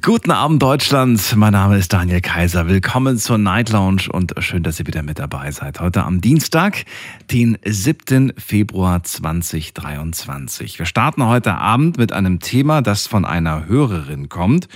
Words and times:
Guten 0.00 0.30
Abend 0.30 0.62
Deutschland, 0.62 1.34
mein 1.36 1.52
Name 1.52 1.76
ist 1.76 1.92
Daniel 1.92 2.20
Kaiser. 2.20 2.68
Willkommen 2.68 3.18
zur 3.18 3.36
Night 3.36 3.70
Lounge 3.70 4.04
und 4.10 4.32
schön, 4.38 4.62
dass 4.62 4.78
ihr 4.78 4.86
wieder 4.86 5.02
mit 5.02 5.18
dabei 5.18 5.50
seid. 5.50 5.80
Heute 5.80 6.04
am 6.04 6.20
Dienstag, 6.20 6.84
den 7.30 7.58
7. 7.64 8.32
Februar 8.38 9.02
2023. 9.02 10.78
Wir 10.78 10.86
starten 10.86 11.26
heute 11.26 11.54
Abend 11.54 11.98
mit 11.98 12.12
einem 12.12 12.38
Thema, 12.38 12.80
das 12.80 13.08
von 13.08 13.24
einer 13.24 13.66
Hörerin 13.66 14.28
kommt. 14.28 14.68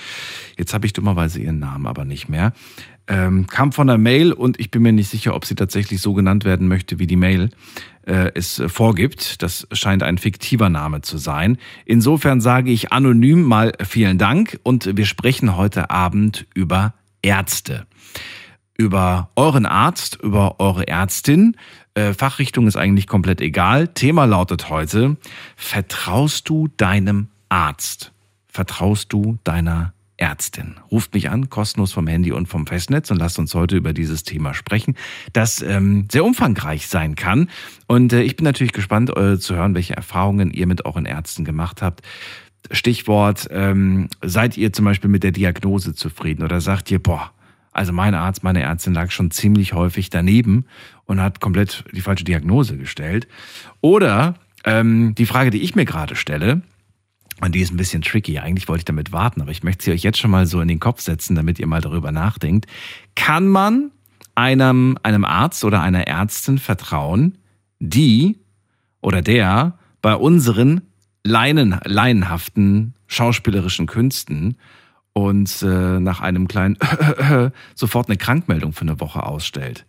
Jetzt 0.58 0.74
habe 0.74 0.86
ich 0.86 0.92
dummerweise 0.92 1.40
ihren 1.40 1.60
Namen 1.60 1.86
aber 1.86 2.04
nicht 2.04 2.28
mehr. 2.28 2.52
Ähm, 3.08 3.46
kam 3.46 3.72
von 3.72 3.86
der 3.86 3.98
Mail 3.98 4.32
und 4.32 4.58
ich 4.58 4.70
bin 4.70 4.82
mir 4.82 4.92
nicht 4.92 5.08
sicher, 5.08 5.34
ob 5.34 5.44
sie 5.44 5.54
tatsächlich 5.54 6.00
so 6.00 6.12
genannt 6.12 6.44
werden 6.44 6.66
möchte, 6.66 6.98
wie 6.98 7.06
die 7.06 7.16
Mail 7.16 7.50
äh, 8.06 8.32
es 8.34 8.62
vorgibt. 8.66 9.42
Das 9.42 9.68
scheint 9.72 10.02
ein 10.02 10.18
fiktiver 10.18 10.68
Name 10.70 11.02
zu 11.02 11.18
sein. 11.18 11.58
Insofern 11.84 12.40
sage 12.40 12.70
ich 12.70 12.92
anonym 12.92 13.42
mal 13.42 13.72
vielen 13.84 14.18
Dank 14.18 14.58
und 14.64 14.96
wir 14.96 15.06
sprechen 15.06 15.56
heute 15.56 15.90
Abend 15.90 16.46
über 16.54 16.94
Ärzte. 17.22 17.86
Über 18.76 19.30
euren 19.36 19.66
Arzt, 19.66 20.18
über 20.22 20.58
eure 20.58 20.88
Ärztin. 20.88 21.56
Äh, 21.94 22.12
Fachrichtung 22.12 22.66
ist 22.66 22.76
eigentlich 22.76 23.06
komplett 23.06 23.40
egal. 23.40 23.88
Thema 23.88 24.24
lautet 24.24 24.68
heute, 24.68 25.16
vertraust 25.56 26.48
du 26.48 26.68
deinem 26.76 27.28
Arzt? 27.48 28.12
Vertraust 28.48 29.12
du 29.12 29.38
deiner 29.44 29.92
Ärztin. 30.16 30.76
Ruft 30.90 31.14
mich 31.14 31.30
an, 31.30 31.50
kostenlos 31.50 31.92
vom 31.92 32.06
Handy 32.06 32.32
und 32.32 32.46
vom 32.46 32.66
Festnetz 32.66 33.10
und 33.10 33.18
lasst 33.18 33.38
uns 33.38 33.54
heute 33.54 33.76
über 33.76 33.92
dieses 33.92 34.22
Thema 34.22 34.54
sprechen, 34.54 34.96
das 35.32 35.60
ähm, 35.62 36.08
sehr 36.10 36.24
umfangreich 36.24 36.86
sein 36.86 37.16
kann. 37.16 37.50
Und 37.86 38.12
äh, 38.12 38.22
ich 38.22 38.36
bin 38.36 38.44
natürlich 38.44 38.72
gespannt 38.72 39.14
äh, 39.16 39.38
zu 39.38 39.54
hören, 39.54 39.74
welche 39.74 39.96
Erfahrungen 39.96 40.50
ihr 40.50 40.66
mit 40.66 40.84
euren 40.86 41.04
Ärzten 41.04 41.44
gemacht 41.44 41.82
habt. 41.82 42.02
Stichwort, 42.70 43.48
ähm, 43.50 44.08
seid 44.22 44.56
ihr 44.56 44.72
zum 44.72 44.84
Beispiel 44.86 45.10
mit 45.10 45.22
der 45.22 45.32
Diagnose 45.32 45.94
zufrieden 45.94 46.42
oder 46.42 46.60
sagt 46.60 46.90
ihr, 46.90 46.98
boah, 47.00 47.30
also 47.72 47.92
mein 47.92 48.14
Arzt, 48.14 48.42
meine 48.42 48.62
Ärztin 48.62 48.94
lag 48.94 49.10
schon 49.10 49.30
ziemlich 49.30 49.74
häufig 49.74 50.08
daneben 50.08 50.64
und 51.04 51.20
hat 51.20 51.40
komplett 51.40 51.84
die 51.92 52.00
falsche 52.00 52.24
Diagnose 52.24 52.78
gestellt. 52.78 53.28
Oder 53.82 54.36
ähm, 54.64 55.14
die 55.14 55.26
Frage, 55.26 55.50
die 55.50 55.60
ich 55.60 55.74
mir 55.74 55.84
gerade 55.84 56.16
stelle, 56.16 56.62
und 57.40 57.54
die 57.54 57.60
ist 57.60 57.72
ein 57.72 57.76
bisschen 57.76 58.02
tricky. 58.02 58.38
Eigentlich 58.38 58.68
wollte 58.68 58.80
ich 58.80 58.84
damit 58.86 59.12
warten, 59.12 59.42
aber 59.42 59.50
ich 59.50 59.62
möchte 59.62 59.84
sie 59.84 59.92
euch 59.92 60.02
jetzt 60.02 60.18
schon 60.18 60.30
mal 60.30 60.46
so 60.46 60.60
in 60.60 60.68
den 60.68 60.80
Kopf 60.80 61.00
setzen, 61.00 61.36
damit 61.36 61.58
ihr 61.58 61.66
mal 61.66 61.80
darüber 61.80 62.12
nachdenkt. 62.12 62.66
Kann 63.14 63.46
man 63.46 63.90
einem, 64.34 64.98
einem 65.02 65.24
Arzt 65.24 65.64
oder 65.64 65.82
einer 65.82 66.06
Ärztin 66.06 66.58
vertrauen, 66.58 67.38
die 67.78 68.38
oder 69.00 69.22
der 69.22 69.78
bei 70.00 70.14
unseren 70.14 70.82
leinen, 71.24 71.78
laienhaften 71.84 72.94
schauspielerischen 73.06 73.86
Künsten 73.86 74.56
uns 75.12 75.62
äh, 75.62 76.00
nach 76.00 76.20
einem 76.20 76.48
kleinen 76.48 76.76
sofort 77.74 78.08
eine 78.08 78.16
Krankmeldung 78.16 78.72
für 78.72 78.82
eine 78.82 79.00
Woche 79.00 79.22
ausstellt? 79.22 79.86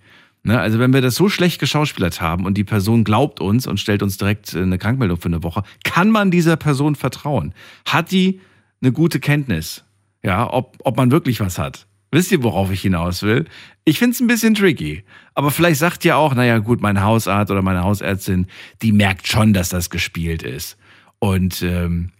Ne, 0.47 0.57
also 0.61 0.79
wenn 0.79 0.93
wir 0.93 1.01
das 1.01 1.15
so 1.15 1.27
schlecht 1.27 1.59
geschauspielert 1.59 2.21
haben 2.21 2.45
und 2.45 2.53
die 2.57 2.63
Person 2.63 3.03
glaubt 3.03 3.41
uns 3.41 3.67
und 3.67 3.81
stellt 3.81 4.01
uns 4.01 4.17
direkt 4.17 4.53
äh, 4.53 4.61
eine 4.61 4.77
Krankmeldung 4.77 5.17
für 5.17 5.25
eine 5.25 5.43
Woche, 5.43 5.63
kann 5.83 6.09
man 6.09 6.31
dieser 6.31 6.55
Person 6.55 6.95
vertrauen? 6.95 7.53
Hat 7.85 8.11
die 8.11 8.39
eine 8.81 8.93
gute 8.93 9.19
Kenntnis? 9.19 9.83
Ja, 10.23 10.49
ob, 10.49 10.77
ob 10.85 10.95
man 10.95 11.11
wirklich 11.11 11.41
was 11.41 11.59
hat? 11.59 11.85
Wisst 12.11 12.31
ihr, 12.31 12.43
worauf 12.43 12.71
ich 12.71 12.81
hinaus 12.81 13.23
will? 13.23 13.43
Ich 13.83 13.99
find's 13.99 14.21
ein 14.21 14.27
bisschen 14.27 14.53
tricky. 14.53 15.03
Aber 15.33 15.51
vielleicht 15.51 15.79
sagt 15.81 16.05
ihr 16.05 16.15
auch, 16.15 16.33
naja 16.33 16.59
gut, 16.59 16.79
mein 16.79 17.03
Hausarzt 17.03 17.51
oder 17.51 17.61
meine 17.61 17.83
Hausärztin, 17.83 18.47
die 18.81 18.93
merkt 18.93 19.27
schon, 19.27 19.51
dass 19.51 19.67
das 19.67 19.89
gespielt 19.89 20.43
ist. 20.43 20.77
Und 21.19 21.61
ähm, 21.61 22.11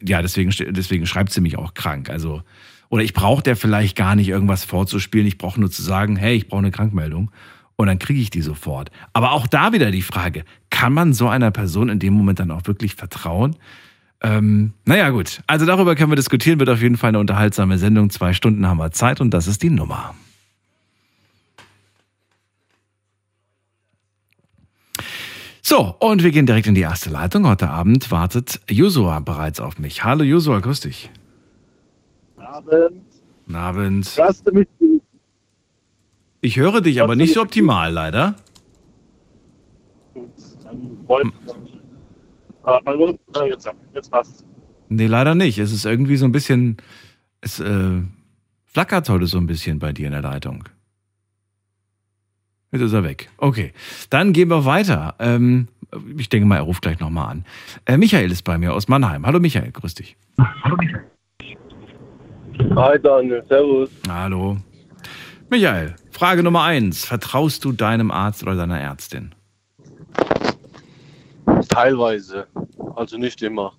ja, 0.00 0.22
deswegen, 0.22 0.54
deswegen 0.72 1.06
schreibt 1.06 1.32
sie 1.32 1.40
mich 1.40 1.58
auch 1.58 1.74
krank. 1.74 2.08
Also, 2.08 2.42
oder 2.88 3.02
ich 3.02 3.14
brauche 3.14 3.42
der 3.42 3.56
vielleicht 3.56 3.96
gar 3.96 4.14
nicht 4.14 4.28
irgendwas 4.28 4.64
vorzuspielen. 4.64 5.26
Ich 5.26 5.38
brauche 5.38 5.58
nur 5.58 5.72
zu 5.72 5.82
sagen, 5.82 6.14
hey, 6.14 6.36
ich 6.36 6.46
brauche 6.46 6.60
eine 6.60 6.70
Krankmeldung 6.70 7.32
und 7.76 7.86
dann 7.86 7.98
kriege 7.98 8.20
ich 8.20 8.30
die 8.30 8.42
sofort. 8.42 8.90
Aber 9.12 9.32
auch 9.32 9.46
da 9.46 9.72
wieder 9.72 9.90
die 9.90 10.02
Frage, 10.02 10.44
kann 10.70 10.92
man 10.92 11.12
so 11.12 11.28
einer 11.28 11.50
Person 11.50 11.88
in 11.88 11.98
dem 11.98 12.14
Moment 12.14 12.40
dann 12.40 12.50
auch 12.50 12.66
wirklich 12.66 12.94
vertrauen? 12.94 13.56
Ähm, 14.22 14.72
naja, 14.84 15.10
gut. 15.10 15.42
Also 15.46 15.66
darüber 15.66 15.94
können 15.94 16.10
wir 16.10 16.16
diskutieren, 16.16 16.58
wird 16.58 16.70
auf 16.70 16.80
jeden 16.80 16.96
Fall 16.96 17.08
eine 17.08 17.18
unterhaltsame 17.18 17.78
Sendung. 17.78 18.10
Zwei 18.10 18.32
Stunden 18.32 18.66
haben 18.66 18.78
wir 18.78 18.90
Zeit 18.90 19.20
und 19.20 19.32
das 19.32 19.46
ist 19.46 19.62
die 19.62 19.70
Nummer. 19.70 20.14
So, 25.66 25.94
und 25.98 26.22
wir 26.22 26.30
gehen 26.30 26.46
direkt 26.46 26.66
in 26.66 26.74
die 26.74 26.82
erste 26.82 27.10
Leitung. 27.10 27.46
Heute 27.46 27.70
Abend 27.70 28.10
wartet 28.10 28.60
Josua 28.70 29.20
bereits 29.20 29.60
auf 29.60 29.78
mich. 29.78 30.04
Hallo 30.04 30.22
Josua, 30.22 30.60
grüß 30.60 30.80
dich. 30.80 31.10
Guten 32.36 32.46
Abend. 32.46 33.02
Guten 33.46 33.56
Abend. 33.56 34.16
Hörst 34.16 34.46
du 34.46 34.52
mich 34.52 34.68
ich 36.44 36.58
höre 36.58 36.80
dich 36.82 37.00
aber 37.00 37.16
nicht 37.16 37.34
so 37.34 37.40
optimal, 37.40 37.90
leider. 37.90 38.36
Hallo? 42.86 43.18
Jetzt, 43.46 43.70
jetzt 43.94 44.10
passt 44.10 44.44
Nee, 44.88 45.06
leider 45.06 45.34
nicht. 45.34 45.58
Es 45.58 45.72
ist 45.72 45.86
irgendwie 45.86 46.16
so 46.16 46.26
ein 46.26 46.32
bisschen. 46.32 46.76
Es 47.40 47.60
äh, 47.60 48.02
flackert 48.64 49.08
heute 49.08 49.26
so 49.26 49.38
ein 49.38 49.46
bisschen 49.46 49.78
bei 49.78 49.92
dir 49.92 50.06
in 50.06 50.12
der 50.12 50.22
Leitung. 50.22 50.64
Jetzt 52.70 52.82
ist 52.82 52.92
er 52.92 53.04
weg. 53.04 53.30
Okay. 53.38 53.72
Dann 54.10 54.32
gehen 54.32 54.50
wir 54.50 54.64
weiter. 54.64 55.14
Ähm, 55.18 55.68
ich 56.16 56.28
denke 56.28 56.46
mal, 56.46 56.56
er 56.56 56.62
ruft 56.62 56.82
gleich 56.82 57.00
nochmal 57.00 57.30
an. 57.30 57.44
Äh, 57.86 57.96
Michael 57.96 58.30
ist 58.30 58.42
bei 58.42 58.58
mir 58.58 58.74
aus 58.74 58.88
Mannheim. 58.88 59.24
Hallo 59.24 59.40
Michael, 59.40 59.72
grüß 59.72 59.94
dich. 59.94 60.16
Hallo 60.38 60.76
Michael. 60.76 61.04
Hi 62.76 62.98
Daniel, 63.00 63.42
servus. 63.48 63.90
Hallo. 64.08 64.58
Michael, 65.50 65.94
Frage 66.14 66.44
Nummer 66.44 66.62
eins. 66.62 67.04
Vertraust 67.04 67.64
du 67.64 67.72
deinem 67.72 68.12
Arzt 68.12 68.44
oder 68.44 68.54
deiner 68.54 68.80
Ärztin? 68.80 69.34
Teilweise, 71.68 72.46
also 72.94 73.18
nicht 73.18 73.42
immer. 73.42 73.72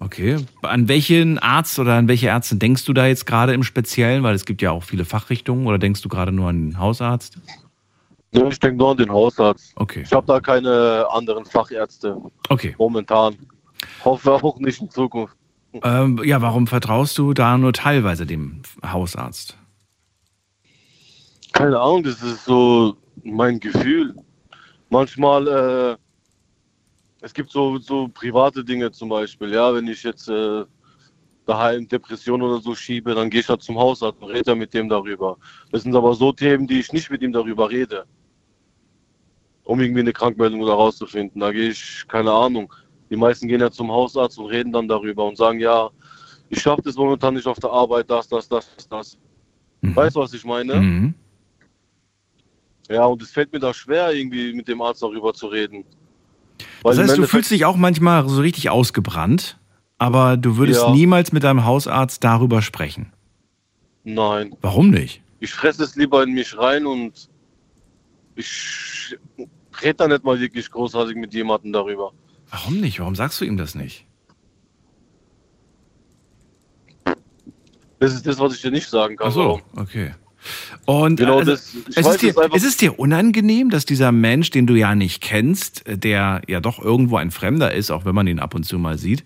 Okay. 0.00 0.36
An 0.60 0.86
welchen 0.86 1.38
Arzt 1.38 1.78
oder 1.78 1.94
an 1.94 2.08
welche 2.08 2.26
Ärzte 2.26 2.56
denkst 2.56 2.84
du 2.84 2.92
da 2.92 3.06
jetzt 3.06 3.24
gerade 3.24 3.54
im 3.54 3.62
Speziellen? 3.62 4.22
Weil 4.22 4.34
es 4.34 4.44
gibt 4.44 4.60
ja 4.60 4.70
auch 4.70 4.82
viele 4.82 5.06
Fachrichtungen. 5.06 5.66
Oder 5.66 5.78
denkst 5.78 6.02
du 6.02 6.10
gerade 6.10 6.30
nur 6.30 6.50
an 6.50 6.72
den 6.72 6.78
Hausarzt? 6.78 7.38
Ja, 8.32 8.46
ich 8.46 8.60
denke 8.60 8.76
nur 8.76 8.90
an 8.90 8.98
den 8.98 9.10
Hausarzt. 9.10 9.72
Okay. 9.76 10.02
Ich 10.04 10.12
habe 10.12 10.26
da 10.26 10.40
keine 10.40 11.06
anderen 11.10 11.46
Fachärzte. 11.46 12.18
Okay. 12.50 12.74
Momentan. 12.78 13.36
Hoffe 14.04 14.32
auch 14.32 14.58
nicht 14.58 14.82
in 14.82 14.90
Zukunft. 14.90 15.34
Ähm, 15.82 16.20
ja, 16.22 16.42
warum 16.42 16.66
vertraust 16.66 17.16
du 17.16 17.32
da 17.32 17.56
nur 17.56 17.72
teilweise 17.72 18.26
dem 18.26 18.60
Hausarzt? 18.84 19.56
Keine 21.52 21.78
Ahnung, 21.78 22.02
das 22.02 22.22
ist 22.22 22.44
so 22.44 22.96
mein 23.22 23.58
Gefühl. 23.60 24.14
Manchmal, 24.88 25.46
äh, 25.48 25.96
es 27.22 27.34
gibt 27.34 27.50
so, 27.50 27.78
so 27.78 28.08
private 28.08 28.64
Dinge 28.64 28.90
zum 28.90 29.08
Beispiel, 29.08 29.52
ja, 29.52 29.74
wenn 29.74 29.86
ich 29.86 30.02
jetzt 30.02 30.28
äh, 30.28 30.64
daheim 31.46 31.88
Depression 31.88 32.42
oder 32.42 32.60
so 32.60 32.74
schiebe, 32.74 33.14
dann 33.14 33.30
gehe 33.30 33.40
ich 33.40 33.48
halt 33.48 33.62
zum 33.62 33.78
Hausarzt 33.78 34.22
und 34.22 34.30
rede 34.30 34.54
mit 34.54 34.72
dem 34.72 34.88
darüber. 34.88 35.36
Das 35.70 35.82
sind 35.82 35.94
aber 35.94 36.14
so 36.14 36.32
Themen, 36.32 36.66
die 36.66 36.80
ich 36.80 36.92
nicht 36.92 37.10
mit 37.10 37.22
ihm 37.22 37.32
darüber 37.32 37.70
rede. 37.70 38.04
Um 39.64 39.80
irgendwie 39.80 40.00
eine 40.00 40.12
Krankmeldung 40.12 40.60
oder 40.60 40.74
rauszufinden. 40.74 41.40
Da 41.40 41.52
gehe 41.52 41.70
ich, 41.70 42.04
keine 42.08 42.32
Ahnung. 42.32 42.72
Die 43.10 43.16
meisten 43.16 43.48
gehen 43.48 43.60
ja 43.60 43.70
zum 43.70 43.90
Hausarzt 43.90 44.38
und 44.38 44.46
reden 44.46 44.72
dann 44.72 44.88
darüber 44.88 45.26
und 45.26 45.36
sagen, 45.36 45.60
ja, 45.60 45.90
ich 46.48 46.60
schaffe 46.62 46.82
das 46.82 46.96
momentan 46.96 47.34
nicht 47.34 47.46
auf 47.46 47.58
der 47.58 47.70
Arbeit, 47.70 48.10
das, 48.10 48.28
das, 48.28 48.48
das, 48.48 48.88
das. 48.88 49.18
Mhm. 49.80 49.96
Weißt 49.96 50.16
du, 50.16 50.20
was 50.20 50.32
ich 50.32 50.44
meine? 50.44 50.80
Mhm. 50.80 51.14
Ja, 52.90 53.04
und 53.04 53.22
es 53.22 53.30
fällt 53.30 53.52
mir 53.52 53.60
da 53.60 53.72
schwer, 53.72 54.12
irgendwie 54.12 54.52
mit 54.52 54.66
dem 54.66 54.82
Arzt 54.82 55.00
darüber 55.00 55.32
zu 55.32 55.46
reden. 55.46 55.84
Weil 56.82 56.96
das 56.96 57.08
heißt, 57.08 57.18
du 57.18 57.26
fühlst 57.26 57.50
dich 57.52 57.64
auch 57.64 57.76
manchmal 57.76 58.28
so 58.28 58.40
richtig 58.40 58.68
ausgebrannt, 58.68 59.58
aber 59.98 60.36
du 60.36 60.56
würdest 60.56 60.82
ja. 60.82 60.90
niemals 60.90 61.30
mit 61.30 61.44
deinem 61.44 61.64
Hausarzt 61.64 62.24
darüber 62.24 62.62
sprechen. 62.62 63.12
Nein. 64.02 64.56
Warum 64.60 64.90
nicht? 64.90 65.22
Ich 65.38 65.52
fresse 65.52 65.84
es 65.84 65.94
lieber 65.94 66.24
in 66.24 66.32
mich 66.32 66.58
rein 66.58 66.84
und 66.84 67.28
ich 68.34 69.16
rede 69.80 69.94
da 69.94 70.08
nicht 70.08 70.24
mal 70.24 70.40
wirklich 70.40 70.68
großartig 70.70 71.14
mit 71.14 71.32
jemandem 71.32 71.72
darüber. 71.72 72.12
Warum 72.50 72.80
nicht? 72.80 72.98
Warum 72.98 73.14
sagst 73.14 73.40
du 73.40 73.44
ihm 73.44 73.56
das 73.56 73.76
nicht? 73.76 74.04
Das 78.00 78.14
ist 78.14 78.26
das, 78.26 78.38
was 78.38 78.54
ich 78.54 78.62
dir 78.62 78.72
nicht 78.72 78.88
sagen 78.88 79.16
kann. 79.16 79.28
Ach 79.28 79.32
so, 79.32 79.60
okay. 79.76 80.14
Und 80.86 81.16
genau, 81.16 81.38
also, 81.38 81.52
das, 81.52 81.74
es, 81.94 82.06
ist 82.06 82.22
dir, 82.22 82.34
ist 82.54 82.64
es 82.64 82.76
dir 82.76 82.98
unangenehm, 82.98 83.70
dass 83.70 83.84
dieser 83.84 84.12
Mensch, 84.12 84.50
den 84.50 84.66
du 84.66 84.74
ja 84.74 84.94
nicht 84.94 85.20
kennst, 85.20 85.84
der 85.86 86.42
ja 86.48 86.60
doch 86.60 86.78
irgendwo 86.78 87.16
ein 87.16 87.30
Fremder 87.30 87.74
ist, 87.74 87.90
auch 87.90 88.04
wenn 88.04 88.14
man 88.14 88.26
ihn 88.26 88.38
ab 88.38 88.54
und 88.54 88.64
zu 88.64 88.78
mal 88.78 88.98
sieht, 88.98 89.24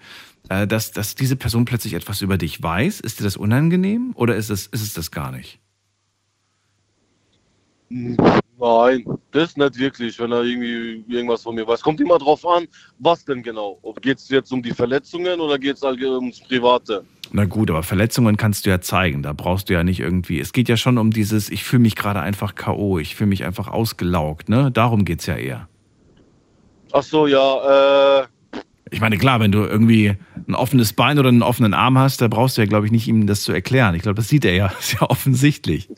äh, 0.49 0.67
dass, 0.67 0.93
dass 0.93 1.15
diese 1.15 1.37
Person 1.37 1.65
plötzlich 1.65 1.95
etwas 1.95 2.21
über 2.21 2.37
dich 2.37 2.63
weiß? 2.63 3.01
Ist 3.01 3.21
dir 3.21 3.25
das 3.25 3.37
unangenehm 3.37 4.13
oder 4.15 4.37
ist 4.37 4.51
es, 4.51 4.67
ist 4.67 4.83
es 4.83 4.95
das 4.95 5.11
gar 5.11 5.33
nicht? 5.33 5.59
Nein, 7.89 9.05
das 9.31 9.57
nicht 9.57 9.79
wirklich, 9.79 10.19
wenn 10.19 10.33
er 10.33 10.43
irgendwie 10.43 11.05
irgendwas 11.09 11.43
von 11.43 11.55
mir 11.55 11.67
weiß. 11.67 11.81
Kommt 11.81 12.01
immer 12.01 12.19
drauf 12.19 12.47
an, 12.47 12.67
was 12.99 13.25
denn 13.25 13.43
genau. 13.43 13.79
Ob 13.83 14.01
geht 14.03 14.19
es 14.19 14.29
jetzt 14.29 14.53
um 14.53 14.63
die 14.63 14.73
Verletzungen 14.73 15.41
oder 15.41 15.59
geht 15.59 15.77
es 15.77 15.83
ums 15.83 16.41
Private? 16.41 17.05
Na 17.37 17.47
gut, 17.47 17.69
aber 17.69 17.83
Verletzungen 17.83 18.37
kannst 18.37 18.65
du 18.65 18.71
ja 18.71 18.81
zeigen. 18.81 19.25
Da 19.25 19.33
brauchst 19.33 19.69
du 19.69 19.73
ja 19.73 19.83
nicht 19.83 19.99
irgendwie. 19.99 20.39
Es 20.39 20.53
geht 20.53 20.69
ja 20.69 20.77
schon 20.77 20.99
um 20.99 21.11
dieses, 21.11 21.51
ich 21.51 21.65
fühle 21.65 21.83
mich 21.83 21.97
gerade 21.97 22.21
einfach 22.21 22.55
K.O., 22.55 23.01
ich 23.01 23.17
fühle 23.17 23.27
mich 23.27 23.43
einfach 23.43 23.67
ausgelaugt, 23.67 24.49
ne? 24.49 24.71
Darum 24.71 25.05
geht 25.05 25.19
es 25.19 25.27
ja 25.27 25.35
eher. 25.35 25.69
Ach 26.93 27.03
so, 27.03 27.27
ja, 27.27 28.21
äh, 28.21 28.27
ich 28.95 29.01
meine, 29.01 29.19
klar, 29.19 29.41
wenn 29.41 29.51
du 29.51 29.65
irgendwie 29.65 30.15
ein 30.47 30.55
offenes 30.55 30.93
Bein 30.93 31.19
oder 31.19 31.29
einen 31.29 31.43
offenen 31.43 31.75
Arm 31.75 31.99
hast, 31.99 32.21
da 32.21 32.29
brauchst 32.29 32.57
du 32.57 32.63
ja, 32.63 32.69
glaube 32.69 32.87
ich, 32.87 32.93
nicht 32.93 33.09
ihm 33.09 33.27
das 33.27 33.43
zu 33.43 33.53
erklären. 33.53 33.97
Ich 33.97 34.03
glaube, 34.03 34.15
das 34.15 34.29
sieht 34.29 34.45
er 34.45 34.55
ja. 34.55 34.69
Das 34.69 34.79
ist 34.93 35.01
ja 35.01 35.11
offensichtlich. 35.11 35.89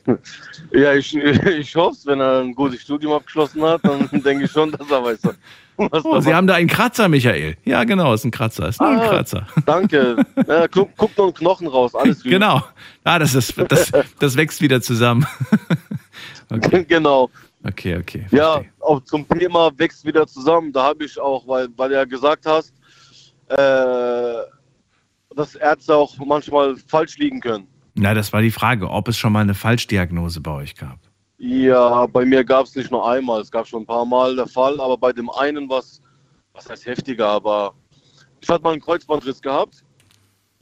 Ja, 0.73 0.95
ich, 0.95 1.15
ich 1.15 1.77
hoffe 1.77 1.99
wenn 2.07 2.21
er 2.21 2.41
ein 2.41 2.55
gutes 2.55 2.81
Studium 2.81 3.13
abgeschlossen 3.13 3.63
hat, 3.63 3.85
dann 3.85 4.09
denke 4.25 4.45
ich 4.45 4.51
schon, 4.51 4.73
dass 4.73 4.91
er 4.91 5.05
weiß. 5.05 5.19
Was 5.77 6.05
oh, 6.07 6.21
Sie 6.21 6.33
haben 6.33 6.47
da 6.47 6.55
einen 6.55 6.69
Kratzer, 6.69 7.07
Michael. 7.11 7.59
Ja, 7.67 7.85
genau, 7.85 8.15
ist 8.15 8.25
ein 8.25 8.31
Kratzer. 8.31 8.69
Ist 8.69 8.81
nur 8.81 8.89
ah, 8.89 8.99
ein 8.99 9.11
Kratzer. 9.11 9.47
Danke. 9.67 10.17
Ja, 10.49 10.67
guck, 10.69 10.89
guck 10.97 11.15
noch 11.19 11.25
einen 11.25 11.35
Knochen 11.35 11.67
raus, 11.67 11.95
alles 11.95 12.23
gut. 12.23 12.33
Genau. 12.33 12.63
Ah, 13.05 13.19
das, 13.19 13.35
ist, 13.35 13.55
das, 13.69 13.93
das 14.19 14.37
wächst 14.39 14.63
wieder 14.63 14.81
zusammen. 14.81 15.27
Okay. 16.49 16.87
Genau. 16.89 17.29
Okay, 17.63 17.97
okay. 17.97 18.21
Verstehe. 18.21 18.39
Ja, 18.39 18.61
auch 18.81 19.03
zum 19.05 19.29
Thema 19.29 19.71
wächst 19.77 20.05
wieder 20.07 20.27
zusammen. 20.27 20.73
Da 20.73 20.85
habe 20.85 21.05
ich 21.05 21.21
auch, 21.21 21.47
weil, 21.47 21.69
weil 21.77 21.91
du 21.91 21.95
ja 21.97 22.05
gesagt 22.05 22.47
hast, 22.47 22.73
äh, 23.49 25.37
dass 25.37 25.55
Ärzte 25.55 25.95
auch 25.95 26.17
manchmal 26.19 26.77
falsch 26.77 27.19
liegen 27.19 27.41
können. 27.41 27.69
Na, 27.95 28.15
das 28.15 28.33
war 28.33 28.43
die 28.43 28.51
Frage, 28.51 28.91
ob 28.91 29.09
es 29.09 29.17
schon 29.17 29.33
mal 29.33 29.41
eine 29.41 29.55
Falschdiagnose 29.55 30.41
bei 30.41 30.53
euch 30.53 30.75
gab. 30.75 30.99
Ja, 31.39 32.07
bei 32.07 32.25
mir 32.25 32.45
gab 32.45 32.65
es 32.65 32.75
nicht 32.75 32.91
nur 32.91 33.09
einmal, 33.09 33.43
es 33.43 33.51
gab 33.51 33.67
schon 33.67 33.83
ein 33.83 33.87
paar 33.87 34.07
Mal 34.07 34.37
der 34.37 34.47
Fall, 34.47 34.81
aber 34.81 34.97
bei 34.97 35.13
dem 35.13 35.31
einen 35.31 35.69
was, 35.69 36.01
was 36.55 36.69
heißt 36.69 36.87
heftiger, 36.87 37.29
aber 37.29 37.75
ich 38.41 38.49
hatte 38.49 38.63
mal 38.63 38.73
einen 38.73 38.81
Kreuzbandriss 38.81 39.41
gehabt 39.43 39.85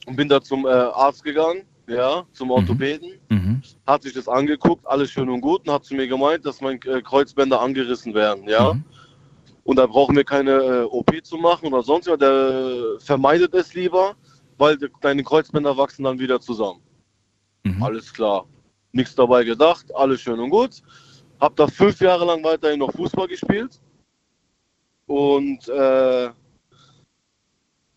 und 0.05 0.15
bin 0.17 0.27
da 0.27 0.41
zum 0.41 0.65
äh, 0.65 0.69
Arzt 0.69 1.23
gegangen, 1.23 1.63
ja, 1.87 2.25
zum 2.33 2.47
mhm. 2.47 2.51
Orthopäden, 2.51 3.11
mhm. 3.29 3.61
hat 3.87 4.03
sich 4.03 4.13
das 4.13 4.27
angeguckt, 4.27 4.85
alles 4.85 5.11
schön 5.11 5.29
und 5.29 5.41
gut 5.41 5.65
und 5.67 5.73
hat 5.73 5.85
zu 5.85 5.95
mir 5.95 6.07
gemeint, 6.07 6.45
dass 6.45 6.59
meine 6.59 6.79
äh, 6.85 7.01
Kreuzbänder 7.01 7.61
angerissen 7.61 8.13
werden, 8.13 8.47
ja. 8.47 8.73
Mhm. 8.73 8.83
Und 9.65 9.77
da 9.77 9.87
brauchen 9.87 10.15
wir 10.15 10.23
keine 10.23 10.51
äh, 10.51 10.83
OP 10.83 11.11
zu 11.23 11.37
machen 11.37 11.73
oder 11.73 11.81
sonst 11.81 12.07
was. 12.07 12.19
Der 12.19 12.99
vermeidet 12.99 13.51
es 13.55 13.73
lieber, 13.73 14.15
weil 14.59 14.77
deine 15.01 15.23
Kreuzbänder 15.23 15.75
wachsen 15.75 16.03
dann 16.03 16.19
wieder 16.19 16.39
zusammen. 16.39 16.81
Mhm. 17.63 17.81
Alles 17.81 18.13
klar. 18.13 18.45
Nichts 18.91 19.15
dabei 19.15 19.43
gedacht, 19.43 19.87
alles 19.95 20.21
schön 20.21 20.39
und 20.39 20.51
gut. 20.51 20.83
Hab 21.39 21.55
da 21.55 21.65
fünf 21.65 21.99
Jahre 21.99 22.25
lang 22.25 22.43
weiterhin 22.43 22.77
noch 22.77 22.91
Fußball 22.93 23.27
gespielt. 23.27 23.81
Und 25.07 25.67
äh, 25.67 26.29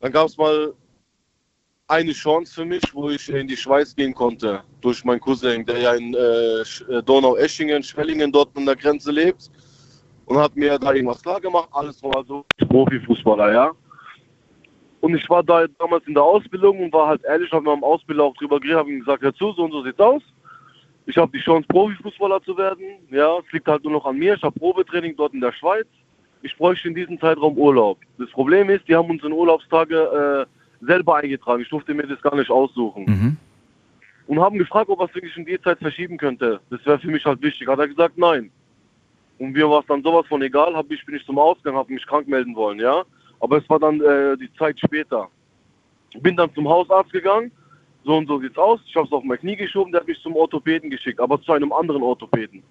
dann 0.00 0.12
gab 0.12 0.26
es 0.26 0.38
mal 0.38 0.72
eine 1.86 2.12
Chance 2.12 2.54
für 2.54 2.64
mich, 2.64 2.82
wo 2.94 3.10
ich 3.10 3.28
in 3.28 3.46
die 3.46 3.56
Schweiz 3.58 3.94
gehen 3.94 4.14
konnte. 4.14 4.62
Durch 4.80 5.04
meinen 5.04 5.20
Cousin, 5.20 5.66
der 5.66 5.78
ja 5.78 5.94
in 5.94 6.14
äh, 6.14 7.02
Donau-Eschingen, 7.02 7.82
Schwellingen 7.82 8.32
dort 8.32 8.56
an 8.56 8.64
der 8.64 8.76
Grenze 8.76 9.12
lebt 9.12 9.50
und 10.28 10.38
hat 10.38 10.54
mir 10.56 10.78
da 10.78 10.92
irgendwas 10.92 11.22
klar 11.22 11.40
gemacht. 11.40 11.68
Alles 11.72 12.02
war 12.02 12.16
also 12.16 12.44
Profifußballer, 12.68 13.52
ja. 13.52 13.70
Und 15.00 15.14
ich 15.14 15.28
war 15.30 15.42
da 15.42 15.66
damals 15.78 16.06
in 16.06 16.14
der 16.14 16.22
Ausbildung 16.22 16.80
und 16.80 16.92
war 16.92 17.08
halt 17.08 17.24
ehrlich, 17.24 17.50
habe 17.52 17.62
mit 17.62 17.72
meinem 17.72 17.84
Ausbilder 17.84 18.24
auch 18.24 18.36
drüber 18.36 18.58
geredet, 18.60 18.78
habe 18.78 18.90
ihm 18.90 19.00
gesagt, 19.00 19.22
hör 19.22 19.34
zu, 19.34 19.52
so 19.52 19.64
und 19.64 19.72
so 19.72 19.82
sieht's 19.82 20.00
aus. 20.00 20.22
Ich 21.06 21.16
habe 21.16 21.30
die 21.32 21.42
Chance, 21.42 21.66
Profifußballer 21.68 22.42
zu 22.42 22.56
werden. 22.58 22.84
Ja, 23.10 23.38
es 23.38 23.50
liegt 23.52 23.66
halt 23.66 23.84
nur 23.84 23.94
noch 23.94 24.04
an 24.04 24.18
mir. 24.18 24.34
Ich 24.34 24.42
habe 24.42 24.58
Probetraining 24.58 25.16
dort 25.16 25.32
in 25.32 25.40
der 25.40 25.52
Schweiz. 25.52 25.86
Ich 26.42 26.56
bräuchte 26.56 26.88
in 26.88 26.94
diesem 26.94 27.18
Zeitraum 27.18 27.56
Urlaub. 27.56 27.98
Das 28.18 28.28
Problem 28.30 28.68
ist, 28.68 28.86
die 28.86 28.94
haben 28.94 29.08
uns 29.08 29.24
in 29.24 29.32
Urlaubstage 29.32 30.46
äh, 30.82 30.84
selber 30.84 31.16
eingetragen. 31.16 31.62
Ich 31.62 31.70
durfte 31.70 31.94
mir 31.94 32.06
das 32.06 32.20
gar 32.20 32.36
nicht 32.36 32.50
aussuchen. 32.50 33.04
Mhm. 33.06 33.36
Und 34.26 34.40
haben 34.40 34.58
gefragt, 34.58 34.90
ob 34.90 35.00
er 35.00 35.06
es 35.06 35.14
wirklich 35.14 35.36
in 35.36 35.46
die 35.46 35.60
Zeit 35.62 35.78
verschieben 35.78 36.18
könnte. 36.18 36.60
Das 36.68 36.84
wäre 36.84 36.98
für 36.98 37.08
mich 37.08 37.24
halt 37.24 37.40
wichtig. 37.40 37.66
Hat 37.66 37.78
er 37.78 37.88
gesagt, 37.88 38.18
nein. 38.18 38.50
Und 39.38 39.52
mir 39.52 39.68
war 39.70 39.80
es 39.80 39.86
dann 39.86 40.02
sowas 40.02 40.26
von 40.26 40.42
egal, 40.42 40.74
hab 40.74 40.90
ich, 40.90 41.04
bin 41.06 41.14
ich 41.14 41.24
zum 41.24 41.38
Ausgang, 41.38 41.76
habe 41.76 41.92
mich 41.92 42.06
krank 42.06 42.26
melden 42.26 42.54
wollen, 42.56 42.80
ja. 42.80 43.04
Aber 43.40 43.58
es 43.58 43.68
war 43.70 43.78
dann 43.78 44.00
äh, 44.00 44.36
die 44.36 44.52
Zeit 44.54 44.78
später. 44.80 45.28
Bin 46.20 46.36
dann 46.36 46.52
zum 46.54 46.68
Hausarzt 46.68 47.12
gegangen, 47.12 47.52
so 48.04 48.16
und 48.16 48.26
so 48.26 48.40
sieht's 48.40 48.58
aus. 48.58 48.80
Ich 48.86 48.96
habe 48.96 49.06
es 49.06 49.12
auf 49.12 49.22
mein 49.22 49.38
Knie 49.38 49.54
geschoben, 49.54 49.92
der 49.92 50.00
hat 50.00 50.08
mich 50.08 50.20
zum 50.22 50.34
Orthopäden 50.34 50.90
geschickt, 50.90 51.20
aber 51.20 51.40
zu 51.40 51.52
einem 51.52 51.72
anderen 51.72 52.02
Orthopäden. 52.02 52.62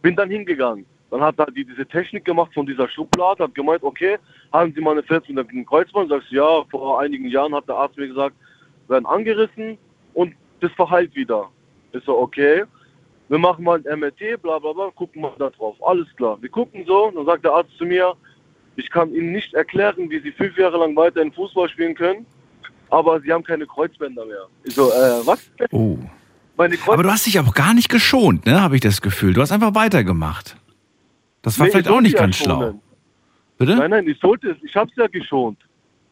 Bin 0.00 0.16
dann 0.16 0.30
hingegangen. 0.30 0.86
Dann 1.10 1.20
hat 1.20 1.38
er 1.38 1.46
die, 1.46 1.64
diese 1.64 1.86
Technik 1.86 2.24
gemacht 2.24 2.52
von 2.54 2.64
dieser 2.64 2.88
Schublade, 2.88 3.44
hat 3.44 3.54
gemeint, 3.54 3.82
okay, 3.82 4.16
haben 4.52 4.72
Sie 4.74 4.80
mal 4.80 4.92
eine 4.92 5.02
Verletzung 5.02 5.36
im 5.36 5.66
Kreuzband? 5.66 6.08
Sagst 6.08 6.30
du, 6.30 6.36
ja, 6.36 6.64
vor 6.70 7.00
einigen 7.00 7.28
Jahren 7.28 7.54
hat 7.54 7.68
der 7.68 7.76
Arzt 7.76 7.98
mir 7.98 8.08
gesagt, 8.08 8.34
werden 8.88 9.06
angerissen 9.06 9.76
und 10.14 10.34
das 10.60 10.72
verheilt 10.72 11.14
wieder. 11.14 11.50
Ist 11.92 12.06
so, 12.06 12.18
okay 12.18 12.64
wir 13.28 13.38
machen 13.38 13.64
mal 13.64 13.82
ein 13.84 13.98
MRT, 13.98 14.42
bla 14.42 14.58
bla 14.58 14.72
bla, 14.72 14.90
gucken 14.94 15.22
mal 15.22 15.32
da 15.38 15.50
drauf. 15.50 15.76
Alles 15.86 16.06
klar. 16.16 16.40
Wir 16.40 16.50
gucken 16.50 16.84
so, 16.86 17.10
dann 17.14 17.24
sagt 17.24 17.44
der 17.44 17.52
Arzt 17.52 17.76
zu 17.78 17.84
mir, 17.84 18.14
ich 18.76 18.90
kann 18.90 19.14
Ihnen 19.14 19.32
nicht 19.32 19.54
erklären, 19.54 20.10
wie 20.10 20.20
Sie 20.20 20.32
fünf 20.32 20.56
Jahre 20.58 20.78
lang 20.78 20.94
weiter 20.96 21.22
in 21.22 21.32
Fußball 21.32 21.68
spielen 21.68 21.94
können, 21.94 22.26
aber 22.90 23.20
Sie 23.20 23.32
haben 23.32 23.44
keine 23.44 23.66
Kreuzbänder 23.66 24.26
mehr. 24.26 24.46
Ich 24.64 24.74
so, 24.74 24.90
äh, 24.90 25.26
was? 25.26 25.50
Oh. 25.70 25.98
aber 26.56 27.02
du 27.02 27.10
hast 27.10 27.26
dich 27.26 27.38
aber 27.38 27.52
gar 27.52 27.74
nicht 27.74 27.88
geschont, 27.88 28.46
ne, 28.46 28.60
habe 28.60 28.74
ich 28.74 28.82
das 28.82 29.00
Gefühl. 29.00 29.32
Du 29.32 29.40
hast 29.40 29.52
einfach 29.52 29.74
weitergemacht. 29.74 30.56
Das 31.42 31.58
war 31.58 31.66
nee, 31.66 31.72
vielleicht 31.72 31.88
auch 31.88 32.00
nicht 32.00 32.16
ganz 32.16 32.36
schlau. 32.36 32.60
Schonen. 32.60 32.80
Bitte? 33.58 33.76
Nein, 33.76 33.90
nein, 33.90 34.08
ich 34.08 34.18
sollte 34.18 34.50
es. 34.50 34.56
Ich 34.62 34.74
habe 34.74 34.90
es 34.90 34.96
ja 34.96 35.06
geschont. 35.06 35.58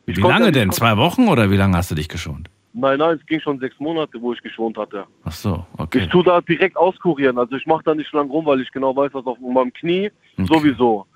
Ich 0.06 0.16
wie 0.16 0.20
lange 0.20 0.52
denn? 0.52 0.70
Zwei 0.72 0.96
Wochen 0.96 1.28
oder 1.28 1.50
wie 1.50 1.56
lange 1.56 1.76
hast 1.76 1.90
du 1.90 1.94
dich 1.94 2.08
geschont? 2.08 2.48
Nein, 2.74 2.98
nein, 2.98 3.18
es 3.20 3.26
ging 3.26 3.40
schon 3.40 3.58
sechs 3.58 3.78
Monate, 3.78 4.20
wo 4.20 4.32
ich 4.32 4.40
geschont 4.40 4.78
hatte. 4.78 5.04
Ach 5.24 5.32
so, 5.32 5.66
okay. 5.76 5.98
Ich 5.98 6.08
tue 6.08 6.24
da 6.24 6.40
direkt 6.40 6.76
auskurieren. 6.76 7.38
Also 7.38 7.56
ich 7.56 7.66
mache 7.66 7.84
da 7.84 7.94
nicht 7.94 8.10
lang 8.12 8.30
rum, 8.30 8.46
weil 8.46 8.60
ich 8.60 8.70
genau 8.72 8.96
weiß, 8.96 9.12
was 9.12 9.26
auf 9.26 9.38
meinem 9.40 9.72
Knie 9.72 10.10
okay. 10.38 10.46
sowieso. 10.46 11.06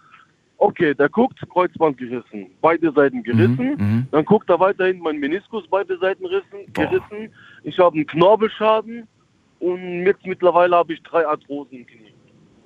Okay, 0.58 0.94
der 0.94 1.08
guckt, 1.08 1.38
Kreuzband 1.50 1.98
gerissen, 1.98 2.50
beide 2.62 2.90
Seiten 2.92 3.22
gerissen. 3.22 3.76
Mhm, 3.76 3.84
mhm. 3.84 4.06
Dann 4.10 4.24
guckt 4.24 4.48
er 4.48 4.58
weiterhin 4.58 5.00
mein 5.00 5.18
Meniskus, 5.18 5.64
beide 5.68 5.98
Seiten 5.98 6.24
rissen, 6.26 6.72
gerissen. 6.72 7.30
Ich 7.62 7.78
habe 7.78 7.94
einen 7.94 8.06
Knorpelschaden 8.06 9.06
und 9.58 10.06
jetzt 10.06 10.24
mittlerweile 10.24 10.76
habe 10.76 10.94
ich 10.94 11.02
drei 11.02 11.26
Arthrosen 11.26 11.78
im 11.78 11.86
Knie. 11.86 12.12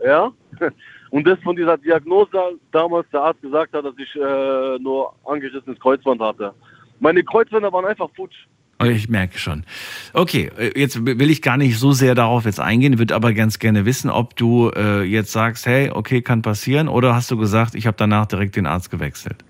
Ja? 0.05 0.33
Und 1.11 1.27
das 1.27 1.39
von 1.41 1.57
dieser 1.57 1.77
Diagnose 1.77 2.31
damals 2.71 3.09
der 3.11 3.23
Arzt 3.23 3.43
gesagt 3.43 3.75
hat, 3.75 3.85
dass 3.85 3.95
ich 3.99 4.15
äh, 4.15 4.79
nur 4.79 5.13
angerissenes 5.25 5.79
Kreuzband 5.81 6.21
hatte. 6.21 6.55
Meine 7.01 7.23
Kreuzbänder 7.25 7.73
waren 7.73 7.85
einfach 7.85 8.09
futsch. 8.15 8.47
Ich 8.83 9.09
merke 9.09 9.39
schon. 9.39 9.65
Okay, 10.13 10.51
äh, 10.57 10.79
jetzt 10.79 11.05
will 11.05 11.31
ich 11.31 11.43
gar 11.43 11.57
nicht 11.57 11.79
so 11.79 11.93
sehr 11.93 12.15
darauf 12.15 12.45
jetzt 12.45 12.61
eingehen, 12.61 12.99
würde 12.99 13.15
aber 13.15 13.33
ganz 13.35 13.59
gerne 13.59 13.85
wissen, 13.85 14.11
ob 14.11 14.37
du 14.37 14.71
äh, 14.71 15.03
jetzt 15.03 15.33
sagst, 15.33 15.67
hey, 15.67 15.91
okay, 15.91 16.23
kann 16.23 16.43
passieren, 16.43 16.89
oder 16.89 17.15
hast 17.15 17.31
du 17.31 17.37
gesagt, 17.37 17.75
ich 17.75 17.87
habe 17.87 17.97
danach 17.97 18.27
direkt 18.27 18.57
den 18.57 18.67
Arzt 18.67 18.91
gewechselt? 18.91 19.45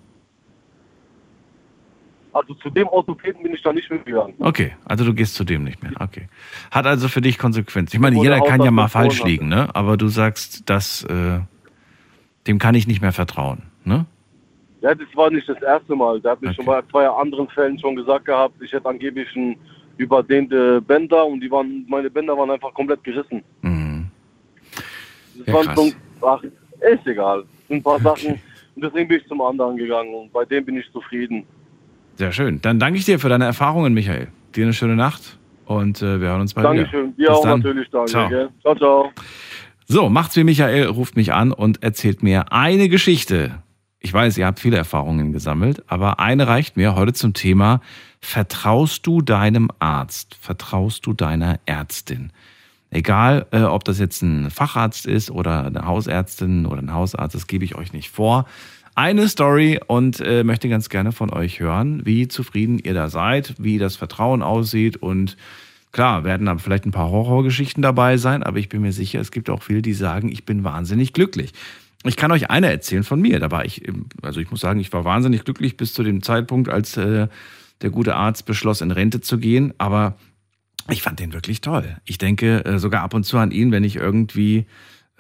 Also 2.33 2.55
zu 2.55 2.71
dem 2.71 2.87
Orthopäden 2.89 3.43
bin 3.43 3.55
ich 3.55 3.63
da 3.63 3.73
nicht 3.73 3.91
mehr 3.91 3.99
gegangen. 4.01 4.35
Okay, 4.39 4.73
also 4.85 5.05
du 5.05 5.15
gehst 5.15 5.35
zu 5.35 5.45
dem 5.45 5.65
nicht 5.65 5.83
mehr. 5.83 5.93
Okay. 5.99 6.29
Hat 6.71 6.87
also 6.87 7.09
für 7.09 7.21
dich 7.21 7.39
Konsequenzen. 7.39 7.97
Ich 7.97 8.01
meine, 8.01 8.17
jeder 8.17 8.41
kann 8.41 8.63
ja 8.63 8.71
mal 8.71 8.89
falsch 8.89 9.25
liegen, 9.25 9.49
ne? 9.49 9.75
Aber 9.75 9.97
du 9.97 10.09
sagst, 10.09 10.69
dass 10.71 11.03
äh, 11.05 11.41
dem 12.47 12.59
kann 12.59 12.75
ich 12.75 12.87
nicht 12.87 13.03
mehr 13.03 13.13
vertrauen, 13.13 13.63
ne? 13.85 14.07
Ja, 14.81 14.95
das 14.95 15.09
war 15.15 15.31
nicht 15.31 15.49
das 15.49 15.61
erste 15.63 15.95
Mal. 15.95 16.21
Der 16.21 16.33
hat 16.33 16.43
mir 16.43 16.49
okay. 16.49 16.57
schon 16.57 16.65
bei 16.67 16.81
zwei 16.91 17.07
anderen 17.07 17.49
Fällen 17.49 17.79
schon 17.79 17.97
gesagt 17.97 18.25
gehabt, 18.25 18.55
ich 18.63 18.73
hätte 18.73 18.89
angeblich 18.89 19.29
einen 19.37 19.57
überdehnte 19.99 20.81
Bänder 20.81 21.27
und 21.27 21.41
die 21.41 21.51
waren, 21.51 21.85
meine 21.89 22.09
Bänder 22.09 22.37
waren 22.37 22.51
einfach 22.51 22.73
komplett 22.73 23.05
gerissen. 23.05 23.43
Mhm. 23.61 24.09
Das 25.39 25.47
ja, 25.47 25.55
waren 25.55 25.77
so, 25.77 25.93
ach, 26.27 26.43
ist 26.43 27.07
egal. 27.07 27.45
Ein 27.69 27.83
paar 27.83 27.95
okay. 27.95 28.05
Sachen. 28.05 28.31
Und 28.75 28.85
deswegen 28.85 29.09
bin 29.09 29.21
ich 29.21 29.27
zum 29.27 29.43
anderen 29.43 29.77
gegangen 29.77 30.15
und 30.15 30.33
bei 30.33 30.45
dem 30.47 30.65
bin 30.65 30.77
ich 30.77 30.91
zufrieden. 30.93 31.45
Sehr 32.15 32.33
schön. 32.33 32.61
Dann 32.63 32.79
danke 32.79 32.99
ich 32.99 33.05
dir 33.05 33.19
für 33.19 33.29
deine 33.29 33.45
Erfahrungen, 33.45 33.93
Michael. 33.93 34.29
Dir 34.55 34.65
eine 34.65 34.73
schöne 34.73 34.97
Nacht 34.97 35.39
und 35.67 36.01
äh, 36.01 36.21
wir 36.21 36.29
hören 36.29 36.41
uns 36.41 36.55
bald 36.55 36.67
Dankeschön. 36.67 37.15
wieder. 37.17 37.27
Dankeschön. 37.27 37.27
Dir 37.27 37.35
auch 37.35 37.43
dann. 37.43 37.61
natürlich. 37.61 37.91
Danke. 37.91 38.51
Ciao. 38.63 38.75
ciao, 38.75 38.77
ciao. 38.77 39.13
So, 39.87 40.09
macht's 40.09 40.37
wie 40.37 40.45
Michael, 40.45 40.87
ruft 40.87 41.17
mich 41.17 41.33
an 41.33 41.53
und 41.53 41.83
erzählt 41.83 42.23
mir 42.23 42.53
eine 42.53 42.89
Geschichte 42.89 43.63
ich 44.01 44.13
weiß, 44.13 44.39
ihr 44.39 44.47
habt 44.47 44.61
viele 44.61 44.79
Erfahrungen 44.79 45.33
gesammelt, 45.33 45.85
aber 45.87 46.19
eine 46.21 46.47
reicht 46.47 46.77
mir 46.77 46.95
heute 46.95 47.13
zum 47.13 47.35
Thema, 47.35 47.83
vertraust 48.21 49.07
du 49.07 49.21
deinem 49.21 49.71
Arzt, 49.79 50.37
vertraust 50.41 51.05
du 51.05 51.13
deiner 51.13 51.61
Ärztin? 51.67 52.33
Egal, 52.91 53.47
äh, 53.53 53.63
ob 53.63 53.85
das 53.85 53.99
jetzt 53.99 54.23
ein 54.23 54.51
Facharzt 54.51 55.07
ist 55.07 55.31
oder 55.31 55.67
eine 55.67 55.85
Hausärztin 55.85 56.67
oder 56.67 56.83
ein 56.83 56.93
Hausarzt, 56.93 57.35
das 57.35 57.47
gebe 57.47 57.65
ich 57.65 57.77
euch 57.77 57.93
nicht 57.93 58.11
vor. 58.11 58.47
eine 58.97 59.29
Story 59.29 59.79
und 59.87 60.21
äh, 60.21 60.45
möchte 60.45 60.69
ganz 60.69 60.89
gerne 60.89 61.13
von 61.13 61.33
euch 61.33 61.61
hören, 61.61 62.05
wie 62.05 62.27
zufrieden 62.27 62.79
ihr 62.79 62.93
da 62.95 63.09
seid, 63.09 63.55
wie 63.59 63.79
das 63.79 63.97
Vertrauen 63.97 64.43
aussieht 64.43 64.97
und 64.97 65.37
klar, 65.93 66.25
werden 66.25 66.47
da 66.47 66.59
vielleicht 66.59 66.87
ein 66.87 66.91
paar 66.91 67.11
Horrorgeschichten 67.11 67.83
dabei 67.83 68.17
sein, 68.17 68.43
aber 68.43 68.59
ich 68.59 68.69
bin 68.69 68.83
mir 68.83 68.93
sicher, 68.93 69.21
es 69.21 69.31
gibt 69.31 69.49
auch 69.51 69.63
viele, 69.63 69.83
die 69.83 69.93
sagen, 69.93 70.29
ich 70.31 70.45
bin 70.45 70.65
wahnsinnig 70.65 71.13
glücklich. 71.13 71.53
Ich 72.05 72.17
kann 72.17 72.33
euch 72.33 72.51
eine 72.51 72.71
erzählen 72.71 73.05
von 73.05 73.21
mir. 73.21 73.41
Da 73.41 73.51
war 73.51 73.65
ich, 73.65 73.83
also 74.23 74.41
ich 74.41 74.51
muss 74.51 74.61
sagen, 74.61 74.81
ich 74.81 74.93
war 74.93 75.05
wahnsinnig 75.05 75.45
glücklich 75.45 75.77
bis 75.77 75.93
zu 75.93 76.03
dem 76.03 76.23
Zeitpunkt, 76.23 76.69
als 76.69 76.97
äh, 76.97 77.29
der 77.83 77.91
gute 77.91 78.17
Arzt 78.17 78.47
beschloss, 78.47 78.81
in 78.81 78.91
Rente 78.91 79.21
zu 79.21 79.39
gehen. 79.39 79.75
Aber 79.79 80.17
ich 80.89 81.03
fand 81.03 81.21
den 81.21 81.33
wirklich 81.33 81.61
toll. 81.61 81.97
Ich 82.05 82.19
denke 82.19 82.65
äh, 82.65 82.79
sogar 82.79 83.03
ab 83.03 83.15
und 83.15 83.25
zu 83.25 83.37
an 83.37 83.51
ihn, 83.51 83.71
wenn 83.71 83.85
ich 83.85 83.97
irgendwie 83.97 84.67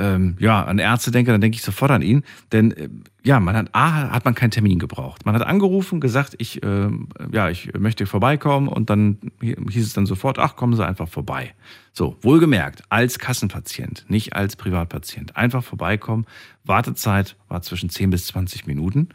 ähm, 0.00 0.36
ja, 0.38 0.64
an 0.64 0.78
Ärzte 0.78 1.10
denke, 1.10 1.30
dann 1.30 1.40
denke 1.40 1.56
ich 1.56 1.62
sofort 1.62 1.90
an 1.90 2.02
ihn. 2.02 2.24
Denn 2.52 2.72
äh, 2.72 2.88
ja, 3.22 3.38
man 3.38 3.54
hat 3.54 3.68
A, 3.72 4.10
hat 4.10 4.24
man 4.24 4.34
keinen 4.34 4.50
Termin 4.50 4.78
gebraucht. 4.78 5.26
Man 5.26 5.34
hat 5.34 5.42
angerufen, 5.42 6.00
gesagt, 6.00 6.34
ich, 6.38 6.62
äh, 6.62 6.88
ja, 7.30 7.50
ich 7.50 7.72
möchte 7.78 8.06
vorbeikommen 8.06 8.68
und 8.68 8.88
dann 8.88 9.18
hieß 9.40 9.86
es 9.86 9.92
dann 9.92 10.06
sofort, 10.06 10.38
ach, 10.38 10.56
kommen 10.56 10.74
Sie 10.74 10.86
einfach 10.86 11.08
vorbei. 11.08 11.54
So, 11.92 12.16
wohlgemerkt, 12.22 12.82
als 12.88 13.18
Kassenpatient, 13.18 14.06
nicht 14.08 14.34
als 14.34 14.56
Privatpatient. 14.56 15.36
Einfach 15.36 15.62
vorbeikommen. 15.62 16.24
Wartezeit 16.64 17.36
war 17.48 17.60
zwischen 17.62 17.90
10 17.90 18.10
bis 18.10 18.26
20 18.28 18.66
Minuten. 18.66 19.10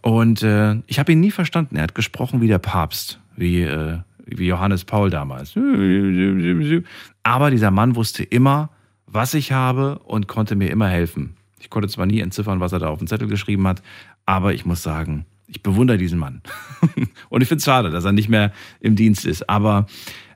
Und 0.00 0.42
äh, 0.42 0.76
ich 0.86 0.98
habe 0.98 1.12
ihn 1.12 1.20
nie 1.20 1.30
verstanden. 1.30 1.76
Er 1.76 1.82
hat 1.82 1.94
gesprochen 1.94 2.40
wie 2.40 2.48
der 2.48 2.58
Papst, 2.58 3.20
wie, 3.36 3.62
äh, 3.62 3.98
wie 4.24 4.46
Johannes 4.46 4.84
Paul 4.84 5.10
damals. 5.10 5.54
Aber 7.22 7.50
dieser 7.50 7.70
Mann 7.70 7.96
wusste 7.96 8.22
immer, 8.22 8.70
was 9.16 9.34
ich 9.34 9.50
habe 9.50 9.98
und 10.04 10.28
konnte 10.28 10.54
mir 10.54 10.70
immer 10.70 10.88
helfen. 10.88 11.36
Ich 11.58 11.70
konnte 11.70 11.88
zwar 11.88 12.06
nie 12.06 12.20
entziffern, 12.20 12.60
was 12.60 12.72
er 12.72 12.78
da 12.78 12.88
auf 12.88 12.98
dem 12.98 13.08
Zettel 13.08 13.26
geschrieben 13.26 13.66
hat, 13.66 13.82
aber 14.24 14.54
ich 14.54 14.64
muss 14.64 14.82
sagen, 14.82 15.26
ich 15.48 15.62
bewundere 15.62 15.98
diesen 15.98 16.18
Mann. 16.18 16.42
und 17.28 17.40
ich 17.40 17.48
finde 17.48 17.58
es 17.58 17.64
schade, 17.64 17.90
dass 17.90 18.04
er 18.04 18.12
nicht 18.12 18.28
mehr 18.28 18.52
im 18.80 18.94
Dienst 18.94 19.24
ist. 19.24 19.48
Aber 19.48 19.86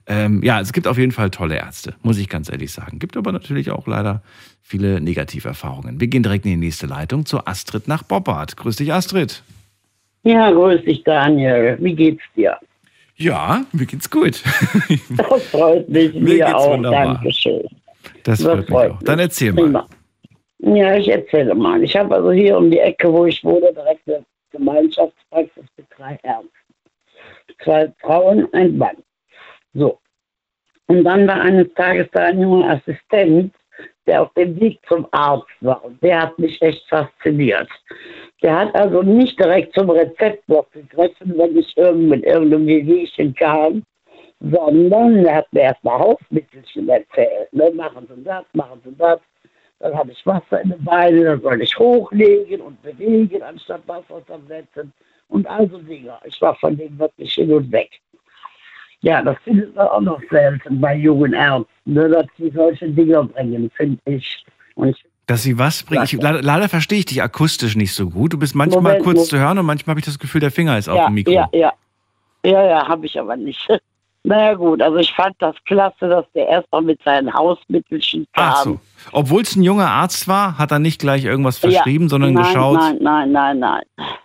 ähm, 0.06 0.42
ja, 0.42 0.60
es 0.60 0.72
gibt 0.72 0.86
auf 0.86 0.98
jeden 0.98 1.12
Fall 1.12 1.30
tolle 1.30 1.56
Ärzte, 1.56 1.94
muss 2.02 2.18
ich 2.18 2.28
ganz 2.28 2.50
ehrlich 2.50 2.72
sagen. 2.72 2.98
Gibt 2.98 3.16
aber 3.16 3.30
natürlich 3.32 3.70
auch 3.70 3.86
leider 3.86 4.22
viele 4.62 5.00
Negativerfahrungen. 5.00 6.00
Wir 6.00 6.08
gehen 6.08 6.22
direkt 6.22 6.46
in 6.46 6.52
die 6.52 6.66
nächste 6.66 6.86
Leitung 6.86 7.26
zu 7.26 7.46
Astrid 7.46 7.86
nach 7.86 8.02
Bobbart. 8.02 8.56
Grüß 8.56 8.76
dich, 8.76 8.92
Astrid. 8.92 9.42
Ja, 10.22 10.50
grüß 10.50 10.82
dich, 10.84 11.04
Daniel. 11.04 11.78
Wie 11.80 11.94
geht's 11.94 12.22
dir? 12.34 12.56
Ja, 13.16 13.64
mir 13.72 13.86
geht's 13.86 14.10
gut. 14.10 14.42
Das 15.10 15.42
freut 15.44 15.88
mich. 15.88 16.14
Mir 16.14 16.20
mir 16.20 16.34
geht's 16.36 16.52
auch. 16.54 16.72
wunderbar. 16.72 17.14
Dankeschön. 17.14 17.62
Das 18.24 18.38
Das 18.38 18.42
freut 18.42 18.68
mich 18.68 18.78
auch. 18.78 19.02
Dann 19.02 19.18
erzähl 19.18 19.52
mal. 19.52 19.62
Prima. 19.62 19.86
Ja, 20.58 20.96
ich 20.96 21.08
erzähle 21.08 21.54
mal. 21.54 21.82
Ich 21.82 21.96
habe 21.96 22.14
also 22.14 22.32
hier 22.32 22.56
um 22.58 22.70
die 22.70 22.78
Ecke, 22.78 23.12
wo 23.12 23.24
ich 23.24 23.42
wohne, 23.42 23.72
direkt 23.72 24.06
eine 24.06 24.24
Gemeinschaftspraxis 24.50 25.64
mit 25.76 25.86
drei 25.96 26.18
Ärzten. 26.22 26.50
Zwei 27.64 27.92
Frauen, 28.00 28.52
ein 28.52 28.76
Mann. 28.76 28.96
So. 29.72 29.98
Und 30.86 31.04
dann 31.04 31.26
war 31.26 31.40
eines 31.40 31.72
Tages 31.74 32.08
da 32.12 32.24
ein 32.24 32.40
junger 32.40 32.70
Assistent, 32.70 33.54
der 34.06 34.22
auf 34.22 34.34
dem 34.34 34.58
Weg 34.60 34.80
zum 34.88 35.06
Arzt 35.12 35.46
war. 35.60 35.84
Und 35.84 36.02
der 36.02 36.22
hat 36.22 36.38
mich 36.38 36.60
echt 36.60 36.86
fasziniert. 36.88 37.68
Der 38.42 38.58
hat 38.58 38.74
also 38.74 39.02
nicht 39.02 39.38
direkt 39.38 39.74
zum 39.74 39.90
Rezeptblock 39.90 40.72
gegriffen, 40.72 41.34
wenn 41.36 41.56
ich 41.56 41.76
irgend 41.76 42.08
mit 42.08 42.24
irgendeinem 42.24 42.66
Wehwehchen 42.66 43.34
kam, 43.34 43.82
sondern 44.40 45.24
er 45.24 45.36
hat 45.36 45.52
mir 45.52 45.62
erstmal 45.62 45.98
Hausmittelchen 45.98 46.88
erzählt. 46.88 47.52
Ne? 47.52 47.70
Machen 47.74 48.06
Sie 48.08 48.22
das, 48.24 48.44
machen 48.54 48.80
Sie 48.84 48.94
das. 48.96 49.20
Dann 49.78 49.94
habe 49.94 50.12
ich 50.12 50.26
Wasser 50.26 50.60
in 50.62 50.70
den 50.70 50.84
Beinen, 50.84 51.24
dann 51.24 51.40
soll 51.40 51.62
ich 51.62 51.78
hochlegen 51.78 52.60
und 52.60 52.82
bewegen, 52.82 53.42
anstatt 53.42 53.80
Wassertabletten 53.86 54.92
und 55.28 55.46
also 55.46 55.78
Dinge. 55.78 56.18
Ich 56.24 56.40
war 56.42 56.54
von 56.56 56.76
dem 56.76 56.98
wirklich 56.98 57.32
hin 57.34 57.52
und 57.52 57.70
weg. 57.72 57.90
Ja, 59.00 59.22
das 59.22 59.38
findet 59.42 59.74
man 59.74 59.88
auch 59.88 60.00
noch 60.02 60.20
selten 60.30 60.80
bei 60.80 60.96
jungen 60.96 61.32
Ärzten, 61.32 61.66
ne, 61.86 62.08
dass 62.10 62.26
sie 62.36 62.50
solche 62.54 62.90
Dinge 62.90 63.24
bringen, 63.24 63.70
finde 63.74 64.00
ich. 64.04 64.44
Und 64.74 64.90
ich 64.90 65.04
Dass 65.26 65.42
sie 65.42 65.58
was 65.58 65.82
bringen. 65.82 66.04
Ich, 66.04 66.12
leider, 66.12 66.42
leider 66.42 66.68
verstehe 66.68 66.98
ich 66.98 67.06
dich 67.06 67.22
akustisch 67.22 67.76
nicht 67.76 67.94
so 67.94 68.10
gut. 68.10 68.34
Du 68.34 68.38
bist 68.38 68.54
manchmal 68.54 68.82
Moment, 68.82 69.02
kurz 69.02 69.16
Moment. 69.16 69.30
zu 69.30 69.38
hören 69.38 69.58
und 69.58 69.64
manchmal 69.64 69.92
habe 69.92 70.00
ich 70.00 70.06
das 70.06 70.18
Gefühl, 70.18 70.42
der 70.42 70.50
Finger 70.50 70.76
ist 70.76 70.90
auf 70.90 70.96
ja, 70.96 71.06
dem 71.06 71.14
Mikro. 71.14 71.32
Ja, 71.32 71.48
ja. 71.52 71.72
Ja, 72.44 72.64
ja, 72.64 72.88
habe 72.88 73.06
ich 73.06 73.18
aber 73.18 73.36
nicht. 73.36 73.66
Naja 74.22 74.54
gut, 74.54 74.82
also 74.82 74.98
ich 74.98 75.12
fand 75.12 75.34
das 75.38 75.56
klasse, 75.64 76.08
dass 76.08 76.26
der 76.34 76.46
erstmal 76.46 76.82
mit 76.82 77.02
seinen 77.02 77.32
Hausmittelchen 77.32 78.26
kam. 78.34 78.52
Ach 78.52 78.62
so. 78.64 78.80
Obwohl 79.12 79.42
es 79.42 79.56
ein 79.56 79.62
junger 79.62 79.88
Arzt 79.90 80.28
war, 80.28 80.58
hat 80.58 80.70
er 80.72 80.78
nicht 80.78 81.00
gleich 81.00 81.24
irgendwas 81.24 81.62
Ja. 81.62 81.70
verschrieben, 81.70 82.08
sondern 82.10 82.34
nein, 82.34 82.44
geschaut. 82.44 82.78
Nein, 82.78 82.98
nein, 83.00 83.32
nein, 83.32 83.58
nein. 83.58 83.82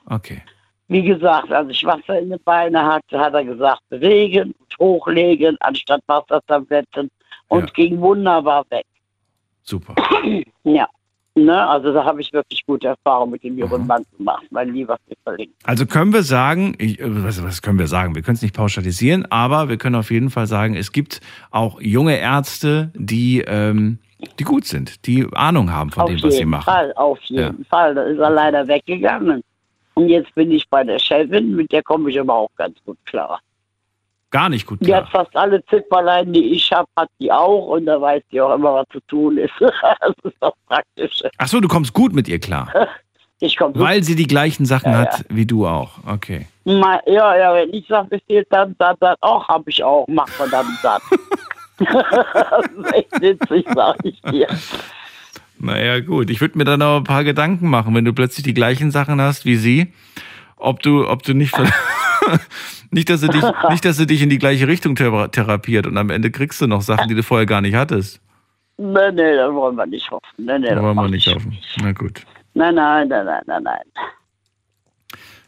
Okay. 0.08 0.42
Wie 0.90 1.02
gesagt, 1.02 1.52
als 1.52 1.70
ich 1.70 1.84
Wasser 1.86 2.20
in 2.20 2.30
die 2.30 2.38
Beine 2.44 2.84
hatte, 2.86 3.18
hat 3.20 3.34
er 3.34 3.44
gesagt, 3.46 3.82
bewegen 3.90 4.54
und 4.60 4.78
hochlegen 4.80 5.56
anstatt 5.62 6.02
Wassertabletten 6.08 7.10
und 7.48 7.62
Ja. 7.62 7.74
ging 7.74 8.00
wunderbar 8.02 8.66
weg. 8.70 8.86
Super. 9.64 9.96
Ja. 10.64 10.88
Ne, 11.38 11.68
also 11.68 11.92
da 11.92 12.06
habe 12.06 12.22
ich 12.22 12.32
wirklich 12.32 12.66
gute 12.66 12.88
Erfahrungen 12.88 13.34
mit 13.34 13.44
dem 13.44 13.58
jungen 13.58 13.82
Mhm. 13.82 13.88
Mann 13.88 14.06
gemacht, 14.18 14.46
mein 14.52 14.74
lieber 14.74 14.98
Pfifferling. 15.06 15.50
Also 15.66 15.86
können 15.86 16.14
wir 16.14 16.24
sagen, 16.24 16.76
ich, 16.78 16.98
äh, 17.02 17.24
was, 17.26 17.44
was 17.44 17.62
können 17.62 17.78
wir 17.78 17.88
sagen? 17.88 18.16
Wir 18.16 18.22
können 18.22 18.36
es 18.36 18.42
nicht 18.42 18.56
pauschalisieren, 18.56 19.26
aber 19.30 19.68
wir 19.68 19.78
können 19.78 19.96
auf 19.96 20.12
jeden 20.12 20.30
Fall 20.30 20.48
sagen, 20.48 20.78
es 20.78 20.94
gibt 20.94 21.20
auch 21.52 21.82
junge 21.82 22.18
Ärzte, 22.18 22.90
die, 22.96 23.42
ähm, 23.46 24.00
die 24.40 24.46
gut 24.46 24.64
sind, 24.64 25.06
die 25.08 25.28
Ahnung 25.34 25.74
haben 25.74 25.92
von 25.92 26.04
auf 26.04 26.10
dem, 26.10 26.24
was 26.24 26.36
sie 26.38 26.46
machen. 26.46 26.64
Fall, 26.64 26.94
auf 26.94 27.20
jeden 27.24 27.66
Fall. 27.66 27.94
Da 27.96 28.04
ist 28.04 28.18
er 28.20 28.30
leider 28.30 28.66
weggegangen. 28.66 29.42
Und 29.96 30.08
jetzt 30.08 30.34
bin 30.36 30.52
ich 30.52 30.68
bei 30.70 30.86
der 30.86 31.00
Chefin, 31.00 31.54
mit 31.54 31.70
der 31.72 31.84
komme 31.84 32.10
ich 32.10 32.20
aber 32.20 32.34
auch 32.34 32.50
ganz 32.56 32.78
gut 32.86 32.98
klar. 33.06 33.42
Gar 34.32 34.50
nicht 34.50 34.66
gut 34.66 34.80
Die 34.82 34.94
hat 34.94 35.10
klar. 35.10 35.24
fast 35.26 35.36
alle 35.38 35.64
Zipperlein, 35.68 36.34
die 36.34 36.52
ich 36.54 36.72
habe, 36.72 36.88
hat 36.98 37.10
die 37.22 37.32
auch 37.32 37.68
und 37.68 37.86
da 37.86 38.02
weiß 38.02 38.22
die 38.32 38.42
auch 38.42 38.54
immer, 38.56 38.74
was 38.74 38.86
zu 38.92 39.00
tun 39.08 39.38
ist. 39.38 39.54
das 39.60 40.14
ist 40.24 40.36
doch 40.42 40.56
praktisch. 40.68 41.22
Ach 41.38 41.48
so, 41.48 41.60
du 41.62 41.68
kommst 41.68 41.94
gut 41.94 42.14
mit 42.14 42.28
ihr 42.28 42.40
klar, 42.40 42.72
Ich 43.40 43.58
komme 43.58 43.74
weil 43.76 44.02
sie 44.04 44.16
die 44.16 44.28
gleichen 44.28 44.66
Sachen 44.66 44.92
Ja, 44.94 45.00
hat 45.00 45.26
wie 45.30 45.46
du 45.46 45.68
auch. 45.68 45.92
Okay. 46.08 46.48
Ma- 46.64 47.02
Ja, 47.06 47.36
ja, 47.38 47.54
wenn 47.54 47.74
ich 47.74 47.86
sage, 47.88 48.20
fehlt 48.28 48.48
dann, 48.50 48.76
dann, 48.80 48.96
dann 49.00 49.16
auch, 49.22 49.48
habe 49.48 49.70
ich 49.70 49.84
auch, 49.84 50.06
mach 50.08 50.28
man 50.40 50.50
dann 50.50 50.66
das. 50.82 51.02
das 51.78 52.66
ist 52.78 52.94
echt 52.94 53.22
witzig, 53.22 53.66
sag 53.76 53.98
ich 54.04 54.22
dir. 54.22 54.48
Naja, 55.60 56.00
gut. 56.00 56.30
Ich 56.30 56.42
würde 56.42 56.58
mir 56.58 56.64
dann 56.66 56.82
aber 56.82 56.98
ein 56.98 57.04
paar 57.04 57.24
Gedanken 57.24 57.70
machen, 57.70 57.94
wenn 57.96 58.06
du 58.06 58.14
plötzlich 58.14 58.44
die 58.44 58.54
gleichen 58.54 58.92
Sachen 58.92 59.22
hast 59.22 59.46
wie 59.46 59.56
sie, 59.58 59.94
ob 60.58 60.82
du, 60.82 61.08
ob 61.08 61.24
du 61.24 61.34
nicht, 61.34 61.54
nicht, 62.92 63.10
dass 63.10 63.22
sie 63.22 63.30
dich, 63.30 63.44
nicht, 63.70 63.86
dass 63.86 63.98
sie 63.98 64.06
dich 64.08 64.22
in 64.22 64.30
die 64.30 64.38
gleiche 64.40 64.68
Richtung 64.68 64.96
thera- 64.96 65.28
therapiert 65.30 65.88
und 65.88 65.98
am 65.98 66.10
Ende 66.10 66.32
kriegst 66.32 66.62
du 66.62 66.68
noch 66.68 66.82
Sachen, 66.82 67.08
die 67.08 67.16
du 67.16 67.24
vorher 67.24 67.46
gar 67.46 67.62
nicht 67.62 67.76
hattest. 67.76 68.22
Nee, 68.78 69.12
nee, 69.14 69.36
das 69.36 69.54
wollen 69.54 69.76
wir 69.76 69.86
nicht 69.86 70.10
hoffen. 70.12 70.26
Nee, 70.38 70.60
nee, 70.60 70.68
Da 70.70 70.76
das 70.76 70.84
wollen 70.84 70.96
wir 70.98 71.08
nicht 71.10 71.28
ich 71.28 71.34
hoffen. 71.36 71.58
Na 71.82 71.92
gut. 71.94 72.22
Nein, 72.54 72.76
nein, 72.76 73.08
nein, 73.08 73.26
nein, 73.26 73.42
nein, 73.48 73.64
nein. 73.64 73.82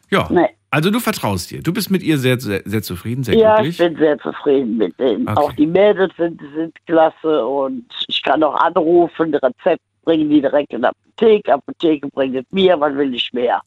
Ja. 0.10 0.28
Nee. 0.30 0.48
Also 0.70 0.92
du 0.92 1.00
vertraust 1.00 1.52
ihr. 1.52 1.62
Du 1.64 1.74
bist 1.74 1.90
mit 1.90 2.04
ihr 2.04 2.18
sehr, 2.18 2.40
sehr, 2.40 2.62
sehr 2.66 2.82
zufrieden, 2.82 3.24
sehr 3.24 3.36
Ja, 3.36 3.56
ich 3.62 3.78
glücklich. 3.78 3.78
bin 3.78 3.98
sehr 3.98 4.18
zufrieden 4.20 4.78
mit 4.78 4.98
denen. 5.00 5.28
Okay. 5.28 5.40
Auch 5.42 5.52
die 5.54 5.66
Mädels 5.66 6.14
sind, 6.18 6.42
sind 6.56 6.74
klasse 6.86 7.46
und 7.46 7.86
ich 8.08 8.22
kann 8.22 8.44
auch 8.44 8.56
anrufen, 8.56 9.34
Rezept 9.36 9.82
bringen 10.04 10.30
die 10.30 10.42
direkt 10.42 10.74
in 10.74 10.82
die 10.82 10.88
Apotheke, 10.88 11.54
Apotheke 11.54 12.08
bringt 12.10 12.36
es 12.36 12.46
mir, 12.52 12.80
was 12.80 12.94
will 12.96 13.14
ich 13.14 13.32
mehr? 13.34 13.62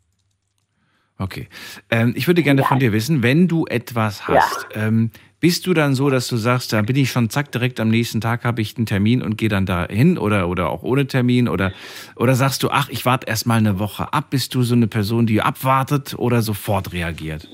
Okay. 1.21 1.49
Ähm, 1.91 2.15
ich 2.17 2.27
würde 2.27 2.43
gerne 2.43 2.63
Ja. 2.63 2.67
von 2.67 2.79
dir 2.79 2.93
wissen, 2.93 3.23
wenn 3.23 3.47
du 3.47 3.67
etwas 3.67 4.27
hast, 4.27 4.67
ähm, 4.75 5.11
bist 5.39 5.67
du 5.67 5.75
dann 5.75 5.95
so, 5.95 6.09
dass 6.09 6.29
du 6.29 6.37
sagst, 6.37 6.73
da 6.73 6.81
bin 6.81 6.97
ich 6.97 7.11
schon 7.11 7.29
zack, 7.29 7.53
direkt 7.53 7.79
am 7.79 7.89
nächsten 7.89 8.23
Tag 8.23 8.43
habe 8.45 8.63
ich 8.63 8.77
einen 8.79 8.87
Termin 8.87 9.23
und 9.23 9.37
gehe 9.37 9.51
dann 9.51 9.67
da 9.67 9.87
hin 9.87 10.17
oder, 10.17 10.49
oder 10.49 10.71
auch 10.71 10.83
ohne 10.83 11.07
Termin 11.07 11.47
oder, 11.49 11.73
oder 12.17 12.35
sagst 12.35 12.63
du, 12.63 12.71
ach, 12.71 12.89
ich 12.89 13.05
warte 13.05 13.27
erst 13.27 13.47
mal 13.47 13.59
eine 13.59 13.79
Woche 13.79 14.13
ab, 14.15 14.31
bist 14.31 14.55
du 14.55 14.63
so 14.63 14.75
eine 14.75 14.87
Person, 14.87 15.27
die 15.27 15.43
abwartet 15.43 16.15
oder 16.19 16.41
sofort 16.41 16.95
reagiert? 16.95 17.47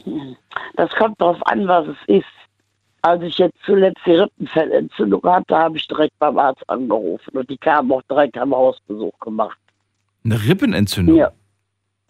Das 0.77 0.91
kommt 0.91 1.21
darauf 1.21 1.45
an, 1.47 1.67
was 1.67 1.89
es 1.89 1.97
ist. 2.19 2.25
Als 3.03 3.23
ich 3.23 3.37
jetzt 3.39 3.57
zuletzt 3.65 4.01
die 4.07 4.13
Rippenfellentzündung 4.13 5.23
hatte, 5.25 5.57
habe 5.57 5.77
ich 5.77 5.87
direkt 5.89 6.17
beim 6.21 6.39
Arzt 6.39 6.63
angerufen 6.69 7.37
und 7.37 7.51
die 7.51 7.59
kamen 7.59 7.91
auch 7.91 8.03
direkt 8.11 8.39
am 8.39 8.55
Hausbesuch 8.55 9.17
gemacht. 9.21 9.59
Eine 10.25 10.43
Rippenentzündung? 10.45 11.17
Ja. 11.17 11.33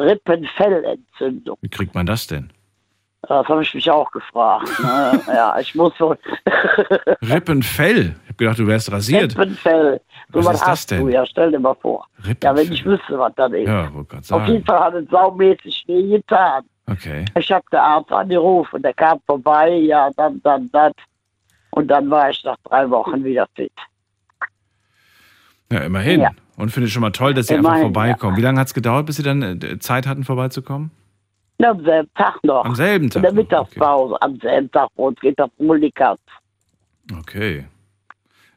Rippenfellentzündung. 0.00 1.56
Wie 1.60 1.68
kriegt 1.68 1.94
man 1.94 2.06
das 2.06 2.26
denn? 2.26 2.52
Das 3.28 3.46
habe 3.48 3.62
ich 3.62 3.74
mich 3.74 3.90
auch 3.90 4.10
gefragt. 4.12 4.68
ne? 4.80 5.20
ja, 5.26 5.58
ich 5.58 5.74
muss 5.74 5.92
so 5.98 6.14
Rippenfell? 7.22 8.14
Ich 8.22 8.28
habe 8.28 8.34
gedacht, 8.36 8.58
du 8.58 8.66
wärst 8.66 8.92
rasiert. 8.92 9.36
Rippenfell. 9.36 10.00
So 10.32 10.38
Was 10.40 10.46
was 10.46 10.54
ist 10.56 10.66
das 10.66 10.86
denn? 10.86 11.00
du, 11.00 11.08
ja, 11.08 11.26
stell 11.26 11.50
dir 11.50 11.58
mal 11.58 11.74
vor. 11.74 12.06
Ja, 12.42 12.54
wenn 12.54 12.70
ich 12.70 12.84
wüsste, 12.84 13.18
was 13.18 13.32
das 13.36 13.52
ist. 13.52 13.66
Ja, 13.66 13.88
Auf 13.88 13.92
jeden 13.92 14.22
sagen. 14.22 14.64
Fall 14.64 14.80
hat 14.80 14.94
es 14.94 15.08
saumäßig 15.10 15.84
weh 15.88 16.08
getan. 16.08 16.64
Okay. 16.88 17.24
Ich 17.36 17.50
habe 17.50 17.64
den 17.72 17.80
Arzt 17.80 18.12
angerufen, 18.12 18.80
der 18.82 18.94
kam 18.94 19.18
vorbei, 19.26 19.70
ja, 19.70 20.08
dann, 20.16 20.40
dann, 20.42 20.70
dann. 20.70 20.92
Und 21.70 21.88
dann 21.88 22.08
war 22.10 22.30
ich 22.30 22.42
nach 22.44 22.56
drei 22.64 22.88
Wochen 22.90 23.24
wieder 23.24 23.46
fit. 23.56 23.72
Ja, 25.72 25.80
immerhin. 25.80 26.20
Ja. 26.20 26.30
Und 26.56 26.70
finde 26.70 26.86
ich 26.86 26.92
schon 26.92 27.02
mal 27.02 27.10
toll, 27.10 27.34
dass 27.34 27.48
Sie 27.48 27.54
Immerhin, 27.54 27.70
einfach 27.70 27.82
vorbeikommen. 27.82 28.36
Wie 28.36 28.42
lange 28.42 28.58
hat 28.60 28.68
es 28.68 28.74
gedauert, 28.74 29.06
bis 29.06 29.16
Sie 29.16 29.22
dann 29.22 29.42
äh, 29.42 29.78
Zeit 29.78 30.06
hatten, 30.06 30.24
vorbeizukommen? 30.24 30.90
Ja, 31.58 31.70
am 31.70 31.84
selben 31.84 32.08
Tag 32.14 32.42
noch. 32.44 32.64
Am 32.64 32.74
selben 32.74 33.08
Tag 33.10 33.16
In 33.16 33.22
der 33.22 33.32
Mittagspause, 33.32 34.20
am 34.20 34.36
selben 34.40 34.70
Tag. 34.70 34.88
Und 34.96 35.20
geht 35.20 35.40
auf 35.40 35.50
Mullikat. 35.58 36.18
Okay. 37.18 37.64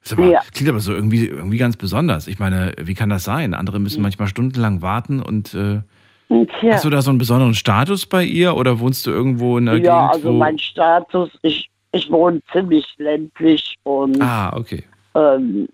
Ist 0.04 0.14
aber, 0.14 0.26
Ja. 0.28 0.42
Klingt 0.54 0.70
aber 0.70 0.80
so 0.80 0.94
irgendwie, 0.94 1.28
irgendwie 1.28 1.58
ganz 1.58 1.78
besonders. 1.78 2.28
Ich 2.28 2.40
meine, 2.40 2.74
wie 2.82 2.94
kann 2.94 3.10
das 3.10 3.24
sein? 3.24 3.54
Andere 3.54 3.80
müssen 3.80 4.02
manchmal 4.02 4.28
stundenlang 4.28 4.82
warten 4.82 5.22
und 5.22 5.54
äh, 5.54 5.82
Tja. 6.30 6.74
hast 6.74 6.86
du 6.86 6.90
da 6.90 7.02
so 7.02 7.10
einen 7.10 7.20
besonderen 7.20 7.54
Status 7.54 8.06
bei 8.06 8.24
ihr 8.24 8.56
oder 8.56 8.80
wohnst 8.80 9.06
du 9.08 9.12
irgendwo 9.12 9.58
in 9.58 9.66
der 9.66 9.78
Ja, 9.78 10.08
Gegend, 10.08 10.14
also 10.16 10.34
wo... 10.34 10.38
mein 10.38 10.60
Status, 10.60 11.30
ich, 11.42 11.70
ich 11.92 12.10
wohne 12.12 12.42
ziemlich 12.52 12.86
ländlich 12.98 13.76
und 13.84 14.22
ah, 14.22 14.56
okay. 14.56 14.84
ähm, 15.16 15.68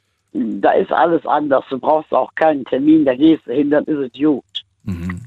da 0.61 0.71
ist 0.71 0.91
alles 0.91 1.25
anders. 1.25 1.63
Du 1.69 1.79
brauchst 1.79 2.11
auch 2.11 2.33
keinen 2.35 2.65
Termin, 2.65 3.05
da 3.05 3.15
gehst 3.15 3.45
du 3.47 3.53
hin, 3.53 3.69
dann 3.69 3.85
ist 3.85 3.97
es 3.97 4.11
gut. 4.19 4.43
Mhm. 4.83 5.21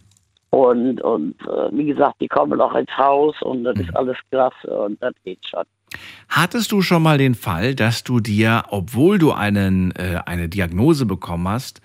Und, 0.51 1.01
und 1.03 1.35
äh, 1.43 1.69
wie 1.73 1.87
gesagt, 1.87 2.17
die 2.21 2.29
kommen 2.29 2.61
auch 2.61 2.75
ins 2.75 2.91
Haus 2.97 3.35
und 3.43 3.65
das 3.65 3.77
Mhm. 3.77 3.83
ist 3.83 3.97
alles 3.97 4.17
klasse 4.31 4.69
und 4.69 5.03
das 5.03 5.13
geht 5.25 5.45
schon. 5.47 5.65
Hattest 6.29 6.73
du 6.73 6.83
schon 6.83 7.03
mal 7.03 7.19
den 7.19 7.35
Fall, 7.35 7.75
dass 7.75 8.05
du 8.05 8.21
dir, 8.21 8.65
obwohl 8.71 9.19
du 9.19 9.33
einen, 9.33 9.93
äh, 9.93 10.21
eine 10.27 10.49
Diagnose 10.49 11.07
bekommen 11.07 11.49
hast, 11.49 11.81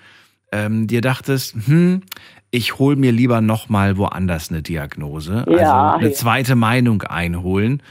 ähm, 0.52 0.88
dir 0.88 1.02
dachtest, 1.02 1.56
hm, 1.68 2.02
ich 2.54 2.78
hol 2.78 2.96
mir 2.96 3.12
lieber 3.12 3.42
noch 3.42 3.68
mal 3.68 3.98
woanders 3.98 4.52
eine 4.52 4.62
Diagnose, 4.62 5.44
Ja, 5.50 5.94
also 5.94 5.98
eine 5.98 6.10
ja. 6.10 6.14
zweite 6.14 6.56
Meinung 6.56 7.02
einholen. 7.02 7.82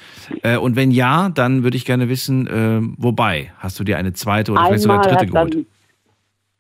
Äh, 0.45 0.57
und 0.57 0.77
wenn 0.77 0.93
ja, 0.93 1.31
dann 1.31 1.65
würde 1.65 1.77
ich 1.77 1.85
gerne 1.85 2.09
wissen, 2.09 2.47
äh, 2.47 2.79
wobei 2.97 3.53
hast 3.59 3.81
du 3.81 3.85
dir 3.85 3.99
eine 3.99 4.13
zweite 4.13 4.53
oder 4.53 4.65
vielleicht 4.67 4.83
sogar 4.83 5.03
eine 5.03 5.09
dritte 5.09 5.27
geholt? 5.27 5.67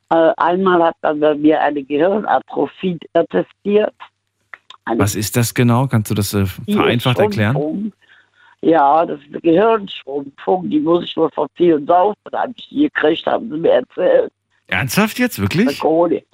dann, 0.08 0.30
äh, 0.30 0.32
einmal 0.36 0.82
hat 0.82 0.96
dann 1.00 1.20
bei 1.20 1.36
mir 1.36 1.62
eine 1.62 1.84
Gehirnatrophie 1.84 2.98
attestiert. 3.12 3.94
Eine 4.84 4.98
Was 4.98 5.14
ist 5.14 5.36
das 5.36 5.54
genau? 5.54 5.86
Kannst 5.86 6.10
du 6.10 6.14
das 6.14 6.30
vereinfacht 6.68 7.20
erklären? 7.20 7.92
Ja, 8.62 9.06
das 9.06 9.20
ist 9.20 9.28
eine 9.28 9.40
Gehirnschrumpfung, 9.42 10.68
die 10.68 10.80
muss 10.80 11.04
ich 11.04 11.16
wohl 11.16 11.30
von 11.30 11.46
vielen 11.54 11.86
Saufen, 11.86 12.16
habe 12.32 12.52
ich 12.56 12.68
die 12.68 12.82
gekriegt, 12.82 13.26
haben 13.26 13.48
sie 13.48 13.58
mir 13.58 13.70
erzählt. 13.74 14.32
Ernsthaft 14.66 15.20
jetzt 15.20 15.40
wirklich? 15.40 15.68
Alkoholik. 15.68 16.26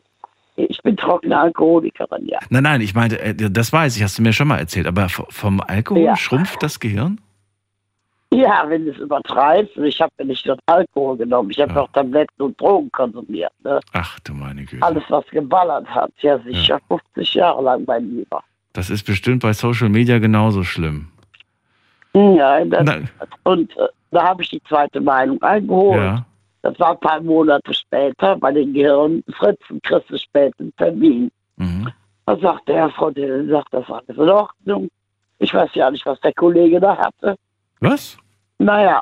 Ich 0.58 0.82
bin 0.82 0.96
trockene 0.96 1.38
Alkoholikerin, 1.38 2.26
ja. 2.26 2.38
Nein, 2.50 2.64
nein, 2.64 2.80
ich 2.80 2.94
meinte, 2.94 3.20
äh, 3.20 3.34
das 3.34 3.72
weiß 3.72 3.96
ich, 3.96 4.02
hast 4.02 4.18
du 4.18 4.22
mir 4.22 4.32
schon 4.32 4.48
mal 4.48 4.58
erzählt, 4.58 4.86
aber 4.88 5.08
vom 5.08 5.60
Alkohol 5.60 6.02
Ja. 6.02 6.16
schrumpft 6.16 6.62
das 6.62 6.80
Gehirn? 6.80 7.20
Ja, 8.30 8.64
wenn 8.68 8.84
du 8.84 8.90
es 8.90 8.98
übertreibst, 8.98 9.76
und 9.78 9.84
ich 9.84 10.00
habe 10.00 10.12
ja 10.18 10.24
nicht 10.26 10.44
nur 10.44 10.58
Alkohol 10.66 11.16
genommen, 11.16 11.50
ich 11.50 11.60
habe 11.60 11.72
Ja. 11.72 11.80
auch 11.82 11.88
Tabletten 11.92 12.42
und 12.42 12.60
Drogen 12.60 12.90
konsumiert. 12.92 13.52
Ne? 13.64 13.80
Ach 13.92 14.18
du 14.20 14.34
meine 14.34 14.64
Güte. 14.64 14.82
Alles, 14.84 15.02
was 15.08 15.24
geballert 15.28 15.86
hat, 15.86 16.10
ja 16.20 16.38
sicher 16.40 16.78
50 16.88 17.34
Jahre 17.34 17.62
lang, 17.62 17.84
mein 17.86 18.04
Lieber. 18.16 18.42
Das 18.74 18.90
ist 18.90 19.04
bestimmt 19.04 19.42
bei 19.42 19.52
Social 19.52 19.88
Media 19.88 20.18
genauso 20.18 20.62
schlimm. 20.64 21.08
Ja, 22.14 22.64
das, 22.64 23.00
und 23.44 23.70
äh, 23.76 23.86
da 24.10 24.24
habe 24.24 24.42
ich 24.42 24.50
die 24.50 24.62
zweite 24.64 25.00
Meinung 25.00 25.40
eingeholt. 25.42 26.00
ja. 26.02 26.24
Das 26.70 26.78
war 26.80 26.90
ein 26.92 27.00
paar 27.00 27.20
Monate 27.22 27.72
später, 27.74 28.36
bei 28.36 28.52
den 28.52 28.72
Gehirnfritzen 28.72 29.80
kriegst 29.82 30.10
du 30.10 30.18
später 30.18 30.54
einen 30.60 30.74
Termin. 30.76 31.30
Mhm. 31.56 31.88
Da 32.26 32.36
sagt 32.38 32.68
der 32.68 32.76
Herr 32.76 32.90
Frau 32.90 33.10
Dillon, 33.10 33.48
sagt 33.48 33.72
das 33.72 33.88
alles 33.88 34.08
in 34.16 34.28
Ordnung. 34.28 34.88
Ich 35.38 35.54
weiß 35.54 35.70
ja 35.74 35.90
nicht, 35.90 36.04
was 36.04 36.20
der 36.20 36.32
Kollege 36.34 36.78
da 36.80 36.96
hatte. 36.96 37.36
Was? 37.80 38.16
Naja, 38.58 39.00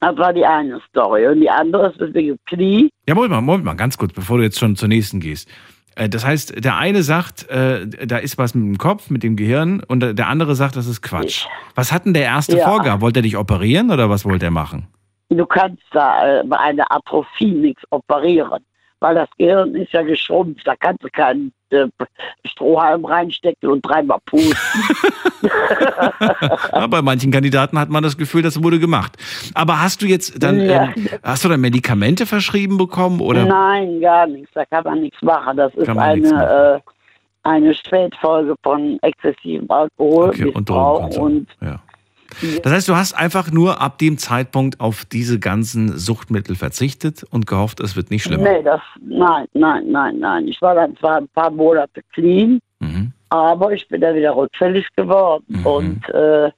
das 0.00 0.16
war 0.16 0.32
die 0.32 0.44
eine 0.44 0.80
Story. 0.88 1.26
Und 1.28 1.40
die 1.40 1.48
andere 1.50 1.88
ist 1.90 2.00
mit 2.00 2.14
dem 2.14 2.36
Knie. 2.46 2.90
Ja, 3.08 3.14
Moment 3.14 3.30
mal, 3.32 3.40
Moment 3.40 3.64
mal, 3.64 3.74
ganz 3.74 3.96
kurz, 3.96 4.12
bevor 4.12 4.38
du 4.38 4.42
jetzt 4.44 4.58
schon 4.58 4.76
zur 4.76 4.88
nächsten 4.88 5.20
gehst. 5.20 5.48
Äh, 5.96 6.08
Das 6.08 6.24
heißt, 6.26 6.64
der 6.64 6.76
eine 6.76 7.02
sagt, 7.02 7.48
äh, 7.48 7.86
da 7.86 8.18
ist 8.18 8.36
was 8.36 8.54
mit 8.54 8.64
dem 8.64 8.78
Kopf, 8.78 9.10
mit 9.10 9.22
dem 9.22 9.36
Gehirn, 9.36 9.82
und 9.86 10.00
der 10.00 10.26
andere 10.28 10.54
sagt, 10.54 10.76
das 10.76 10.86
ist 10.86 11.02
Quatsch. 11.02 11.46
Was 11.74 11.92
hat 11.92 12.04
denn 12.04 12.14
der 12.14 12.24
erste 12.24 12.58
Ja. 12.58 12.68
vorgehabt? 12.68 13.00
Wollte 13.00 13.20
er 13.20 13.22
dich 13.22 13.36
operieren 13.36 13.90
oder 13.90 14.10
was 14.10 14.24
wollte 14.24 14.44
er 14.46 14.50
machen? 14.50 14.88
Du 15.30 15.44
kannst 15.46 15.82
da 15.92 16.40
äh, 16.40 16.44
bei 16.44 16.58
einer 16.58 16.90
Atrophie 16.90 17.52
nichts 17.52 17.82
operieren, 17.90 18.64
weil 19.00 19.14
das 19.14 19.28
Gehirn 19.38 19.74
ist 19.74 19.92
ja 19.92 20.02
geschrumpft. 20.02 20.66
Da 20.66 20.74
kannst 20.76 21.04
du 21.04 21.08
keinen 21.10 21.52
äh, 21.70 21.86
Strohhalm 22.46 23.04
reinstecken 23.04 23.68
und 23.70 23.82
dreimal 23.82 24.18
pusten. 24.24 24.56
Ja, 26.72 26.86
bei 26.86 27.02
manchen 27.02 27.30
Kandidaten 27.30 27.78
hat 27.78 27.90
man 27.90 28.02
das 28.02 28.16
Gefühl, 28.16 28.42
das 28.42 28.62
wurde 28.62 28.78
gemacht. 28.78 29.16
Aber 29.54 29.80
hast 29.80 30.02
du 30.02 30.06
jetzt 30.06 30.42
dann, 30.42 30.60
Ja. 30.60 30.84
ähm, 30.96 31.08
hast 31.22 31.44
du 31.44 31.48
dann 31.48 31.60
Medikamente 31.60 32.26
verschrieben 32.26 32.76
bekommen 32.78 33.20
oder? 33.20 33.44
Nein, 33.44 34.00
gar 34.00 34.26
nichts. 34.26 34.50
Da 34.54 34.64
kann 34.64 34.84
man 34.84 35.00
nichts 35.00 35.20
machen. 35.22 35.56
Das 35.56 35.72
ist 35.74 35.88
eine, 35.88 36.80
äh, 36.84 36.90
eine 37.44 37.74
Spätfolge 37.74 38.54
von 38.62 38.98
exzessivem 39.02 39.70
Alkohol, 39.70 40.30
Okay, 40.30 40.46
und 40.52 40.68
Drogenkonsum. 40.68 41.22
und 41.24 41.48
Ja. 41.60 41.80
Das 42.62 42.72
heißt, 42.72 42.88
du 42.88 42.94
hast 42.96 43.14
einfach 43.14 43.50
nur 43.50 43.80
ab 43.80 43.98
dem 43.98 44.18
Zeitpunkt 44.18 44.80
auf 44.80 45.04
diese 45.06 45.38
ganzen 45.38 45.96
Suchtmittel 45.98 46.56
verzichtet 46.56 47.24
und 47.30 47.46
gehofft, 47.46 47.80
es 47.80 47.96
wird 47.96 48.10
nicht 48.10 48.22
schlimmer. 48.24 48.44
Nee, 48.44 48.62
das, 48.62 48.80
nein, 49.00 49.46
nein, 49.54 49.90
nein, 49.90 50.18
nein. 50.18 50.46
Ich 50.48 50.60
war 50.60 50.74
dann 50.74 50.96
zwar 50.98 51.16
ein 51.16 51.28
paar 51.28 51.50
Monate 51.50 52.02
clean, 52.12 52.60
Mhm. 52.80 53.12
aber 53.30 53.72
ich 53.72 53.88
bin 53.88 54.00
dann 54.00 54.14
wieder 54.14 54.36
rückfällig 54.36 54.86
geworden. 54.94 55.44
Mhm. 55.48 55.66
Und 55.66 56.08
äh, 56.10 56.50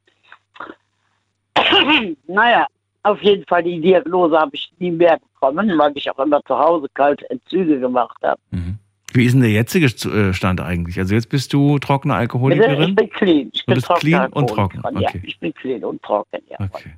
naja, 2.26 2.66
auf 3.02 3.22
jeden 3.22 3.46
Fall 3.46 3.62
die 3.62 3.80
Diagnose 3.80 4.38
habe 4.38 4.50
ich 4.54 4.72
nie 4.78 4.90
mehr 4.90 5.18
bekommen, 5.18 5.78
weil 5.78 5.92
ich 5.94 6.10
auch 6.10 6.18
immer 6.18 6.42
zu 6.44 6.58
Hause 6.58 6.88
kalte 6.94 7.28
Entzüge 7.30 7.78
gemacht 7.80 8.16
habe. 8.22 8.40
Mhm. 8.50 8.78
Wie 9.12 9.24
ist 9.24 9.32
denn 9.32 9.40
der 9.40 9.50
jetzige 9.50 9.86
äh, 9.86 10.32
Stand 10.32 10.60
eigentlich? 10.60 10.98
Also 10.98 11.14
jetzt 11.14 11.28
bist 11.28 11.52
du 11.52 11.78
trockene 11.78 12.14
Bitte, 12.14 12.24
Ich 12.24 12.30
Alkoholikerin? 12.32 12.94
bin 12.94 13.10
clean. 13.10 13.50
Ich 13.52 13.60
Du 13.60 13.66
bin 13.66 13.74
bist 13.74 13.86
trocken 13.86 14.00
clean 14.00 14.32
und 14.32 14.46
trocken, 14.48 14.84
Alkoholikerin, 14.84 15.06
okay. 15.08 15.18
Ja, 15.22 15.28
ich 15.28 15.38
bin 15.40 15.54
clean 15.54 15.84
und 15.84 16.02
trocken, 16.02 16.40
ja. 16.48 16.56
Okay. 16.60 16.94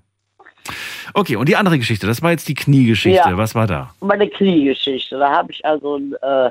Okay, 1.14 1.36
und 1.36 1.48
die 1.48 1.56
andere 1.56 1.78
Geschichte, 1.78 2.06
das 2.06 2.22
war 2.22 2.30
jetzt 2.30 2.48
die 2.48 2.54
Kniegeschichte. 2.54 3.30
Ja. 3.30 3.36
Was 3.36 3.54
war 3.54 3.66
da? 3.66 3.92
meine 4.00 4.28
Kniegeschichte. 4.28 5.18
Da 5.18 5.30
habe 5.30 5.52
ich 5.52 5.64
also 5.64 5.98
äh, 5.98 6.50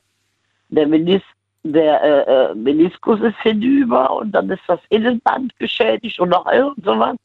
der, 0.69 0.88
Menis 0.88 1.21
der 1.63 2.04
äh, 2.04 2.52
äh, 2.52 2.56
Meniskus 2.56 3.21
ist 3.21 3.38
hinüber 3.41 4.12
und 4.17 4.32
dann 4.34 4.50
ist 4.50 4.62
das 4.67 4.80
Innenband 4.89 5.58
geschädigt 5.60 6.19
und 6.19 6.30
noch 6.30 6.45
irgend 6.52 6.84
sowas. 6.84 7.15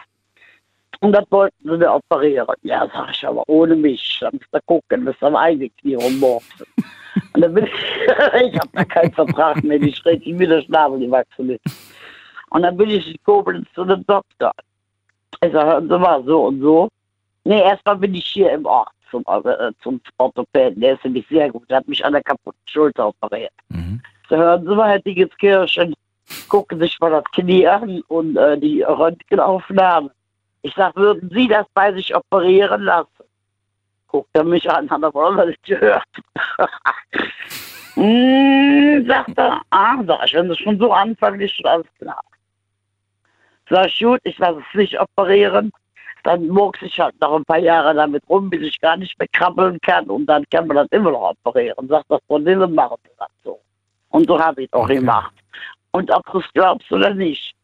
Und 1.01 1.13
das 1.13 1.25
wollten 1.31 1.57
sie 1.63 1.77
mir 1.77 1.93
operieren. 1.93 2.47
Ja, 2.63 2.89
sag 2.93 3.11
ich 3.11 3.27
aber 3.27 3.43
ohne 3.49 3.77
mich. 3.77 4.19
Da 4.21 4.31
müsst 4.31 4.47
ihr 4.53 4.61
gucken, 4.67 5.05
müsst 5.05 5.23
ihr 5.23 5.27
am 5.27 5.37
eigenen 5.37 5.71
Knie 5.77 5.95
rummorpsen. 5.97 6.67
Und 7.37 7.43
dann 7.43 7.53
bin 7.53 7.67
ich, 7.67 7.73
ich 8.51 8.59
habe 8.59 8.71
da 8.73 8.85
keinen 8.85 9.13
Vertrag 9.13 9.63
mehr, 9.63 9.81
ich 9.81 10.03
rede 10.07 10.25
nicht 10.25 10.39
mit 10.39 10.51
der 10.51 10.63
Schnabel 10.63 10.99
gewachsen 10.99 11.51
ist. 11.51 11.61
Und 12.49 12.63
dann 12.63 12.77
bin 12.79 12.89
ich 12.89 13.07
in 13.07 13.23
Koblenz 13.25 13.69
zu 13.75 13.83
einem 13.83 14.07
Doktor. 14.07 14.53
Ich 15.45 15.53
sage, 15.53 15.67
hören 15.69 15.89
Sie 15.89 15.99
mal, 15.99 16.25
so 16.25 16.47
und 16.47 16.63
so. 16.63 16.89
Nee, 17.45 17.61
erstmal 17.61 17.97
bin 17.97 18.15
ich 18.15 18.25
hier 18.25 18.51
im 18.53 18.65
Ort 18.65 18.89
zum, 19.11 19.23
äh, 19.27 19.71
zum 19.83 20.01
Orthopäden. 20.17 20.81
Der 20.81 20.95
ist 20.95 21.05
nämlich 21.05 21.27
sehr 21.29 21.51
gut. 21.51 21.69
Der 21.69 21.77
hat 21.79 21.89
mich 21.89 22.03
an 22.03 22.15
der 22.15 22.23
kaputten 22.23 22.61
Schulter 22.65 23.09
operiert. 23.09 23.53
Mhm. 23.69 24.01
So, 24.31 24.37
hören 24.37 24.67
Sie 24.67 24.75
mal, 24.75 24.89
Herr 24.89 25.01
Dingenskirchen, 25.01 25.95
gucken 26.49 26.79
Sie 26.79 26.87
sich 26.87 26.99
mal 27.01 27.11
das 27.11 27.25
Knie 27.35 27.67
an 27.67 28.01
und 28.09 28.37
äh, 28.39 28.57
die 28.59 28.81
Röntgenaufnahmen. 28.81 30.11
Ich 30.63 30.73
sage, 30.75 30.99
würden 30.99 31.31
Sie 31.35 31.49
das 31.49 31.67
bei 31.75 31.93
sich 31.93 32.17
operieren 32.17 32.83
lassen? 32.83 33.16
Guckt 34.17 34.31
er 34.33 34.45
mich 34.45 34.71
an, 34.71 34.89
hat 34.89 35.03
er 35.03 35.13
wohl 35.13 35.35
noch 35.35 35.45
nicht 35.45 35.63
gehört. 35.65 36.03
hm, 37.97 39.07
sagt 39.07 39.37
er, 39.37 39.61
ah, 39.69 40.03
sag 40.07 40.25
ich, 40.25 40.33
wenn 40.33 40.49
Sie 40.49 40.57
schon 40.57 40.79
so 40.79 40.91
anfangen, 40.91 41.39
ist 41.43 41.55
schon 41.55 41.67
alles 41.67 41.87
klar. 41.99 42.23
Sag 43.69 43.89
ich, 43.89 43.99
gut, 44.01 44.21
ich 44.25 44.39
lasse 44.39 44.61
es 44.61 44.75
nicht 44.75 44.99
operieren. 44.99 45.71
Dann 46.23 46.49
murks 46.49 46.81
ich 46.81 46.99
halt 46.99 47.21
noch 47.21 47.37
ein 47.37 47.45
paar 47.45 47.59
Jahre 47.59 47.93
damit 47.93 48.23
rum, 48.27 48.49
bis 48.49 48.63
ich 48.63 48.81
gar 48.81 48.97
nicht 48.97 49.19
mehr 49.19 49.29
krabbeln 49.29 49.79
kann. 49.83 50.07
Und 50.07 50.25
dann 50.25 50.45
kann 50.51 50.67
man 50.67 50.79
das 50.79 50.89
immer 50.93 51.11
noch 51.11 51.35
operieren. 51.45 51.87
Sagt 51.87 52.07
das 52.09 52.21
von 52.27 52.43
Dille, 52.43 52.67
machen 52.67 52.97
Sie 53.05 53.11
das 53.19 53.29
so. 53.45 53.61
Und 54.09 54.27
so 54.27 54.41
habe 54.41 54.63
ich 54.63 54.69
es 54.69 54.73
auch 54.73 54.85
Okay. 54.85 54.95
gemacht. 54.97 55.35
Und 55.93 56.11
ob 56.11 56.25
du 56.33 56.39
es 56.39 56.51
glaubst 56.55 56.91
oder 56.91 57.13
nicht, 57.13 57.55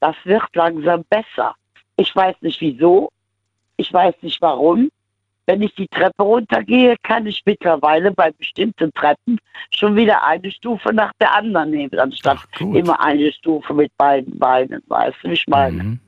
das 0.00 0.16
wird 0.24 0.42
langsam 0.54 1.04
besser. 1.08 1.54
Ich 1.94 2.14
weiß 2.16 2.34
nicht 2.40 2.60
wieso. 2.60 3.10
Ich 3.76 3.92
weiß 3.92 4.16
nicht 4.22 4.42
warum. 4.42 4.90
Wenn 5.50 5.62
ich 5.62 5.74
die 5.74 5.88
Treppe 5.88 6.22
runtergehe, 6.22 6.94
kann 7.02 7.26
ich 7.26 7.42
mittlerweile 7.44 8.12
bei 8.12 8.30
bestimmten 8.30 8.92
Treppen 8.94 9.36
schon 9.74 9.96
wieder 9.96 10.24
eine 10.24 10.48
Stufe 10.52 10.92
nach 10.94 11.10
der 11.20 11.34
anderen 11.34 11.70
nehmen, 11.70 11.98
anstatt 11.98 12.38
Ach, 12.54 12.60
immer 12.60 13.02
eine 13.02 13.32
Stufe 13.32 13.74
mit 13.74 13.90
beiden 13.98 14.38
Beinen. 14.38 14.80
Weißt 14.86 15.16
du, 15.24 15.28
wie 15.28 15.32
ich 15.32 15.48
meine? 15.48 15.82
Mhm. 15.82 15.98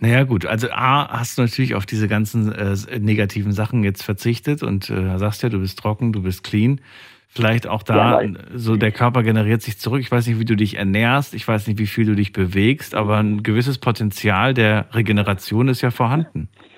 Naja 0.00 0.22
gut, 0.22 0.46
also 0.46 0.68
A, 0.70 1.06
hast 1.18 1.36
du 1.36 1.42
natürlich 1.42 1.74
auf 1.74 1.84
diese 1.84 2.08
ganzen 2.08 2.50
äh, 2.50 2.74
negativen 2.98 3.52
Sachen 3.52 3.84
jetzt 3.84 4.02
verzichtet 4.02 4.62
und 4.62 4.88
äh, 4.88 5.18
sagst 5.18 5.42
ja, 5.42 5.50
du 5.50 5.58
bist 5.60 5.78
trocken, 5.78 6.14
du 6.14 6.22
bist 6.22 6.42
clean. 6.42 6.80
Vielleicht 7.28 7.66
auch 7.66 7.82
da, 7.82 8.22
Ja, 8.22 8.30
so 8.54 8.76
der 8.76 8.92
Körper 8.92 9.22
generiert 9.22 9.60
sich 9.60 9.78
zurück. 9.78 10.00
Ich 10.00 10.10
weiß 10.10 10.26
nicht, 10.26 10.38
wie 10.38 10.46
du 10.46 10.56
dich 10.56 10.78
ernährst, 10.78 11.34
ich 11.34 11.46
weiß 11.46 11.66
nicht, 11.66 11.78
wie 11.78 11.86
viel 11.86 12.06
du 12.06 12.14
dich 12.14 12.32
bewegst, 12.32 12.94
aber 12.94 13.18
ein 13.18 13.42
gewisses 13.42 13.76
Potenzial 13.76 14.54
der 14.54 14.86
Regeneration 14.94 15.68
ist 15.68 15.82
ja 15.82 15.90
vorhanden. 15.90 16.48
Ja, 16.54 16.71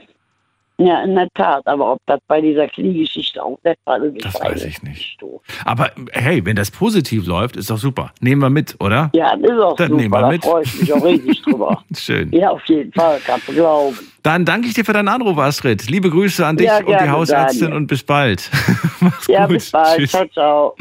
in 0.77 1.15
der 1.15 1.29
Tat. 1.35 1.67
Aber 1.67 1.93
ob 1.93 1.99
das 2.07 2.19
bei 2.27 2.41
dieser 2.41 2.67
Kniegeschichte 2.69 3.43
auch 3.43 3.59
der 3.65 3.77
Fall 3.85 4.03
ist, 4.05 4.25
Das 4.25 4.41
weiß 4.41 4.65
ich 4.65 4.83
nicht. 4.83 5.19
Aber 5.65 5.91
hey, 6.13 6.45
wenn 6.45 6.57
das 6.57 6.71
positiv 6.71 7.27
läuft, 7.27 7.57
ist 7.57 7.71
doch 7.71 7.79
super. 7.79 8.13
Nehmen 8.21 8.43
wir 8.43 8.51
mit, 8.51 8.75
oder? 8.81 9.11
Ja, 9.15 9.37
das 9.37 9.51
ist 9.53 9.59
auch 9.61 9.77
Dann 9.77 9.93
nehmen 9.93 10.11
wir 10.13 10.19
super. 10.19 10.21
Da 10.23 10.29
mit. 10.29 10.45
freue 10.45 10.63
ich 10.65 10.81
mich 10.81 10.93
auch 10.93 11.05
riesig 11.05 11.43
drüber. 11.45 11.85
Schön. 11.97 12.33
Ja, 12.33 12.51
auf 12.51 12.65
jeden 12.67 12.93
Fall, 12.93 13.21
kannst 13.25 13.49
du 13.49 13.53
glauben. 13.53 13.99
Dann 14.25 14.45
danke 14.45 14.69
ich 14.69 14.75
dir 14.75 14.85
für 14.85 14.93
deinen 14.95 15.09
Anruf, 15.09 15.39
Astrid. 15.39 15.89
Liebe 15.91 16.11
Grüße 16.11 16.45
an 16.47 16.57
dich 16.57 16.67
Ja, 16.67 16.79
und 16.79 16.87
die 16.89 17.11
Hausärztin 17.11 17.61
Daniel. 17.61 17.77
und 17.77 17.87
bis 17.87 18.03
bald. 18.03 18.51
Mach's 19.01 19.27
Ja, 19.29 19.47
gut. 19.47 19.57
bis 19.57 19.71
bald. 19.71 19.99
Tschüss. 19.99 20.11
Ciao, 20.11 20.27
ciao. 20.29 20.77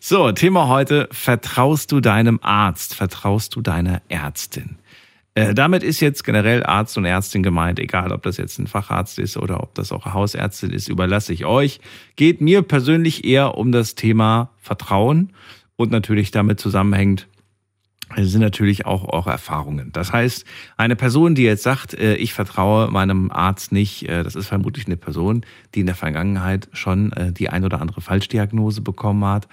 So, 0.00 0.32
Thema 0.32 0.68
heute, 0.68 1.08
vertraust 1.12 1.92
du 1.92 2.00
deinem 2.00 2.40
Arzt, 2.42 2.94
vertraust 2.94 3.54
du 3.56 3.60
deiner 3.62 4.02
Ärztin? 4.08 4.76
Äh, 5.34 5.54
damit 5.54 5.82
ist 5.82 6.00
jetzt 6.00 6.24
generell 6.24 6.64
Arzt 6.64 6.98
und 6.98 7.04
Ärztin 7.04 7.42
gemeint, 7.42 7.78
egal 7.78 8.12
ob 8.12 8.22
das 8.22 8.36
jetzt 8.36 8.58
ein 8.58 8.66
Facharzt 8.66 9.18
ist 9.18 9.36
oder 9.36 9.62
ob 9.62 9.74
das 9.74 9.92
auch 9.92 10.06
Hausärztin 10.06 10.70
ist, 10.70 10.88
überlasse 10.88 11.32
ich 11.32 11.44
euch. 11.44 11.80
Geht 12.16 12.40
mir 12.40 12.62
persönlich 12.62 13.24
eher 13.24 13.56
um 13.56 13.70
das 13.70 13.94
Thema 13.94 14.50
Vertrauen 14.56 15.32
und 15.76 15.92
natürlich 15.92 16.32
damit 16.32 16.58
zusammenhängt, 16.58 17.28
sind 18.16 18.40
natürlich 18.40 18.86
auch 18.86 19.12
eure 19.12 19.30
Erfahrungen. 19.30 19.92
Das 19.92 20.12
heißt, 20.12 20.44
eine 20.76 20.96
Person, 20.96 21.34
die 21.34 21.42
jetzt 21.42 21.62
sagt, 21.62 21.94
äh, 21.94 22.14
ich 22.16 22.32
vertraue 22.32 22.90
meinem 22.90 23.30
Arzt 23.30 23.72
nicht, 23.72 24.08
äh, 24.08 24.22
das 24.22 24.34
ist 24.34 24.48
vermutlich 24.48 24.86
eine 24.86 24.96
Person, 24.96 25.44
die 25.74 25.80
in 25.80 25.86
der 25.86 25.94
Vergangenheit 25.94 26.68
schon 26.72 27.12
äh, 27.12 27.32
die 27.32 27.48
ein 27.48 27.64
oder 27.64 27.80
andere 27.80 28.00
Falschdiagnose 28.00 28.80
bekommen 28.80 29.24
hat 29.24 29.48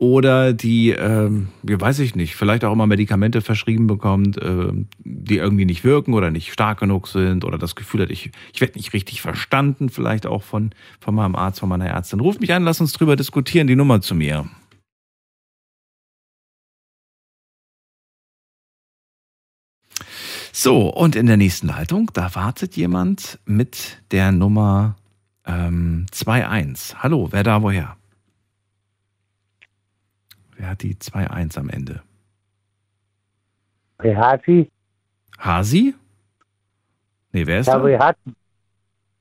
oder 0.00 0.54
die, 0.54 0.90
ähm, 0.90 1.48
weiß 1.62 1.98
ich 1.98 2.14
nicht, 2.14 2.34
vielleicht 2.34 2.64
auch 2.64 2.72
immer 2.72 2.86
Medikamente 2.86 3.42
verschrieben 3.42 3.86
bekommt, 3.86 4.38
äh, 4.38 4.72
die 4.98 5.36
irgendwie 5.36 5.66
nicht 5.66 5.84
wirken 5.84 6.14
oder 6.14 6.30
nicht 6.30 6.54
stark 6.54 6.80
genug 6.80 7.06
sind 7.06 7.44
oder 7.44 7.58
das 7.58 7.76
Gefühl 7.76 8.00
hat, 8.00 8.10
ich, 8.10 8.30
ich 8.54 8.60
werde 8.62 8.78
nicht 8.78 8.94
richtig 8.94 9.20
verstanden, 9.20 9.90
vielleicht 9.90 10.26
auch 10.26 10.42
von, 10.42 10.70
von 11.00 11.14
meinem 11.14 11.36
Arzt, 11.36 11.60
von 11.60 11.68
meiner 11.68 11.86
Ärztin. 11.86 12.20
Ruft 12.20 12.40
mich 12.40 12.54
an, 12.54 12.64
lass 12.64 12.80
uns 12.80 12.94
drüber 12.94 13.14
diskutieren, 13.14 13.66
die 13.66 13.76
Nummer 13.76 14.00
zu 14.00 14.14
mir. 14.14 14.48
So, 20.52 20.88
und 20.88 21.16
in 21.16 21.26
der 21.26 21.36
nächsten 21.36 21.68
Leitung, 21.68 22.10
da 22.12 22.34
wartet 22.34 22.76
jemand 22.76 23.38
mit 23.44 24.02
der 24.10 24.32
Nummer 24.32 24.96
ähm, 25.46 26.06
21. 26.26 26.96
Hallo, 27.02 27.28
wer 27.30 27.42
da 27.42 27.62
woher? 27.62 27.96
Wer 30.56 30.70
hat 30.70 30.82
die 30.82 30.96
21 31.12 31.58
am 31.58 31.68
Ende? 31.70 32.02
Sie? 34.46 34.70
Hasi? 35.38 35.94
Nee, 37.32 37.46
wer 37.46 37.60
ist 37.60 37.66
Ja, 37.68 37.78
da? 37.78 37.84
wer 37.84 37.98
hat 37.98 38.16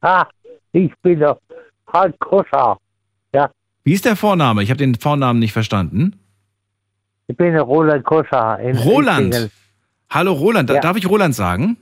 Ah, 0.01 0.25
ich 0.71 0.91
bin 1.01 1.19
der 1.19 1.37
Frank 1.85 2.17
Koscher. 2.19 2.77
Wie 3.83 3.93
ist 3.93 4.05
der 4.05 4.15
Vorname? 4.15 4.61
Ich 4.63 4.69
habe 4.69 4.77
den 4.77 4.95
Vornamen 4.95 5.39
nicht 5.39 5.53
verstanden. 5.53 6.19
Ich 7.27 7.35
bin 7.35 7.53
der 7.53 7.61
Roland 7.63 8.03
Koscher. 8.05 8.59
In 8.59 8.77
Roland. 8.77 9.33
Eichingen. 9.33 9.51
Hallo 10.09 10.33
Roland, 10.33 10.69
Ja. 10.69 10.79
darf 10.79 10.97
ich 10.97 11.07
Roland 11.07 11.35
sagen? 11.35 11.77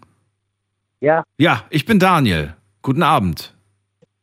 Ja. 1.00 1.24
Ja, 1.38 1.63
ich 1.70 1.86
bin 1.86 2.00
Daniel. 2.00 2.56
Guten 2.82 3.04
Abend. 3.04 3.56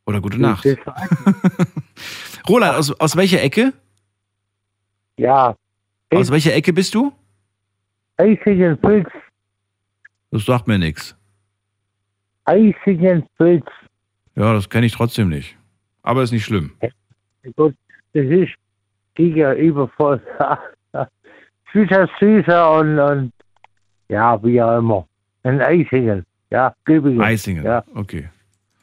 Oder 0.05 0.21
gute 0.21 0.39
Nacht. 0.39 0.65
Roland, 2.47 2.75
aus, 2.77 2.91
aus 2.99 3.15
welcher 3.15 3.41
Ecke? 3.41 3.73
Ja, 5.17 5.55
Aus 6.13 6.29
welcher 6.29 6.53
Ecke 6.53 6.71
bist 6.73 6.93
du? 6.93 7.11
Eichingen 8.17 8.77
Pilz. 8.77 9.09
Das 10.31 10.45
sagt 10.45 10.67
mir 10.67 10.77
nichts. 10.77 11.15
Eichingen 12.45 13.27
Pilz. 13.37 13.65
Ja, 14.35 14.53
das 14.53 14.69
kenne 14.69 14.85
ich 14.85 14.93
trotzdem 14.93 15.29
nicht. 15.29 15.57
Aber 16.03 16.21
ist 16.21 16.31
nicht 16.31 16.45
schlimm. 16.45 16.73
Gut, 17.55 17.75
das 18.13 18.25
ist 18.25 18.53
gegenüber 19.15 19.87
von 19.97 20.19
süßer, 21.73 22.07
süßer 22.19 22.71
und, 22.79 22.99
und 22.99 23.33
ja, 24.09 24.41
wie 24.43 24.61
auch 24.61 24.77
immer. 24.77 25.07
In 25.43 25.61
Eichingen. 25.61 26.25
Ja, 26.49 26.73
Göbingen. 26.85 27.21
Eisingen. 27.21 27.63
Ja. 27.65 27.83
Okay. 27.93 28.29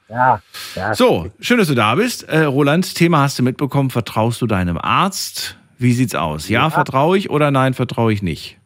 Ja, 0.09 0.41
ja. 0.75 0.95
So, 0.95 1.31
schön, 1.41 1.59
dass 1.59 1.69
du 1.69 1.75
da 1.75 1.95
bist. 1.95 2.25
Äh, 2.29 2.45
Roland, 2.45 2.95
Thema 2.95 3.23
hast 3.23 3.39
du 3.39 3.43
mitbekommen. 3.43 3.89
Vertraust 3.91 4.43
du 4.43 4.47
deinem 4.47 4.77
Arzt? 4.79 5.59
Wie 5.79 5.93
sieht's 5.93 6.15
aus? 6.15 6.49
Ja, 6.49 6.63
Ja. 6.65 6.71
vertraue 6.71 7.17
ich 7.17 7.31
oder 7.31 7.51
nein, 7.51 7.73
vertraue 7.75 8.13
ich 8.13 8.23
nicht? 8.23 8.59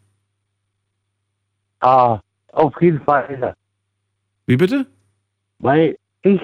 Ah, 1.81 2.21
auf 2.53 2.75
jeden 2.81 3.01
Fall. 3.03 3.55
Wie 4.47 4.57
bitte? 4.57 4.87
Weil 5.59 5.97
ich 6.23 6.41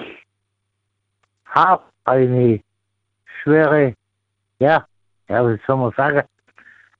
habe 1.45 1.83
eine 2.05 2.59
schwere, 3.43 3.93
ja, 4.59 4.85
ja, 5.27 5.47
wie 5.49 5.59
soll 5.67 5.77
man 5.77 5.91
sagen, 5.97 6.21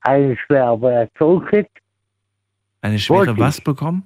eine 0.02 0.36
schwere 0.38 0.71
Operation 0.71 1.39
gekriegt, 1.41 1.78
Eine 2.84 3.00
schwere 3.00 3.19
Wollte 3.28 3.38
was 3.39 3.62
bekommen? 3.62 4.04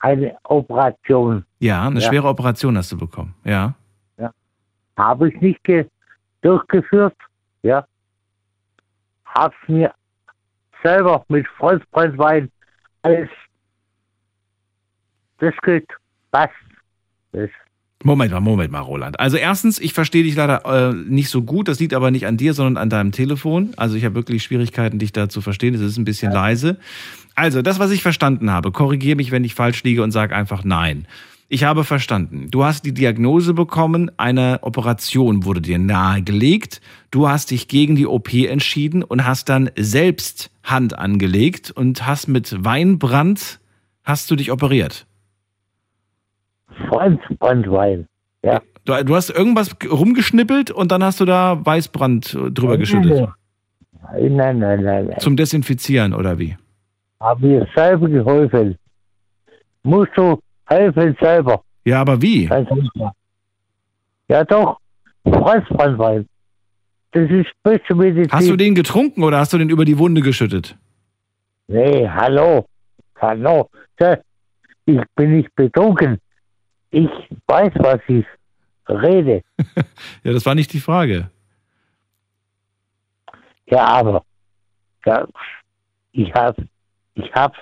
eine 0.00 0.36
Operation. 0.44 1.44
Ja, 1.60 1.86
eine 1.86 2.00
Ja. 2.00 2.08
schwere 2.08 2.26
Operation 2.28 2.76
hast 2.76 2.90
du 2.92 2.98
bekommen. 2.98 3.34
Ja. 3.44 3.74
Habe 4.96 5.28
ich 5.30 5.40
nicht 5.40 5.62
ge 5.64 5.88
durchgeführt, 6.42 7.16
ja. 7.62 7.86
Hab's 9.24 9.56
mir 9.68 9.94
selber 10.82 11.24
mit 11.28 11.46
Freundesbrandwein 11.56 12.50
alles, 13.02 13.30
das 15.38 15.54
geht, 15.62 15.88
passt. 16.30 16.52
Das, 17.32 17.48
Moment 18.04 18.32
mal, 18.32 18.40
Moment 18.40 18.72
mal, 18.72 18.80
Roland. 18.80 19.20
Also 19.20 19.36
erstens, 19.36 19.78
ich 19.78 19.92
verstehe 19.92 20.24
dich 20.24 20.34
leider 20.34 20.64
äh, 20.64 20.94
nicht 20.94 21.28
so 21.28 21.42
gut. 21.42 21.68
Das 21.68 21.78
liegt 21.78 21.94
aber 21.94 22.10
nicht 22.10 22.26
an 22.26 22.36
dir, 22.36 22.54
sondern 22.54 22.82
an 22.82 22.90
deinem 22.90 23.12
Telefon. 23.12 23.70
Also 23.76 23.96
ich 23.96 24.04
habe 24.04 24.14
wirklich 24.14 24.42
Schwierigkeiten, 24.42 24.98
dich 24.98 25.12
da 25.12 25.28
zu 25.28 25.40
verstehen. 25.40 25.74
Es 25.74 25.80
ist 25.80 25.98
ein 25.98 26.04
bisschen 26.04 26.32
leise. 26.32 26.78
Also 27.34 27.62
das, 27.62 27.78
was 27.78 27.90
ich 27.90 28.02
verstanden 28.02 28.50
habe, 28.50 28.72
korrigiere 28.72 29.16
mich, 29.16 29.30
wenn 29.30 29.44
ich 29.44 29.54
falsch 29.54 29.82
liege 29.84 30.02
und 30.02 30.10
sag 30.10 30.32
einfach 30.32 30.64
nein. 30.64 31.06
Ich 31.48 31.64
habe 31.64 31.84
verstanden. 31.84 32.50
Du 32.50 32.64
hast 32.64 32.86
die 32.86 32.94
Diagnose 32.94 33.52
bekommen, 33.52 34.10
eine 34.16 34.60
Operation 34.62 35.44
wurde 35.44 35.60
dir 35.60 35.78
nahegelegt. 35.78 36.80
Du 37.10 37.28
hast 37.28 37.50
dich 37.50 37.68
gegen 37.68 37.94
die 37.94 38.06
OP 38.06 38.32
entschieden 38.32 39.02
und 39.02 39.26
hast 39.26 39.50
dann 39.50 39.70
selbst 39.76 40.50
Hand 40.64 40.98
angelegt 40.98 41.70
und 41.70 42.06
hast 42.06 42.26
mit 42.26 42.64
Weinbrand 42.64 43.60
hast 44.02 44.30
du 44.30 44.36
dich 44.36 44.50
operiert. 44.50 45.06
Freundesbrandwein. 46.88 48.06
Du, 48.84 49.04
du 49.04 49.14
hast 49.14 49.30
irgendwas 49.30 49.76
rumgeschnippelt 49.88 50.72
und 50.72 50.90
dann 50.90 51.04
hast 51.04 51.20
du 51.20 51.24
da 51.24 51.64
Weißbrand 51.64 52.34
äh, 52.34 52.50
drüber 52.50 52.78
geschüttet. 52.78 53.28
Nein, 54.12 54.36
nein, 54.36 54.58
nein, 54.58 54.82
nein. 54.82 55.06
nein. 55.06 55.18
Zum 55.20 55.36
Desinfizieren 55.36 56.14
oder 56.14 56.38
wie? 56.38 56.56
Hab 57.20 57.38
mir 57.40 57.66
selber 57.76 58.08
geholfen. 58.08 58.76
Musst 59.84 60.10
du 60.16 60.40
helfen 60.66 61.16
selber. 61.20 61.62
Ja, 61.84 62.00
aber 62.00 62.20
wie? 62.20 62.50
Ja 64.28 64.44
doch, 64.44 64.78
Freundesbrandwein. 65.24 66.28
Das 67.12 67.30
ist 67.30 67.50
beste 67.62 67.94
Medizin. 67.94 68.32
Hast 68.32 68.48
du 68.48 68.56
den 68.56 68.74
getrunken 68.74 69.22
oder 69.22 69.38
hast 69.38 69.52
du 69.52 69.58
den 69.58 69.68
über 69.70 69.84
die 69.84 69.98
Wunde 69.98 70.22
geschüttet? 70.22 70.76
Nee, 71.68 72.08
hallo. 72.08 72.66
Hallo. 73.20 73.68
Ja, 74.00 74.18
Ich 74.86 75.00
bin 75.14 75.36
nicht 75.36 75.54
betrunken. 75.54 76.18
Ich 76.92 77.08
weiß, 77.48 77.72
was 77.76 78.00
ich 78.08 78.24
rede. 78.88 79.42
Ja, 80.24 80.32
das 80.32 80.46
war 80.46 80.54
nicht 80.54 80.72
die 80.72 80.80
Frage. 80.80 81.30
Ja, 83.66 83.86
aber 83.86 84.22
ja, 85.06 85.26
ich 86.12 86.32
hab, 86.34 86.56
ich 87.14 87.32
hab's 87.32 87.58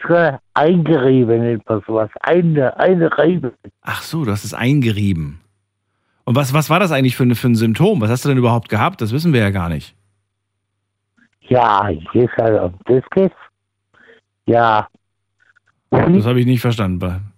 klar 0.00 0.40
eingerieben, 0.54 1.42
etwas 1.42 1.82
was 1.88 2.10
eine, 2.20 2.76
einreiben. 2.78 3.52
Ach 3.82 4.02
so, 4.02 4.24
du 4.24 4.30
hast 4.30 4.44
es 4.44 4.54
eingerieben. 4.54 5.40
Und 6.24 6.36
was, 6.36 6.54
was 6.54 6.70
war 6.70 6.78
das 6.78 6.92
eigentlich 6.92 7.16
für, 7.16 7.24
ein- 7.24 7.34
für 7.34 7.48
ein 7.48 7.56
Symptom? 7.56 8.00
Was 8.00 8.10
hast 8.10 8.24
du 8.24 8.28
denn 8.28 8.38
überhaupt 8.38 8.68
gehabt? 8.68 9.00
Das 9.00 9.12
wissen 9.12 9.32
wir 9.32 9.40
ja 9.40 9.50
gar 9.50 9.68
nicht. 9.68 9.96
Ja, 11.40 11.88
jetzt 12.12 12.36
halt 12.36 12.60
um 12.62 12.78
das 12.84 13.02
geht's. 13.10 13.34
Ja. 14.46 14.86
Das 15.90 16.24
habe 16.24 16.38
ich 16.40 16.46
nicht 16.46 16.60
verstanden. 16.60 17.31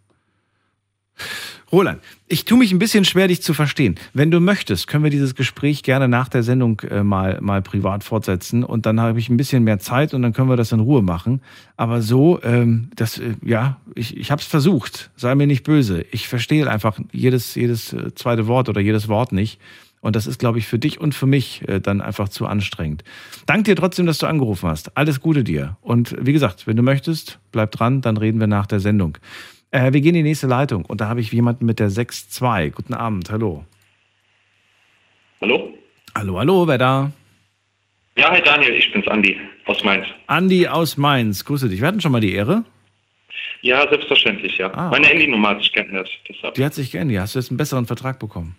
Roland, 1.73 2.01
ich 2.29 2.45
tue 2.45 2.59
mich 2.59 2.73
ein 2.73 2.79
bisschen 2.79 3.05
schwer, 3.05 3.27
dich 3.27 3.43
zu 3.43 3.53
verstehen. 3.53 3.97
Wenn 4.13 4.31
du 4.31 4.39
möchtest, 4.39 4.87
können 4.87 5.03
wir 5.03 5.11
dieses 5.11 5.35
Gespräch 5.35 5.83
gerne 5.83 6.09
nach 6.09 6.29
der 6.29 6.43
Sendung 6.43 6.81
äh, 6.81 7.03
mal, 7.03 7.41
mal 7.41 7.63
privat 7.63 8.05
fortsetzen 8.05 8.63
und 8.63 8.87
dann 8.87 9.01
habe 9.01 9.19
ich 9.19 9.29
ein 9.29 9.37
bisschen 9.37 9.65
mehr 9.65 9.79
Zeit 9.79 10.15
und 10.15 10.23
dann 10.23 10.33
können 10.33 10.49
wir 10.49 10.57
das 10.57 10.73
in 10.73 10.81
Ruhe 10.81 11.03
machen. 11.03 11.43
Aber 11.77 12.01
so, 12.01 12.41
ähm, 12.43 12.91
das, 12.95 13.19
äh, 13.19 13.35
ja, 13.45 13.79
ich, 13.95 14.17
ich 14.17 14.31
habe 14.31 14.41
es 14.41 14.47
versucht. 14.47 15.11
Sei 15.17 15.35
mir 15.35 15.47
nicht 15.47 15.65
böse. 15.65 16.05
Ich 16.13 16.29
verstehe 16.29 16.71
einfach 16.71 16.99
jedes, 17.13 17.55
jedes 17.55 17.93
äh, 17.93 18.15
zweite 18.15 18.47
Wort 18.47 18.69
oder 18.69 18.81
jedes 18.81 19.09
Wort 19.09 19.33
nicht. 19.33 19.59
Und 20.01 20.17
das 20.17 20.27
ist, 20.27 20.39
glaube 20.39 20.59
ich, 20.59 20.67
für 20.67 20.79
dich 20.79 21.01
und 21.01 21.15
für 21.15 21.27
mich 21.27 21.67
äh, 21.67 21.81
dann 21.81 22.03
einfach 22.03 22.29
zu 22.29 22.47
anstrengend. 22.47 23.05
Dank 23.47 23.65
dir 23.65 23.75
trotzdem, 23.75 24.05
dass 24.05 24.19
du 24.19 24.27
angerufen 24.27 24.69
hast. 24.69 24.99
Alles 24.99 25.21
Gute 25.21 25.43
dir. 25.43 25.79
Und 25.81 26.15
wie 26.21 26.35
gesagt, 26.35 26.67
wenn 26.67 26.77
du 26.77 26.83
möchtest, 26.83 27.39
bleib 27.53 27.71
dran, 27.71 28.03
dann 28.03 28.19
reden 28.19 28.39
wir 28.39 28.47
nach 28.47 28.67
der 28.67 28.81
Sendung. 28.81 29.17
Äh, 29.75 29.93
wir 29.93 30.01
gehen 30.01 30.15
in 30.15 30.23
die 30.23 30.31
nächste 30.31 30.47
Leitung 30.47 30.85
und 30.85 31.01
da 31.01 31.09
habe 31.09 31.21
ich 31.21 31.33
jemanden 31.33 31.67
mit 31.67 31.81
der 31.81 31.91
6-2. 31.91 32.71
Guten 32.71 32.95
Abend, 32.95 33.29
hallo. 33.33 33.65
Hallo? 35.41 35.77
Hallo, 36.15 36.39
hallo, 36.39 36.69
wer 36.69 36.79
da? 36.79 37.11
Ja, 38.17 38.31
hi 38.31 38.41
Daniel, 38.41 38.73
ich 38.73 38.93
bin's 38.93 39.09
Andi 39.09 39.37
aus 39.65 39.83
Mainz. 39.83 40.07
Andi 40.29 40.69
aus 40.69 40.97
Mainz, 40.97 41.45
grüße 41.45 41.69
dich. 41.69 41.81
Wir 41.81 41.89
hatten 41.89 42.01
schon 42.01 42.13
mal 42.13 42.21
die 42.21 42.35
Ehre. 42.35 42.63
Ja, 43.63 43.89
selbstverständlich, 43.89 44.59
ja. 44.59 44.73
Ah. 44.75 44.91
Meine 44.91 45.09
Handynummer 45.09 45.49
hat 45.49 45.59
sich 45.59 45.73
geändert, 45.73 46.09
deshalb. 46.29 46.55
Die 46.55 46.65
hat 46.65 46.75
sich 46.75 46.93
geändert. 46.93 47.23
Hast 47.23 47.35
du 47.35 47.41
jetzt 47.41 47.51
einen 47.51 47.59
besseren 47.59 47.87
Vertrag 47.87 48.21
bekommen? 48.21 48.55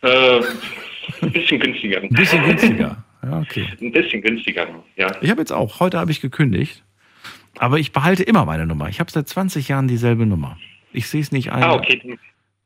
Äh, 0.00 0.40
ein 1.22 1.30
bisschen 1.30 1.60
günstiger. 1.60 2.02
Ein 2.02 2.08
bisschen 2.08 2.42
günstiger. 2.42 3.04
Ja, 3.22 3.38
okay. 3.38 3.68
Ein 3.80 3.92
bisschen 3.92 4.20
günstiger, 4.20 4.66
ja. 4.96 5.14
Ich 5.20 5.30
habe 5.30 5.40
jetzt 5.40 5.52
auch, 5.52 5.78
heute 5.78 6.00
habe 6.00 6.10
ich 6.10 6.20
gekündigt, 6.20 6.82
aber 7.58 7.78
ich 7.78 7.92
behalte 7.92 8.22
immer 8.22 8.44
meine 8.44 8.66
Nummer. 8.66 8.88
Ich 8.88 9.00
habe 9.00 9.10
seit 9.10 9.28
20 9.28 9.68
Jahren 9.68 9.88
dieselbe 9.88 10.26
Nummer. 10.26 10.56
Ich 10.92 11.06
sehe 11.08 11.20
es 11.20 11.32
nicht 11.32 11.52
ein, 11.52 11.62
Ah, 11.62 11.74
okay. 11.74 12.18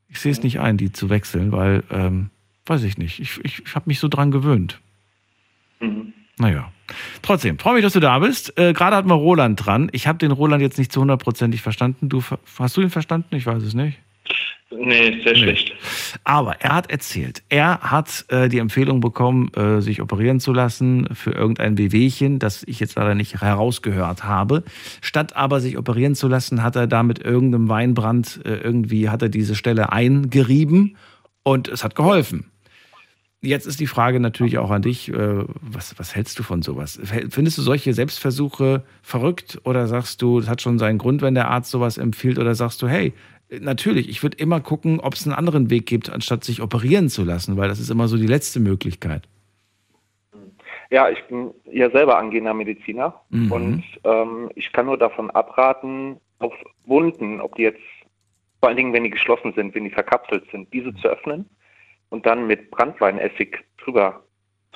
ich 0.09 0.19
sehe 0.21 0.33
es 0.33 0.43
nicht 0.43 0.61
ein, 0.61 0.77
die 0.77 0.93
zu 0.93 1.11
wechseln, 1.11 1.53
weil, 1.53 1.83
ähm, 1.91 2.31
weiß 2.67 2.83
ich 2.85 2.99
nicht. 2.99 3.21
Ich, 3.21 3.39
ich, 3.45 3.63
ich 3.65 3.75
habe 3.75 3.85
mich 3.89 3.99
so 4.01 4.09
dran 4.09 4.31
gewöhnt. 4.31 4.81
Mhm. 5.81 6.13
Naja. 6.39 6.71
Trotzdem, 7.23 7.59
freue 7.59 7.75
mich, 7.75 7.83
dass 7.83 7.95
du 7.95 8.01
da 8.01 8.19
bist. 8.19 8.57
Äh, 8.59 8.73
Gerade 8.73 8.97
hatten 8.97 9.09
wir 9.09 9.15
Roland 9.15 9.65
dran. 9.65 9.89
Ich 9.93 10.07
habe 10.07 10.19
den 10.19 10.31
Roland 10.31 10.63
jetzt 10.63 10.79
nicht 10.79 10.93
zu 10.93 11.01
hundertprozentig 11.01 11.63
verstanden. 11.63 12.09
Du, 12.09 12.23
hast 12.59 12.77
du 12.77 12.81
ihn 12.83 12.91
verstanden? 12.91 13.35
Ich 13.35 13.47
weiß 13.47 13.63
es 13.63 13.75
nicht. 13.75 13.99
Nee, 14.71 15.23
sehr 15.23 15.37
schlecht. 15.37 15.75
Aber 16.25 16.61
er 16.61 16.75
hat 16.75 16.91
erzählt, 16.91 17.45
er 17.49 17.79
hat 17.83 18.25
äh, 18.29 18.49
die 18.49 18.59
Empfehlung 18.59 19.01
bekommen, 19.01 19.49
äh, 19.55 19.81
sich 19.81 20.03
operieren 20.03 20.41
zu 20.41 20.53
lassen 20.53 21.07
für 21.15 21.31
irgendein 21.31 21.79
Wehwehchen, 21.79 22.41
das 22.41 22.65
ich 22.65 22.81
jetzt 22.81 22.97
leider 22.97 23.15
nicht 23.15 23.41
herausgehört 23.41 24.25
habe. 24.25 24.65
Statt 25.01 25.37
aber 25.37 25.61
sich 25.61 25.79
operieren 25.79 26.17
zu 26.17 26.27
lassen, 26.27 26.65
hat 26.65 26.75
er 26.75 26.89
da 26.89 27.05
mit 27.05 27.21
irgendeinem 27.21 27.69
Weinbrand 27.69 28.41
äh, 28.45 28.57
irgendwie 28.57 29.09
hat 29.09 29.23
er 29.23 29.29
diese 29.29 29.55
Stelle 29.55 29.93
eingerieben 29.93 30.97
und 31.45 31.69
es 31.69 31.85
hat 31.85 31.95
geholfen. 31.95 32.51
Jetzt 33.43 33.67
ist 33.67 33.79
die 33.79 33.87
Frage 33.87 34.19
natürlich 34.19 34.59
auch 34.59 34.73
an 34.73 34.83
dich, 34.83 35.09
äh, 35.13 35.45
was, 35.61 35.97
was 35.99 36.17
hältst 36.17 36.39
du 36.41 36.43
von 36.43 36.63
sowas? 36.63 36.99
Findest 37.31 37.59
du 37.59 37.63
solche 37.63 37.95
Selbstversuche 37.95 38.83
verrückt 39.03 39.61
oder 39.63 39.87
sagst 39.87 40.23
du, 40.23 40.41
es 40.41 40.49
hat 40.49 40.61
schon 40.61 40.81
seinen 40.81 40.99
Grund, 40.99 41.23
wenn 41.23 41.35
der 41.35 41.49
Arzt 41.49 41.71
sowas 41.71 41.99
empfiehlt 41.99 42.41
oder 42.41 42.57
sagst 42.57 42.83
du, 42.83 42.89
hey, 42.89 43.13
natürlich, 43.51 44.09
ich 44.09 44.23
würde 44.23 44.39
immer 44.39 44.61
gucken, 44.61 45.01
ob 45.01 45.15
es 45.15 45.27
einen 45.27 45.35
anderen 45.35 45.71
Weg 45.71 45.87
gibt, 45.87 46.11
anstatt 46.11 46.45
sich 46.45 46.63
operieren 46.63 47.09
zu 47.09 47.25
lassen, 47.25 47.57
weil 47.57 47.69
das 47.69 47.81
ist 47.81 47.91
immer 47.91 48.09
so 48.09 48.17
die 48.17 48.27
letzte 48.27 48.61
Möglichkeit. 48.61 49.29
Ja, 50.91 51.09
ich 51.11 51.23
bin 51.25 51.53
ja 51.71 51.91
selber 51.91 52.19
angehender 52.19 52.55
Mediziner 52.55 53.21
Mhm. 53.31 53.53
und 53.53 53.85
ähm, 54.05 54.51
ich 54.55 54.73
kann 54.73 54.87
nur 54.87 54.99
davon 54.99 55.31
abraten, 55.31 56.19
auf 56.39 56.53
Wunden, 56.85 57.41
ob 57.41 57.57
die 57.57 57.63
jetzt 57.63 57.81
vor 58.61 58.69
allen 58.69 58.77
Dingen, 58.77 58.93
wenn 58.93 59.05
die 59.05 59.11
geschlossen 59.11 59.53
sind, 59.55 59.75
wenn 59.75 59.85
die 59.85 59.91
verkapselt 59.91 60.45
sind, 60.51 60.73
diese 60.73 60.95
zu 60.97 61.09
öffnen 61.09 61.49
und 62.11 62.27
dann 62.27 62.47
mit 62.47 62.71
Brandweinessig 62.71 63.59
drüber 63.79 64.23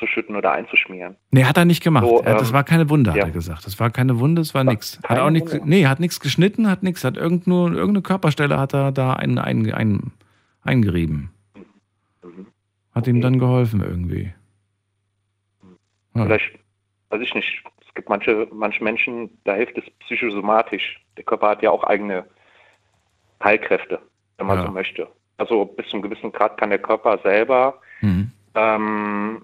zu 0.01 0.07
schütten 0.09 0.35
oder 0.35 0.51
einzuschmieren. 0.53 1.15
Nee, 1.31 1.45
hat 1.45 1.57
er 1.57 1.65
nicht 1.65 1.83
gemacht. 1.85 2.05
So, 2.05 2.21
er, 2.23 2.35
das 2.35 2.49
ähm, 2.49 2.55
war 2.55 2.65
keine 2.65 2.91
Wunde, 2.91 3.11
hat 3.11 3.19
ja. 3.19 3.25
er 3.27 3.31
gesagt. 3.31 3.65
Das 3.67 3.79
war 3.79 3.91
keine 3.91 4.19
Wunde, 4.19 4.43
es 4.43 4.53
war 4.55 4.65
nichts. 4.65 4.99
Hat 5.05 5.21
auch 5.21 5.31
nichts, 5.31 5.57
nee, 5.65 5.87
hat 5.87 6.01
nichts 6.01 6.19
geschnitten, 6.19 6.69
hat 6.69 6.83
nichts, 6.83 7.05
hat 7.05 7.17
irgend 7.17 7.47
nur, 7.47 7.69
irgendeine 7.69 8.03
Körperstelle 8.03 8.59
hat 8.59 8.75
er 8.75 8.91
da 8.91 9.13
ein, 9.13 9.39
ein, 9.39 9.73
ein, 9.73 10.11
eingerieben. 10.65 11.31
Mhm. 12.25 12.47
Hat 12.95 13.07
ihm 13.07 13.17
Okay. 13.17 13.23
dann 13.23 13.39
geholfen 13.39 13.81
irgendwie. 13.83 14.33
Ja. 16.15 16.25
Vielleicht, 16.25 16.59
weiß 17.11 17.21
ich 17.21 17.35
nicht, 17.35 17.63
es 17.87 17.95
gibt 17.95 18.09
manche, 18.09 18.49
manche 18.53 18.83
Menschen, 18.83 19.31
da 19.45 19.55
hilft 19.55 19.79
es 19.79 19.85
psychosomatisch. 20.01 21.01
Der 21.17 21.25
Körper 21.25 21.51
hat 21.51 21.63
ja 21.63 21.71
auch 21.71 21.85
eigene 21.85 22.25
Heilkräfte, 23.45 24.01
wenn 24.39 24.47
man 24.47 24.59
Ja. 24.59 24.67
so 24.67 24.73
möchte. 24.73 25.09
Also 25.37 25.65
bis 25.65 25.87
zu 25.89 25.95
einem 25.95 26.03
gewissen 26.03 26.33
Grad 26.33 26.57
kann 26.59 26.71
der 26.71 26.79
Körper 26.79 27.19
selber 27.23 27.81
Mhm. 28.03 28.31
ähm, 28.55 29.43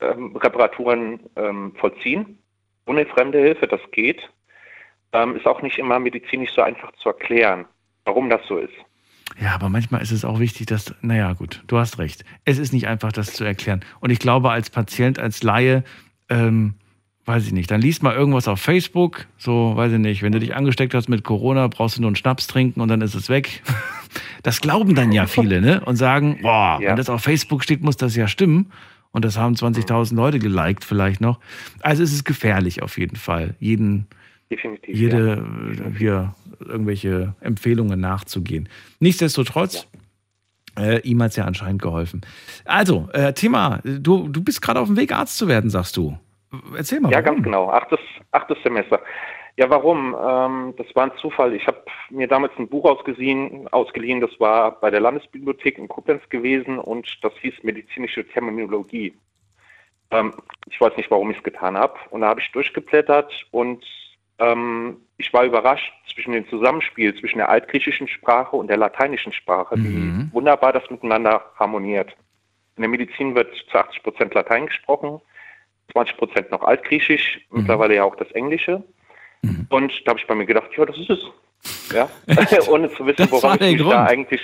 ähm, 0.00 0.34
Reparaturen 0.36 1.20
ähm, 1.36 1.72
vollziehen. 1.78 2.38
Ohne 2.86 3.06
fremde 3.06 3.38
Hilfe, 3.38 3.66
das 3.66 3.80
geht. 3.92 4.20
Ähm, 5.12 5.36
ist 5.36 5.46
auch 5.46 5.62
nicht 5.62 5.78
immer 5.78 5.98
medizinisch 5.98 6.50
so 6.54 6.62
einfach 6.62 6.92
zu 6.92 7.08
erklären, 7.08 7.64
warum 8.04 8.28
das 8.28 8.40
so 8.48 8.58
ist. 8.58 8.74
Ja, 9.40 9.54
aber 9.54 9.68
manchmal 9.68 10.02
ist 10.02 10.10
es 10.10 10.24
auch 10.24 10.38
wichtig, 10.38 10.66
dass, 10.66 10.94
naja, 11.00 11.32
gut, 11.32 11.62
du 11.66 11.78
hast 11.78 11.98
recht. 11.98 12.24
Es 12.44 12.58
ist 12.58 12.72
nicht 12.72 12.86
einfach, 12.86 13.10
das 13.10 13.32
zu 13.32 13.44
erklären. 13.44 13.80
Und 14.00 14.10
ich 14.10 14.18
glaube, 14.18 14.50
als 14.50 14.70
Patient, 14.70 15.18
als 15.18 15.42
Laie, 15.42 15.82
ähm, 16.28 16.74
weiß 17.24 17.46
ich 17.46 17.52
nicht, 17.52 17.70
dann 17.70 17.80
liest 17.80 18.02
mal 18.02 18.14
irgendwas 18.14 18.48
auf 18.48 18.60
Facebook, 18.60 19.26
so, 19.38 19.74
weiß 19.76 19.92
ich 19.92 19.98
nicht, 19.98 20.22
wenn 20.22 20.32
du 20.32 20.40
dich 20.40 20.54
angesteckt 20.54 20.92
hast 20.94 21.08
mit 21.08 21.24
Corona, 21.24 21.68
brauchst 21.68 21.96
du 21.96 22.02
nur 22.02 22.08
einen 22.08 22.16
Schnaps 22.16 22.46
trinken 22.46 22.80
und 22.80 22.88
dann 22.88 23.00
ist 23.00 23.14
es 23.14 23.28
weg. 23.28 23.62
Das 24.44 24.60
glauben 24.60 24.94
dann 24.94 25.10
ja 25.10 25.26
viele, 25.26 25.60
ne? 25.62 25.80
Und 25.86 25.96
sagen, 25.96 26.38
boah, 26.42 26.78
Ja. 26.80 26.90
wenn 26.90 26.96
das 26.96 27.08
auf 27.08 27.22
Facebook 27.22 27.64
steht, 27.64 27.82
muss 27.82 27.96
das 27.96 28.14
ja 28.14 28.28
stimmen. 28.28 28.70
Und 29.14 29.24
das 29.24 29.38
haben 29.38 29.54
20.000 29.54 30.16
Leute 30.16 30.40
geliked 30.40 30.84
vielleicht 30.84 31.20
noch. 31.20 31.38
Also 31.80 32.02
es 32.02 32.12
ist 32.12 32.24
gefährlich 32.24 32.82
auf 32.82 32.98
jeden 32.98 33.14
Fall, 33.14 33.54
jeden, 33.60 34.08
Definitiv. 34.50 34.94
ja. 34.94 35.00
jede 35.00 35.46
äh, 35.78 35.96
hier 35.96 36.34
irgendwelche 36.58 37.34
Empfehlungen 37.40 38.00
nachzugehen. 38.00 38.68
Nichtsdestotrotz, 38.98 39.86
äh, 40.76 41.00
ihm 41.02 41.22
hat 41.22 41.30
es 41.30 41.36
ja 41.36 41.44
anscheinend 41.44 41.80
geholfen. 41.80 42.22
Also, 42.64 43.08
äh, 43.12 43.32
Thema, 43.32 43.80
du, 43.84 44.28
du 44.28 44.42
bist 44.42 44.60
gerade 44.60 44.80
auf 44.80 44.88
dem 44.88 44.96
Weg, 44.96 45.12
Arzt 45.12 45.38
zu 45.38 45.46
werden, 45.46 45.70
sagst 45.70 45.96
du. 45.96 46.18
Erzähl 46.76 46.98
mal. 46.98 47.12
Ja, 47.12 47.18
warum? 47.18 47.36
ganz 47.36 47.44
genau. 47.44 47.70
Achtes, 47.70 48.00
achtes 48.32 48.58
Semester. 48.64 49.00
Ja, 49.56 49.70
warum? 49.70 50.16
Ähm, 50.20 50.74
das 50.76 50.86
war 50.96 51.04
ein 51.04 51.16
Zufall. 51.18 51.54
Ich 51.54 51.66
habe 51.66 51.84
mir 52.10 52.26
damals 52.26 52.52
ein 52.58 52.68
Buch 52.68 52.84
ausgesehen, 52.84 53.68
ausgeliehen. 53.68 54.20
Das 54.20 54.38
war 54.40 54.80
bei 54.80 54.90
der 54.90 55.00
Landesbibliothek 55.00 55.78
in 55.78 55.86
Koblenz 55.88 56.28
gewesen 56.28 56.78
und 56.78 57.08
das 57.22 57.32
hieß 57.40 57.62
medizinische 57.62 58.26
Terminologie. 58.26 59.14
Ähm, 60.10 60.34
ich 60.68 60.80
weiß 60.80 60.96
nicht, 60.96 61.10
warum 61.10 61.30
ich 61.30 61.36
es 61.36 61.42
getan 61.44 61.76
habe. 61.76 61.94
Und 62.10 62.22
da 62.22 62.28
habe 62.28 62.40
ich 62.40 62.50
durchgeblättert 62.50 63.32
und 63.52 63.84
ähm, 64.40 64.96
ich 65.18 65.32
war 65.32 65.44
überrascht 65.44 65.92
zwischen 66.12 66.32
dem 66.32 66.48
Zusammenspiel 66.48 67.14
zwischen 67.20 67.38
der 67.38 67.48
altgriechischen 67.48 68.08
Sprache 68.08 68.56
und 68.56 68.66
der 68.66 68.76
lateinischen 68.76 69.32
Sprache, 69.32 69.76
Mhm. 69.76 69.84
wie 70.30 70.34
wunderbar 70.34 70.72
das 70.72 70.90
miteinander 70.90 71.44
harmoniert. 71.56 72.16
In 72.76 72.82
der 72.82 72.90
Medizin 72.90 73.36
wird 73.36 73.54
zu 73.70 73.78
80 73.78 74.02
Prozent 74.02 74.34
Latein 74.34 74.66
gesprochen, 74.66 75.20
20 75.92 76.16
Prozent 76.16 76.50
noch 76.50 76.62
Altgriechisch, 76.62 77.38
Mhm. 77.50 77.58
mittlerweile 77.60 77.94
ja 77.94 78.02
auch 78.02 78.16
das 78.16 78.30
Englische. 78.32 78.82
Mhm. 79.44 79.66
Und 79.70 79.92
da 80.04 80.10
habe 80.10 80.20
ich 80.20 80.26
bei 80.26 80.34
mir 80.34 80.46
gedacht, 80.46 80.70
ja, 80.76 80.84
das 80.84 80.96
ist 80.98 81.10
es. 81.10 81.20
Ja, 81.94 82.08
ohne 82.68 82.90
zu 82.90 83.06
wissen, 83.06 83.30
woran 83.30 83.56
ich 83.62 83.72
mich 83.72 83.78
Grund. 83.80 83.92
da 83.92 84.04
eigentlich. 84.06 84.40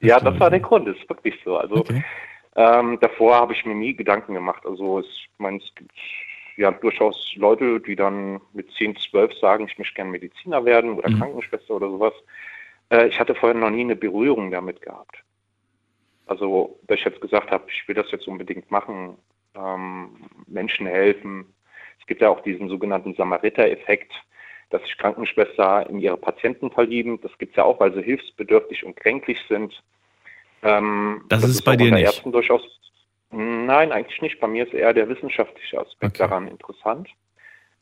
Das 0.00 0.08
ja, 0.08 0.20
das 0.20 0.38
war 0.38 0.50
der. 0.50 0.60
Grund, 0.60 0.86
das 0.88 0.96
ist 0.96 1.08
wirklich 1.08 1.34
so. 1.44 1.56
Also 1.56 1.76
Okay. 1.76 2.04
ähm, 2.56 2.98
davor 3.00 3.34
habe 3.36 3.52
ich 3.54 3.64
mir 3.64 3.74
nie 3.74 3.94
Gedanken 3.94 4.34
gemacht. 4.34 4.64
Also 4.66 5.00
es, 5.00 5.06
ich 5.06 5.28
meine, 5.38 5.58
es 5.58 5.74
gibt 5.74 5.92
ja 6.56 6.70
durchaus 6.70 7.32
Leute, 7.36 7.80
die 7.80 7.96
dann 7.96 8.40
mit 8.52 8.70
10, 8.72 8.96
12 8.96 9.34
sagen, 9.38 9.66
ich 9.68 9.78
möchte 9.78 9.94
gerne 9.94 10.10
Mediziner 10.10 10.64
werden 10.64 10.92
oder 10.94 11.10
Mhm. 11.10 11.18
Krankenschwester 11.18 11.74
oder 11.74 11.88
sowas. 11.90 12.14
Äh, 12.90 13.08
ich 13.08 13.18
hatte 13.20 13.34
vorher 13.34 13.58
noch 13.58 13.70
nie 13.70 13.80
eine 13.82 13.96
Berührung 13.96 14.50
damit 14.50 14.80
gehabt. 14.82 15.16
Also, 16.26 16.78
dass 16.88 16.98
ich 16.98 17.04
jetzt 17.04 17.20
gesagt 17.20 17.50
habe, 17.50 17.64
ich 17.70 17.86
will 17.86 17.94
das 17.94 18.10
jetzt 18.10 18.26
unbedingt 18.26 18.70
machen, 18.70 19.16
ähm, 19.54 20.16
Menschen 20.46 20.86
helfen. 20.86 21.46
Es 22.06 22.08
gibt 22.08 22.22
ja 22.22 22.28
auch 22.28 22.40
diesen 22.42 22.68
sogenannten 22.68 23.14
Samariter-Effekt, 23.14 24.12
dass 24.70 24.80
sich 24.82 24.96
Krankenschwester 24.96 25.90
in 25.90 25.98
ihre 25.98 26.16
Patienten 26.16 26.70
verlieben. 26.70 27.20
Das 27.20 27.36
gibt 27.36 27.50
es 27.50 27.56
ja 27.56 27.64
auch, 27.64 27.80
weil 27.80 27.92
sie 27.94 28.02
hilfsbedürftig 28.02 28.84
und 28.84 28.94
kränklich 28.94 29.40
sind. 29.48 29.82
Ähm, 30.62 31.24
Das 31.28 31.42
ist 31.42 31.62
bei 31.62 31.74
dir 31.74 31.90
nicht. 31.90 32.04
Ärzten 32.04 32.30
durchaus. 32.30 32.62
Nein, 33.32 33.90
eigentlich 33.90 34.22
nicht. 34.22 34.38
Bei 34.38 34.46
mir 34.46 34.64
ist 34.68 34.72
eher 34.72 34.92
der 34.94 35.08
wissenschaftliche 35.08 35.80
Aspekt 35.80 36.20
Okay. 36.20 36.28
daran 36.28 36.46
interessant. 36.46 37.08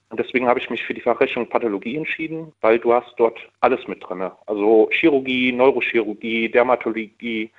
Und 0.08 0.18
deswegen 0.18 0.48
habe 0.48 0.58
ich 0.58 0.70
mich 0.70 0.82
für 0.84 0.94
die 0.94 1.02
Fachrichtung 1.02 1.46
Pathologie 1.50 1.98
entschieden, 1.98 2.54
weil 2.62 2.78
du 2.78 2.94
hast 2.94 3.12
dort 3.18 3.38
alles 3.60 3.86
mit 3.88 4.02
drin. 4.08 4.30
Also 4.46 4.88
Chirurgie, 4.90 5.52
Neurochirurgie, 5.52 6.48
Dermatologie, 6.48 7.50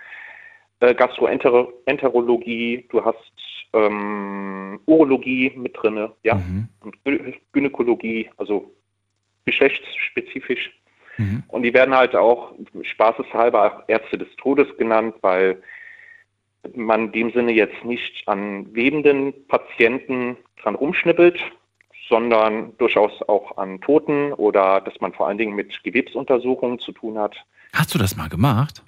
äh, 0.79 0.95
Gastroenterologie, 0.95 2.87
du 2.89 3.05
hast 3.05 3.31
ähm, 3.75 4.79
Urologie 4.85 5.51
mit 5.55 5.75
drin, 5.77 6.09
ja, 6.23 6.35
Mhm. 6.35 6.69
und 6.81 6.95
Gynäkologie, 7.51 8.29
also 8.37 8.73
geschlechtsspezifisch. 9.45 10.71
Mhm. 11.17 11.43
Und 11.47 11.63
die 11.63 11.73
werden 11.73 11.95
halt 11.95 12.15
auch 12.15 12.53
spaßeshalber 12.81 13.83
Ärzte 13.87 14.17
des 14.17 14.27
Todes 14.37 14.67
genannt, 14.77 15.15
weil 15.21 15.61
man 16.73 17.05
in 17.05 17.11
dem 17.11 17.31
Sinne 17.31 17.51
jetzt 17.51 17.83
nicht 17.85 18.27
an 18.27 18.73
webenden 18.73 19.47
Patienten 19.47 20.37
dran 20.61 20.75
rumschnippelt, 20.75 21.39
sondern 22.09 22.75
durchaus 22.77 23.11
auch 23.27 23.57
an 23.57 23.81
Toten 23.81 24.33
oder 24.33 24.81
dass 24.81 24.99
man 25.01 25.13
vor 25.13 25.27
allen 25.27 25.37
Dingen 25.37 25.55
mit 25.55 25.83
Gewebsuntersuchungen 25.83 26.79
zu 26.79 26.91
tun 26.91 27.17
hat. 27.17 27.35
Hast 27.73 27.93
du 27.93 27.99
das 27.99 28.15
mal 28.15 28.29
gemacht? 28.29 28.83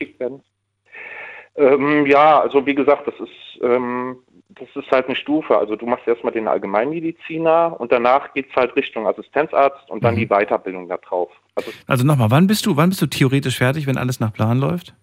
Ähm, 1.56 2.06
ja, 2.06 2.40
also 2.40 2.66
wie 2.66 2.76
gesagt, 2.76 3.08
das 3.08 3.16
ist, 3.20 3.62
ähm, 3.64 4.18
das 4.50 4.68
ist 4.76 4.90
halt 4.92 5.08
eine 5.08 5.16
Stufe. 5.16 5.58
Also 5.58 5.76
du 5.76 5.86
machst 5.86 6.08
erstmal 6.08 6.34
den 6.34 6.48
Allgemeinmediziner 6.48 7.80
und 7.80 7.92
danach 7.92 8.34
geht 8.34 8.50
es 8.50 8.56
halt 8.56 8.76
Richtung 8.76 9.06
Assistenzarzt 9.08 9.90
und 9.90 10.04
dann 10.04 10.16
Mhm. 10.16 10.20
die 10.20 10.28
Weiterbildung 10.28 10.88
da 10.88 10.98
drauf. 10.98 11.30
Also 11.56 11.72
Also 11.88 12.06
nochmal, 12.06 12.32
wann 12.32 12.48
bist 12.48 12.66
du, 12.66 12.76
wann 12.78 12.90
bist 12.90 13.02
du 13.02 13.08
theoretisch 13.08 13.58
fertig, 13.58 13.88
wenn 13.88 13.98
alles 13.98 14.20
nach 14.20 14.34
Plan 14.34 14.60
läuft? 14.60 14.94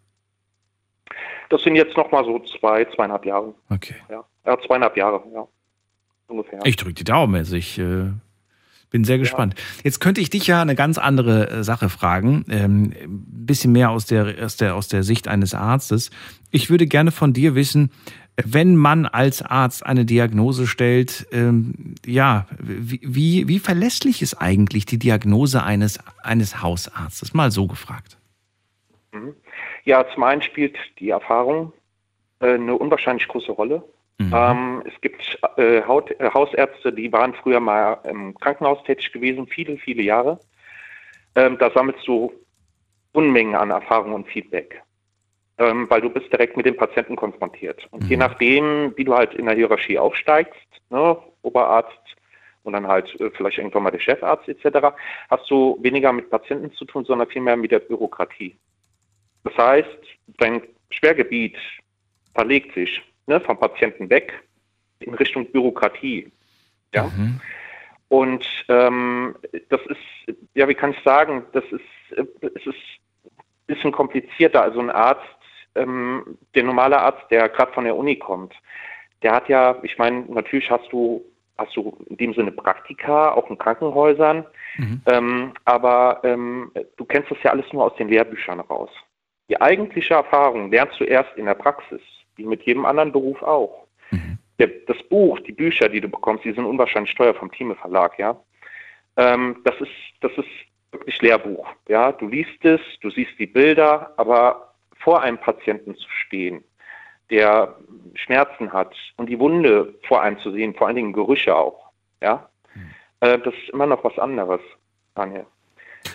das 1.51 1.63
sind 1.63 1.77
jetzt 1.77 1.97
nochmal 1.97 2.25
so 2.25 2.41
zwei, 2.59 2.85
zweieinhalb 2.97 3.25
Jahre. 3.27 3.55
Okay. 3.71 3.95
Ja, 4.11 4.25
ja 4.45 4.59
zweieinhalb 4.67 4.97
Jahre, 4.97 5.23
ja. 5.33 5.47
Ungefähr. 6.27 6.59
Ich 6.65 6.75
drücke 6.77 6.95
die 6.95 7.05
Daumen. 7.05 7.37
Also 7.37 7.55
ich 7.55 7.79
äh, 7.79 8.07
bin 8.91 9.05
sehr 9.05 9.19
gespannt. 9.19 9.55
Jetzt 9.85 10.01
könnte 10.01 10.21
ich 10.21 10.31
dich 10.31 10.47
ja 10.49 10.63
eine 10.63 10.75
ganz 10.75 10.99
andere 10.99 11.51
äh, 11.51 11.63
Sache 11.63 11.91
fragen. 11.91 12.45
Ähm, 12.49 12.93
ein 13.05 13.47
bisschen 13.47 13.71
mehr 13.73 13.91
aus 13.91 14.07
der, 14.07 14.35
aus, 14.45 14.57
der, 14.57 14.75
aus 14.75 14.89
der 14.89 15.03
Sicht 15.05 15.29
eines 15.29 15.55
Arztes. 15.55 16.11
Ich 16.51 16.71
würde 16.71 16.87
gerne 16.87 17.13
von 17.13 17.33
dir 17.33 17.55
wissen, 17.55 17.93
wenn 18.43 18.77
man 18.77 19.07
als 19.07 19.43
Arzt 19.43 19.87
eine 19.87 20.05
Diagnose 20.05 20.67
stellt, 20.67 21.27
ähm, 21.31 21.95
ja, 22.05 22.47
wie, 22.59 23.01
wie, 23.03 23.49
wie 23.49 23.59
verlässlich 23.59 24.23
ist 24.23 24.35
eigentlich 24.35 24.87
die 24.87 24.99
Diagnose 24.99 25.63
eines, 25.63 26.01
eines 26.23 26.63
Hausarztes? 26.63 27.35
Mal 27.35 27.51
so 27.51 27.67
gefragt. 27.67 28.19
Mhm. 29.13 29.35
Ja, 29.85 30.05
zum 30.13 30.25
einen 30.25 30.43
spielt 30.43 30.77
die 30.99 31.11
Erfahrung 31.11 31.73
äh, 32.41 32.55
eine 32.55 32.77
unwahrscheinlich 32.77 33.29
große 33.29 33.53
Rolle. 33.53 33.85
Mhm. 34.19 34.33
Ähm, 34.35 34.83
es 34.87 35.01
gibt 35.01 35.39
äh, 35.57 35.83
Haut, 35.83 36.11
äh, 36.21 36.31
Hausärzte, 36.33 36.93
die 36.93 37.13
waren 37.13 37.35
früher 37.35 37.61
mal 37.61 37.99
im 38.05 38.35
Krankenhaus 38.35 38.83
tätig 38.85 39.13
gewesen, 39.13 39.47
viele, 39.47 39.77
viele 39.77 40.03
Jahre. 40.03 40.39
Ähm, 41.35 41.59
da 41.59 41.71
sammelst 41.71 42.07
du 42.07 42.33
Unmengen 43.13 43.55
an 43.55 43.71
Erfahrung 43.71 44.13
und 44.13 44.27
Feedback, 44.27 44.83
ähm, 45.59 45.89
weil 45.89 46.01
du 46.01 46.11
bist 46.11 46.33
direkt 46.33 46.57
mit 46.57 46.67
dem 46.67 46.77
Patienten 46.77 47.17
konfrontiert. 47.17 47.87
Und 47.91 48.05
je 48.09 48.17
Mhm. 48.17 48.21
nachdem, 48.21 48.93
wie 48.97 49.05
du 49.05 49.15
halt 49.15 49.35
in 49.35 49.47
der 49.47 49.55
Hierarchie 49.55 49.99
aufsteigst, 49.99 50.67
ne, 50.91 51.17
Oberarzt 51.43 51.99
und 52.65 52.73
dann 52.73 52.87
halt 52.87 53.21
äh, 53.21 53.31
vielleicht 53.31 53.59
irgendwann 53.59 53.85
mal 53.85 53.91
der 53.91 54.01
Chefarzt 54.01 54.49
etc., 54.49 54.95
hast 55.31 55.51
du 55.51 55.79
weniger 55.81 56.13
mit 56.13 56.31
Patienten 56.31 56.73
zu 56.73 56.85
tun, 56.85 57.05
sondern 57.05 57.29
vielmehr 57.29 57.57
mit 57.57 57.71
der 57.71 57.79
Bürokratie. 57.81 58.57
Das 59.45 59.57
heißt, 59.57 59.99
dein 60.39 60.63
Schwergebiet 60.91 61.57
verlegt 62.35 62.75
sich 62.75 63.03
ne, 63.27 63.41
vom 63.41 63.59
Patienten 63.59 64.11
weg 64.11 64.43
in 65.01 65.15
Richtung 65.15 65.47
Bürokratie. 65.53 66.31
Ja. 66.95 67.05
Mhm. 67.05 67.41
Und 68.09 68.47
ähm, 68.69 69.35
das 69.69 69.81
ist, 69.87 70.37
ja, 70.55 70.69
wie 70.69 70.75
kann 70.75 70.93
ich 70.93 71.03
sagen, 71.05 71.45
das 71.53 71.65
ist, 71.65 72.19
äh, 72.19 72.25
es 72.55 72.67
ist 72.67 72.77
ein 73.25 73.31
bisschen 73.67 73.93
komplizierter. 73.93 74.63
Also 74.63 74.81
ein 74.81 74.91
Arzt, 74.91 75.23
ähm, 75.75 76.39
der 76.55 76.65
normale 76.65 76.99
Arzt, 76.99 77.25
der 77.31 77.49
gerade 77.49 77.73
von 77.73 77.85
der 77.85 77.97
Uni 77.97 78.17
kommt, 78.17 78.55
der 79.23 79.33
hat 79.33 79.49
ja, 79.49 79.77
ich 79.83 79.99
meine, 79.99 80.25
natürlich 80.29 80.71
hast 80.71 80.93
du, 80.93 81.25
hast 81.57 81.75
du 81.77 81.97
in 82.07 82.17
dem 82.17 82.35
Sinne 82.35 82.53
Praktika, 82.53 83.33
auch 83.33 83.49
in 83.49 83.59
Krankenhäusern, 83.59 84.45
Mhm. 84.77 85.03
ähm, 85.07 85.53
aber 85.65 86.21
ähm, 86.25 86.73
du 86.97 87.05
kennst 87.05 87.31
das 87.31 87.43
ja 87.43 87.53
alles 87.53 87.73
nur 87.73 87.85
aus 87.85 87.97
den 87.97 88.09
Lehrbüchern 88.09 88.61
raus. 88.61 88.91
Die 89.49 89.61
eigentliche 89.61 90.15
Erfahrung 90.15 90.71
lernst 90.71 90.99
du 90.99 91.05
erst 91.05 91.37
in 91.37 91.47
der 91.47 91.55
Praxis, 91.55 92.01
wie 92.37 92.45
mit 92.45 92.63
jedem 92.63 92.85
anderen 92.85 93.13
Beruf 93.13 93.43
auch. 93.43 93.87
Mhm. 94.11 94.39
Der, 94.59 94.69
das 94.87 95.03
Buch, 95.05 95.39
die 95.41 95.53
Bücher, 95.53 95.89
die 95.89 96.01
du 96.01 96.09
bekommst, 96.09 96.45
die 96.45 96.53
sind 96.53 96.65
unwahrscheinlich 96.65 97.15
teuer 97.15 97.35
vom 97.35 97.51
Thieme 97.51 97.75
Verlag, 97.75 98.19
ja. 98.19 98.37
Ähm, 99.17 99.61
das 99.65 99.81
ist, 99.81 99.93
das 100.21 100.33
ist 100.33 100.49
wirklich 100.91 101.21
Lehrbuch, 101.23 101.69
ja. 101.89 102.13
Du 102.13 102.29
liest 102.29 102.65
es, 102.65 102.81
du 103.01 103.11
siehst 103.11 103.39
die 103.39 103.47
Bilder, 103.47 104.13
aber 104.17 104.74
vor 105.05 105.23
einem 105.23 105.39
Patienten 105.39 105.95
zu 105.95 106.09
stehen, 106.09 106.65
der 107.31 107.77
Schmerzen 108.15 108.73
hat 108.73 108.95
und 109.17 109.29
die 109.29 109.39
Wunde 109.39 109.95
vor 110.09 110.23
einem 110.23 110.39
zu 110.41 110.51
sehen, 110.51 110.75
vor 110.75 110.87
allen 110.87 110.97
Dingen 110.97 111.13
Gerüche 111.13 111.55
auch, 111.55 111.91
ja. 112.23 112.49
Äh, 113.21 113.39
das 113.39 113.55
ist 113.55 113.69
immer 113.71 113.87
noch 113.87 114.03
was 114.03 114.19
anderes, 114.19 114.61
Daniel. 115.15 115.47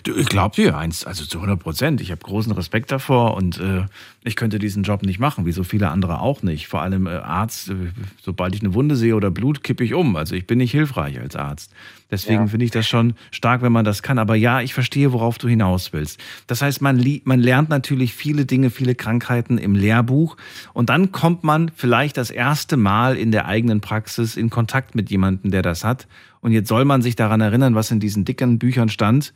Ich 0.05 0.27
glaube 0.29 0.55
dir 0.55 0.77
eins, 0.77 1.05
also 1.05 1.25
zu 1.25 1.37
100 1.39 1.59
Prozent. 1.59 2.01
Ich 2.01 2.11
habe 2.11 2.21
großen 2.21 2.51
Respekt 2.53 2.91
davor 2.91 3.35
und 3.35 3.59
äh, 3.59 3.85
ich 4.23 4.35
könnte 4.35 4.59
diesen 4.59 4.83
Job 4.83 5.03
nicht 5.03 5.19
machen, 5.19 5.45
wie 5.45 5.51
so 5.51 5.63
viele 5.63 5.89
andere 5.89 6.19
auch 6.21 6.41
nicht. 6.43 6.67
Vor 6.67 6.81
allem 6.81 7.07
äh, 7.07 7.11
Arzt, 7.11 7.69
äh, 7.69 7.73
sobald 8.21 8.55
ich 8.55 8.61
eine 8.61 8.73
Wunde 8.73 8.95
sehe 8.95 9.15
oder 9.15 9.31
Blut, 9.31 9.63
kippe 9.63 9.83
ich 9.83 9.93
um. 9.93 10.15
Also 10.15 10.35
ich 10.35 10.47
bin 10.47 10.57
nicht 10.57 10.71
hilfreich 10.71 11.19
als 11.19 11.35
Arzt. 11.35 11.71
Deswegen 12.11 12.43
Ja. 12.43 12.47
finde 12.47 12.65
ich 12.65 12.71
das 12.71 12.87
schon 12.87 13.13
stark, 13.31 13.61
wenn 13.61 13.71
man 13.71 13.85
das 13.85 14.01
kann. 14.01 14.17
Aber 14.17 14.35
ja, 14.35 14.61
ich 14.61 14.73
verstehe, 14.73 15.13
worauf 15.13 15.37
du 15.37 15.47
hinaus 15.47 15.93
willst. 15.93 16.19
Das 16.47 16.61
heißt, 16.61 16.81
man, 16.81 17.03
man 17.25 17.39
lernt 17.39 17.69
natürlich 17.69 18.13
viele 18.13 18.45
Dinge, 18.45 18.69
viele 18.69 18.95
Krankheiten 18.95 19.57
im 19.57 19.75
Lehrbuch 19.75 20.37
und 20.73 20.89
dann 20.89 21.11
kommt 21.11 21.43
man 21.43 21.71
vielleicht 21.75 22.17
das 22.17 22.29
erste 22.29 22.77
Mal 22.77 23.17
in 23.17 23.31
der 23.31 23.45
eigenen 23.45 23.81
Praxis 23.81 24.37
in 24.37 24.49
Kontakt 24.49 24.95
mit 24.95 25.09
jemandem, 25.09 25.51
der 25.51 25.61
das 25.61 25.83
hat. 25.83 26.07
Und 26.41 26.51
jetzt 26.53 26.69
soll 26.69 26.85
man 26.85 27.01
sich 27.01 27.15
daran 27.15 27.41
erinnern, 27.41 27.75
was 27.75 27.91
in 27.91 27.99
diesen 27.99 28.23
dicken 28.25 28.59
Büchern 28.59 28.89
stand 28.89 29.33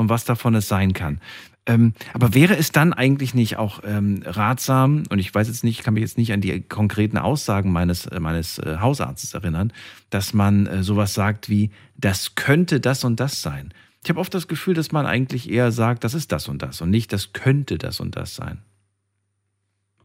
und 0.00 0.08
was 0.08 0.24
davon 0.24 0.54
es 0.54 0.66
sein 0.66 0.94
kann. 0.94 1.20
Ähm, 1.66 1.92
aber 2.14 2.34
wäre 2.34 2.56
es 2.56 2.72
dann 2.72 2.94
eigentlich 2.94 3.34
nicht 3.34 3.58
auch 3.58 3.80
ähm, 3.84 4.22
ratsam, 4.24 5.02
und 5.10 5.18
ich 5.18 5.32
weiß 5.32 5.46
jetzt 5.46 5.62
nicht, 5.62 5.78
ich 5.78 5.84
kann 5.84 5.92
mich 5.92 6.00
jetzt 6.00 6.16
nicht 6.16 6.32
an 6.32 6.40
die 6.40 6.62
konkreten 6.62 7.18
Aussagen 7.18 7.70
meines, 7.70 8.06
äh, 8.06 8.18
meines 8.18 8.58
äh, 8.58 8.78
Hausarztes 8.80 9.34
erinnern, 9.34 9.72
dass 10.08 10.32
man 10.32 10.66
äh, 10.66 10.82
sowas 10.82 11.12
sagt 11.12 11.50
wie, 11.50 11.70
das 11.96 12.34
könnte 12.34 12.80
das 12.80 13.04
und 13.04 13.20
das 13.20 13.42
sein. 13.42 13.74
Ich 14.02 14.08
habe 14.08 14.18
oft 14.18 14.32
das 14.32 14.48
Gefühl, 14.48 14.72
dass 14.72 14.90
man 14.90 15.04
eigentlich 15.04 15.50
eher 15.50 15.70
sagt, 15.70 16.02
das 16.02 16.14
ist 16.14 16.32
das 16.32 16.48
und 16.48 16.62
das 16.62 16.80
und 16.80 16.88
nicht, 16.88 17.12
das 17.12 17.34
könnte 17.34 17.76
das 17.76 18.00
und 18.00 18.16
das 18.16 18.34
sein. 18.34 18.62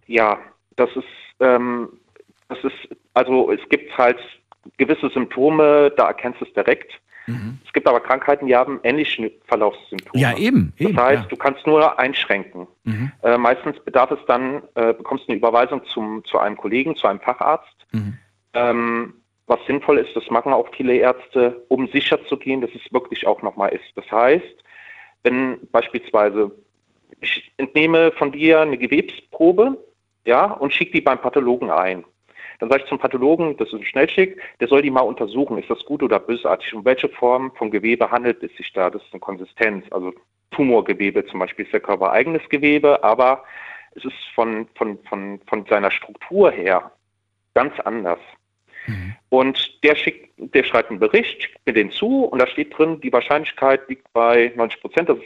Ja, 0.07 0.37
das 0.75 0.89
ist, 0.93 1.05
ähm, 1.39 1.87
das 2.49 2.57
ist, 2.65 2.97
also 3.13 3.49
es 3.49 3.61
gibt 3.69 3.97
halt 3.97 4.19
gewisse 4.77 5.09
Symptome, 5.09 5.93
da 5.95 6.07
erkennst 6.07 6.41
du 6.41 6.45
es 6.45 6.53
direkt. 6.53 6.91
Es 7.65 7.73
gibt 7.73 7.87
aber 7.87 7.99
Krankheiten, 7.99 8.47
die 8.47 8.55
haben 8.55 8.79
ähnliche 8.83 9.31
Verlaufssymptome. 9.45 10.21
Ja, 10.21 10.37
eben. 10.37 10.73
Das 10.77 10.87
eben 10.89 10.99
heißt, 10.99 11.23
ja. 11.23 11.27
du 11.29 11.35
kannst 11.35 11.65
nur 11.65 11.97
einschränken. 11.99 12.67
Mhm, 12.83 13.11
Äh, 13.23 13.37
meistens 13.37 13.79
bedarf 13.83 14.11
es 14.11 14.19
dann, 14.27 14.61
äh, 14.75 14.93
bekommst 14.93 15.25
du 15.25 15.31
eine 15.31 15.37
Überweisung 15.37 15.83
zum, 15.85 16.23
zu 16.25 16.37
einem 16.37 16.57
Kollegen, 16.57 16.95
zu 16.95 17.07
einem 17.07 17.19
Facharzt. 17.19 17.87
mhm, 17.91 18.17
Ähm, 18.53 19.13
was 19.47 19.59
sinnvoll 19.67 19.99
ist, 19.99 20.15
das 20.15 20.27
machen 20.31 20.53
auch 20.53 20.67
viele 20.75 20.95
Ärzte, 20.95 21.65
um 21.67 21.87
sicher 21.89 22.23
zu 22.25 22.37
gehen, 22.37 22.61
dass 22.61 22.71
es 22.73 22.91
wirklich 22.91 23.27
auch 23.27 23.43
nochmal 23.43 23.69
ist. 23.73 23.85
Das 23.95 24.09
heißt, 24.11 24.63
wenn 25.23 25.59
beispielsweise 25.71 26.51
ich 27.21 27.51
entnehme 27.57 28.11
von 28.11 28.31
dir 28.31 28.61
eine 28.61 28.77
Gewebsprobe, 28.77 29.77
ja, 30.25 30.45
und 30.45 30.73
schicke 30.73 30.93
die 30.93 31.01
beim 31.01 31.19
Pathologen 31.21 31.69
ein. 31.69 32.03
Dann 32.59 32.69
sage 32.69 32.83
ich 32.83 32.89
zum 32.89 32.99
Pathologen, 32.99 33.57
das 33.57 33.67
ist 33.69 33.75
ein 33.75 33.85
Schnellschick, 33.85 34.39
der 34.59 34.67
soll 34.67 34.81
die 34.81 34.91
mal 34.91 35.01
untersuchen, 35.01 35.57
ist 35.57 35.69
das 35.69 35.83
gut 35.85 36.03
oder 36.03 36.19
bösartig, 36.19 36.73
um 36.73 36.85
welche 36.85 37.09
Form 37.09 37.51
von 37.55 37.71
Gewebe 37.71 38.09
handelt 38.11 38.41
es 38.43 38.55
sich 38.55 38.71
da, 38.73 38.89
das 38.89 39.01
ist 39.03 39.13
eine 39.13 39.19
Konsistenz, 39.19 39.85
also 39.91 40.13
Tumorgewebe 40.51 41.25
zum 41.25 41.39
Beispiel 41.39 41.65
ist 41.65 41.73
der 41.73 41.81
Körper 41.81 42.11
eigenes 42.11 42.47
Gewebe, 42.49 43.03
aber 43.03 43.43
es 43.95 44.05
ist 44.05 44.17
von, 44.33 44.67
von, 44.75 44.97
von, 45.09 45.39
von 45.47 45.65
seiner 45.65 45.91
Struktur 45.91 46.51
her 46.51 46.91
ganz 47.53 47.79
anders. 47.81 48.19
mhm. 48.87 49.15
Und 49.29 49.83
der 49.83 49.95
schickt, 49.95 50.33
der 50.37 50.63
schreibt 50.63 50.89
einen 50.89 50.99
Bericht, 50.99 51.41
schickt 51.41 51.65
mir 51.65 51.73
den 51.73 51.91
zu 51.91 52.25
und 52.25 52.39
da 52.39 52.47
steht 52.47 52.77
drin, 52.77 53.01
die 53.01 53.11
Wahrscheinlichkeit 53.11 53.87
liegt 53.89 54.11
bei 54.13 54.51
90 54.55 54.81
Prozent, 54.81 55.09
dass 55.09 55.17
es 55.17 55.23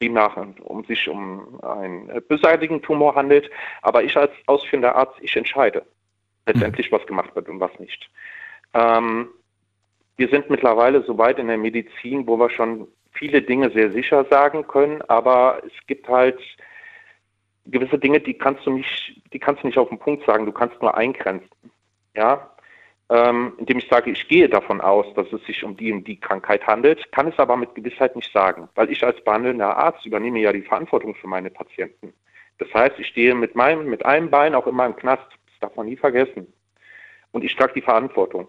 demnach 0.00 0.36
um 0.60 0.84
sich 0.84 1.08
um 1.08 1.60
einen 1.62 2.22
bösartigen 2.28 2.80
Tumor 2.82 3.16
handelt. 3.16 3.50
Aber 3.82 4.02
ich 4.04 4.16
als 4.16 4.30
ausführender 4.46 4.94
Arzt, 4.94 5.18
ich 5.20 5.36
entscheide 5.36 5.84
letztendlich, 6.48 6.90
was 6.90 7.06
gemacht 7.06 7.34
wird 7.34 7.48
und 7.48 7.60
was 7.60 7.70
nicht. 7.78 8.10
Ähm, 8.74 9.28
wir 10.16 10.28
sind 10.28 10.50
mittlerweile 10.50 11.02
so 11.04 11.16
weit 11.16 11.38
in 11.38 11.46
der 11.46 11.58
Medizin, 11.58 12.26
wo 12.26 12.36
wir 12.36 12.50
schon 12.50 12.88
viele 13.12 13.42
Dinge 13.42 13.70
sehr 13.70 13.92
sicher 13.92 14.24
sagen 14.30 14.66
können, 14.66 15.02
aber 15.02 15.62
es 15.64 15.86
gibt 15.86 16.08
halt 16.08 16.38
gewisse 17.66 17.98
Dinge, 17.98 18.20
die 18.20 18.34
kannst 18.34 18.66
du 18.66 18.70
nicht, 18.70 19.22
die 19.32 19.38
kannst 19.38 19.62
du 19.62 19.66
nicht 19.66 19.78
auf 19.78 19.88
den 19.88 19.98
Punkt 19.98 20.24
sagen, 20.26 20.46
du 20.46 20.52
kannst 20.52 20.80
nur 20.80 20.96
eingrenzen. 20.96 21.48
Ja, 22.16 22.50
ähm, 23.10 23.54
indem 23.58 23.78
ich 23.78 23.88
sage, 23.88 24.10
ich 24.10 24.28
gehe 24.28 24.48
davon 24.48 24.80
aus, 24.80 25.06
dass 25.14 25.32
es 25.32 25.42
sich 25.46 25.64
um 25.64 25.76
die 25.76 25.92
und 25.92 26.06
die 26.06 26.20
Krankheit 26.20 26.66
handelt, 26.66 27.10
kann 27.12 27.28
es 27.28 27.38
aber 27.38 27.56
mit 27.56 27.74
Gewissheit 27.74 28.16
nicht 28.16 28.32
sagen, 28.32 28.68
weil 28.74 28.90
ich 28.90 29.02
als 29.04 29.22
behandelnder 29.24 29.76
Arzt 29.76 30.04
übernehme 30.04 30.40
ja 30.40 30.52
die 30.52 30.62
Verantwortung 30.62 31.14
für 31.14 31.26
meine 31.26 31.50
Patienten. 31.50 32.12
Das 32.58 32.72
heißt, 32.74 32.98
ich 32.98 33.06
stehe 33.06 33.34
mit 33.34 33.54
meinem, 33.54 33.88
mit 33.88 34.04
einem 34.04 34.30
Bein 34.30 34.54
auch 34.54 34.66
immer 34.66 34.84
im 34.84 34.96
Knast. 34.96 35.26
Das 35.58 35.68
darf 35.68 35.76
man 35.76 35.86
nie 35.86 35.96
vergessen. 35.96 36.52
Und 37.32 37.44
ich 37.44 37.54
trage 37.56 37.74
die 37.74 37.82
Verantwortung. 37.82 38.48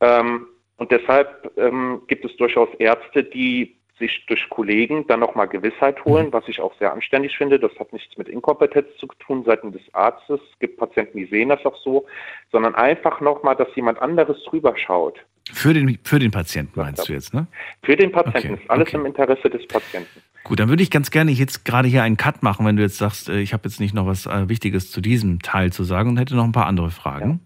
Ähm, 0.00 0.46
und 0.76 0.90
deshalb 0.90 1.52
ähm, 1.56 2.02
gibt 2.08 2.24
es 2.24 2.36
durchaus 2.36 2.68
Ärzte, 2.78 3.22
die 3.24 3.76
sich 3.98 4.26
durch 4.26 4.48
Kollegen 4.48 5.06
dann 5.06 5.20
nochmal 5.20 5.46
Gewissheit 5.46 6.04
holen, 6.04 6.32
was 6.32 6.48
ich 6.48 6.60
auch 6.60 6.74
sehr 6.78 6.92
anständig 6.92 7.36
finde. 7.36 7.60
Das 7.60 7.70
hat 7.78 7.92
nichts 7.92 8.16
mit 8.18 8.28
Inkompetenz 8.28 8.88
zu 8.98 9.06
tun 9.06 9.44
seitens 9.44 9.76
des 9.76 9.94
Arztes. 9.94 10.40
Es 10.52 10.58
gibt 10.58 10.78
Patienten, 10.78 11.18
die 11.18 11.26
sehen 11.26 11.50
das 11.50 11.64
auch 11.64 11.76
so, 11.76 12.06
sondern 12.50 12.74
einfach 12.74 13.20
nochmal, 13.20 13.54
dass 13.54 13.74
jemand 13.76 14.00
anderes 14.02 14.42
drüber 14.44 14.76
schaut. 14.76 15.24
Für 15.50 15.74
den, 15.74 15.98
für 16.04 16.18
den 16.18 16.30
Patienten 16.30 16.78
meinst 16.78 17.08
du 17.08 17.12
jetzt, 17.12 17.34
ne? 17.34 17.46
Für 17.82 17.96
den 17.96 18.12
Patienten 18.12 18.54
Okay, 18.54 18.62
ist 18.62 18.70
alles 18.70 18.88
okay. 18.88 18.96
im 18.96 19.06
Interesse 19.06 19.50
des 19.50 19.66
Patienten. 19.66 20.22
Gut, 20.44 20.58
dann 20.60 20.68
würde 20.68 20.82
ich 20.82 20.90
ganz 20.90 21.10
gerne 21.10 21.30
jetzt 21.30 21.64
gerade 21.64 21.88
hier 21.88 22.02
einen 22.02 22.16
Cut 22.16 22.42
machen, 22.42 22.66
wenn 22.66 22.76
du 22.76 22.82
jetzt 22.82 22.98
sagst, 22.98 23.28
äh, 23.28 23.40
ich 23.40 23.52
habe 23.52 23.68
jetzt 23.68 23.80
nicht 23.80 23.94
noch 23.94 24.06
was 24.06 24.26
äh, 24.26 24.48
Wichtiges 24.48 24.90
zu 24.90 25.00
diesem 25.00 25.40
Teil 25.40 25.72
zu 25.72 25.84
sagen 25.84 26.10
und 26.10 26.16
hätte 26.18 26.34
noch 26.36 26.44
ein 26.44 26.52
paar 26.52 26.66
andere 26.66 26.90
Fragen. 26.90 27.40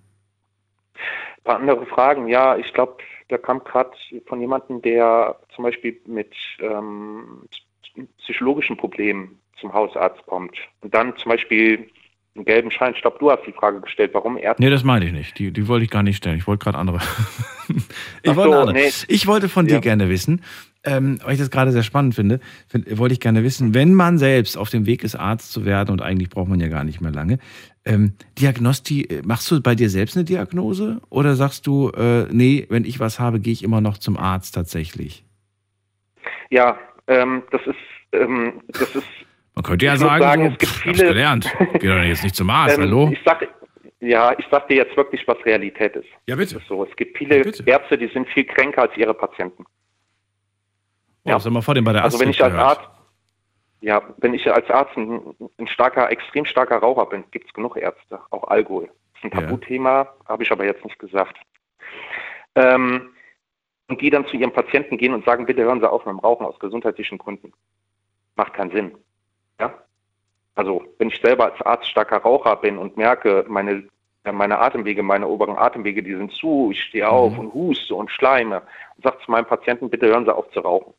paar 1.44 1.56
andere 1.56 1.86
Fragen. 1.86 2.28
Ja, 2.28 2.56
ich 2.56 2.72
glaube, 2.72 2.98
da 3.28 3.38
kam 3.38 3.62
gerade 3.64 3.90
von 4.26 4.40
jemandem, 4.40 4.82
der 4.82 5.38
zum 5.54 5.64
Beispiel 5.64 6.00
mit 6.06 6.34
ähm, 6.60 7.42
psychologischen 8.18 8.76
Problemen 8.76 9.38
zum 9.58 9.72
Hausarzt 9.72 10.24
kommt 10.26 10.56
und 10.80 10.94
dann 10.94 11.16
zum 11.16 11.30
Beispiel 11.30 11.90
einen 12.36 12.44
gelben 12.44 12.70
Schein. 12.70 12.92
Ich 12.94 13.02
glaube, 13.02 13.16
du 13.18 13.30
hast 13.30 13.42
die 13.46 13.52
Frage 13.52 13.80
gestellt, 13.80 14.10
warum 14.14 14.36
Ärzte. 14.38 14.62
Nee, 14.62 14.70
das 14.70 14.84
meine 14.84 15.04
ich 15.06 15.12
nicht. 15.12 15.38
Die, 15.38 15.50
die 15.52 15.66
wollte 15.68 15.84
ich 15.84 15.90
gar 15.90 16.02
nicht 16.02 16.16
stellen. 16.16 16.38
Ich 16.38 16.46
wollte 16.46 16.64
gerade 16.64 16.78
andere. 16.78 16.98
ich, 18.22 18.30
Ach 18.30 18.36
wollte 18.36 18.52
so, 18.52 18.58
andere. 18.60 18.72
nee. 18.76 18.90
ich 19.08 19.26
wollte 19.26 19.48
von 19.48 19.66
dir 19.66 19.74
Ja. 19.74 19.80
gerne 19.80 20.08
wissen, 20.08 20.42
ähm, 20.84 21.18
weil 21.24 21.32
ich 21.34 21.38
das 21.40 21.50
gerade 21.50 21.72
sehr 21.72 21.82
spannend 21.82 22.14
finde, 22.14 22.40
find, 22.68 22.98
wollte 22.98 23.12
ich 23.14 23.20
gerne 23.20 23.42
wissen, 23.42 23.74
wenn 23.74 23.92
man 23.94 24.18
selbst 24.18 24.56
auf 24.56 24.70
dem 24.70 24.86
Weg 24.86 25.02
ist, 25.02 25.16
Arzt 25.16 25.52
zu 25.52 25.64
werden, 25.64 25.90
und 25.90 26.00
eigentlich 26.02 26.30
braucht 26.30 26.48
man 26.48 26.60
ja 26.60 26.68
gar 26.68 26.84
nicht 26.84 27.00
mehr 27.00 27.10
lange, 27.10 27.38
ähm, 27.84 28.14
Diagnosti, 28.38 29.02
äh, 29.02 29.22
machst 29.24 29.50
du 29.50 29.60
bei 29.60 29.74
dir 29.74 29.90
selbst 29.90 30.16
eine 30.16 30.24
Diagnose 30.24 31.00
oder 31.08 31.34
sagst 31.36 31.66
du, 31.66 31.90
äh, 31.90 32.26
nee, 32.30 32.66
wenn 32.68 32.84
ich 32.84 33.00
was 33.00 33.18
habe, 33.18 33.40
gehe 33.40 33.52
ich 33.52 33.62
immer 33.64 33.80
noch 33.80 33.98
zum 33.98 34.16
Arzt 34.16 34.54
tatsächlich? 34.54 35.24
Ja, 36.50 36.78
ähm, 37.08 37.42
das 37.50 37.60
ist, 37.66 37.76
ähm, 38.12 38.60
das 38.68 38.94
ist 38.94 39.06
Man 39.56 39.62
könnte 39.64 39.86
ja 39.86 39.94
Ich 39.94 40.00
sagen, 40.00 40.22
sagen, 40.22 40.42
so, 40.42 40.48
es 40.52 40.58
gibt 40.58 40.72
viele- 40.72 41.08
gelernt. 41.08 41.50
Geh 41.80 41.88
doch 41.88 41.96
jetzt 42.02 42.22
nicht 42.22 42.36
zum 42.36 42.50
Arzt, 42.50 42.76
Ähm, 42.76 42.84
hallo? 42.84 43.08
Ich 43.10 43.18
sag, 43.24 43.48
ja, 44.00 44.38
ich 44.38 44.44
sag 44.50 44.68
dir 44.68 44.76
jetzt 44.76 44.94
wirklich, 44.98 45.26
was 45.26 45.38
Realität 45.46 45.96
ist. 45.96 46.08
Ja, 46.26 46.36
bitte. 46.36 46.56
Es 46.56 46.62
ist 46.62 46.68
so. 46.68 46.84
Es 46.84 46.94
gibt 46.96 47.16
viele 47.16 47.38
Ja. 47.38 47.52
Ärzte, 47.64 47.96
die 47.96 48.08
sind 48.08 48.28
viel 48.28 48.44
kränker 48.44 48.82
als 48.82 48.96
ihre 48.98 49.14
Patienten. 49.14 49.64
Ja, 51.24 51.34
das 51.34 51.46
haben 51.46 51.54
wir 51.54 51.62
vor 51.62 51.74
dem 51.74 51.84
bei 51.84 51.94
der 51.94 52.04
Also 52.04 52.20
wenn 52.20 52.28
ich 52.30 52.44
als. 52.44 52.54
Arzt, 52.54 52.82
ja, 53.80 54.02
wenn 54.18 54.34
ich 54.34 54.46
als 54.52 54.68
Arzt 54.70 54.94
ein, 54.96 55.34
ein 55.58 55.66
starker, 55.68 56.10
extrem 56.10 56.44
starker 56.44 56.76
Raucher 56.76 57.06
bin, 57.06 57.24
gibt 57.30 57.46
es 57.48 57.52
genug 57.54 57.76
Ärzte, 57.78 58.20
auch 58.30 58.44
Alkohol. 58.48 58.90
Das 59.14 59.24
ist 59.24 59.24
ein 59.24 59.40
Ja. 59.40 59.46
Tabuthema, 59.46 60.06
habe 60.28 60.42
ich 60.42 60.52
aber 60.52 60.66
jetzt 60.66 60.84
nicht 60.84 60.98
gesagt. 60.98 61.38
Ähm, 62.56 63.08
und 63.88 64.00
die 64.02 64.10
dann 64.10 64.26
zu 64.26 64.36
ihrem 64.36 64.52
Patienten 64.52 64.98
gehen 64.98 65.14
und 65.14 65.24
sagen, 65.24 65.46
bitte 65.46 65.62
hören 65.62 65.80
Sie 65.80 65.90
auf 65.90 66.04
mit 66.04 66.12
dem 66.12 66.18
Rauchen 66.18 66.44
aus 66.44 66.58
gesundheitlichen 66.58 67.16
Gründen. 67.18 67.52
Macht 68.36 68.52
keinen 68.52 68.70
Sinn. 68.70 68.92
Ja? 69.60 69.72
Also, 70.54 70.84
wenn 70.98 71.08
ich 71.08 71.20
selber 71.20 71.52
als 71.52 71.60
Arzt 71.62 71.88
starker 71.88 72.18
Raucher 72.18 72.56
bin 72.56 72.78
und 72.78 72.96
merke, 72.96 73.44
meine, 73.48 73.84
äh, 74.24 74.32
meine 74.32 74.58
Atemwege, 74.58 75.02
meine 75.02 75.28
oberen 75.28 75.56
Atemwege, 75.56 76.02
die 76.02 76.14
sind 76.14 76.32
zu, 76.32 76.70
ich 76.72 76.82
stehe 76.82 77.08
auf 77.08 77.32
Mhm. 77.32 77.38
und 77.38 77.54
huste 77.54 77.94
und 77.94 78.10
schleime 78.10 78.62
und 78.96 79.04
sage 79.04 79.18
zu 79.24 79.30
meinem 79.30 79.46
Patienten, 79.46 79.90
bitte 79.90 80.06
hören 80.06 80.24
Sie 80.24 80.34
auf 80.34 80.50
zu 80.50 80.60
rauchen. 80.60 80.94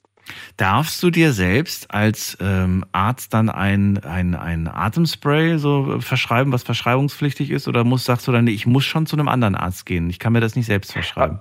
Darfst 0.58 1.02
du 1.04 1.10
dir 1.10 1.32
selbst 1.32 1.94
als 1.94 2.38
ähm, 2.42 2.84
Arzt 2.92 3.34
dann 3.34 3.50
ein, 3.50 4.00
ein, 4.04 4.36
ein 4.36 4.68
Atemspray 4.68 5.58
so 5.58 5.96
äh, 5.96 6.02
verschreiben, 6.02 6.52
was 6.52 6.64
verschreibungspflichtig 6.64 7.50
ist? 7.50 7.68
Oder 7.68 7.84
muss, 7.84 8.06
sagst 8.06 8.28
du 8.28 8.32
dann, 8.32 8.46
nee, 8.46 8.52
ich 8.52 8.68
muss 8.68 8.84
schon 8.84 9.06
zu 9.06 9.16
einem 9.16 9.30
anderen 9.30 9.56
Arzt 9.56 9.86
gehen? 9.86 10.10
Ich 10.10 10.20
kann 10.20 10.34
mir 10.34 10.42
das 10.42 10.56
nicht 10.56 10.66
selbst 10.66 10.92
verschreiben. 10.92 11.40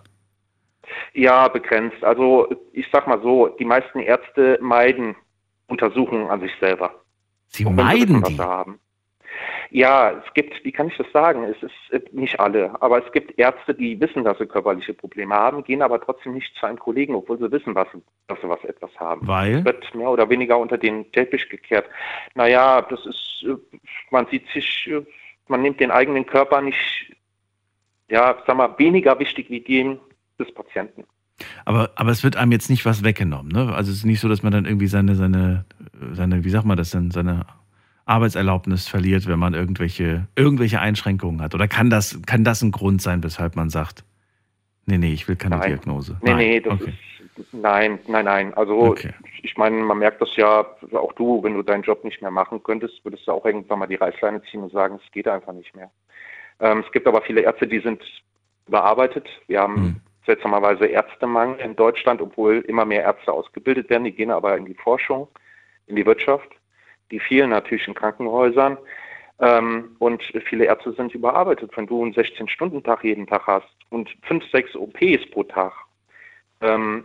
Ja, 1.15 1.49
begrenzt. 1.49 2.03
Also 2.05 2.49
ich 2.73 2.87
sag 2.93 3.07
mal 3.07 3.21
so, 3.23 3.49
die 3.49 3.65
meisten 3.65 3.99
Ärzte 3.99 4.59
meiden 4.63 5.17
Untersuchungen 5.67 6.31
an 6.31 6.41
sich 6.41 6.53
selber. 6.61 6.95
Sie 7.57 7.65
meiden 7.65 8.23
die. 8.23 8.35
sie 8.35 8.41
haben. 8.41 8.79
Ja, 9.71 10.11
es 10.13 10.35
gibt, 10.35 10.65
wie 10.65 10.73
kann 10.73 10.89
ich 10.89 10.97
das 10.97 11.11
sagen? 11.13 11.45
Es 11.45 11.63
ist 11.63 11.75
äh, 11.91 12.01
nicht 12.13 12.39
alle, 12.39 12.81
aber 12.81 13.05
es 13.05 13.13
gibt 13.13 13.39
Ärzte, 13.39 13.75
die 13.75 14.01
wissen, 14.01 14.25
dass 14.25 14.39
sie 14.39 14.47
körperliche 14.47 14.95
Probleme 14.95 15.35
haben, 15.35 15.65
gehen 15.65 15.83
aber 15.83 16.01
trotzdem 16.01 16.35
nicht 16.35 16.55
zu 16.57 16.67
einem 16.67 16.79
Kollegen, 16.79 17.15
obwohl 17.15 17.39
sie 17.39 17.51
wissen, 17.51 17.75
was, 17.75 17.89
dass 18.29 18.41
sie 18.41 18.49
was 18.49 18.63
etwas 18.65 18.91
haben. 18.99 19.27
Weil? 19.27 19.65
wird 19.65 19.95
mehr 19.95 20.09
oder 20.09 20.29
weniger 20.31 20.59
unter 20.59 20.79
den 20.79 21.11
Teppich 21.13 21.49
gekehrt. 21.49 21.87
Naja, 22.35 22.83
das 22.83 23.05
ist, 23.07 23.45
äh, 23.47 23.57
man 24.11 24.27
sieht 24.29 24.49
sich, 24.51 24.89
äh, 24.91 25.03
man 25.49 25.63
nimmt 25.63 25.81
den 25.81 25.91
eigenen 25.91 26.27
Körper 26.27 26.61
nicht, 26.61 27.13
ja, 28.09 28.39
sag 28.47 28.57
mal, 28.57 28.79
weniger 28.79 29.19
wichtig 29.19 29.51
wie 29.51 29.61
den 29.61 29.99
des 30.39 30.53
Patienten. 30.53 31.05
Aber, 31.65 31.91
aber 31.97 32.11
es 32.11 32.25
wird 32.25 32.37
einem 32.37 32.53
jetzt 32.53 32.71
nicht 32.71 32.85
was 32.87 33.05
weggenommen, 33.05 33.53
ne? 33.53 33.75
Also 33.75 33.91
es 33.91 33.99
ist 33.99 34.05
nicht 34.05 34.21
so, 34.21 34.29
dass 34.29 34.43
man 34.43 34.53
dann 34.53 34.65
irgendwie 34.65 34.87
seine, 34.87 35.15
seine, 35.15 35.65
seine, 36.13 36.45
wie 36.45 36.51
sagt 36.51 36.65
man 36.65 36.77
das 36.77 36.91
denn, 36.91 37.11
seine 37.11 37.45
Arbeitserlaubnis 38.07 38.87
verliert, 38.89 39.27
wenn 39.27 39.39
man 39.39 39.53
irgendwelche, 39.53 40.29
irgendwelche 40.37 40.81
Einschränkungen 40.81 41.43
hat. 41.43 41.55
Oder 41.55 41.69
kann 41.69 41.91
das, 41.91 42.21
kann 42.25 42.45
das 42.45 42.63
ein 42.63 42.71
Grund 42.71 43.03
sein, 43.03 43.23
weshalb 43.23 43.57
man 43.57 43.69
sagt, 43.69 44.05
nee, 44.87 44.97
nee, 44.97 45.13
ich 45.13 45.29
will 45.29 45.37
keine 45.37 45.57
Nein. 45.57 45.69
Diagnose? 45.71 46.17
Nee, 46.23 46.31
Nein. 46.31 46.39
nee, 46.39 46.61
das 46.61 46.73
okay. 46.81 46.95
ist, 47.37 47.53
nein, 47.53 47.99
nein, 48.07 48.25
nein. 48.25 48.55
Also, 48.55 48.79
Okay. 48.81 49.13
ich 49.43 49.57
meine, 49.57 49.77
man 49.77 49.99
merkt 49.99 50.23
das 50.23 50.35
ja, 50.37 50.65
auch 50.93 51.13
du, 51.15 51.43
wenn 51.43 51.55
du 51.55 51.63
deinen 51.63 51.83
Job 51.83 52.05
nicht 52.05 52.23
mehr 52.23 52.31
machen 52.31 52.63
könntest, 52.63 53.05
würdest 53.05 53.27
du 53.27 53.33
auch 53.33 53.45
irgendwann 53.45 53.81
mal 53.81 53.87
die 53.87 53.97
Reißleine 53.97 54.41
ziehen 54.51 54.63
und 54.63 54.73
sagen, 54.73 54.99
es 55.05 55.13
geht 55.13 55.29
einfach 55.29 55.53
nicht 55.53 55.75
mehr. 55.75 55.91
Ähm, 56.61 56.83
es 56.87 56.93
gibt 56.93 57.07
aber 57.07 57.21
viele 57.23 57.43
Ärzte, 57.43 57.67
die 57.67 57.81
sind 57.81 58.01
überarbeitet. 58.69 59.29
Wir 59.49 59.61
haben 59.61 59.77
Hm. 59.77 59.97
Seltsamerweise 60.27 60.87
Ärztemangel 60.87 61.61
in 61.61 61.77
Deutschland, 61.77 62.21
obwohl 62.21 62.59
immer 62.67 62.85
mehr 62.85 63.03
Ärzte 63.03 63.33
ausgebildet 63.33 63.89
werden. 63.89 64.05
Die 64.05 64.13
gehen 64.13 64.31
aber 64.31 64.57
in 64.57 64.67
die 64.67 64.75
Forschung, 64.75 65.29
in 65.87 65.97
die 65.97 66.05
Wirtschaft. 66.05 66.49
Die 67.11 67.21
vielen 67.21 67.51
natürlich 67.51 67.87
in 67.87 67.95
Krankenhäusern. 67.95 68.77
Ähm, 69.39 69.97
und 69.99 70.23
viele 70.47 70.65
Ärzte 70.65 70.93
sind 70.93 71.15
überarbeitet. 71.15 71.71
Wenn 71.77 71.87
du 71.87 72.03
einen 72.03 72.15
16-Stunden-Tag 72.15 73.05
jeden 73.05 73.27
Tag 73.27 73.47
hast 73.47 73.69
und 73.91 74.15
fünf, 74.23 74.45
sechs 74.51 74.75
OPs 74.75 75.31
pro 75.31 75.45
Tag, 75.45 75.73
ähm, 76.61 77.05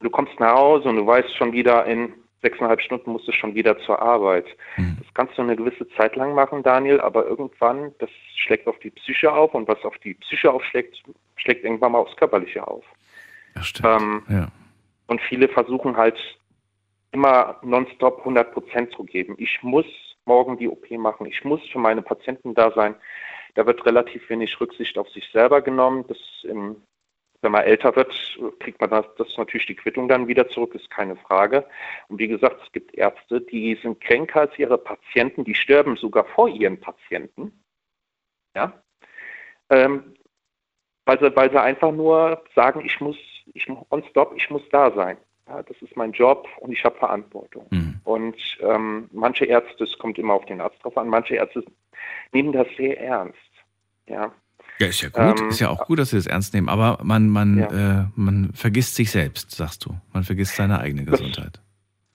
du 0.00 0.10
kommst 0.10 0.38
nach 0.40 0.56
Hause 0.56 0.88
und 0.88 0.96
du 0.96 1.06
weißt 1.06 1.36
schon 1.36 1.52
wieder, 1.52 1.84
in 1.86 2.12
sechseinhalb 2.46 2.80
Stunden 2.80 3.10
musst 3.10 3.26
du 3.26 3.32
schon 3.32 3.54
wieder 3.54 3.76
zur 3.80 4.00
Arbeit. 4.00 4.46
Hm. 4.76 4.96
Das 5.00 5.14
kannst 5.14 5.36
du 5.36 5.42
eine 5.42 5.56
gewisse 5.56 5.88
Zeit 5.96 6.14
lang 6.14 6.34
machen, 6.34 6.62
Daniel, 6.62 7.00
aber 7.00 7.26
irgendwann, 7.26 7.92
das 7.98 8.10
schlägt 8.36 8.68
auf 8.68 8.78
die 8.78 8.90
Psyche 8.90 9.32
auf 9.32 9.54
und 9.54 9.66
was 9.66 9.82
auf 9.84 9.98
die 9.98 10.14
Psyche 10.14 10.52
aufschlägt, 10.52 11.02
schlägt 11.36 11.64
irgendwann 11.64 11.92
mal 11.92 11.98
aufs 11.98 12.16
Körperliche 12.16 12.66
auf. 12.66 12.84
Ja. 13.56 13.96
Ähm, 13.96 14.22
ja. 14.28 14.48
und 15.08 15.20
viele 15.22 15.48
versuchen 15.48 15.96
halt 15.96 16.18
immer 17.12 17.56
nonstop 17.62 18.18
100 18.18 18.52
Prozent 18.52 18.92
zu 18.92 19.04
geben. 19.04 19.34
Ich 19.38 19.58
muss 19.62 19.86
morgen 20.26 20.58
die 20.58 20.68
OP 20.68 20.90
machen. 20.92 21.26
Ich 21.26 21.44
muss 21.44 21.60
für 21.72 21.78
meine 21.78 22.02
Patienten 22.02 22.54
da 22.54 22.70
sein. 22.72 22.94
Da 23.54 23.64
wird 23.66 23.86
relativ 23.86 24.28
wenig 24.28 24.60
Rücksicht 24.60 24.98
auf 24.98 25.08
sich 25.10 25.26
selber 25.32 25.62
genommen. 25.62 26.04
Das 26.08 26.18
im, 26.42 26.76
wenn 27.46 27.52
man 27.52 27.62
älter 27.62 27.94
wird, 27.94 28.12
kriegt 28.58 28.80
man 28.80 28.90
das, 28.90 29.06
das 29.18 29.28
natürlich 29.38 29.68
die 29.68 29.76
Quittung 29.76 30.08
dann 30.08 30.26
wieder 30.26 30.48
zurück, 30.48 30.74
ist 30.74 30.90
keine 30.90 31.14
Frage. 31.14 31.64
Und 32.08 32.18
wie 32.18 32.26
gesagt, 32.26 32.60
es 32.64 32.72
gibt 32.72 32.92
Ärzte, 32.96 33.40
die 33.40 33.78
sind 33.80 34.00
kränker 34.00 34.40
als 34.40 34.58
ihre 34.58 34.76
Patienten, 34.78 35.44
die 35.44 35.54
sterben 35.54 35.94
sogar 35.96 36.24
vor 36.24 36.48
ihren 36.48 36.80
Patienten. 36.80 37.52
Ja. 38.56 38.72
Ähm, 39.70 40.16
weil 41.04 41.20
sie, 41.20 41.36
weil 41.36 41.52
sie 41.52 41.62
einfach 41.62 41.92
nur 41.92 42.42
sagen, 42.56 42.84
ich 42.84 43.00
muss, 43.00 43.16
ich 43.54 43.68
muss 43.68 43.86
on 43.90 44.02
stop, 44.10 44.34
ich 44.36 44.50
muss 44.50 44.68
da 44.72 44.90
sein. 44.90 45.16
Ja, 45.46 45.62
das 45.62 45.80
ist 45.82 45.96
mein 45.96 46.10
Job 46.10 46.48
und 46.58 46.72
ich 46.72 46.84
habe 46.84 46.98
Verantwortung. 46.98 47.66
Hm. 47.70 48.00
Und 48.02 48.58
ähm, 48.60 49.08
manche 49.12 49.44
Ärzte, 49.44 49.84
es 49.84 49.96
kommt 49.98 50.18
immer 50.18 50.34
auf 50.34 50.46
den 50.46 50.60
Arzt 50.60 50.82
drauf 50.82 50.98
an, 50.98 51.08
manche 51.08 51.36
Ärzte 51.36 51.64
nehmen 52.32 52.50
das 52.50 52.66
sehr 52.76 53.00
ernst. 53.00 53.38
Ja, 54.08 54.32
Ja, 54.78 54.86
ist 54.88 55.00
ja 55.00 55.08
gut. 55.08 55.40
Ähm, 55.40 55.48
ist 55.48 55.60
ja 55.60 55.70
auch 55.70 55.86
gut, 55.86 55.98
dass 55.98 56.10
sie 56.10 56.16
das 56.16 56.26
ernst 56.26 56.52
nehmen. 56.54 56.68
Aber 56.68 56.98
man, 57.02 57.28
man, 57.30 57.58
Ja. 57.58 58.00
äh, 58.02 58.04
man 58.14 58.50
vergisst 58.54 58.94
sich 58.94 59.10
selbst, 59.10 59.50
sagst 59.52 59.84
du. 59.86 59.94
Man 60.12 60.24
vergisst 60.24 60.56
seine 60.56 60.80
eigene 60.80 61.04
Das- 61.04 61.18
Gesundheit. 61.20 61.60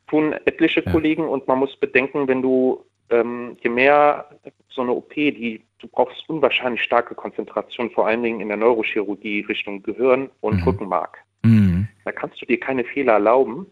tun 0.08 0.34
etliche 0.46 0.84
Ja. 0.84 0.92
Kollegen 0.92 1.24
und 1.28 1.48
man 1.48 1.58
muss 1.60 1.76
bedenken, 1.78 2.28
wenn 2.28 2.42
du 2.42 2.84
ähm, 3.10 3.58
je 3.62 3.70
mehr 3.70 4.30
so 4.70 4.82
eine 4.84 4.92
OP, 4.92 5.14
die 5.16 5.62
du 5.80 5.88
brauchst 5.88 6.30
unwahrscheinlich 6.30 6.82
starke 6.82 7.14
Konzentration, 7.14 7.90
vor 7.92 8.08
allen 8.08 8.24
Dingen 8.24 8.40
in 8.40 8.48
der 8.48 8.56
Neurochirurgie 8.58 9.42
Richtung 9.50 9.84
Gehirn 9.84 10.30
und 10.40 10.58
Mhm. 10.58 10.64
Rückenmark. 10.64 11.18
Mhm. 11.44 11.88
Da 12.06 12.12
kannst 12.14 12.42
du 12.42 12.46
dir 12.46 12.58
keine 12.60 12.86
Fehler 12.86 13.14
erlauben, 13.14 13.66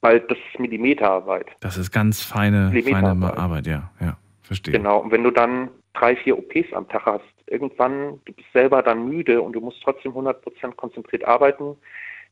weil 0.00 0.20
das 0.20 0.38
ist 0.50 0.58
Millimeterarbeit. 0.60 1.46
Das 1.60 1.76
ist 1.76 1.90
ganz 1.90 2.22
feine, 2.22 2.70
feine. 2.82 3.36
Arbeit, 3.36 3.66
ja. 3.66 3.90
Ja, 4.00 4.16
verstehe. 4.42 4.72
Genau. 4.72 4.98
Und 5.00 5.10
wenn 5.12 5.24
du 5.24 5.30
dann 5.30 5.68
drei, 5.92 6.16
vier 6.16 6.38
OPs 6.38 6.72
am 6.72 6.88
Tag 6.88 7.04
hast, 7.06 7.24
irgendwann, 7.46 8.20
du 8.24 8.32
bist 8.32 8.50
selber 8.52 8.82
dann 8.82 9.08
müde 9.08 9.40
und 9.42 9.52
du 9.52 9.60
musst 9.60 9.82
trotzdem 9.82 10.12
100% 10.12 10.74
konzentriert 10.76 11.24
arbeiten, 11.24 11.76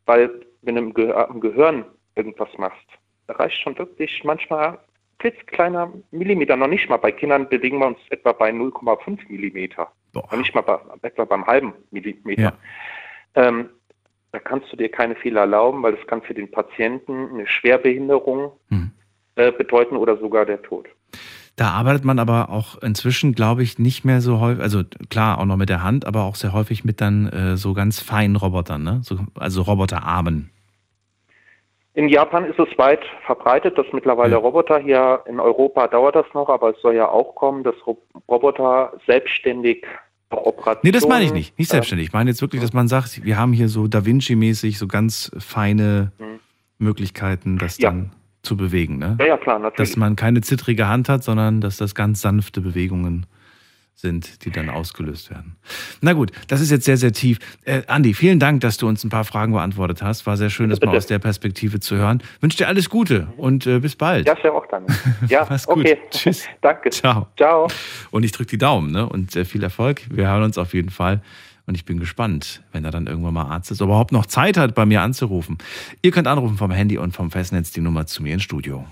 weil 0.07 0.31
wenn 0.63 0.77
du 0.77 0.83
im, 0.83 0.95
Ge 0.95 1.13
im 1.29 1.41
Gehirn 1.41 1.85
irgendwas 2.15 2.49
machst, 2.59 2.87
da 3.27 3.35
reicht 3.35 3.59
schon 3.59 3.79
wirklich 3.79 4.25
manchmal 4.25 4.79
klitzekleiner 5.19 5.93
Millimeter, 6.11 6.57
noch 6.57 6.67
nicht 6.67 6.89
mal. 6.89 6.97
Bei 6.97 7.13
Kindern 7.13 7.49
bewegen 7.49 7.79
wir 7.79 7.87
uns 7.87 7.99
etwa 8.11 8.33
bei 8.33 8.51
0,5 8.51 9.21
Millimeter, 9.29 9.93
Boah. 10.13 10.29
noch 10.31 10.39
nicht 10.39 10.55
mal 10.55 10.63
bei, 10.63 10.79
etwa 11.03 11.25
beim 11.25 11.47
halben 11.47 11.75
Millimeter. 11.91 12.43
Ja. 12.43 12.53
Ähm, 13.35 13.71
da 14.33 14.39
kannst 14.39 14.73
du 14.73 14.77
dir 14.77 14.91
keine 14.91 15.15
Fehler 15.15 15.43
erlauben, 15.43 15.83
weil 15.83 15.95
das 15.95 16.07
kann 16.07 16.23
für 16.23 16.35
den 16.35 16.51
Patienten 16.51 17.29
eine 17.31 17.47
Schwerbehinderung 17.47 18.53
Hm. 18.71 18.91
äh, 19.37 19.53
bedeuten 19.53 19.97
oder 19.97 20.17
sogar 20.17 20.47
der 20.47 20.61
Tod. 20.63 20.89
Da 21.57 21.71
arbeitet 21.71 22.05
man 22.05 22.19
aber 22.19 22.49
auch 22.49 22.81
inzwischen, 22.83 23.35
glaube 23.35 23.63
ich, 23.63 23.79
nicht 23.79 24.05
mehr 24.05 24.21
so 24.23 24.41
häufig, 24.41 24.63
also 24.63 24.83
klar, 25.11 25.39
auch 25.39 25.45
noch 25.45 25.59
mit 25.59 25.69
der 25.69 25.83
Hand, 25.83 26.07
aber 26.07 26.23
auch 26.25 26.35
sehr 26.35 26.53
häufig 26.53 26.85
mit 26.85 27.01
dann 27.01 27.29
äh, 27.29 27.57
so 27.59 27.75
ganz 27.75 28.01
feinen 28.01 28.37
Robotern, 28.37 28.83
ne? 28.83 29.01
So, 29.03 29.19
also 29.35 29.63
Roboterarmen. 29.63 30.51
In 31.95 32.09
Japan 32.09 32.47
ist 32.47 32.59
es 32.59 32.79
weit 32.79 33.01
verbreitet, 33.27 33.77
dass 33.77 33.85
mittlerweile 33.93 34.33
Ja. 34.33 34.39
Roboter 34.39 34.79
hier 34.79 35.21
in 35.27 35.39
Europa 35.39 35.89
dauert 35.89 36.17
das 36.17 36.25
noch, 36.33 36.49
aber 36.49 36.71
es 36.71 36.81
soll 36.81 36.95
ja 36.95 37.07
auch 37.09 37.35
kommen, 37.35 37.65
dass 37.65 37.75
Ro 37.87 37.99
Roboter 38.29 38.95
selbstständig 39.07 39.85
Operation. 40.31 40.81
Nee, 40.85 40.93
das 40.93 41.07
meine 41.07 41.27
ich 41.27 41.35
nicht. 41.35 41.59
Nicht 41.59 41.69
äh, 41.69 41.73
selbstständig. 41.73 42.07
Ich 42.09 42.13
meine 42.15 42.31
jetzt 42.31 42.41
wirklich, 42.41 42.63
dass 42.63 42.73
man 42.73 42.89
sagt, 42.89 43.23
wir 43.23 43.39
haben 43.39 43.53
hier 43.53 43.69
so 43.69 43.87
Da 43.89 44.07
Vinci-mäßig 44.07 44.79
so 44.79 44.87
ganz 44.87 45.31
feine 45.39 46.13
Mhm. 46.19 46.41
Möglichkeiten, 46.79 47.59
das 47.59 47.77
Ja. 47.77 47.91
dann 47.91 48.13
zu 48.43 48.57
bewegen. 48.57 48.99
Ne? 48.99 49.17
Ja, 49.21 49.27
ja, 49.27 49.37
klar, 49.37 49.59
natürlich. 49.59 49.91
Dass 49.91 49.97
man 49.97 50.17
keine 50.17 50.41
zittrige 50.41 50.89
Hand 50.89 51.09
hat, 51.09 51.23
sondern 51.25 51.61
dass 51.61 51.77
das 51.77 51.95
ganz 51.95 52.21
sanfte 52.21 52.61
Bewegungen 52.61 53.27
sind, 53.95 54.45
die 54.45 54.51
dann 54.51 54.69
ausgelöst 54.69 55.31
werden. 55.31 55.57
Na 56.01 56.13
gut, 56.13 56.33
das 56.49 56.61
ist 56.61 56.71
jetzt 56.71 56.85
sehr, 56.85 56.97
sehr 56.97 57.13
tief. 57.13 57.39
Äh, 57.65 57.83
Andi, 57.87 58.15
vielen 58.15 58.41
Dank, 58.41 58.61
dass 58.61 58.77
du 58.77 58.89
uns 58.89 59.05
ein 59.05 59.11
paar 59.11 59.25
Fragen 59.25 59.53
beantwortet 59.53 60.03
hast. 60.03 60.27
War 60.27 60.37
sehr 60.37 60.51
schön, 60.51 60.71
das 60.71 60.81
mal 60.81 60.97
aus 60.97 61.07
der 61.07 61.21
Perspektive 61.21 61.79
zu 61.79 61.97
hören. 61.97 62.23
Wünsche 62.41 62.59
dir 62.59 62.69
alles 62.69 62.91
Gute 62.91 63.29
und 63.37 63.67
äh, 63.67 63.79
bis 63.79 63.95
bald. 63.95 64.27
Ja, 64.27 64.37
sehr 64.43 64.53
auch 64.53 64.67
dann. 64.67 64.87
Ja, 65.29 65.47
Mach's 65.49 65.67
gut. 65.67 65.79
okay. 65.79 65.99
Tschüss. 66.11 66.47
Danke. 66.61 66.91
Ciao. 66.91 67.29
Ciao. 67.37 67.69
Und 68.11 68.25
ich 68.25 68.33
drücke 68.33 68.51
die 68.51 68.59
Daumen 68.59 68.91
ne? 68.91 69.09
und 69.09 69.37
äh, 69.37 69.45
viel 69.45 69.63
Erfolg. 69.63 70.03
Wir 70.11 70.29
hören 70.29 70.43
uns 70.43 70.59
auf 70.59 70.75
jeden 70.75 70.91
Fall. 70.91 71.23
Und 71.67 71.75
ich 71.75 71.85
bin 71.85 71.99
gespannt, 71.99 72.63
wenn 72.73 72.85
er 72.85 72.91
dann 72.91 73.07
irgendwann 73.07 73.35
mal 73.35 73.45
Arzt 73.45 73.71
ist, 73.71 73.81
er 73.81 73.85
überhaupt 73.85 74.13
noch 74.13 74.27
Zeit 74.27 74.57
hat, 74.57 74.75
bei 74.75 74.87
mir 74.87 75.03
anzurufen. 75.03 75.59
Ihr 76.03 76.11
könnt 76.11 76.27
anrufen 76.27 76.57
vom 76.57 76.71
Handy 76.71 76.99
und 76.99 77.13
vom 77.13 77.31
Festnetz 77.31 77.71
die 77.71 77.81
Nummer 77.81 78.07
zu 78.07 78.23
mir 78.23 78.35
ins 78.35 78.43
Studio. 78.43 78.87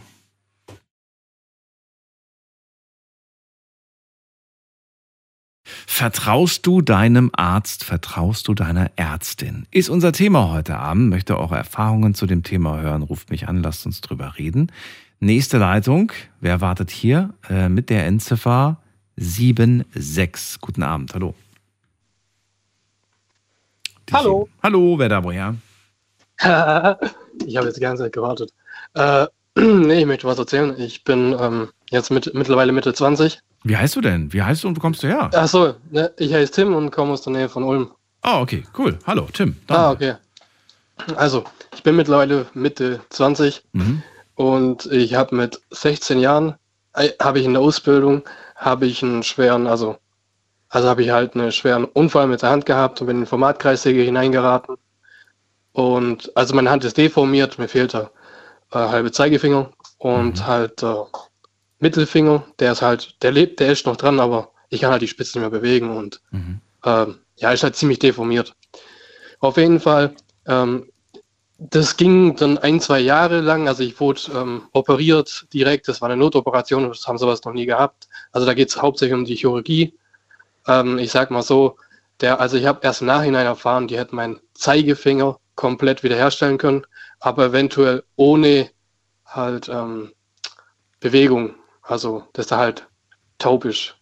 Vertraust 5.87 6.67
du 6.67 6.81
deinem 6.81 7.31
Arzt, 7.35 7.85
vertraust 7.85 8.49
du 8.49 8.55
deiner 8.55 8.91
Ärztin? 8.97 9.67
Ist 9.71 9.89
unser 9.89 10.13
Thema 10.13 10.51
heute 10.51 10.79
Abend. 10.79 11.11
Möchte 11.11 11.37
auch 11.37 11.53
Erfahrungen 11.53 12.15
zu 12.15 12.27
dem 12.27 12.43
Thema 12.43 12.81
hören, 12.81 13.03
ruft 13.03 13.31
mich 13.31 13.49
an, 13.49 13.63
lasst 13.63 13.87
uns 13.87 14.01
drüber 14.01 14.39
reden. 14.39 14.73
Nächste 15.19 15.59
Leitung, 15.59 16.13
wer 16.41 16.61
wartet 16.61 16.91
hier? 16.91 17.35
Äh, 17.49 17.69
mit 17.69 17.91
der 17.91 18.07
Endziffer 18.07 18.81
76. 19.17 20.61
Guten 20.61 20.83
Abend, 20.83 21.13
hallo. 21.13 21.35
Hallo. 24.13 24.49
Hallo, 24.63 24.99
wer 24.99 25.09
da 25.09 25.23
woher? 25.23 25.55
ich 26.41 27.57
habe 27.57 27.67
jetzt 27.67 27.77
die 27.77 27.81
ganze 27.81 28.05
Zeit 28.05 28.13
gewartet. 28.13 28.51
Äh, 28.95 29.27
nee, 29.59 30.01
ich 30.01 30.07
möchte 30.07 30.27
was 30.27 30.39
erzählen. 30.39 30.75
Ich 30.79 31.05
bin 31.05 31.37
ähm, 31.39 31.69
jetzt 31.91 32.11
mit, 32.11 32.33
mittlerweile 32.35 32.73
Mitte 32.73 32.93
20. 32.95 33.39
Wie 33.65 33.77
heißt 33.77 33.97
du 33.97 34.01
denn? 34.01 34.33
Wie 34.33 34.43
heißt 34.43 34.65
du 34.65 34.69
und 34.69 34.77
wo 34.77 34.81
kommst 34.81 35.03
du 35.03 35.09
her? 35.09 35.31
Achso, 35.35 35.75
ne, 35.91 36.13
ich 36.19 36.33
heiße 36.33 36.53
Tim 36.53 36.75
und 36.75 36.91
komme 36.91 37.13
aus 37.13 37.23
der 37.23 37.33
Nähe 37.35 37.49
von 37.49 37.63
Ulm. 37.63 37.91
Ah, 38.23 38.41
okay, 38.41 38.65
cool. 38.79 38.99
Hallo, 39.07 39.27
Tim. 39.33 39.57
Ah, 39.69 39.91
okay. 39.91 40.15
Also, 41.17 41.45
ich 41.75 41.83
bin 41.83 41.97
mittlerweile 41.97 42.47
Mitte 42.55 43.01
20 43.11 43.63
Mhm. 43.73 44.03
und 44.35 44.87
ich 44.87 45.15
habe 45.15 45.35
mit 45.35 45.61
16 45.71 46.19
Jahren, 46.21 46.55
äh, 46.95 47.11
habe 47.21 47.39
ich 47.39 47.47
in 47.47 47.53
der 47.55 47.63
Ausbildung, 47.63 48.23
habe 48.57 48.87
ich 48.87 49.03
einen 49.03 49.23
schweren, 49.23 49.67
also, 49.67 49.97
also 50.71 50.89
habe 50.89 51.03
ich 51.03 51.11
halt 51.11 51.35
einen 51.35 51.53
schweren 51.53 51.85
Unfall 51.85 52.27
mit 52.27 52.43
der 52.43 52.51
Hand 52.51 52.65
gehabt 52.65 53.01
und 53.01 53.07
bin 53.09 53.17
in 53.17 53.23
den 53.23 53.27
Formatkreissäge 53.29 54.03
hineingeraten. 54.03 54.77
Und 55.73 56.35
also 56.37 56.55
meine 56.55 56.71
Hand 56.71 56.85
ist 56.85 56.97
deformiert, 56.97 57.59
mir 57.59 57.69
fehlt 57.69 57.93
der 57.93 58.11
äh, 58.73 58.79
halbe 58.79 59.13
Zeigefinger 59.13 59.71
und 59.99 60.47
halt 60.47 60.83
der 60.83 61.07
Mittelfinger, 61.81 62.45
der 62.59 62.73
ist 62.73 62.83
halt, 62.83 63.17
der 63.23 63.33
lebt, 63.33 63.61
der 63.61 63.73
ist 63.73 63.87
noch 63.87 63.97
dran, 63.97 64.21
aber 64.21 64.51
ich 64.69 64.81
kann 64.81 64.91
halt 64.93 65.03
die 65.03 65.09
Spitze 65.09 65.39
nicht 65.39 65.51
mehr 65.51 65.61
bewegen 65.61 65.97
und 65.97 66.21
Mhm. 66.31 66.61
ähm, 66.85 67.19
ja, 67.37 67.53
ist 67.53 67.63
halt 67.63 67.77
ziemlich 67.77 67.99
deformiert. 67.99 68.55
Auf 69.41 69.57
jeden 69.57 69.81
Fall, 69.81 70.15
ähm, 70.47 70.91
das 71.59 71.97
ging 71.97 72.37
dann 72.37 72.59
ein, 72.59 72.81
zwei 72.81 73.01
Jahre 73.01 73.41
lang. 73.41 73.69
Also 73.69 73.83
ich 73.83 73.99
wurde 74.01 74.21
ähm, 74.35 74.63
operiert 74.73 75.47
direkt, 75.53 75.89
das 75.89 76.01
war 76.01 76.09
eine 76.09 76.17
Notoperation, 76.19 76.89
das 76.89 77.07
haben 77.07 77.19
sowas 77.19 77.45
noch 77.45 77.53
nie 77.53 77.67
gehabt. 77.67 78.09
Also 78.33 78.47
da 78.47 78.55
geht 78.55 78.69
es 78.69 78.81
hauptsächlich 78.81 79.15
um 79.15 79.25
die 79.25 79.37
Chirurgie. 79.37 79.95
Ähm, 80.67 80.99
ich 80.99 81.11
sag 81.11 81.31
mal 81.31 81.43
so, 81.43 81.77
der, 82.21 82.41
also 82.41 82.57
ich 82.57 82.67
habe 82.67 82.81
erst 82.83 83.01
im 83.01 83.07
Nachhinein 83.07 83.47
erfahren, 83.47 83.89
die 83.89 83.99
hätten 83.99 84.17
meinen 84.17 84.41
Zeigefinger 84.55 85.39
komplett 85.55 86.03
wiederherstellen 86.03 86.59
können, 86.59 86.87
aber 87.19 87.47
eventuell 87.47 88.03
ohne 88.17 88.71
halt 89.25 89.69
ähm, 89.69 90.13
Bewegung. 91.01 91.55
Also, 91.83 92.25
dass 92.35 92.51
er 92.51 92.59
halt 92.59 92.87
taub 93.39 93.65
ist. 93.65 93.97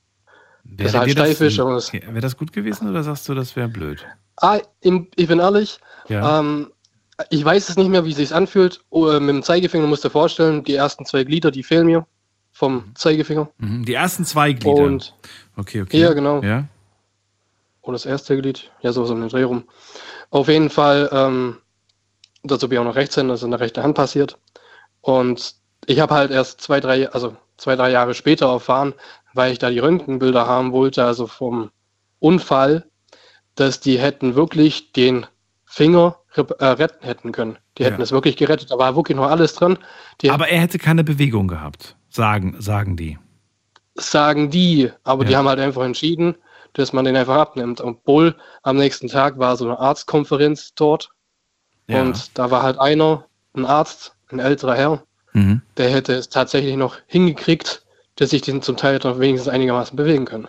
Dass 0.64 0.94
er 0.94 1.00
halt 1.00 1.10
steif 1.12 1.40
ist. 1.40 1.58
Wäre 1.58 2.20
das 2.20 2.36
gut 2.36 2.52
gewesen 2.52 2.88
oder 2.88 3.02
sagst 3.02 3.28
du, 3.28 3.34
das 3.34 3.56
wäre 3.56 3.68
blöd? 3.68 4.04
Ah, 4.36 4.60
ich 4.80 5.26
bin 5.26 5.38
ehrlich, 5.38 5.78
Ja. 6.08 6.38
ähm, 6.38 6.72
ich 7.30 7.44
weiß 7.44 7.68
es 7.68 7.76
nicht 7.76 7.88
mehr, 7.88 8.04
wie 8.04 8.10
es 8.10 8.16
sich 8.16 8.34
anfühlt. 8.34 8.80
Oh, 8.90 9.08
äh, 9.08 9.18
mit 9.18 9.30
dem 9.30 9.42
Zeigefinger 9.42 9.86
musst 9.86 10.04
du 10.04 10.08
dir 10.08 10.12
vorstellen, 10.12 10.62
die 10.62 10.74
ersten 10.74 11.04
zwei 11.04 11.24
Glieder, 11.24 11.50
die 11.50 11.62
fehlen 11.62 11.86
mir 11.86 12.06
vom 12.58 12.92
Zeigefinger. 12.96 13.48
Mhm. 13.58 13.84
Die 13.84 13.94
ersten 13.94 14.24
zwei 14.24 14.52
Glieder. 14.52 14.82
Und 14.82 15.14
okay, 15.56 15.82
okay. 15.82 15.96
Ja, 16.00 16.12
genau. 16.12 16.42
Ja. 16.42 16.64
oder 17.82 17.92
das 17.94 18.04
erste 18.04 18.36
Glied, 18.36 18.70
ja, 18.82 18.90
so 18.92 19.04
so 19.06 19.14
um 19.14 19.20
den 19.20 19.28
Dreh 19.28 19.44
rum. 19.44 19.62
Auf 20.30 20.48
jeden 20.48 20.68
Fall, 20.68 21.08
ähm, 21.12 21.58
dazu 22.42 22.68
bin 22.68 22.76
ich 22.76 22.80
auch 22.80 22.84
noch 22.84 22.96
Rechtshänder, 22.96 23.34
das 23.34 23.40
ist 23.42 23.44
in 23.44 23.52
der 23.52 23.60
rechten 23.60 23.82
Hand 23.84 23.94
passiert. 23.94 24.38
Und 25.00 25.54
ich 25.86 26.00
habe 26.00 26.14
halt 26.14 26.32
erst 26.32 26.60
zwei, 26.60 26.80
drei, 26.80 27.08
also 27.10 27.36
zwei, 27.56 27.76
drei 27.76 27.90
Jahre 27.92 28.14
später 28.14 28.46
erfahren, 28.48 28.92
weil 29.34 29.52
ich 29.52 29.58
da 29.60 29.70
die 29.70 29.78
Röntgenbilder 29.78 30.46
haben 30.48 30.72
wollte, 30.72 31.04
also 31.04 31.28
vom 31.28 31.70
Unfall, 32.18 32.84
dass 33.54 33.78
die 33.78 33.98
hätten 34.00 34.34
wirklich 34.34 34.90
den 34.92 35.26
Finger 35.64 36.16
äh, 36.34 36.64
retten 36.64 37.04
hätten 37.06 37.30
können. 37.32 37.56
Die 37.78 37.84
hätten 37.84 37.98
Ja. 37.98 38.02
es 38.02 38.10
wirklich 38.10 38.36
gerettet. 38.36 38.70
Da 38.72 38.78
war 38.78 38.96
wirklich 38.96 39.16
noch 39.16 39.28
alles 39.30 39.54
dran. 39.54 39.78
Die 40.20 40.30
Aber 40.30 40.48
er 40.48 40.60
hätte 40.60 40.78
keine 40.78 41.04
Bewegung 41.04 41.46
gehabt, 41.46 41.96
sagen, 42.08 42.56
sagen 42.58 42.96
die. 42.96 43.18
sagen 43.94 44.48
die, 44.50 44.92
aber 45.02 45.24
die 45.24 45.32
Ja. 45.32 45.38
haben 45.38 45.48
halt 45.48 45.58
einfach 45.58 45.82
entschieden, 45.82 46.36
dass 46.74 46.92
man 46.92 47.04
den 47.04 47.16
einfach 47.16 47.34
abnimmt. 47.36 47.80
Obwohl 47.80 48.36
am 48.62 48.76
nächsten 48.76 49.08
Tag 49.08 49.38
war 49.38 49.56
so 49.56 49.64
eine 49.64 49.78
Arztkonferenz 49.78 50.72
dort 50.74 51.10
Ja. 51.88 52.02
und 52.02 52.30
da 52.38 52.50
war 52.52 52.62
halt 52.62 52.78
einer, 52.78 53.24
ein 53.54 53.64
Arzt, 53.66 54.14
ein 54.30 54.38
älterer 54.38 54.76
Herr, 54.76 55.02
Mhm. 55.32 55.62
der 55.76 55.90
hätte 55.90 56.14
es 56.14 56.28
tatsächlich 56.28 56.76
noch 56.76 56.96
hingekriegt, 57.06 57.84
dass 58.16 58.32
ich 58.32 58.42
den 58.42 58.62
zum 58.62 58.76
Teil 58.76 59.00
noch 59.02 59.18
wenigstens 59.18 59.52
einigermaßen 59.52 59.96
bewegen 59.96 60.24
kann. 60.26 60.46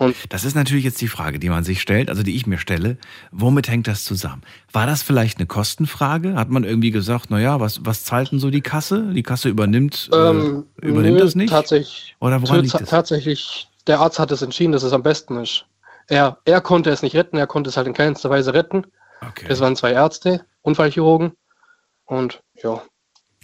Und 0.00 0.16
Das 0.30 0.44
ist 0.44 0.54
natürlich 0.54 0.84
jetzt 0.84 0.98
die 1.02 1.08
Frage, 1.08 1.38
die 1.38 1.50
man 1.50 1.62
sich 1.62 1.82
stellt, 1.82 2.08
also 2.08 2.22
die 2.22 2.34
ich 2.34 2.46
mir 2.46 2.56
stelle. 2.56 2.96
Womit 3.32 3.68
hängt 3.68 3.86
das 3.86 4.02
zusammen? 4.02 4.40
War 4.72 4.86
das 4.86 5.02
vielleicht 5.02 5.36
eine 5.36 5.46
Kostenfrage? 5.46 6.36
Hat 6.36 6.48
man 6.48 6.64
irgendwie 6.64 6.90
gesagt, 6.90 7.30
naja, 7.30 7.60
was, 7.60 7.84
was 7.84 8.02
zahlt 8.04 8.32
denn 8.32 8.38
so 8.38 8.48
die 8.48 8.62
Kasse? 8.62 9.12
Die 9.12 9.22
Kasse 9.22 9.50
übernimmt, 9.50 10.08
ähm, 10.14 10.64
äh, 10.80 10.86
übernimmt 10.86 11.18
nö, 11.18 11.22
das 11.22 11.34
nicht? 11.34 11.50
Tatsächlich, 11.50 12.16
Oder 12.18 12.40
woran 12.40 12.62
liegt 12.62 12.80
es? 12.80 12.88
tatsächlich, 12.88 13.68
der 13.86 14.00
Arzt 14.00 14.18
hat 14.18 14.30
es 14.32 14.40
entschieden, 14.40 14.72
dass 14.72 14.84
es 14.84 14.94
am 14.94 15.02
besten 15.02 15.36
ist. 15.36 15.66
Er, 16.08 16.38
er 16.46 16.62
konnte 16.62 16.88
es 16.88 17.02
nicht 17.02 17.14
retten, 17.14 17.36
er 17.36 17.46
konnte 17.46 17.68
es 17.68 17.76
halt 17.76 17.86
in 17.86 17.92
keinster 17.92 18.30
Weise 18.30 18.54
retten. 18.54 18.86
Okay. 19.20 19.48
Das 19.48 19.60
waren 19.60 19.76
zwei 19.76 19.92
Ärzte, 19.92 20.46
Unfallchirurgen. 20.62 21.32
Und 22.06 22.40
ja, 22.62 22.82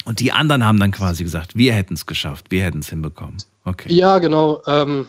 Und 0.06 0.20
die 0.20 0.32
anderen 0.32 0.64
haben 0.64 0.80
dann 0.80 0.90
quasi 0.90 1.22
gesagt, 1.22 1.54
wir 1.54 1.74
hätten 1.74 1.92
es 1.92 2.06
geschafft, 2.06 2.46
wir 2.50 2.64
hätten 2.64 2.78
es 2.78 2.88
hinbekommen. 2.88 3.36
Okay. 3.66 3.92
Ja, 3.92 4.18
genau. 4.20 4.62
Ähm, 4.66 5.06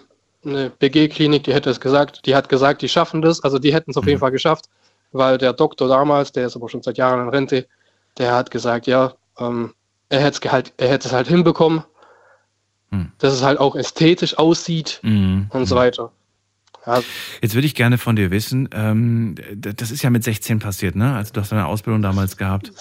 eine 0.48 0.70
BG-Klinik, 0.70 1.44
die 1.44 1.54
hätte 1.54 1.70
es 1.70 1.80
gesagt, 1.80 2.26
die 2.26 2.36
hat 2.36 2.50
gesagt, 2.50 2.82
die 2.82 2.90
schaffen 2.90 3.22
das, 3.22 3.44
also 3.44 3.60
die 3.60 3.74
hätten 3.74 3.92
es 3.92 3.98
auf 3.98 4.04
Mhm. 4.06 4.10
jeden 4.10 4.20
Fall 4.20 4.32
geschafft, 4.32 4.66
weil 5.12 5.38
der 5.38 5.54
Doktor 5.54 5.88
damals, 5.88 6.32
der 6.32 6.48
ist 6.48 6.56
aber 6.56 6.70
schon 6.70 6.82
seit 6.82 6.98
Jahren 6.98 7.22
in 7.22 7.30
Rente, 7.30 7.68
der 8.18 8.34
hat 8.34 8.52
gesagt, 8.52 8.88
ja, 8.88 9.14
ähm, 9.40 9.74
er 10.10 10.22
hätte 10.22 10.40
es 10.46 10.52
halt, 10.52 10.74
er 10.78 10.90
hätte 10.90 11.08
es 11.08 11.14
halt 11.14 11.28
hinbekommen, 11.28 11.84
Mhm. 12.90 13.12
dass 13.18 13.34
es 13.34 13.44
halt 13.44 13.60
auch 13.60 13.76
ästhetisch 13.76 14.38
aussieht 14.38 15.00
Mhm. 15.04 15.48
und 15.52 15.66
so 15.66 15.76
weiter. 15.76 16.12
Ja, 16.86 17.02
Jetzt 17.42 17.54
würde 17.54 17.68
ich 17.68 17.76
gerne 17.76 17.98
von 17.98 18.16
dir 18.16 18.32
wissen, 18.32 18.70
ähm, 18.72 19.36
das 19.54 19.92
ist 19.92 20.04
ja 20.04 20.10
mit 20.10 20.24
16 20.24 20.60
passiert, 20.60 20.96
ne? 20.96 21.16
Also 21.16 21.34
du 21.34 21.42
hast 21.42 21.52
deine 21.52 21.66
Ausbildung 21.66 22.02
damals 22.02 22.38
gehabt. 22.38 22.72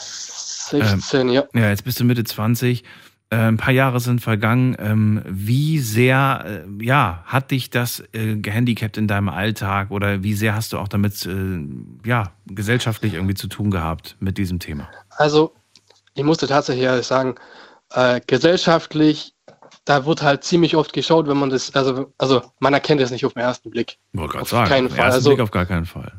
16, 0.71 1.29
ja. 1.29 1.45
Ja, 1.55 1.71
jetzt 1.71 1.85
bist 1.85 1.99
du 1.99 2.05
Mitte 2.05 2.23
20. 2.23 2.85
Äh, 3.31 3.37
ein 3.37 3.57
paar 3.57 3.73
Jahre 3.73 3.99
sind 3.99 4.21
vergangen. 4.21 4.77
Ähm, 4.79 5.23
wie 5.27 5.79
sehr, 5.81 6.65
äh, 6.81 6.85
ja, 6.85 7.23
hat 7.27 7.51
dich 7.51 7.71
das 7.71 8.03
äh, 8.13 8.37
gehandicapt 8.37 8.97
in 8.97 9.09
deinem 9.09 9.29
Alltag 9.29 9.91
oder 9.91 10.23
wie 10.23 10.35
sehr 10.35 10.55
hast 10.55 10.73
du 10.73 10.79
auch 10.79 10.89
damit, 10.89 11.29
ja, 12.05 12.33
gesellschaftlich 12.47 13.15
irgendwie 13.15 13.35
zu 13.35 13.49
tun 13.49 13.71
gehabt 13.71 14.17
mit 14.21 14.39
diesem 14.39 14.59
Thema? 14.61 14.89
Also, 15.11 15.53
ich 16.15 16.23
musste 16.25 16.47
tatsächlich 16.47 16.85
ehrlich 16.85 17.07
sagen, 17.07 17.35
äh, 17.93 18.21
gesellschaftlich, 18.27 19.35
da 19.85 20.07
wird 20.07 20.23
halt 20.23 20.45
ziemlich 20.45 20.77
oft 20.77 20.93
geschaut, 20.93 21.27
wenn 21.29 21.37
man 21.37 21.51
das, 21.51 21.75
also, 21.75 22.13
also 22.19 22.43
man 22.61 22.75
erkennt 22.75 23.01
es 23.01 23.11
nicht 23.11 23.25
auf 23.27 23.35
den 23.35 23.43
ersten 23.43 23.71
Blick. 23.71 23.99
Wollte 24.13 24.33
gerade 24.33 24.43
Auf 24.43 24.49
sagen. 24.51 24.69
keinen 24.69 24.89
Fall. 24.89 24.99
ersten 24.99 25.15
Also- 25.15 25.31
Blick 25.31 25.41
auf 25.41 25.51
gar 25.51 25.67
keinen 25.67 25.87
Fall. 25.87 26.13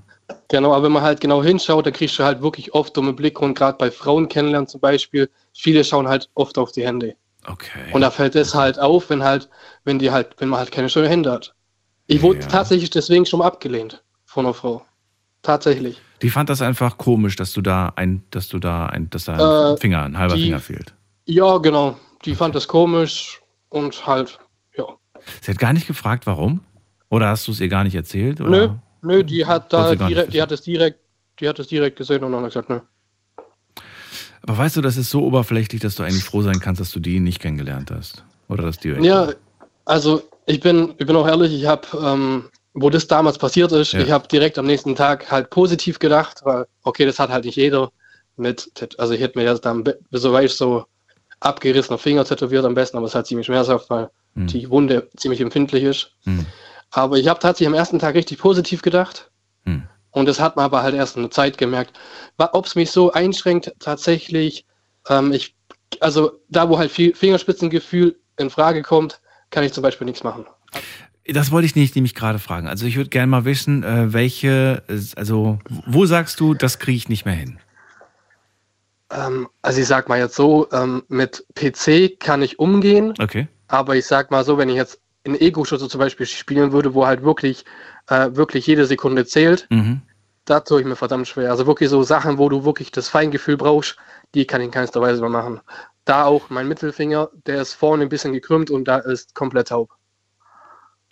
Genau, 0.50 0.74
aber 0.74 0.84
wenn 0.86 0.92
man 0.92 1.04
halt 1.04 1.22
genau 1.22 1.42
hinschaut, 1.42 1.86
dann 1.86 1.94
kriegst 1.94 2.20
du 2.20 2.24
halt 2.24 2.42
wirklich 2.42 2.74
oft 2.74 2.96
dumme 2.96 3.14
Blicke 3.14 3.40
und 3.44 3.54
gerade 3.54 3.78
bei 3.78 3.90
Frauen 3.92 4.28
kennenlernen 4.28 4.68
zum 4.68 4.82
Beispiel, 4.82 5.30
viele 5.58 5.84
schauen 5.84 6.08
halt 6.08 6.30
oft 6.36 6.58
auf 6.58 6.72
die 6.72 6.86
Hände. 6.86 7.16
Okay. 7.46 7.92
Und 7.94 8.02
da 8.02 8.12
fällt 8.12 8.36
es 8.36 8.54
halt 8.54 8.80
auf, 8.80 9.10
wenn 9.10 9.24
halt, 9.24 9.50
wenn 9.86 10.00
die 10.00 10.12
halt, 10.12 10.36
wenn 10.40 10.50
man 10.50 10.60
halt 10.60 10.72
keine 10.72 10.90
schönen 10.90 11.08
Hände 11.08 11.32
hat. 11.32 11.54
Ich 12.08 12.22
wurde 12.22 12.40
Ja. 12.40 12.48
tatsächlich 12.48 12.90
deswegen 12.90 13.26
schon 13.26 13.42
abgelehnt 13.42 14.04
von 14.26 14.46
einer 14.46 14.54
Frau. 14.54 14.86
Tatsächlich. 15.42 16.02
Die 16.22 16.30
fand 16.30 16.50
das 16.50 16.62
einfach 16.62 16.98
komisch, 16.98 17.36
dass 17.36 17.54
du 17.54 17.62
da 17.62 17.94
ein, 17.96 18.24
dass 18.32 18.48
du 18.50 18.60
da 18.60 18.88
ein, 18.88 19.10
dass 19.10 19.26
da 19.26 19.34
ein 19.70 19.76
Äh, 19.76 19.78
Finger, 19.78 20.04
ein 20.04 20.18
halber 20.18 20.36
die- 20.36 20.44
Finger 20.44 20.60
fehlt. 20.60 20.94
Ja, 21.26 21.58
genau. 21.58 21.98
Die 22.26 22.36
fand 22.36 22.56
das 22.56 22.68
komisch 22.68 23.42
und 23.70 24.08
halt, 24.08 24.40
ja. 24.78 24.86
Sie 25.42 25.52
hat 25.52 25.60
gar 25.60 25.74
nicht 25.74 25.88
gefragt, 25.88 26.26
warum. 26.26 26.62
Oder 27.10 27.28
hast 27.30 27.48
du 27.48 27.52
es 27.52 27.60
ihr 27.62 27.70
gar 27.70 27.84
nicht 27.84 27.96
erzählt? 27.96 28.42
Oder? 28.42 28.50
Nö, 28.50 28.70
nö, 29.02 29.24
die 29.24 29.46
hat 29.46 29.72
da 29.72 29.96
direkt, 29.96 30.34
die 30.34 30.42
hat 30.42 30.52
es 30.52 30.62
direkt, 30.62 31.00
die 31.40 31.48
hat 31.48 31.60
es 31.60 31.68
direkt 31.68 31.98
gesehen 31.98 32.24
und 32.24 32.32
dann 32.32 32.42
hat 32.44 32.50
gesagt, 32.50 32.70
nö. 32.70 32.80
Aber 34.48 34.58
weißt 34.60 34.78
du, 34.78 34.82
das 34.82 34.96
ist 34.98 35.10
so 35.10 35.24
oberflächlich, 35.24 35.82
dass 35.82 35.96
du 35.96 36.04
eigentlich 36.04 36.24
froh 36.24 36.42
sein 36.42 36.60
kannst, 36.60 36.80
dass 36.80 36.92
du 36.92 37.00
die 37.00 37.20
nicht 37.20 37.40
kennengelernt 37.42 37.92
hast. 37.92 38.24
Oder 38.48 38.64
dass 38.64 38.80
die 38.80 38.90
Ja, 38.90 39.34
also 39.86 40.24
ich 40.46 40.62
bin, 40.62 40.94
ich 40.98 41.06
bin 41.06 41.16
auch 41.18 41.28
ehrlich, 41.28 41.54
ich 41.54 41.66
habe, 41.66 41.86
ähm, 42.02 42.46
wo 42.74 42.90
das 42.90 43.08
damals 43.08 43.38
passiert 43.38 43.74
ist, 43.74 43.92
Ja. 43.92 44.00
ich 44.00 44.12
habe 44.12 44.28
direkt 44.30 44.58
am 44.58 44.66
nächsten 44.66 44.96
Tag 44.96 45.30
halt 45.30 45.50
positiv 45.50 46.00
gedacht, 46.00 46.42
weil, 46.44 46.66
okay, 46.84 47.06
das 47.06 47.20
hat 47.20 47.30
halt 47.30 47.44
nicht 47.44 47.58
jeder 47.58 47.92
mit, 48.38 48.72
also 48.98 49.14
ich 49.14 49.20
hätte 49.20 49.38
mir 49.38 49.46
jetzt 49.46 49.66
dann, 49.66 49.84
so 50.12 50.32
weiß 50.32 50.58
so 50.58 50.86
abgerissener 51.42 51.98
Finger 51.98 52.24
tätowiert 52.24 52.64
am 52.66 52.74
besten, 52.74 52.98
aber 52.98 53.06
es 53.06 53.12
ist 53.12 53.16
halt 53.16 53.28
ziemlich 53.28 53.48
schmerzhaft, 53.48 53.90
weil 53.90 54.10
Hm. 54.36 54.48
die 54.48 54.70
Wunde 54.70 55.10
ziemlich 55.18 55.42
empfindlich 55.42 55.84
ist. 55.84 56.12
Hm. 56.24 56.46
Aber 56.92 57.18
ich 57.18 57.28
habe 57.28 57.40
tatsächlich 57.40 57.68
am 57.68 57.74
ersten 57.74 58.00
Tag 58.00 58.16
richtig 58.16 58.38
positiv 58.38 58.82
gedacht. 58.82 59.30
Hm. 59.66 59.84
Und 60.18 60.26
das 60.26 60.40
hat 60.40 60.56
man 60.56 60.66
aber 60.66 60.82
halt 60.82 60.96
erst 60.96 61.16
eine 61.16 61.30
Zeit 61.30 61.60
gemerkt. 61.60 61.98
Ob 62.38 62.66
es 62.66 62.74
mich 62.74 62.90
so 62.90 63.12
einschränkt, 63.12 63.72
tatsächlich, 63.80 64.66
ähm, 65.10 65.32
ich, 65.32 65.56
also 66.00 66.40
da, 66.50 66.68
wo 66.70 66.80
halt 66.80 66.92
viel 66.92 67.14
Fingerspitzengefühl 67.14 68.18
in 68.38 68.50
Frage 68.50 68.82
kommt, 68.82 69.22
kann 69.52 69.64
ich 69.64 69.74
zum 69.74 69.84
Beispiel 69.84 70.06
nichts 70.06 70.24
machen. 70.24 70.46
Das 71.28 71.52
wollte 71.52 71.68
ich 71.68 71.76
nicht 71.76 71.94
nämlich 71.96 72.16
gerade 72.16 72.40
fragen. 72.40 72.68
Also 72.68 72.88
ich 72.88 72.96
würde 72.96 73.12
gerne 73.12 73.28
mal 73.28 73.46
wissen, 73.46 73.84
äh, 73.84 74.12
welche, 74.12 74.82
also 75.16 75.60
wo 75.86 76.06
sagst 76.08 76.40
du, 76.40 76.56
das 76.56 76.80
kriege 76.80 76.98
ich 76.98 77.10
nicht 77.10 77.26
mehr 77.26 77.36
hin? 77.36 77.60
Ähm, 79.12 79.48
also 79.62 79.80
ich 79.80 79.88
sag 79.88 80.10
mal 80.10 80.18
jetzt 80.18 80.36
so, 80.36 80.68
ähm, 80.72 81.04
mit 81.10 81.46
PC 81.54 82.20
kann 82.20 82.42
ich 82.42 82.58
umgehen, 82.58 83.14
Okay. 83.20 83.48
aber 83.68 83.96
ich 83.96 84.06
sag 84.06 84.32
mal 84.32 84.44
so, 84.44 84.58
wenn 84.58 84.70
ich 84.70 84.76
jetzt 84.76 85.00
in 85.24 85.40
Ego-Shooter 85.40 85.90
zum 85.90 86.00
Beispiel 86.00 86.26
spielen 86.26 86.72
würde, 86.72 86.94
wo 86.94 87.06
halt 87.06 87.22
wirklich, 87.24 87.66
äh, 88.10 88.30
wirklich 88.34 88.66
jede 88.66 88.86
Sekunde 88.86 89.26
zählt, 89.26 89.68
Mhm. 89.70 90.02
Da 90.50 90.62
tue 90.62 90.82
ich 90.82 90.88
mir 90.88 90.96
verdammt 90.96 91.28
schwer. 91.28 91.52
Also 91.52 91.68
wirklich 91.68 91.90
so 91.90 92.04
Sachen, 92.04 92.38
wo 92.38 92.50
du 92.50 92.64
wirklich 92.66 92.92
das 92.92 93.10
Feingefühl 93.10 93.58
brauchst, 93.58 93.98
die 94.34 94.46
kann 94.46 94.62
ich 94.62 94.66
in 94.66 94.72
keinster 94.72 95.02
Weise 95.02 95.22
mehr 95.22 95.30
machen. 95.30 95.60
Da 96.06 96.24
auch 96.26 96.50
mein 96.50 96.68
Mittelfinger, 96.68 97.30
der 97.46 97.62
ist 97.62 97.74
vorne 97.74 98.04
ein 98.04 98.10
bisschen 98.10 98.34
gekrümmt 98.34 98.72
und 98.72 98.86
da 98.88 98.98
ist 98.98 99.36
komplett 99.36 99.68
taub. 99.70 99.92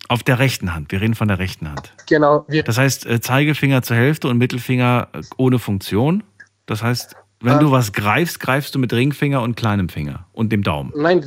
Auf 0.08 0.24
der 0.24 0.40
rechten 0.40 0.74
Hand. 0.74 0.92
Wir 0.92 1.02
reden 1.02 1.16
von 1.16 1.28
der 1.28 1.40
rechten 1.40 1.70
Hand. 1.70 1.92
Genau, 2.08 2.46
wir, 2.48 2.64
Das 2.64 2.78
heißt, 2.78 3.06
äh, 3.06 3.20
Zeigefinger 3.20 3.82
zur 3.82 3.98
Hälfte 3.98 4.28
und 4.28 4.38
Mittelfinger 4.38 5.10
äh, 5.14 5.22
ohne 5.38 5.60
Funktion. 5.60 6.24
Das 6.68 6.84
heißt, 6.84 7.16
wenn 7.42 7.54
Ähm. 7.54 7.60
du 7.60 7.72
was 7.72 7.92
greifst, 7.92 8.40
greifst 8.40 8.74
du 8.76 8.80
mit 8.80 8.94
Ringfinger 8.94 9.42
und 9.42 9.56
kleinem 9.56 9.90
Finger 9.90 10.28
und 10.32 10.52
dem 10.52 10.64
Daumen. 10.64 10.94
nein, 10.96 11.26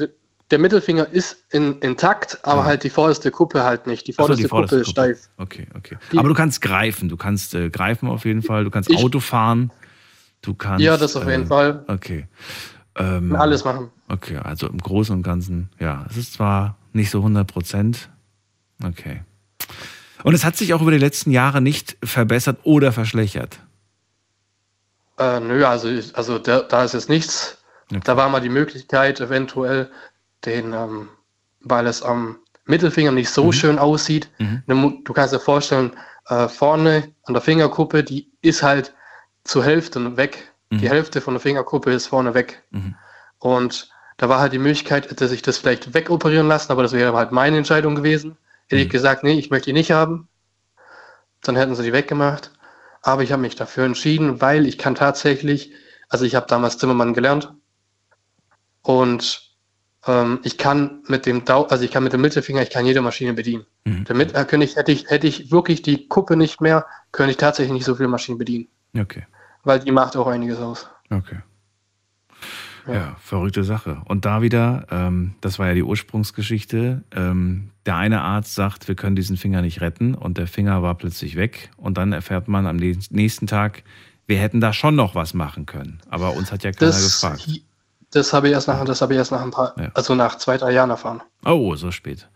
der 0.51 0.59
Mittelfinger 0.59 1.07
ist 1.09 1.45
in, 1.51 1.79
intakt, 1.81 2.39
aber 2.43 2.63
Ah. 2.63 2.65
halt 2.65 2.83
die 2.85 2.91
vorderste 2.91 3.31
Kuppe 3.31 3.65
halt 3.65 3.87
nicht. 3.87 4.07
Die 4.07 4.13
Ach 4.13 4.17
so, 4.17 4.23
vorderste, 4.23 4.43
die 4.43 4.49
vorderste 4.49 4.77
Kuppe 4.77 4.83
ist 4.83 4.91
steif. 4.91 5.29
Okay, 5.37 5.67
okay. 5.77 5.97
Die- 6.13 6.19
Aber 6.19 6.29
du 6.29 6.35
kannst 6.35 6.63
greifen. 6.63 7.09
Du 7.09 7.17
kannst 7.17 7.55
äh, 7.55 7.69
greifen 7.71 8.09
auf 8.09 8.25
jeden 8.25 8.43
Fall. 8.43 8.65
Du 8.65 8.71
kannst 8.71 8.89
Ich- 8.91 8.99
Auto 8.99 9.21
fahren. 9.21 9.71
Du 10.43 10.55
kannst. 10.55 10.85
Ja, 10.85 10.97
das 10.97 11.17
auf 11.17 11.27
jeden 11.29 11.45
äh, 11.45 11.47
Fall. 11.47 11.85
Okay. 11.89 12.27
Ähm, 12.97 13.35
Alles 13.37 13.65
machen. 13.65 13.91
Okay, 14.09 14.37
also 14.39 14.67
im 14.69 14.79
Großen 14.79 15.15
und 15.15 15.23
Ganzen, 15.23 15.69
ja, 15.79 16.07
es 16.09 16.17
ist 16.17 16.33
zwar 16.35 16.77
nicht 16.93 17.11
so 17.11 17.19
100 17.23 17.47
Prozent. 17.47 18.09
Okay. 18.83 19.23
Und 20.25 20.35
es 20.35 20.45
hat 20.45 20.57
sich 20.57 20.73
auch 20.75 20.81
über 20.81 20.91
die 20.91 20.99
letzten 20.99 21.31
Jahre 21.31 21.61
nicht 21.61 21.97
verbessert 22.03 22.59
oder 22.65 22.91
verschlechtert. 22.93 23.61
Äh, 25.19 25.41
nö, 25.41 25.65
also, 25.65 25.89
also 26.15 26.39
da, 26.39 26.61
da 26.63 26.85
ist 26.85 26.95
jetzt 26.95 27.09
nichts. 27.09 27.59
Okay. 27.91 28.01
Da 28.05 28.17
war 28.17 28.29
mal 28.29 28.41
die 28.41 28.49
Möglichkeit, 28.49 29.21
eventuell 29.21 29.91
den, 30.45 30.73
ähm, 30.73 31.09
weil 31.61 31.87
es 31.87 32.03
am 32.03 32.39
Mittelfinger 32.65 33.13
nicht 33.13 33.31
so 33.31 33.51
schön 33.53 33.79
aussieht. 33.79 34.31
Mhm. 34.39 35.03
Du 35.05 35.13
kannst 35.13 35.33
dir 35.35 35.41
vorstellen, 35.41 35.97
äh, 36.27 36.49
vorne 36.49 37.15
an 37.25 37.35
der 37.35 37.43
Fingerkuppe, 37.43 38.05
die 38.05 38.31
ist 38.43 38.63
halt 38.63 38.95
zur 39.45 39.65
Hälfte 39.65 40.17
weg. 40.17 40.53
Mhm. 40.71 40.79
Die 40.79 40.89
Hälfte 40.89 41.21
von 41.21 41.35
der 41.35 41.41
Fingerkuppe 41.41 41.93
ist 41.93 42.07
vorne 42.07 42.35
weg. 42.35 42.63
Mhm. 42.71 42.95
Und 43.39 43.91
da 44.19 44.29
war 44.29 44.41
halt 44.41 44.53
die 44.53 44.59
Möglichkeit, 44.59 45.21
dass 45.21 45.31
ich 45.33 45.43
das 45.43 45.59
vielleicht 45.59 45.95
wegoperieren 45.95 46.49
lassen, 46.49 46.73
aber 46.73 46.83
das 46.83 46.93
wäre 46.93 47.15
halt 47.17 47.33
meine 47.33 47.57
Entscheidung 47.57 47.95
gewesen. 47.95 48.37
Hätte 48.67 48.83
ich 48.83 48.89
Mhm. 48.89 48.93
gesagt, 48.93 49.25
nee, 49.25 49.39
ich 49.39 49.51
möchte 49.51 49.67
die 49.67 49.73
nicht 49.73 49.93
haben, 49.93 50.29
dann 51.43 51.57
hätten 51.57 51.75
sie 51.75 51.85
die 51.85 51.93
weggemacht. 51.93 52.53
Aber 53.01 53.23
ich 53.23 53.33
habe 53.33 53.41
mich 53.43 53.55
dafür 53.55 53.85
entschieden, 53.85 54.41
weil 54.43 54.67
ich 54.67 54.77
kann 54.77 54.95
tatsächlich, 54.95 55.73
also 56.09 56.25
ich 56.25 56.35
habe 56.35 56.47
damals 56.49 56.77
Zimmermann 56.79 57.15
gelernt 57.15 57.55
und 58.83 59.48
ähm, 60.09 60.41
ich 60.43 60.59
kann 60.59 61.03
mit 61.09 61.27
dem 61.27 61.45
Dau 61.45 61.67
also 61.67 61.85
ich 61.85 61.91
kann 61.91 62.03
mit 62.05 62.13
dem 62.13 62.21
Mittelfinger, 62.21 62.63
ich 62.63 62.71
kann 62.71 62.87
jede 62.87 63.01
Maschine 63.03 63.35
bedienen. 63.35 63.65
Mhm. 63.85 64.05
Damit 64.05 64.35
äh, 64.35 64.45
könnte 64.45 64.65
ich, 64.65 64.77
hätte 64.77 64.93
ich, 64.93 65.09
hätte 65.11 65.27
ich 65.27 65.51
wirklich 65.51 65.83
die 65.83 66.09
Kuppe 66.09 66.37
nicht 66.37 66.61
mehr, 66.61 66.87
könnte 67.13 67.31
ich 67.33 67.37
tatsächlich 67.37 67.73
nicht 67.73 67.85
so 67.85 67.95
viele 67.95 68.09
Maschinen 68.09 68.39
bedienen, 68.39 68.69
Okay, 68.99 69.27
weil 69.65 69.81
die 69.81 69.93
macht 69.93 70.17
auch 70.17 70.27
einiges 70.27 70.59
aus. 70.59 70.89
okay. 71.11 71.39
Ja, 72.87 72.95
Ja. 72.95 73.17
verrückte 73.21 73.65
Sache. 73.65 74.01
Und 74.07 74.25
da 74.25 74.41
wieder, 74.41 74.87
ähm, 74.91 75.35
das 75.43 75.59
war 75.59 75.67
ja 75.69 75.75
die 75.75 75.83
Ursprungsgeschichte. 75.83 77.05
Ähm, 77.15 77.71
der 77.85 77.97
eine 77.97 78.23
Arzt 78.23 78.55
sagt, 78.55 78.89
wir 78.89 78.95
können 78.95 79.15
diesen 79.15 79.37
Finger 79.37 79.61
nicht 79.61 79.83
retten 79.83 80.15
und 80.15 80.39
der 80.39 80.47
Finger 80.47 80.83
war 80.83 80.95
plötzlich 80.95 81.37
weg. 81.37 81.71
Und 81.77 81.99
dann 81.99 82.13
erfährt 82.13 82.49
man 82.49 82.67
am 82.67 82.77
nächsten 82.77 83.47
Tag, 83.47 83.83
wir 84.27 84.39
hätten 84.39 84.61
da 84.63 84.73
schon 84.73 84.95
noch 84.95 85.15
was 85.15 85.35
machen 85.35 85.67
können. 85.67 86.01
Aber 86.09 86.33
uns 86.35 86.51
hat 86.51 86.65
ja 86.65 86.73
keiner 86.73 86.91
Das, 86.91 87.03
gefragt. 87.21 87.47
Das 88.13 88.33
habe 88.33 88.49
ich 88.49 88.55
erst 88.55 88.69
nach, 88.69 88.85
das 88.85 89.03
habe 89.03 89.13
ich 89.15 89.19
erst 89.19 89.33
nach 89.33 89.43
ein 89.43 89.51
paar, 89.51 89.75
Ja. 89.79 89.91
also 89.95 90.15
nach 90.15 90.37
zwei, 90.39 90.57
drei 90.57 90.73
Jahren 90.73 90.91
erfahren. 90.91 91.23
Oh, 91.45 91.75
so 91.77 91.91
spät. 91.91 92.29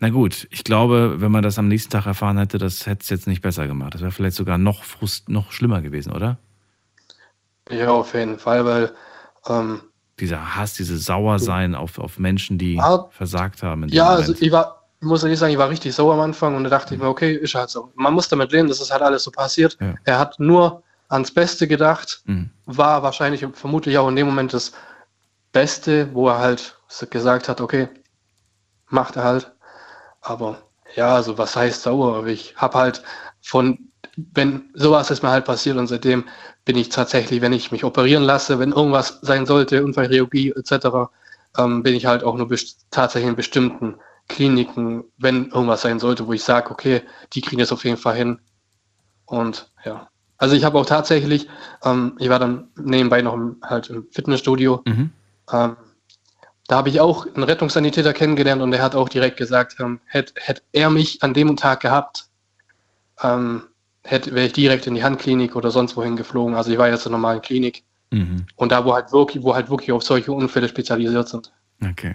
Na 0.00 0.08
gut, 0.08 0.48
ich 0.50 0.64
glaube, 0.64 1.20
wenn 1.20 1.30
man 1.30 1.42
das 1.42 1.58
am 1.58 1.68
nächsten 1.68 1.90
Tag 1.90 2.06
erfahren 2.06 2.36
hätte, 2.38 2.58
das 2.58 2.86
hätte 2.86 3.02
es 3.02 3.10
jetzt 3.10 3.26
nicht 3.28 3.40
besser 3.42 3.66
gemacht. 3.68 3.94
Das 3.94 4.00
wäre 4.00 4.10
vielleicht 4.10 4.36
sogar 4.36 4.58
noch, 4.58 4.82
frust 4.84 5.28
noch 5.28 5.52
schlimmer 5.52 5.80
gewesen, 5.80 6.12
oder? 6.12 6.38
Ja, 7.70 7.90
auf 7.90 8.14
jeden 8.14 8.38
Fall, 8.38 8.64
weil 8.64 8.92
ähm, 9.48 9.80
Dieser 10.18 10.56
Hass, 10.56 10.74
dieses 10.74 11.04
Sauersein 11.04 11.74
auf, 11.74 11.98
auf 11.98 12.18
Menschen, 12.18 12.58
die 12.58 12.78
Ah, 12.80 13.06
versagt 13.10 13.62
haben. 13.62 13.86
ja, 13.88 14.04
Moment. 14.10 14.28
also 14.28 14.34
ich 14.44 14.50
war, 14.52 14.82
ich 15.00 15.06
muss 15.06 15.22
ehrlich 15.22 15.38
sagen, 15.38 15.52
ich 15.52 15.58
war 15.58 15.68
richtig 15.70 15.94
sauer 15.94 16.14
am 16.14 16.20
Anfang 16.20 16.54
und 16.56 16.64
da 16.64 16.70
dachte 16.70 16.94
ich 16.94 17.00
mir, 17.00 17.08
okay, 17.08 17.32
ist 17.34 17.54
halt 17.54 17.70
so. 17.70 17.90
Man 17.94 18.12
muss 18.14 18.28
damit 18.28 18.52
leben, 18.52 18.68
das 18.68 18.80
ist 18.80 18.90
halt 18.92 19.02
alles 19.02 19.24
so 19.24 19.30
passiert. 19.30 19.76
Ja. 19.80 19.94
Er 20.04 20.18
hat 20.18 20.38
nur 20.40 20.82
ans 21.08 21.30
Beste 21.32 21.68
gedacht, 21.68 22.22
Mhm. 22.26 22.50
war 22.66 23.02
wahrscheinlich 23.02 23.46
vermutlich 23.52 23.98
auch 23.98 24.08
in 24.08 24.16
dem 24.16 24.26
Moment 24.26 24.52
das 24.52 24.72
Beste, 25.52 26.14
wo 26.14 26.28
er 26.28 26.38
halt 26.38 26.78
gesagt 27.10 27.48
hat, 27.48 27.60
okay, 27.60 27.88
macht 28.88 29.16
er 29.16 29.24
halt. 29.24 29.52
Aber 30.20 30.62
ja, 30.94 31.14
also 31.14 31.38
was 31.38 31.56
heißt 31.56 31.82
sauer? 31.82 32.16
Aber 32.16 32.26
ich 32.28 32.54
habe 32.56 32.78
halt 32.78 33.02
von, 33.40 33.78
wenn 34.16 34.70
sowas 34.74 35.10
ist 35.10 35.22
mir 35.22 35.30
halt 35.30 35.44
passiert 35.44 35.76
und 35.76 35.86
seitdem 35.86 36.24
bin 36.64 36.76
ich 36.76 36.90
tatsächlich, 36.90 37.40
wenn 37.40 37.52
ich 37.52 37.72
mich 37.72 37.84
operieren 37.84 38.22
lasse, 38.22 38.58
wenn 38.58 38.72
irgendwas 38.72 39.18
sein 39.22 39.46
sollte, 39.46 39.84
Unfallchirurgie 39.84 40.52
etc., 40.52 41.10
ähm, 41.58 41.82
bin 41.82 41.94
ich 41.94 42.06
halt 42.06 42.24
auch 42.24 42.36
nur 42.36 42.48
tatsächlich 42.90 43.28
in 43.28 43.36
bestimmten 43.36 43.96
Kliniken, 44.28 45.04
wenn 45.18 45.50
irgendwas 45.50 45.82
sein 45.82 45.98
sollte, 45.98 46.26
wo 46.26 46.32
ich 46.32 46.44
sage, 46.44 46.70
okay, 46.70 47.02
die 47.32 47.40
kriegen 47.40 47.60
das 47.60 47.72
auf 47.72 47.84
jeden 47.84 47.96
Fall 47.96 48.16
hin. 48.16 48.38
Und 49.26 49.70
ja. 49.84 50.08
Also 50.38 50.56
ich 50.56 50.64
habe 50.64 50.78
auch 50.78 50.86
tatsächlich, 50.86 51.48
ähm, 51.84 52.16
ich 52.18 52.28
war 52.28 52.38
dann 52.38 52.68
nebenbei 52.76 53.22
noch 53.22 53.34
im, 53.34 53.56
halt 53.62 53.90
im 53.90 54.06
Fitnessstudio, 54.10 54.82
Mhm. 54.86 55.10
Ähm, 55.52 55.76
da 56.68 56.76
habe 56.76 56.88
ich 56.88 57.00
auch 57.00 57.26
einen 57.26 57.42
Rettungssanitäter 57.44 58.12
kennengelernt 58.12 58.62
und 58.62 58.70
der 58.70 58.82
hat 58.82 58.94
auch 58.94 59.08
direkt 59.08 59.36
gesagt, 59.36 59.76
ähm, 59.80 60.00
hätte 60.06 60.32
hätt 60.36 60.62
er 60.72 60.90
mich 60.90 61.22
an 61.22 61.34
dem 61.34 61.56
Tag 61.56 61.80
gehabt, 61.80 62.26
ähm, 63.22 63.62
wäre 64.04 64.46
ich 64.46 64.52
direkt 64.52 64.86
in 64.86 64.94
die 64.94 65.02
Handklinik 65.04 65.54
oder 65.56 65.70
sonst 65.70 65.96
wohin 65.96 66.16
geflogen. 66.16 66.54
Also 66.54 66.70
ich 66.72 66.78
war 66.78 66.88
jetzt 66.88 67.06
in 67.06 67.10
einer 67.12 67.18
normalen 67.18 67.42
Klinik 67.42 67.82
Mhm. 68.10 68.44
und 68.56 68.72
da 68.72 68.84
wo 68.84 68.92
halt 68.94 69.10
wirklich, 69.12 69.42
wo 69.42 69.54
halt 69.54 69.70
wirklich 69.70 69.90
auf 69.90 70.02
solche 70.02 70.32
Unfälle 70.32 70.68
spezialisiert 70.68 71.28
sind. 71.28 71.50
Okay. 71.82 72.14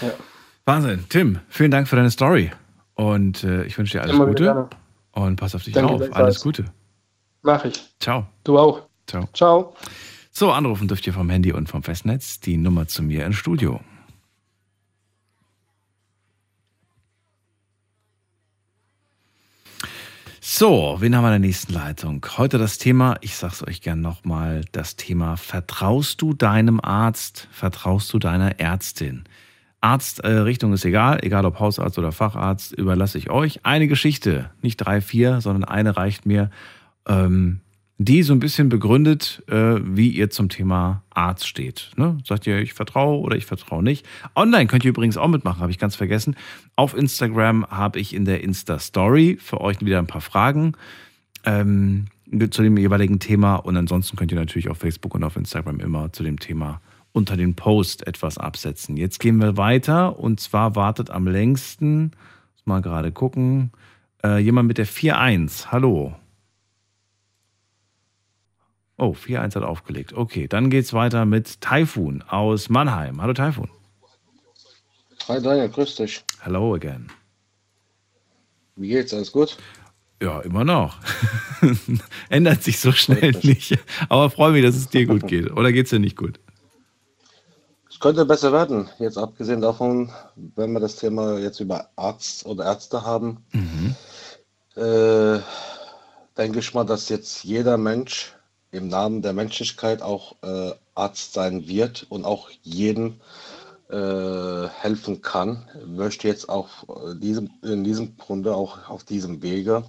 Ja. 0.00 0.10
Wahnsinn. 0.64 1.04
Tim, 1.08 1.38
vielen 1.48 1.70
Dank 1.70 1.86
für 1.86 1.94
deine 1.96 2.10
Story. 2.10 2.50
Und 2.94 3.44
äh, 3.44 3.64
ich 3.64 3.78
wünsche 3.78 3.98
dir 3.98 4.02
alles 4.02 4.16
Immer 4.16 4.26
Gute. 4.26 4.42
gerne. 4.42 4.68
Und 5.12 5.36
pass 5.36 5.54
auf 5.54 5.62
dich 5.62 5.74
Danke 5.74 5.92
auf. 5.94 6.12
Alles 6.16 6.40
Gute. 6.40 6.64
Mach 7.42 7.64
ich. 7.64 7.80
Ciao. 8.00 8.26
Du 8.44 8.58
auch. 8.58 8.82
Ciao. 9.06 9.28
Ciao. 9.32 9.74
So, 10.38 10.52
anrufen 10.52 10.86
dürft 10.86 11.04
ihr 11.04 11.12
vom 11.12 11.28
Handy 11.30 11.52
und 11.52 11.68
vom 11.68 11.82
Festnetz. 11.82 12.38
Die 12.38 12.56
Nummer 12.56 12.86
zu 12.86 13.02
mir 13.02 13.26
ins 13.26 13.34
Studio. 13.34 13.80
So, 20.40 20.98
wen 21.00 21.16
haben 21.16 21.24
wir 21.24 21.34
in 21.34 21.42
der 21.42 21.48
nächsten 21.48 21.72
Leitung? 21.72 22.24
Heute 22.36 22.56
das 22.56 22.78
Thema, 22.78 23.16
ich 23.20 23.34
sag's 23.34 23.66
euch 23.66 23.80
gern 23.80 24.00
nochmal, 24.00 24.64
das 24.70 24.94
Thema, 24.94 25.36
vertraust 25.36 26.22
du 26.22 26.34
deinem 26.34 26.78
Arzt, 26.80 27.48
vertraust 27.50 28.12
du 28.12 28.20
deiner 28.20 28.60
Ärztin? 28.60 29.24
Arztrichtung 29.80 30.72
ist 30.72 30.84
egal, 30.84 31.18
egal 31.22 31.46
ob 31.46 31.58
Hausarzt 31.58 31.98
oder 31.98 32.12
Facharzt, 32.12 32.70
überlasse 32.74 33.18
ich 33.18 33.28
euch. 33.28 33.66
Eine 33.66 33.88
Geschichte, 33.88 34.52
nicht 34.62 34.76
drei, 34.76 35.00
vier, 35.00 35.40
sondern 35.40 35.64
eine 35.64 35.96
reicht 35.96 36.26
mir. 36.26 36.52
Ähm, 37.08 37.58
die 38.00 38.22
so 38.22 38.32
ein 38.32 38.38
bisschen 38.38 38.68
begründet, 38.68 39.42
äh, 39.48 39.76
wie 39.82 40.08
ihr 40.10 40.30
zum 40.30 40.48
Thema 40.48 41.02
Arzt 41.10 41.48
steht. 41.48 41.90
Ne? 41.96 42.18
Sagt 42.24 42.46
ihr, 42.46 42.58
ich 42.60 42.72
vertraue 42.72 43.18
oder 43.18 43.36
ich 43.36 43.44
vertraue 43.44 43.82
nicht. 43.82 44.06
Online 44.36 44.68
könnt 44.68 44.84
ihr 44.84 44.90
übrigens 44.90 45.16
auch 45.16 45.26
mitmachen, 45.26 45.60
habe 45.60 45.72
ich 45.72 45.78
ganz 45.78 45.96
vergessen. 45.96 46.36
Auf 46.76 46.96
Instagram 46.96 47.66
habe 47.66 47.98
ich 47.98 48.14
in 48.14 48.24
der 48.24 48.44
Insta-Story 48.44 49.36
für 49.40 49.60
euch 49.60 49.80
wieder 49.80 49.98
ein 49.98 50.06
paar 50.06 50.20
Fragen 50.20 50.74
ähm, 51.44 52.04
zu 52.50 52.62
dem 52.62 52.76
jeweiligen 52.76 53.18
Thema. 53.18 53.56
Und 53.56 53.76
ansonsten 53.76 54.16
könnt 54.16 54.30
ihr 54.30 54.38
natürlich 54.38 54.68
auf 54.68 54.78
Facebook 54.78 55.16
und 55.16 55.24
auf 55.24 55.34
Instagram 55.34 55.80
immer 55.80 56.12
zu 56.12 56.22
dem 56.22 56.38
Thema 56.38 56.80
unter 57.10 57.36
den 57.36 57.54
Post 57.54 58.06
etwas 58.06 58.38
absetzen. 58.38 58.96
Jetzt 58.96 59.18
gehen 59.18 59.38
wir 59.38 59.56
weiter 59.56 60.20
und 60.20 60.38
zwar 60.38 60.76
wartet 60.76 61.10
am 61.10 61.26
längsten, 61.26 62.12
mal 62.64 62.80
gerade 62.80 63.10
gucken, 63.10 63.72
äh, 64.22 64.38
jemand 64.38 64.68
mit 64.68 64.78
der 64.78 64.86
4.1. 64.86 65.72
Hallo. 65.72 66.14
Oh, 69.00 69.14
4-1 69.14 69.54
hat 69.54 69.62
aufgelegt. 69.62 70.12
Okay, 70.12 70.48
dann 70.48 70.70
geht's 70.70 70.92
weiter 70.92 71.24
mit 71.24 71.60
Taifun 71.60 72.22
aus 72.22 72.68
Mannheim. 72.68 73.22
Hallo 73.22 73.32
Taifun. 73.32 73.70
Hi 75.28 75.40
Daniel, 75.40 75.68
grüß 75.68 75.94
dich. 75.94 76.24
Hello 76.40 76.74
again. 76.74 77.06
Wie 78.74 78.88
geht's? 78.88 79.14
Alles 79.14 79.30
gut? 79.30 79.56
Ja, 80.20 80.40
immer 80.40 80.64
noch. 80.64 80.98
Ändert 82.28 82.64
sich 82.64 82.80
so 82.80 82.90
schnell 82.90 83.30
nicht. 83.42 83.78
Aber 84.08 84.30
freue 84.30 84.50
mich, 84.50 84.64
dass 84.64 84.74
es 84.74 84.88
dir 84.88 85.06
gut 85.06 85.28
geht. 85.28 85.52
Oder 85.52 85.70
geht's 85.70 85.90
dir 85.90 86.00
nicht 86.00 86.16
gut? 86.16 86.40
Es 87.88 88.00
könnte 88.00 88.24
besser 88.24 88.52
werden. 88.52 88.88
Jetzt 88.98 89.16
abgesehen 89.16 89.60
davon, 89.60 90.10
wenn 90.34 90.72
wir 90.72 90.80
das 90.80 90.96
Thema 90.96 91.38
jetzt 91.38 91.60
über 91.60 91.88
Arzt 91.94 92.46
oder 92.46 92.64
Ärzte 92.64 93.02
haben, 93.02 93.44
mhm. 93.52 93.94
äh, 94.74 95.38
denke 96.36 96.58
ich 96.58 96.74
mal, 96.74 96.84
dass 96.84 97.08
jetzt 97.08 97.44
jeder 97.44 97.76
Mensch 97.78 98.32
im 98.70 98.88
Namen 98.88 99.22
der 99.22 99.32
Menschlichkeit 99.32 100.02
auch 100.02 100.36
äh, 100.42 100.72
Arzt 100.94 101.32
sein 101.32 101.68
wird 101.68 102.06
und 102.08 102.24
auch 102.24 102.50
jedem 102.62 103.20
äh, 103.90 104.68
helfen 104.80 105.22
kann, 105.22 105.66
möchte 105.86 106.28
jetzt 106.28 106.48
auch 106.48 106.68
äh, 106.88 107.18
diesem, 107.18 107.50
in 107.62 107.84
diesem 107.84 108.16
Grunde 108.18 108.54
auch 108.54 108.88
auf 108.88 109.04
diesem 109.04 109.42
Wege 109.42 109.84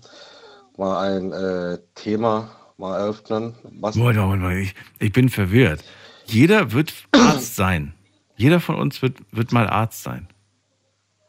mal 0.78 1.00
ein 1.00 1.34
äh, 1.34 1.80
Thema 1.96 2.50
mal 2.78 2.98
eröffnen. 2.98 3.56
Was 3.80 3.96
Moment, 3.96 4.20
Moment, 4.20 4.64
ich, 4.64 4.76
ich 5.00 5.12
bin 5.12 5.30
verwirrt. 5.30 5.84
Jeder 6.26 6.72
wird 6.72 6.94
Arzt 7.12 7.56
sein. 7.56 7.94
Jeder 8.38 8.62
von 8.62 8.76
uns 8.76 9.02
wird, 9.02 9.18
wird 9.32 9.52
mal 9.52 9.68
Arzt 9.68 10.04
sein. 10.04 10.28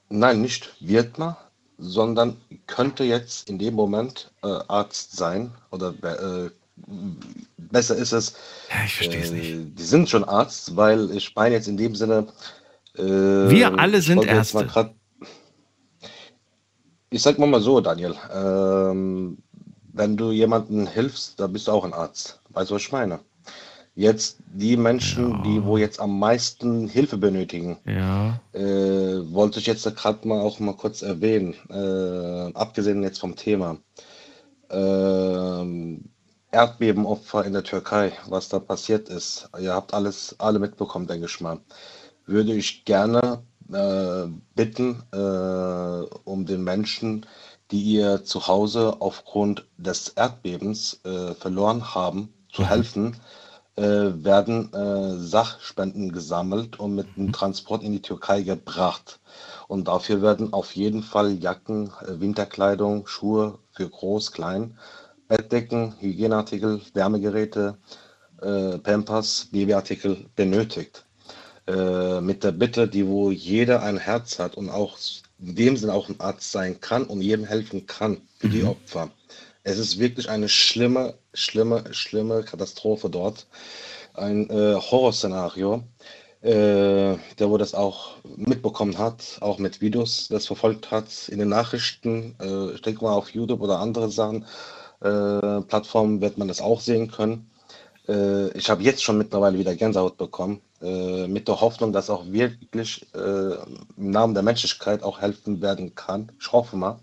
Nein, 0.09 0.41
nicht 0.41 0.77
wird 0.81 1.19
man, 1.19 1.37
sondern 1.79 2.37
könnte 2.69 3.03
jetzt 3.03 3.49
in 3.49 3.59
dem 3.59 3.75
Moment 3.75 4.31
äh, 4.45 4.47
Arzt 4.69 5.17
sein 5.17 5.53
oder 5.71 5.93
äh, 6.03 6.51
besser 7.57 7.97
ist 7.97 8.13
es. 8.13 8.35
Ja, 8.71 8.85
ich 8.85 8.95
verstehe 8.95 9.23
es 9.23 9.31
äh, 9.31 9.35
nicht. 9.35 9.79
Die 9.79 9.83
sind 9.83 10.09
schon 10.09 10.25
Arzt, 10.25 10.77
weil 10.77 11.11
ich 11.13 11.35
meine 11.35 11.55
jetzt 11.55 11.69
in 11.69 11.77
dem 11.77 11.95
Sinne. 11.95 12.27
Äh, 12.97 13.03
Wir 13.03 13.79
alle 13.79 14.01
sind 14.01 14.25
Ärzte. 14.25 14.67
Grad, 14.67 14.95
ich 17.11 17.23
sag 17.23 17.39
mal 17.39 17.61
so, 17.61 17.81
Daniel. 17.81 18.15
Ähm, 18.33 19.39
wenn 19.93 20.17
du 20.17 20.31
jemandem 20.31 20.87
hilfst, 20.87 21.39
da 21.39 21.47
bist 21.47 21.69
du 21.69 21.73
auch 21.73 21.85
ein 21.85 21.93
Arzt. 21.93 22.41
Weißt 22.51 22.71
du, 22.71 22.75
was 22.75 22.83
ich 22.83 22.93
meine? 22.93 23.21
Jetzt 23.97 24.39
die 24.55 24.77
Menschen, 24.77 25.31
ja. 25.31 25.43
die 25.43 25.65
wo 25.65 25.77
jetzt 25.77 26.01
am 26.01 26.19
meisten 26.19 26.87
Hilfe 26.89 27.19
benötigen, 27.19 27.77
ja. 27.85 28.41
äh, 28.53 29.33
wollte 29.33 29.59
ich 29.59 29.67
jetzt 29.67 29.85
gerade 29.97 30.27
mal 30.27 30.41
auch 30.41 30.61
mal 30.61 30.77
kurz 30.77 31.03
erwähnen, 31.03 31.55
äh, 31.69 32.57
abgesehen 32.57 33.03
jetzt 33.03 33.19
vom 33.19 33.35
Thema. 33.35 33.79
Äh, 34.71 35.65
Erdbebenopfer 36.53 37.45
in 37.45 37.53
der 37.53 37.63
Türkei, 37.63 38.13
was 38.29 38.49
da 38.49 38.59
passiert 38.59 39.09
ist. 39.09 39.49
Ihr 39.59 39.73
habt 39.73 39.95
alles 39.95 40.35
alle 40.39 40.59
mitbekommen, 40.59 41.07
denke 41.07 41.27
ich 41.27 41.41
mal. 41.41 41.61
Würde 42.27 42.55
ich 42.55 42.85
gerne 42.85 43.43
äh, 43.73 44.27
bitten 44.55 45.03
äh, 45.13 46.17
um 46.25 46.47
den 46.47 46.65
Menschen, 46.65 47.27
die 47.71 47.83
ihr 47.83 48.25
zu 48.25 48.49
Hause 48.49 48.97
aufgrund 49.01 49.65
des 49.77 50.09
Erdbebens 50.09 51.01
äh, 51.05 51.35
verloren 51.35 51.95
haben, 51.95 52.33
zu 52.53 52.63
mhm. 52.63 52.67
helfen. 52.67 53.17
Äh, 53.77 54.25
werden 54.25 54.73
äh, 54.75 55.17
Sachspenden 55.19 56.11
gesammelt 56.13 56.81
und 56.81 56.97
mit 56.97 57.17
dem 57.17 57.27
mhm. 57.27 57.33
Transport 57.33 57.85
in 57.85 57.93
die 57.93 58.03
Türkei 58.03 58.43
gebracht. 58.43 59.21
Und 59.69 59.87
dafür 59.87 60.21
werden 60.21 60.53
auf 60.53 60.75
jeden 60.75 61.05
Fall 61.05 61.33
Jacken, 61.33 61.93
äh, 62.03 62.19
Winterkleidung, 62.21 63.07
Schuhe 63.07 63.59
für 63.71 63.89
groß, 63.89 64.33
klein 64.33 64.77
Bettdecken, 65.31 65.95
Hygieneartikel, 66.01 66.81
Wärmegeräte, 66.93 67.79
äh, 68.43 68.79
Pampers, 68.79 69.47
Babyartikel 69.53 70.27
benötigt. 70.35 71.05
Äh, 71.69 72.21
mit 72.21 72.43
der 72.43 72.51
Bitte, 72.51 72.89
die 72.89 73.07
wo 73.07 73.31
jeder 73.31 73.81
ein 73.85 73.97
Herz 73.97 74.41
hat 74.41 74.57
und 74.57 74.71
auch 74.71 74.99
in 75.39 75.55
dem 75.55 75.77
Sinne 75.77 75.95
auch 75.95 76.09
ein 76.09 76.19
Arzt 76.19 76.51
sein 76.51 76.81
kann 76.81 77.05
und 77.05 77.23
jedem 77.23 77.45
helfen 77.45 77.87
kann 77.87 78.21
für 78.39 78.49
mhm. 78.49 78.51
die 78.51 78.65
Opfer. 78.65 79.11
Es 79.63 79.79
ist 79.79 80.01
wirklich 80.01 80.29
eine 80.29 80.49
schlimme, 80.49 81.15
schlimme, 81.33 81.85
schlimme 81.93 82.43
Katastrophe 82.43 83.09
dort. 83.09 83.47
Ein 84.15 84.51
äh, 84.51 84.75
Horrorszenario. 84.75 85.85
Äh, 86.43 87.19
der 87.39 87.51
wo 87.51 87.59
das 87.59 87.75
auch 87.75 88.17
mitbekommen 88.25 88.97
hat, 88.97 89.37
auch 89.43 89.59
mit 89.59 89.83
Videos 89.83 90.29
das 90.29 90.47
verfolgt 90.47 90.91
hat, 90.91 91.29
in 91.29 91.39
den 91.39 91.51
Nachrichten, 91.51 92.35
äh, 92.41 92.73
ich 92.73 92.81
denke 92.81 93.05
mal 93.05 93.13
auf 93.13 93.29
YouTube 93.29 93.61
oder 93.61 93.79
andere 93.79 94.11
Sachen, 94.11 94.47
äh, 95.01 95.61
Plattformen 95.63 96.21
wird 96.21 96.39
man 96.39 96.49
das 96.49 96.61
auch 96.61 96.81
sehen 96.81 97.11
können. 97.11 97.51
Äh, 98.09 98.51
ich 98.57 98.69
habe 98.69 98.83
jetzt 98.83 99.03
schon 99.03 99.19
mittlerweile 99.19 99.59
wieder 99.59 99.75
Gänsehaut 99.75 100.19
bekommen, 100.19 100.61
äh, 100.83 101.27
mit 101.27 101.49
der 101.49 101.61
Hoffnung, 101.61 101.93
dass 101.93 102.11
auch 102.11 102.31
wirklich 102.31 103.07
äh, 103.15 103.55
im 103.97 104.11
Namen 104.11 104.35
der 104.35 104.43
Menschlichkeit 104.43 105.03
auch 105.03 105.21
helfen 105.21 105.63
werden 105.63 105.95
kann. 105.95 106.31
Ich 106.41 106.53
hoffe 106.53 106.77
mal. 106.77 106.99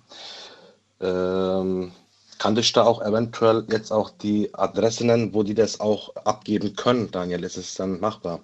Ähm, 0.99 1.91
kann 2.39 2.55
ich 2.57 2.71
da 2.71 2.83
auch 2.83 3.01
eventuell 3.01 3.65
jetzt 3.71 3.91
auch 3.91 4.11
die 4.11 4.53
Adresse 4.53 5.05
nennen, 5.05 5.33
wo 5.33 5.41
die 5.41 5.55
das 5.55 5.79
auch 5.79 6.15
abgeben 6.17 6.75
können, 6.75 7.09
Daniel? 7.09 7.43
Ist 7.43 7.57
es 7.57 7.73
dann 7.73 7.99
machbar? 7.99 8.41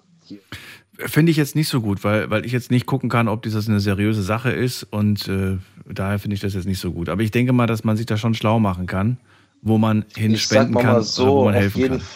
Finde 0.96 1.30
ich 1.30 1.36
jetzt 1.36 1.54
nicht 1.54 1.68
so 1.68 1.80
gut, 1.80 2.02
weil, 2.02 2.30
weil 2.30 2.44
ich 2.44 2.52
jetzt 2.52 2.72
nicht 2.72 2.86
gucken 2.86 3.08
kann, 3.08 3.28
ob 3.28 3.42
das 3.42 3.68
eine 3.68 3.78
seriöse 3.78 4.22
Sache 4.22 4.50
ist 4.50 4.84
und 4.84 5.28
äh, 5.28 5.58
daher 5.88 6.18
finde 6.18 6.34
ich 6.34 6.40
das 6.40 6.54
jetzt 6.54 6.66
nicht 6.66 6.80
so 6.80 6.92
gut. 6.92 7.08
Aber 7.08 7.22
ich 7.22 7.30
denke 7.30 7.52
mal, 7.52 7.66
dass 7.66 7.84
man 7.84 7.96
sich 7.96 8.06
da 8.06 8.16
schon 8.16 8.34
schlau 8.34 8.58
machen 8.58 8.86
kann 8.86 9.18
wo 9.64 9.78
man 9.78 10.04
hinspenden 10.14 10.74
kann, 10.74 11.02
so, 11.02 11.26
wo 11.26 11.44
man 11.46 11.54
helfen 11.54 11.78
jeden, 11.80 11.98
kann? 11.98 12.06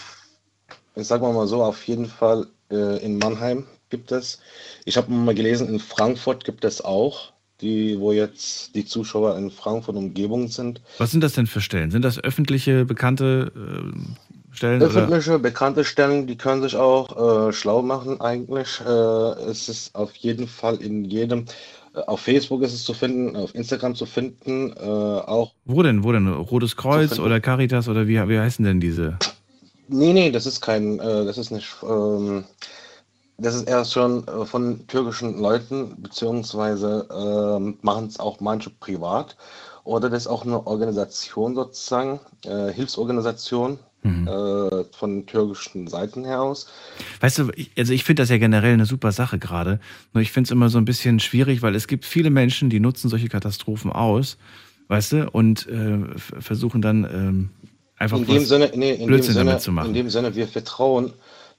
Ich 0.95 1.07
sag 1.07 1.23
mal, 1.23 1.33
mal 1.33 1.47
so, 1.49 1.65
auf 1.65 1.83
jeden 1.89 2.07
Fall 2.07 2.47
äh, 2.71 3.03
in 3.05 3.19
Mannheim 3.19 3.65
gibt 3.91 4.13
es. 4.13 4.39
Ich 4.85 4.97
habe 4.97 5.11
mal 5.11 5.35
gelesen, 5.35 5.69
in 5.69 5.81
Frankfurt 5.81 6.45
gibt 6.45 6.65
es 6.65 6.85
auch, 6.85 7.33
die, 7.63 7.99
wo 7.99 8.13
jetzt 8.13 8.75
die 8.75 8.85
Zuschauer 8.85 9.37
in 9.37 9.51
Frankfurt 9.51 9.97
Umgebung 9.97 10.49
sind. 10.49 10.83
Was 10.99 11.11
sind 11.11 11.25
das 11.25 11.33
denn 11.33 11.47
für 11.47 11.63
Stellen? 11.63 11.91
Sind 11.91 12.05
das 12.05 12.23
öffentliche, 12.23 12.85
bekannte 12.85 13.51
äh, 13.57 14.55
Stellen? 14.55 14.83
Öffentliche, 14.83 15.31
oder? 15.31 15.39
bekannte 15.39 15.85
Stellen, 15.85 16.27
die 16.27 16.37
können 16.37 16.63
sich 16.63 16.77
auch 16.77 17.49
äh, 17.49 17.53
schlau 17.55 17.81
machen 17.81 18.21
eigentlich. 18.21 18.81
Äh, 18.87 18.91
es 18.91 19.71
ist 19.71 19.95
auf 19.95 20.15
jeden 20.17 20.47
Fall 20.47 20.77
in 20.77 21.07
jedem 21.07 21.47
auf 22.07 22.21
Facebook 22.21 22.63
ist 22.63 22.73
es 22.73 22.85
zu 22.85 22.95
finden, 22.95 23.37
auf 23.37 23.55
Instagram 23.55 23.95
zu 23.95 24.07
finden, 24.07 24.73
äh, 24.73 24.83
auch. 24.83 25.53
Wo 25.65 25.83
denn? 25.83 26.05
Wo 26.05 26.13
denn? 26.13 26.29
Rotes 26.29 26.77
Kreuz 26.77 27.19
oder 27.19 27.41
Caritas 27.41 27.89
oder 27.89 28.07
wie, 28.07 28.17
wie 28.29 28.39
heißen 28.39 28.65
denn 28.65 28.81
diese? 28.81 29.19
Nee, 29.89 30.13
nee, 30.13 30.31
das 30.31 30.47
ist 30.47 30.61
kein, 30.61 30.99
äh, 30.99 31.25
das 31.25 31.39
ist 31.39 31.51
nicht, 31.51 31.69
ähm, 31.83 32.45
das 33.39 33.55
ist 33.55 33.69
erst 33.69 33.93
schon 33.93 34.27
äh, 34.29 34.45
von 34.45 34.87
türkischen 34.87 35.39
Leuten, 35.39 35.95
beziehungsweise 36.03 37.07
äh, 37.11 37.75
machen 37.83 38.07
es 38.07 38.21
auch 38.21 38.41
manche 38.41 38.71
privat. 38.71 39.37
Oder 39.89 40.11
das 40.11 40.25
ist 40.25 40.27
auch 40.27 40.45
eine 40.45 40.67
Organisation 40.67 41.55
sozusagen, 41.55 42.21
äh, 42.45 42.73
Hilfsorganisation, 42.73 43.79
Mhm. 44.03 44.29
Äh, 44.29 44.85
von 44.97 45.27
türkischen 45.27 45.89
Seiten 45.89 46.25
her 46.25 46.41
aus. 46.41 46.69
Weißt 47.21 47.39
du, 47.41 47.51
ich, 47.57 47.73
also 47.77 47.93
ich 47.93 48.05
finde 48.05 48.23
das 48.23 48.31
ja 48.31 48.39
generell 48.39 48.75
eine 48.75 48.87
super 48.87 49.11
Sache 49.11 49.41
gerade. 49.41 49.81
Nur 50.15 50.23
ich 50.23 50.31
finde 50.31 50.47
es 50.47 50.51
immer 50.53 50.69
so 50.69 50.79
ein 50.79 50.85
bisschen 50.85 51.19
schwierig, 51.19 51.63
weil 51.63 51.75
es 51.75 51.89
gibt 51.89 52.05
viele 52.05 52.31
Menschen, 52.31 52.71
die 52.71 52.79
nutzen 52.79 53.09
solche 53.09 53.29
Katastrophen 53.29 53.91
aus, 53.91 54.39
weißt 54.87 55.13
du, 55.13 55.31
und 55.31 55.67
äh, 55.67 55.99
versuchen 56.17 56.81
dann 56.81 57.05
ähm, 57.13 57.51
einfach 57.97 58.19
in 58.19 58.27
dem 58.27 58.45
Sinne, 58.45 58.71
nee, 58.77 58.93
in 58.93 59.09
Blödsinn 59.09 59.35
dem 59.35 59.49
Sinne, 59.49 59.59
zu 59.59 59.73
machen. 59.73 59.89
In 59.89 59.95
dem 59.95 60.11
Sinne, 60.11 60.37
wir 60.37 60.47
vertrauen, 60.47 61.13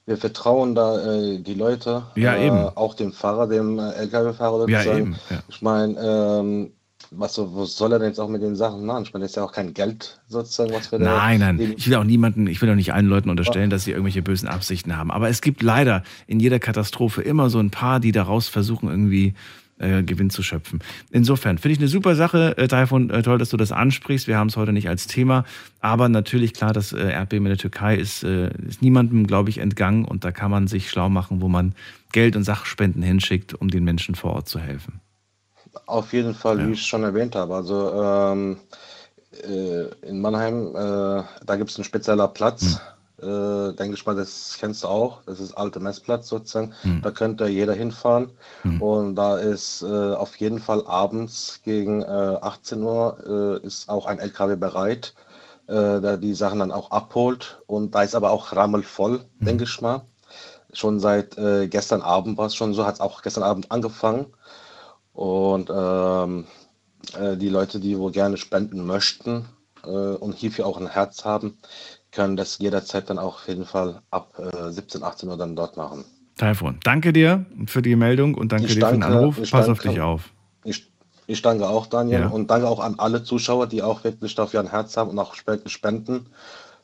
wir 0.06 0.16
vertrauen 0.16 0.74
da 0.74 0.98
äh, 0.98 1.40
die 1.40 1.54
Leute, 1.54 2.04
ja, 2.16 2.36
äh, 2.36 2.46
eben. 2.46 2.56
auch 2.56 2.94
dem 2.94 3.12
Fahrer, 3.12 3.48
dem 3.48 3.78
äh, 3.78 3.92
LKW-Fahrer 3.92 4.60
sozusagen. 4.60 4.88
Ja, 4.88 4.98
eben. 4.98 5.16
Ja. 5.28 5.42
Ich 5.46 5.60
meine, 5.60 6.00
ähm, 6.00 6.72
was, 7.10 7.38
was 7.38 7.76
soll 7.76 7.92
er 7.92 7.98
denn 7.98 8.08
jetzt 8.08 8.20
auch 8.20 8.28
mit 8.28 8.40
den 8.40 8.54
Sachen 8.54 8.86
machen? 8.86 9.02
Ich 9.02 9.12
meine, 9.12 9.24
das 9.24 9.32
ist 9.32 9.36
ja 9.36 9.44
auch 9.44 9.52
kein 9.52 9.74
Geld 9.74 10.20
sozusagen, 10.28 10.72
was 10.72 10.92
wir 10.92 11.00
da. 11.00 11.16
Nein, 11.16 11.40
nein. 11.40 11.74
Ich 11.76 11.88
will 11.88 11.96
auch 11.96 12.04
niemanden, 12.04 12.46
ich 12.46 12.62
will 12.62 12.70
auch 12.70 12.76
nicht 12.76 12.92
allen 12.92 13.06
Leuten 13.06 13.30
unterstellen, 13.30 13.68
dass 13.68 13.84
sie 13.84 13.90
irgendwelche 13.90 14.22
bösen 14.22 14.48
Absichten 14.48 14.96
haben. 14.96 15.10
Aber 15.10 15.28
es 15.28 15.40
gibt 15.40 15.62
leider 15.62 16.04
in 16.28 16.38
jeder 16.38 16.60
Katastrophe 16.60 17.22
immer 17.22 17.50
so 17.50 17.58
ein 17.58 17.70
paar, 17.70 17.98
die 17.98 18.12
daraus 18.12 18.48
versuchen, 18.48 18.88
irgendwie 18.88 19.34
äh, 19.78 20.04
Gewinn 20.04 20.30
zu 20.30 20.44
schöpfen. 20.44 20.80
Insofern 21.10 21.58
finde 21.58 21.72
ich 21.72 21.78
eine 21.80 21.88
super 21.88 22.14
Sache, 22.14 22.56
äh, 22.58 22.68
Taifun, 22.68 23.10
äh, 23.10 23.22
toll, 23.22 23.38
dass 23.38 23.48
du 23.48 23.56
das 23.56 23.72
ansprichst. 23.72 24.28
Wir 24.28 24.38
haben 24.38 24.48
es 24.48 24.56
heute 24.56 24.72
nicht 24.72 24.88
als 24.88 25.08
Thema, 25.08 25.44
aber 25.80 26.08
natürlich 26.08 26.54
klar, 26.54 26.72
das 26.72 26.92
äh, 26.92 27.10
Erdbeben 27.10 27.46
in 27.46 27.50
der 27.50 27.58
Türkei 27.58 27.96
ist, 27.96 28.22
äh, 28.22 28.50
ist 28.68 28.82
niemandem, 28.82 29.26
glaube 29.26 29.50
ich, 29.50 29.58
entgangen 29.58 30.04
und 30.04 30.24
da 30.24 30.30
kann 30.30 30.50
man 30.50 30.68
sich 30.68 30.90
schlau 30.90 31.08
machen, 31.08 31.40
wo 31.40 31.48
man 31.48 31.74
Geld 32.12 32.36
und 32.36 32.44
Sachspenden 32.44 33.02
hinschickt, 33.02 33.54
um 33.54 33.68
den 33.68 33.82
Menschen 33.82 34.14
vor 34.14 34.34
Ort 34.34 34.48
zu 34.48 34.60
helfen. 34.60 35.00
Auf 35.86 36.12
jeden 36.12 36.34
Fall, 36.34 36.60
Ja. 36.60 36.66
wie 36.66 36.72
ich 36.72 36.86
schon 36.86 37.02
erwähnt 37.04 37.34
habe. 37.36 37.54
Also 37.54 37.92
ähm, 37.92 38.58
äh, 39.42 39.84
in 40.06 40.20
Mannheim, 40.20 40.74
äh, 40.74 41.22
da 41.44 41.56
gibt 41.56 41.70
es 41.70 41.76
einen 41.76 41.84
spezieller 41.84 42.28
Platz. 42.28 42.80
Äh, 43.20 43.74
denke 43.74 43.94
ich 43.94 44.06
mal, 44.06 44.16
das 44.16 44.56
kennst 44.58 44.82
du 44.82 44.88
auch. 44.88 45.22
Das 45.26 45.40
ist 45.40 45.52
alte 45.52 45.78
Messplatz 45.78 46.28
sozusagen. 46.28 46.72
Hm. 46.82 47.02
Da 47.02 47.10
könnte 47.10 47.46
jeder 47.48 47.74
hinfahren. 47.74 48.30
Hm. 48.62 48.80
Und 48.80 49.14
da 49.16 49.36
ist 49.36 49.82
äh, 49.82 50.14
auf 50.14 50.36
jeden 50.36 50.58
Fall 50.58 50.86
abends 50.86 51.60
gegen 51.62 52.02
äh, 52.02 52.06
18 52.06 52.82
Uhr 52.82 53.60
äh, 53.62 53.66
ist 53.66 53.90
auch 53.90 54.06
ein 54.06 54.18
LKW 54.18 54.56
bereit, 54.56 55.14
äh, 55.66 56.00
der 56.00 56.16
die 56.16 56.34
Sachen 56.34 56.60
dann 56.60 56.72
auch 56.72 56.90
abholt. 56.90 57.60
Und 57.66 57.94
da 57.94 58.02
ist 58.02 58.14
aber 58.14 58.30
auch 58.30 58.56
rammelvoll, 58.56 59.20
denke 59.38 59.64
ich 59.64 59.80
mal. 59.82 60.02
Schon 60.72 60.98
seit 60.98 61.36
äh, 61.36 61.68
gestern 61.68 62.00
Abend 62.00 62.38
war 62.38 62.46
es 62.46 62.54
schon 62.54 62.72
so, 62.74 62.86
hat 62.86 62.94
es 62.94 63.00
auch 63.00 63.22
gestern 63.22 63.42
Abend 63.42 63.70
angefangen. 63.70 64.26
Und 65.12 65.70
ähm, 65.74 66.46
äh, 67.18 67.36
die 67.36 67.48
Leute, 67.48 67.80
die 67.80 67.98
wohl 67.98 68.12
gerne 68.12 68.36
spenden 68.36 68.86
möchten 68.86 69.46
äh, 69.84 69.88
und 69.88 70.34
hierfür 70.34 70.66
auch 70.66 70.78
ein 70.80 70.88
Herz 70.88 71.24
haben, 71.24 71.58
können 72.12 72.36
das 72.36 72.58
jederzeit 72.58 73.10
dann 73.10 73.18
auch 73.18 73.36
auf 73.36 73.48
jeden 73.48 73.64
Fall 73.64 74.02
ab 74.10 74.32
äh, 74.38 74.70
17, 74.70 75.02
18 75.02 75.28
Uhr 75.28 75.36
dann 75.36 75.56
dort 75.56 75.76
machen. 75.76 76.04
Taifun, 76.36 76.78
danke 76.84 77.12
dir 77.12 77.44
für 77.66 77.82
die 77.82 77.96
Meldung 77.96 78.34
und 78.34 78.52
danke 78.52 78.66
Ich 78.66 78.74
dir 78.74 78.86
für 78.86 78.92
den 78.92 79.02
Anruf. 79.02 79.38
ich 79.38 79.50
Pass 79.50 79.68
auf 79.68 79.78
danke- 79.78 79.90
dich 79.90 80.00
auf. 80.00 80.30
Ich, 80.64 80.90
ich 81.26 81.42
danke 81.42 81.68
auch, 81.68 81.86
Daniel, 81.86 82.20
Ja. 82.20 82.28
und 82.28 82.50
danke 82.50 82.66
auch 82.68 82.80
an 82.80 82.94
alle 82.98 83.22
Zuschauer, 83.24 83.66
die 83.66 83.82
auch 83.82 84.04
wirklich 84.04 84.34
dafür 84.34 84.60
ein 84.60 84.70
Herz 84.70 84.96
haben 84.96 85.10
und 85.10 85.18
auch 85.18 85.34
spenden. 85.34 85.68
spenden. 85.68 86.26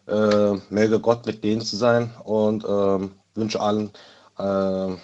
Äh, 0.06 0.54
möge 0.70 1.00
Gott 1.00 1.26
mit 1.26 1.42
denen 1.42 1.62
zu 1.62 1.74
sein 1.76 2.10
und 2.22 2.64
ähm, 2.68 3.10
wünsche 3.34 3.60
allen 3.60 3.90
äh, 4.38 4.94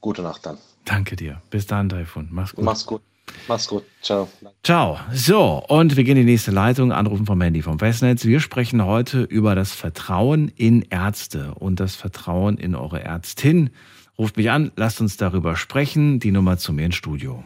gute 0.00 0.22
Nacht 0.22 0.46
dann. 0.46 0.58
Danke 0.90 1.14
dir. 1.14 1.40
Bis 1.50 1.68
dann, 1.68 1.88
Taifun. 1.88 2.26
Mach's 2.32 2.52
gut. 2.52 2.64
Mach's 2.64 2.84
gut. 2.84 3.02
Mach's 3.46 3.68
gut. 3.68 3.84
Ciao. 4.02 4.28
Ciao. 4.64 4.98
So, 5.12 5.64
und 5.68 5.96
wir 5.96 6.02
gehen 6.02 6.16
in 6.16 6.26
die 6.26 6.32
nächste 6.32 6.50
Leitung. 6.50 6.90
Anrufen 6.90 7.26
vom 7.26 7.40
Handy 7.40 7.62
vom 7.62 7.78
Festnetz. 7.78 8.24
Wir 8.24 8.40
sprechen 8.40 8.84
heute 8.84 9.22
über 9.22 9.54
das 9.54 9.72
Vertrauen 9.72 10.48
in 10.56 10.82
Ärzte 10.90 11.54
und 11.54 11.78
das 11.78 11.94
Vertrauen 11.94 12.56
in 12.58 12.74
eure 12.74 13.04
Ärztin. 13.04 13.70
Ruft 14.18 14.36
mich 14.36 14.50
an, 14.50 14.72
lasst 14.74 15.00
uns 15.00 15.16
darüber 15.16 15.54
sprechen. 15.54 16.18
Die 16.18 16.32
Nummer 16.32 16.58
zu 16.58 16.72
mir 16.72 16.86
ins 16.86 16.96
Studio. 16.96 17.44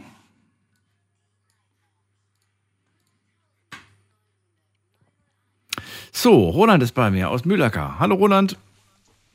So, 6.13 6.49
Roland 6.49 6.83
ist 6.83 6.93
bei 6.93 7.11
mir 7.11 7.29
aus 7.31 7.45
Mühlacker. 7.45 7.99
Hallo 7.99 8.15
Roland. 8.15 8.57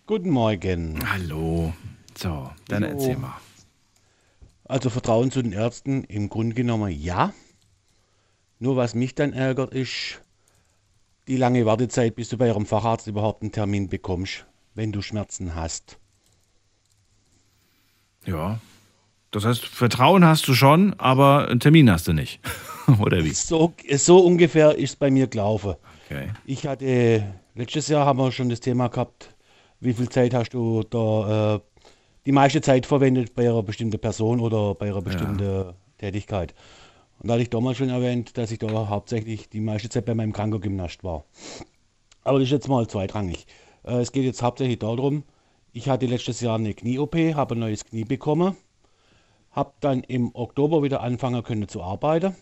Guten 0.07 0.29
Morgen. 0.31 0.99
Hallo. 1.11 1.73
So, 2.17 2.49
dann 2.67 2.81
So. 2.83 2.89
erzähl 2.89 3.17
mal. 3.17 3.35
Also 4.69 4.91
Vertrauen 4.91 5.31
zu 5.31 5.41
den 5.41 5.51
Ärzten 5.51 6.03
im 6.03 6.29
Grunde 6.29 6.53
genommen 6.53 6.91
ja. 6.91 7.33
Nur 8.59 8.75
was 8.75 8.93
mich 8.93 9.15
dann 9.15 9.33
ärgert 9.33 9.73
ist 9.73 10.21
die 11.27 11.37
lange 11.37 11.65
Wartezeit, 11.65 12.15
bis 12.15 12.29
du 12.29 12.37
bei 12.37 12.47
ihrem 12.47 12.67
Facharzt 12.67 13.07
überhaupt 13.07 13.41
einen 13.41 13.51
Termin 13.51 13.89
bekommst, 13.89 14.45
wenn 14.75 14.91
du 14.91 15.01
Schmerzen 15.01 15.55
hast. 15.55 15.97
Ja. 18.27 18.59
Das 19.31 19.43
heißt, 19.43 19.65
Vertrauen 19.65 20.23
hast 20.23 20.47
du 20.47 20.53
schon, 20.53 20.93
aber 20.99 21.47
einen 21.47 21.59
Termin 21.59 21.89
hast 21.89 22.07
du 22.07 22.13
nicht. 22.13 22.39
Oder 22.99 23.23
wie? 23.23 23.31
So, 23.31 23.73
so 23.95 24.19
ungefähr 24.19 24.75
ist 24.75 24.91
es 24.91 24.95
bei 24.95 25.09
mir 25.09 25.25
gelaufen. 25.25 25.75
Okay. 26.05 26.29
Ich 26.45 26.67
hatte, 26.67 27.23
letztes 27.55 27.87
Jahr 27.87 28.05
haben 28.05 28.19
wir 28.19 28.31
schon 28.31 28.49
das 28.49 28.59
Thema 28.59 28.87
gehabt, 28.89 29.35
wie 29.79 29.93
viel 29.93 30.09
Zeit 30.09 30.35
hast 30.35 30.53
du 30.53 30.83
da 30.83 31.55
äh, 31.55 31.59
die 32.25 32.31
meiste 32.31 32.61
Zeit 32.61 32.85
verwendet 32.85 33.33
bei 33.35 33.43
einer 33.49 33.63
bestimmten 33.63 33.99
Person 33.99 34.39
oder 34.39 34.75
bei 34.75 34.87
einer 34.87 35.01
bestimmten 35.01 35.73
Tätigkeit. 35.97 36.53
Und 37.19 37.27
da 37.27 37.33
hatte 37.33 37.43
ich 37.43 37.49
damals 37.49 37.77
schon 37.77 37.89
erwähnt, 37.89 38.37
dass 38.37 38.51
ich 38.51 38.59
da 38.59 38.87
hauptsächlich 38.89 39.49
die 39.49 39.59
meiste 39.59 39.89
Zeit 39.89 40.05
bei 40.05 40.15
meinem 40.15 40.31
Krankengymnast 40.31 41.03
war. 41.03 41.25
Aber 42.23 42.39
das 42.39 42.47
ist 42.47 42.51
jetzt 42.51 42.67
mal 42.69 42.87
zweitrangig. 42.87 43.45
Äh, 43.83 43.99
es 43.99 44.11
geht 44.11 44.23
jetzt 44.23 44.41
hauptsächlich 44.41 44.79
darum, 44.79 45.23
ich 45.71 45.89
hatte 45.89 46.05
letztes 46.05 46.41
Jahr 46.41 46.55
eine 46.55 46.73
Knie-OP, 46.73 47.15
habe 47.35 47.55
ein 47.55 47.59
neues 47.59 47.85
Knie 47.85 48.03
bekommen, 48.03 48.55
habe 49.51 49.73
dann 49.81 50.01
im 50.01 50.33
Oktober 50.33 50.81
wieder 50.83 51.01
anfangen 51.01 51.43
können 51.43 51.67
zu 51.67 51.83
arbeiten, 51.83 52.35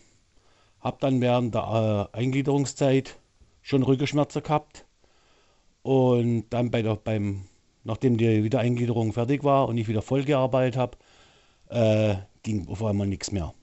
habe 0.80 0.98
dann 1.00 1.22
während 1.22 1.56
der 1.56 2.10
äh, 2.14 2.18
Eingliederungszeit 2.18 3.18
schon 3.62 3.84
Rückenschmerzen 3.84 4.44
gehabt 4.44 4.86
und 5.82 6.46
dann 6.52 6.72
bei 6.72 6.82
der, 6.82 6.96
beim, 6.96 7.46
nachdem 7.88 8.18
die 8.18 8.44
Wiedereingliederung 8.44 9.14
fertig 9.14 9.44
war 9.44 9.68
und 9.68 9.78
ich 9.78 9.88
wieder 9.88 10.02
voll 10.02 10.24
gearbeitet 10.24 10.78
habe, 10.78 10.98
äh, 11.70 12.16
ging 12.44 12.68
auf 12.68 12.84
einmal 12.84 13.08
nichts 13.08 13.32
mehr. 13.32 13.54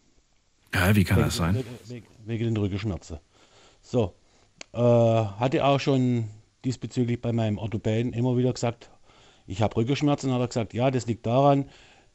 Ja, 0.74 0.96
wie 0.96 1.04
kann 1.04 1.18
wegen, 1.18 1.26
das 1.26 1.36
sein? 1.36 1.64
Wegen, 1.86 2.06
wegen 2.24 2.44
den 2.44 2.56
Rückenschmerzen. 2.56 3.18
So, 3.82 4.14
äh, 4.72 4.78
hatte 4.78 5.64
auch 5.64 5.78
schon 5.78 6.30
diesbezüglich 6.64 7.20
bei 7.20 7.32
meinem 7.32 7.58
Orthopäden 7.58 8.14
immer 8.14 8.36
wieder 8.36 8.52
gesagt, 8.52 8.90
ich 9.46 9.60
habe 9.60 9.76
Rückenschmerzen. 9.76 10.32
Hat 10.32 10.40
er 10.40 10.48
gesagt, 10.48 10.72
ja, 10.72 10.90
das 10.90 11.06
liegt 11.06 11.26
daran, 11.26 11.66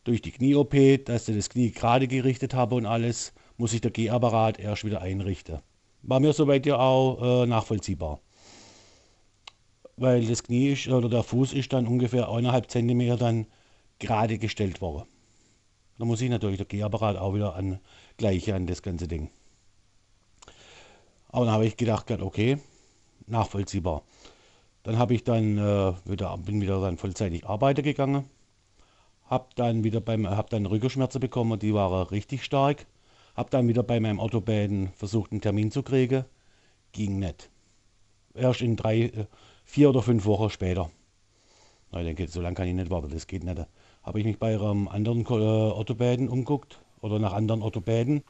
durch 0.03 0.23
die 0.23 0.31
Knie-OP, 0.31 1.05
dass 1.05 1.29
ich 1.29 1.35
das 1.35 1.49
Knie 1.49 1.71
gerade 1.71 2.07
gerichtet 2.07 2.55
habe 2.55 2.73
und 2.75 2.87
alles, 2.87 3.33
muss 3.57 3.71
sich 3.71 3.81
der 3.81 3.91
Gehapparat 3.91 4.59
erst 4.59 4.83
wieder 4.83 5.01
einrichten. 5.01 5.59
War 6.01 6.19
mir 6.19 6.33
soweit 6.33 6.65
ja 6.65 6.79
auch 6.79 7.43
äh, 7.43 7.45
nachvollziehbar. 7.45 8.19
Weil 9.99 10.25
das 10.25 10.43
Knie 10.43 10.69
ist, 10.69 10.87
oder 10.87 11.09
der 11.09 11.23
Fuß 11.23 11.51
ist 11.53 11.73
dann 11.73 11.85
ungefähr 11.85 12.29
eineinhalb 12.29 12.71
Zentimeter 12.71 13.17
dann 13.17 13.47
gerade 13.99 14.37
gestellt 14.37 14.79
worden. 14.79 15.07
Da 15.97 16.05
muss 16.05 16.21
ich 16.21 16.29
natürlich 16.29 16.57
der 16.57 16.65
Gehapparat 16.65 17.17
auch 17.17 17.35
wieder 17.35 17.55
angleichen 17.55 18.53
an 18.53 18.65
das 18.65 18.81
ganze 18.81 19.09
Ding. 19.09 19.29
Aber 21.27 21.45
dann 21.45 21.53
habe 21.53 21.65
ich 21.65 21.75
gedacht, 21.75 22.09
okay, 22.09 22.59
nachvollziehbar. 23.27 24.03
Dann 24.83 24.97
habe 24.97 25.13
ich 25.13 25.25
dann 25.25 25.57
äh, 25.57 25.93
wieder, 26.05 26.37
bin 26.37 26.61
wieder 26.61 26.79
dann 26.79 26.97
vollzeitig 26.97 27.45
arbeiten 27.45 27.83
gegangen. 27.83 28.23
Hab 29.29 29.53
dann 29.55 29.83
wieder 29.83 29.99
beim, 29.99 30.27
hab 30.27 30.49
dann 30.49 30.65
Rückenschmerzen 30.65 31.19
bekommen, 31.19 31.59
die 31.59 31.73
waren 31.73 32.07
richtig 32.07 32.45
stark. 32.45 32.85
Hab 33.35 33.51
dann 33.51 33.67
wieder 33.67 33.83
bei 33.83 33.99
meinem 33.99 34.19
Orthopäden 34.19 34.93
versucht, 34.93 35.31
einen 35.31 35.41
Termin 35.41 35.71
zu 35.71 35.83
kriegen. 35.83 36.23
Ging 36.93 37.19
nicht. 37.19 37.49
Erst 38.33 38.61
in 38.61 38.77
drei, 38.77 39.01
äh, 39.01 39.25
vier 39.69 39.89
oder 39.89 40.01
fünf 40.01 40.25
Wochen 40.25 40.49
später. 40.49 40.89
Na, 41.91 41.99
ich 41.99 42.05
denke, 42.05 42.27
so 42.27 42.41
lange 42.41 42.55
kann 42.55 42.67
ich 42.67 42.73
nicht 42.73 42.89
warten, 42.89 43.09
das 43.09 43.27
geht 43.27 43.43
nicht. 43.43 43.67
Habe 44.01 44.19
ich 44.19 44.25
mich 44.25 44.39
bei 44.39 44.55
einem 44.55 44.87
anderen 44.87 45.23
äh, 45.25 45.33
Orthopäden 45.33 46.27
umguckt 46.27 46.79
oder 47.01 47.19
nach 47.19 47.33
anderen 47.33 47.61
Orthopäden. 47.61 48.23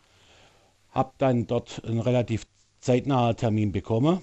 Hab 0.91 1.17
dann 1.17 1.47
dort 1.47 1.81
einen 1.85 2.01
relativ 2.01 2.45
zeitnahen 2.81 3.37
Termin 3.37 3.71
bekommen. 3.71 4.19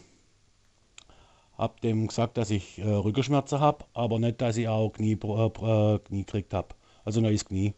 Hab 1.57 1.81
dem 1.81 2.07
gesagt, 2.07 2.37
dass 2.37 2.51
ich 2.51 2.79
äh, 2.79 2.83
Rückenschmerzen 2.83 3.61
habe, 3.61 3.87
aber 3.95 4.19
nicht, 4.19 4.43
dass 4.43 4.59
ich 4.59 4.69
auch 4.69 4.91
Knie, 4.91 5.13
äh, 5.13 5.99
Knie 6.01 6.25
gekriegt 6.25 6.53
habe. 6.53 6.69
Also 7.03 7.23
neues 7.23 7.47
Knie. 7.47 7.73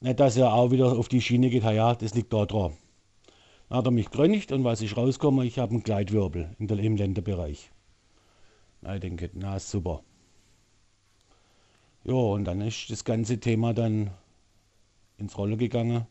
Nicht, 0.00 0.18
dass 0.18 0.36
er 0.36 0.52
auch 0.52 0.72
wieder 0.72 0.98
auf 0.98 1.08
die 1.08 1.20
Schiene 1.20 1.50
geht, 1.50 1.62
"Ha 1.62 1.70
ja, 1.70 1.94
das 1.94 2.14
liegt 2.14 2.32
da 2.32 2.46
dran. 2.46 2.72
Dann 3.70 3.78
hat 3.78 3.86
er 3.86 3.92
mich 3.92 4.10
geröntgt 4.10 4.50
und 4.50 4.64
was 4.64 4.80
ich 4.80 4.96
rauskomme, 4.96 5.46
ich 5.46 5.60
habe 5.60 5.70
einen 5.70 5.84
Gleitwirbel 5.84 6.56
in 6.58 6.66
der, 6.66 6.78
im 6.80 6.96
Länderbereich. 6.96 7.70
Na, 8.80 8.96
ich 8.96 9.00
denke, 9.00 9.30
na 9.32 9.60
super. 9.60 10.02
Ja, 12.02 12.14
und 12.14 12.46
dann 12.46 12.60
ist 12.62 12.90
das 12.90 13.04
ganze 13.04 13.38
Thema 13.38 13.72
dann 13.72 14.10
ins 15.18 15.38
Rollen 15.38 15.56
gegangen. 15.56 16.06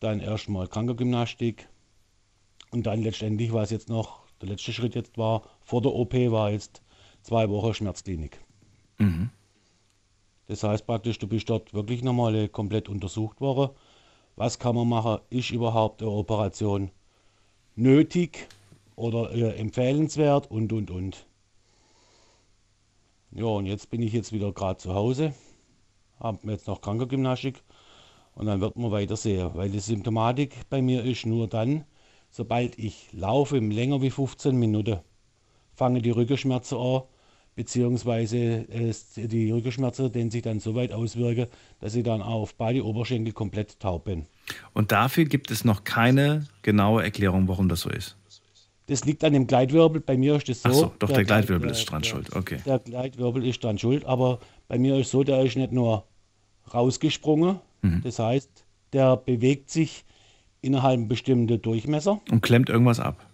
Dann 0.00 0.20
erstmal 0.20 0.68
Krankengymnastik. 0.68 1.68
Und 2.70 2.84
dann 2.86 3.00
letztendlich 3.00 3.50
war 3.54 3.62
es 3.62 3.70
jetzt 3.70 3.88
noch, 3.88 4.26
der 4.42 4.50
letzte 4.50 4.74
Schritt 4.74 4.94
jetzt 4.94 5.16
war, 5.16 5.48
vor 5.62 5.80
der 5.80 5.94
OP 5.94 6.12
war 6.12 6.50
jetzt 6.50 6.82
zwei 7.22 7.48
Wochen 7.48 7.72
Schmerzklinik. 7.72 8.44
Mhm. 8.98 9.30
Das 10.48 10.62
heißt 10.62 10.86
praktisch, 10.86 11.18
du 11.18 11.28
bist 11.28 11.48
dort 11.48 11.72
wirklich 11.72 12.02
nochmal 12.02 12.46
komplett 12.50 12.90
untersucht 12.90 13.40
worden. 13.40 13.74
Was 14.36 14.58
kann 14.58 14.74
man 14.74 14.88
machen? 14.88 15.20
Ist 15.30 15.50
überhaupt 15.50 16.02
eine 16.02 16.10
Operation 16.10 16.90
nötig 17.76 18.48
oder 18.96 19.32
äh, 19.32 19.56
empfehlenswert 19.56 20.50
und 20.50 20.72
und 20.72 20.90
und. 20.90 21.26
Ja, 23.30 23.46
und 23.46 23.66
jetzt 23.66 23.90
bin 23.90 24.02
ich 24.02 24.12
jetzt 24.12 24.32
wieder 24.32 24.52
gerade 24.52 24.78
zu 24.78 24.94
Hause, 24.94 25.34
habe 26.20 26.50
jetzt 26.50 26.66
noch 26.68 26.80
Krankengymnastik 26.80 27.62
und 28.34 28.46
dann 28.46 28.60
wird 28.60 28.76
man 28.76 28.92
weiter 28.92 29.16
sehen, 29.16 29.50
weil 29.54 29.70
die 29.70 29.80
Symptomatik 29.80 30.68
bei 30.70 30.82
mir 30.82 31.04
ist 31.04 31.26
nur 31.26 31.48
dann, 31.48 31.84
sobald 32.30 32.78
ich 32.78 33.12
laufe, 33.12 33.58
länger 33.58 34.02
wie 34.02 34.10
15 34.10 34.56
Minuten, 34.56 35.00
fangen 35.74 36.02
die 36.02 36.10
Rückenschmerzen 36.10 36.78
an, 36.78 37.02
beziehungsweise 37.54 38.66
es, 38.68 39.14
die 39.14 39.50
Rückenschmerzen 39.50 40.10
denen 40.12 40.30
sich 40.30 40.42
dann 40.42 40.60
so 40.60 40.74
weit 40.74 40.92
auswirken, 40.92 41.46
dass 41.80 41.94
ich 41.94 42.04
dann 42.04 42.22
auf 42.22 42.54
beide 42.54 42.84
Oberschenkel 42.84 43.32
komplett 43.32 43.78
taub 43.80 44.04
bin. 44.04 44.26
Und 44.72 44.92
dafür 44.92 45.24
gibt 45.24 45.50
es 45.50 45.64
noch 45.64 45.84
keine 45.84 46.46
genaue 46.62 47.02
Erklärung, 47.02 47.48
warum 47.48 47.68
das 47.68 47.80
so 47.80 47.90
ist. 47.90 48.16
Das 48.86 49.04
liegt 49.04 49.24
an 49.24 49.32
dem 49.32 49.46
Gleitwirbel. 49.46 50.00
Bei 50.00 50.16
mir 50.16 50.36
ist 50.36 50.48
das 50.48 50.62
so. 50.62 50.68
Ach 50.68 50.74
so, 50.74 50.92
doch 50.98 51.10
der, 51.10 51.24
Gleitwirbel 51.24 51.68
der, 51.68 51.76
ist 51.76 51.86
dran 51.86 52.02
der, 52.02 52.08
schuld. 52.08 52.36
Okay. 52.36 52.58
Der 52.66 52.78
Gleitwirbel 52.78 53.46
ist 53.46 53.64
dran 53.64 53.78
schuld, 53.78 54.04
aber 54.04 54.40
bei 54.68 54.78
mir 54.78 54.98
ist 54.98 55.10
so, 55.10 55.24
der 55.24 55.42
ist 55.42 55.56
nicht 55.56 55.72
nur 55.72 56.04
rausgesprungen. 56.72 57.60
Mhm. 57.80 58.02
Das 58.04 58.18
heißt, 58.18 58.50
der 58.92 59.16
bewegt 59.16 59.70
sich 59.70 60.04
innerhalb 60.60 60.98
einem 60.98 61.08
bestimmten 61.08 61.60
Durchmesser. 61.60 62.20
Und 62.30 62.42
klemmt 62.42 62.68
irgendwas 62.68 63.00
ab. 63.00 63.24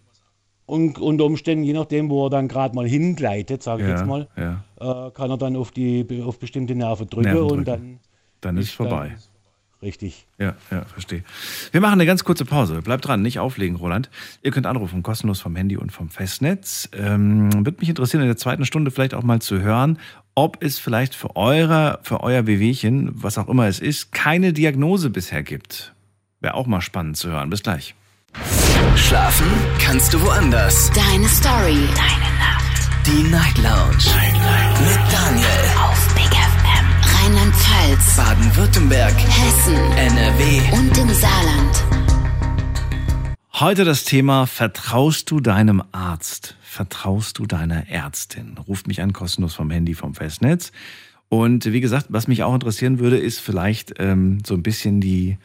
Und 0.71 0.99
unter 1.01 1.25
Umständen, 1.25 1.65
je 1.65 1.73
nachdem, 1.73 2.09
wo 2.11 2.27
er 2.27 2.31
dann 2.31 2.47
gerade 2.47 2.77
mal 2.77 2.87
hingleitet, 2.87 3.61
sage 3.61 3.83
ich 3.83 3.89
Ja, 3.89 3.97
jetzt 3.97 4.07
mal, 4.07 4.29
ja. 4.37 4.63
äh, 4.81 5.11
kann 5.11 5.29
er 5.29 5.37
dann 5.37 5.57
auf, 5.57 5.73
die, 5.73 6.23
auf 6.25 6.39
bestimmte 6.39 6.77
Nerven 6.77 7.11
drücken 7.11 7.33
Nerven 7.33 7.51
und 7.51 7.65
dann 7.67 7.99
Dann 8.41 8.57
ist 8.57 8.67
es 8.67 8.73
vorbei. 8.73 9.09
Dann, 9.09 9.19
richtig. 9.83 10.29
Ja, 10.39 10.55
ja, 10.71 10.85
verstehe. 10.85 11.25
Wir 11.73 11.81
machen 11.81 11.95
eine 11.95 12.07
ganz 12.07 12.23
kurze 12.23 12.45
Pause. 12.45 12.83
Bleibt 12.83 13.05
dran, 13.05 13.21
nicht 13.21 13.41
auflegen, 13.41 13.75
Roland. 13.75 14.11
Ihr 14.43 14.53
könnt 14.53 14.67
anrufen, 14.67 15.03
kostenlos 15.03 15.41
vom 15.41 15.57
Handy 15.57 15.77
und 15.77 15.91
vom 15.91 16.09
Festnetz. 16.09 16.89
Ähm, 16.97 17.53
Würde 17.53 17.79
mich 17.81 17.89
interessieren, 17.89 18.23
in 18.23 18.29
der 18.29 18.37
zweiten 18.37 18.65
Stunde 18.65 18.93
vielleicht 18.93 19.15
auch 19.15 19.25
mal 19.25 19.41
zu 19.43 19.61
hören, 19.61 19.99
ob 20.37 20.63
es 20.63 20.79
vielleicht 20.79 21.17
für, 21.17 21.35
eure, 21.35 21.99
für 22.03 22.23
euer 22.23 22.47
Wehwehchen, 22.47 23.11
was 23.13 23.39
auch 23.39 23.49
immer 23.49 23.67
es 23.67 23.81
ist, 23.81 24.13
keine 24.13 24.53
Diagnose 24.53 25.11
bisher 25.11 25.43
gibt. 25.43 25.97
Wäre 26.41 26.55
auch 26.55 26.69
mal 26.69 26.81
spannend 26.81 27.17
zu 27.17 27.29
hören. 27.29 27.51
Bis 27.51 27.65
gleich. 27.65 27.97
Schlafen 28.97 29.47
kannst 29.79 30.13
du 30.13 30.21
woanders. 30.23 30.91
Deine 30.93 31.29
Story. 31.29 31.89
Deine 31.95 32.31
Nacht. 32.39 33.07
Die 33.07 33.23
Night 33.31 33.57
Lounge. 33.59 34.05
Mit 34.87 35.13
Daniel. 35.13 35.47
Auf 35.83 36.15
Big 36.15 36.31
FM. 36.31 36.87
Rheinland-Pfalz. 37.15 38.17
Baden-Württemberg. 38.17 39.15
Hessen. 39.17 39.77
NRW. 39.97 40.61
Und 40.73 40.99
im 40.99 41.09
Saarland. 41.09 41.85
Heute 43.55 43.85
das 43.85 44.05
Thema, 44.05 44.47
vertraust 44.47 45.31
du 45.31 45.41
deinem 45.41 45.83
Arzt? 45.93 46.57
Vertraust 46.63 47.39
du 47.39 47.47
deiner 47.47 47.89
Ärztin? 47.91 48.57
Ruft 48.67 48.87
mich 48.87 49.03
an, 49.03 49.13
kostenlos 49.13 49.55
vom 49.55 49.71
Handy, 49.71 49.95
vom 49.95 50.15
Festnetz. 50.15 50.73
Und 51.29 51.65
wie 51.71 51.81
gesagt, 51.81 52.07
was 52.09 52.27
mich 52.27 52.43
auch 52.43 52.55
interessieren 52.55 52.99
würde, 52.99 53.19
ist 53.19 53.39
vielleicht 53.39 53.95
ähm, 53.99 54.39
so 54.47 54.55
ein 54.55 54.63
bisschen 54.63 55.01
die, 55.01 55.37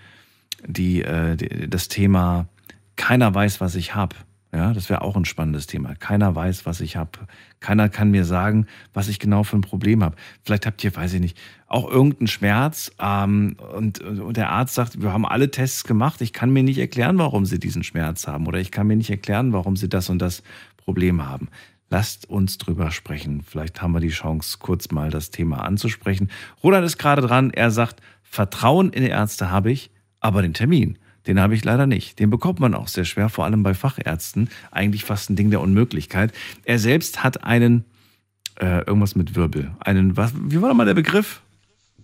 die, 0.66 1.04
äh, 1.04 1.36
die, 1.36 1.70
das 1.70 1.90
Thema, 1.90 2.48
keiner 2.96 3.34
weiß, 3.34 3.62
was 3.62 3.76
ich 3.76 3.96
habe. 3.96 4.16
Ja, 4.56 4.74
das 4.74 4.90
wäre 4.90 5.02
auch 5.02 5.18
ein 5.18 5.26
spannendes 5.26 5.68
Thema. 5.68 5.96
Keiner 5.96 6.34
weiß, 6.34 6.66
was 6.66 6.80
ich 6.80 6.96
habe. 6.96 7.12
Keiner 7.60 7.90
kann 7.90 8.12
mir 8.12 8.24
sagen, 8.24 8.68
was 8.94 9.10
ich 9.10 9.20
genau 9.20 9.44
für 9.44 9.58
ein 9.58 9.62
Problem 9.62 10.02
habe. 10.02 10.16
Vielleicht 10.44 10.66
habt 10.66 10.82
ihr, 10.82 10.96
weiß 10.96 11.12
ich 11.14 11.20
nicht, 11.20 11.38
auch 11.68 11.90
irgendeinen 11.90 12.28
Schmerz 12.28 12.90
ähm, 12.98 13.58
und, 13.76 14.00
und 14.00 14.38
der 14.38 14.52
Arzt 14.52 14.76
sagt, 14.76 15.02
wir 15.02 15.12
haben 15.12 15.26
alle 15.26 15.52
Tests 15.52 15.84
gemacht. 15.84 16.22
Ich 16.22 16.32
kann 16.32 16.52
mir 16.52 16.64
nicht 16.64 16.78
erklären, 16.78 17.18
warum 17.18 17.46
sie 17.46 17.60
diesen 17.60 17.84
Schmerz 17.84 18.28
haben 18.28 18.48
oder 18.48 18.60
ich 18.60 18.72
kann 18.72 18.88
mir 18.88 18.96
nicht 18.96 19.10
erklären, 19.10 19.52
warum 19.52 19.76
sie 19.76 19.90
das 19.90 20.10
und 20.10 20.20
das 20.20 20.42
Problem 20.78 21.28
haben. 21.28 21.50
Lasst 21.90 22.30
uns 22.30 22.58
drüber 22.58 22.92
sprechen. 22.92 23.42
Vielleicht 23.42 23.82
haben 23.82 23.92
wir 23.92 24.00
die 24.00 24.08
Chance, 24.08 24.58
kurz 24.62 24.90
mal 24.90 25.10
das 25.10 25.32
Thema 25.32 25.66
anzusprechen. 25.66 26.30
Roland 26.64 26.86
ist 26.86 26.98
gerade 26.98 27.22
dran. 27.22 27.52
Er 27.52 27.72
sagt, 27.72 28.02
Vertrauen 28.24 28.92
in 28.92 29.04
die 29.04 29.10
Ärzte 29.10 29.52
habe 29.52 29.72
ich, 29.72 29.92
aber 30.22 30.42
den 30.42 30.54
Termin, 30.54 30.98
den 31.28 31.40
habe 31.40 31.56
ich 31.56 31.64
leider 31.64 31.88
nicht. 31.88 32.20
Den 32.20 32.30
bekommt 32.30 32.60
man 32.60 32.74
auch 32.74 32.88
sehr 32.88 33.06
schwer, 33.06 33.30
vor 33.30 33.46
allem 33.46 33.64
bei 33.64 33.74
Fachärzten. 33.74 34.50
Eigentlich 34.72 35.06
fast 35.06 35.30
ein 35.30 35.36
Ding 35.36 35.50
der 35.50 35.62
Unmöglichkeit. 35.62 36.34
Er 36.64 36.80
selbst 36.80 37.24
hat 37.24 37.44
einen, 37.44 37.86
äh, 38.60 38.80
irgendwas 38.86 39.16
mit 39.16 39.36
Wirbel. 39.36 39.72
Einen, 39.80 40.18
was, 40.18 40.34
wie 40.36 40.62
war 40.62 40.70
nochmal 40.70 40.86
der 40.86 40.94
Begriff? 40.94 41.42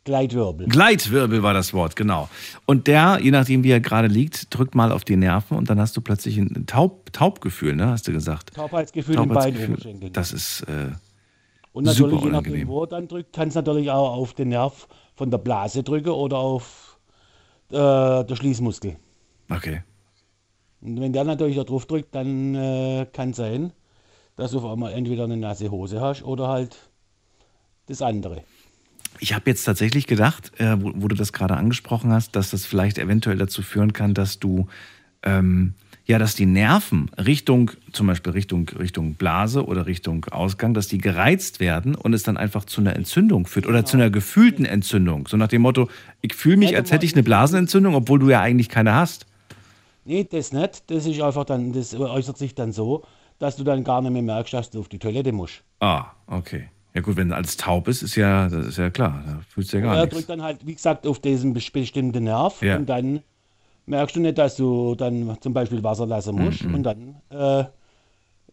Gleitwirbel. 0.04 0.68
Gleitwirbel 0.68 1.44
war 1.44 1.54
das 1.54 1.74
Wort, 1.74 1.96
genau. 1.96 2.28
Und 2.66 2.88
der, 2.88 3.20
je 3.22 3.30
nachdem 3.30 3.64
wie 3.64 3.70
er 3.70 3.80
gerade 3.80 4.08
liegt, 4.08 4.48
drückt 4.56 4.74
mal 4.74 4.92
auf 4.92 5.04
die 5.04 5.16
Nerven 5.16 5.56
und 5.56 5.70
dann 5.70 5.80
hast 5.80 5.96
du 5.96 6.02
plötzlich 6.02 6.38
ein 6.38 6.66
Taub, 6.66 7.14
Taubgefühl, 7.14 7.76
ne, 7.76 7.88
hast 7.88 8.08
du 8.08 8.12
gesagt. 8.12 8.56
Taubheitsgefühl 8.56 9.16
in 9.16 9.28
beiden 9.28 9.36
Taubheitsgefühl. 9.36 9.74
Oberschenkeln. 9.76 10.14
Das 10.14 10.34
ist 10.34 10.62
äh, 10.62 10.90
Und 11.72 11.84
natürlich, 11.84 12.14
super 12.14 12.26
je 12.26 12.32
nachdem, 12.32 12.68
wo 12.68 12.82
er 12.82 12.88
dann 12.88 13.08
drückt, 13.08 13.34
kann 13.34 13.50
es 13.50 13.56
natürlich 13.56 13.92
auch 13.92 14.18
auf 14.18 14.34
den 14.34 14.50
Nerv 14.50 14.88
von 15.16 15.30
der 15.30 15.38
Blase 15.38 15.84
drücken 15.84 16.10
oder 16.10 16.38
auf 16.38 16.98
äh, 17.70 17.76
der 17.76 18.36
Schließmuskel. 18.36 18.96
Okay. 19.52 19.82
Und 20.82 21.00
wenn 21.00 21.14
der 21.14 21.24
natürlich 21.24 21.58
da 21.58 21.64
drauf 21.64 21.86
drückt, 21.86 22.16
dann 22.16 22.56
äh, 22.56 23.06
kann 23.12 23.34
sein, 23.34 23.72
dass 24.36 24.52
du 24.52 24.60
auf 24.60 24.72
einmal 24.72 24.94
entweder 24.94 25.26
eine 25.26 25.38
nasse 25.38 25.70
Hose 25.70 26.02
hast 26.02 26.24
oder 26.24 26.48
halt 26.48 26.76
das 27.88 28.02
andere. 28.02 28.44
Ich 29.20 29.34
habe 29.34 29.50
jetzt 29.50 29.64
tatsächlich 29.66 30.08
gedacht, 30.08 30.52
äh, 30.60 30.82
wo, 30.82 30.92
wo 30.96 31.08
du 31.08 31.16
das 31.16 31.34
gerade 31.34 31.56
angesprochen 31.58 32.12
hast, 32.12 32.36
dass 32.36 32.50
das 32.50 32.66
vielleicht 32.66 32.98
eventuell 32.98 33.38
dazu 33.38 33.62
führen 33.62 33.94
kann, 33.94 34.14
dass 34.14 34.40
du 34.40 34.68
ähm, 35.24 35.76
ja, 36.06 36.20
dass 36.20 36.36
die 36.36 36.46
Nerven 36.46 37.10
Richtung, 37.18 37.72
zum 37.92 38.08
Beispiel 38.08 38.34
Richtung, 38.34 38.68
Richtung 38.70 39.14
Blase 39.14 39.66
oder 39.66 39.86
Richtung 39.86 40.26
Ausgang, 40.26 40.74
dass 40.74 40.88
die 40.88 40.98
gereizt 40.98 41.60
werden 41.60 41.96
und 41.96 42.14
es 42.14 42.24
dann 42.24 42.38
einfach 42.38 42.66
zu 42.66 42.82
einer 42.82 42.96
Entzündung 42.96 43.46
führt 43.46 43.68
oder 43.68 43.86
zu 43.86 43.98
einer 43.98 44.10
gefühlten 44.10 44.66
Entzündung. 44.66 45.28
So 45.28 45.38
nach 45.38 45.48
dem 45.48 45.62
Motto, 45.62 45.90
ich 46.22 46.34
fühle 46.34 46.58
mich, 46.58 46.76
als 46.76 46.92
hätte 46.92 47.06
ich 47.06 47.14
eine 47.14 47.24
Blasenentzündung, 47.24 47.96
obwohl 47.96 48.20
du 48.20 48.30
ja 48.30 48.42
eigentlich 48.42 48.68
keine 48.68 48.94
hast. 48.94 49.26
Nee, 50.06 50.24
das 50.24 50.52
nicht. 50.52 50.90
Das 50.90 51.06
ist 51.06 51.22
einfach 51.22 51.46
dann, 51.46 51.74
das 51.74 51.94
äußert 51.94 52.38
sich 52.38 52.56
dann 52.56 52.72
so, 52.72 53.04
dass 53.40 53.56
du 53.56 53.64
dann 53.64 53.84
gar 53.84 54.02
nicht 54.02 54.12
mehr 54.12 54.22
merkst, 54.22 54.54
dass 54.54 54.70
du 54.70 54.80
auf 54.80 54.90
die 54.90 55.00
Toilette 55.00 55.32
musst. 55.32 55.64
Ah, 55.80 56.06
okay. 56.28 56.70
Ja 56.94 57.02
gut, 57.02 57.16
wenn 57.16 57.32
alles 57.32 57.56
taub 57.58 57.88
ist, 57.88 58.02
ist 58.02 58.16
ja, 58.16 58.50
das 58.50 58.66
ist 58.68 58.78
ja 58.78 58.90
klar, 58.90 59.24
da 59.26 59.40
fühlst 59.48 59.72
du 59.74 59.78
ja 59.78 59.84
gar 59.84 59.96
er 59.96 60.02
nichts. 60.02 60.16
drückt 60.16 60.30
dann 60.30 60.42
halt, 60.42 60.66
wie 60.66 60.74
gesagt, 60.76 61.08
auf 61.08 61.20
diesen 61.20 61.56
bes- 61.56 61.72
bestimmten 61.72 62.24
Nerv 62.26 62.62
Ja. 62.62 62.76
und 62.78 62.88
dann 62.88 63.22
merkst 63.86 64.16
du 64.16 64.20
nicht, 64.20 64.38
dass 64.38 64.58
du 64.58 64.96
dann 64.96 65.38
zum 65.40 65.54
Beispiel 65.54 65.82
Wasser 65.84 66.06
lassen 66.06 66.36
musst 66.36 66.64
Mhm. 66.66 66.76
und 66.76 66.84
dann 66.84 67.16
äh, 67.30 67.64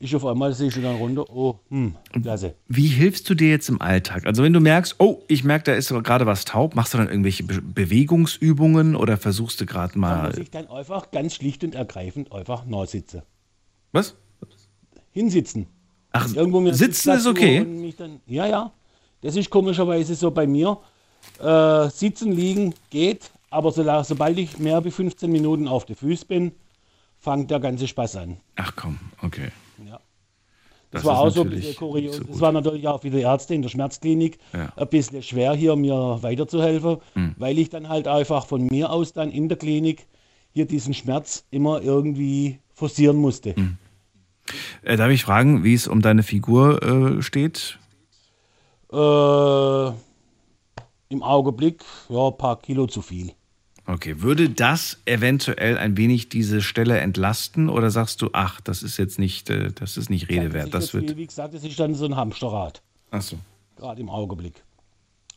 ist 0.01 0.15
auf 0.15 0.25
einmal, 0.25 0.53
siehst 0.53 0.77
du 0.77 0.81
dann 0.81 0.97
runter, 0.97 1.29
oh, 1.31 1.59
hm, 1.71 1.95
klasse. 2.23 2.55
Wie 2.69 2.87
hilfst 2.87 3.29
du 3.29 3.35
dir 3.35 3.51
jetzt 3.51 3.69
im 3.69 3.81
Alltag? 3.81 4.27
Also 4.27 4.43
wenn 4.43 4.53
du 4.53 4.61
merkst, 4.61 4.97
oh, 4.99 5.23
ich 5.29 5.45
merke, 5.45 5.65
da 5.65 5.75
ist 5.75 5.89
gerade 5.89 6.27
was 6.27 6.45
taub, 6.45 6.77
machst 6.77 6.95
du 6.95 6.99
dann 6.99 7.09
irgendwelche 7.09 7.43
Be 7.43 7.61
Bewegungsübungen 7.61 8.95
oder 8.95 9.17
versuchst 9.17 9.61
du 9.61 9.67
gerade 9.67 9.95
Da 9.95 9.99
mal... 9.99 10.29
muss 10.29 10.39
ich 10.39 10.51
dann 10.51 10.69
einfach 10.69 11.11
ganz 11.11 11.35
schlicht 11.35 11.65
und 11.65 11.75
ergreifend 11.75 12.33
einfach 12.33 12.65
neu 12.65 12.87
sitzen. 12.87 13.23
Was? 13.93 14.15
Hinsitzen. 15.13 15.67
Ach, 16.13 16.33
Irgendwo 16.35 16.61
mir 16.61 16.75
sitzen 16.75 17.13
ist 17.13 17.27
okay? 17.27 17.67
Dann, 17.97 18.21
ja, 18.27 18.47
ja. 18.47 18.73
Das 19.21 19.37
ist 19.37 19.51
komischerweise 19.51 20.15
so 20.15 20.31
bei 20.31 20.47
mir. 20.47 20.79
Äh, 21.41 21.91
sitzen, 21.91 22.33
liegen 22.33 22.75
geht, 22.91 23.31
aber 23.51 23.73
so, 23.73 23.83
sobald 24.05 24.39
ich 24.39 24.59
mehr 24.59 24.85
wie 24.85 24.91
15 24.91 25.31
Minuten 25.31 25.67
auf 25.67 25.85
den 25.85 25.97
Füßen 25.97 26.29
bin, 26.29 26.53
fängt 27.19 27.51
der 27.51 27.59
ganze 27.61 27.89
Spaß 27.89 28.17
an. 28.17 28.37
Ach 28.57 28.73
komm, 28.77 28.99
okay. 29.23 29.51
Das 30.91 31.03
Das, 31.03 31.05
war 31.11 31.19
auch 31.21 31.29
so 31.31 31.43
ein 31.43 31.51
bisschen 31.51 31.77
kurios. 31.77 32.17
so 32.17 32.25
das 32.25 32.41
war 32.41 32.51
natürlich 32.53 32.89
auch 32.89 33.03
für 33.03 33.11
die 33.11 33.21
Ärzte 33.21 33.55
in 33.55 33.61
der 33.63 33.69
Schmerzklinik 33.69 34.39
Ja. 34.55 34.73
ein 34.75 34.89
bisschen 34.89 35.23
schwer, 35.23 35.53
hier 35.55 35.77
mir 35.77 36.19
weiterzuhelfen, 36.23 36.99
Hm. 37.15 37.35
weil 37.37 37.59
ich 37.59 37.69
dann 37.69 37.89
halt 37.91 38.09
einfach 38.09 38.47
von 38.47 38.67
mir 38.67 38.91
aus 38.91 39.13
dann 39.13 39.31
in 39.31 39.49
der 39.49 39.59
Klinik 39.59 40.07
hier 40.55 40.65
diesen 40.67 40.95
Schmerz 40.95 41.45
immer 41.51 41.83
irgendwie 41.83 42.59
forcieren 42.73 43.17
musste. 43.19 43.55
Hm. 43.55 43.77
Äh, 44.83 44.97
darf 44.97 45.11
ich 45.11 45.25
fragen, 45.25 45.63
wie 45.63 45.75
es 45.75 45.87
um 45.89 46.01
deine 46.01 46.23
Figur 46.23 46.83
äh, 46.83 47.23
steht? 47.23 47.79
Äh, 48.91 49.89
Im 51.11 51.23
Augenblick, 51.23 51.85
ja, 52.09 52.29
ein 52.29 52.37
paar 52.39 52.59
Kilo 52.61 52.87
zu 52.87 53.03
viel. 53.03 53.33
Okay, 53.89 54.21
würde 54.21 54.51
das 54.51 55.01
eventuell 55.07 55.79
ein 55.79 55.97
wenig 55.97 56.29
diese 56.29 56.61
Stelle 56.61 56.99
entlasten 56.99 57.71
oder 57.71 57.91
sagst 57.91 58.21
du, 58.21 58.29
ach, 58.35 58.61
das 58.61 58.83
ist 58.83 58.99
jetzt 58.99 59.19
nicht, 59.19 59.49
äh, 59.49 59.73
das 59.73 59.97
ist 59.97 60.11
nicht 60.11 60.29
Rede 60.29 60.53
wert, 60.53 60.75
das 60.75 60.93
wird... 60.93 61.17
wie, 61.17 61.27
gesagt, 61.27 61.55
das 61.55 61.65
ist 61.65 61.81
dann 61.81 61.95
so 61.95 62.05
ein 62.05 62.15
Hamsterrad, 62.15 62.83
Ach 63.11 63.23
so. 63.23 63.39
gerade 63.77 64.03
im 64.03 64.11
Augenblick. 64.11 64.63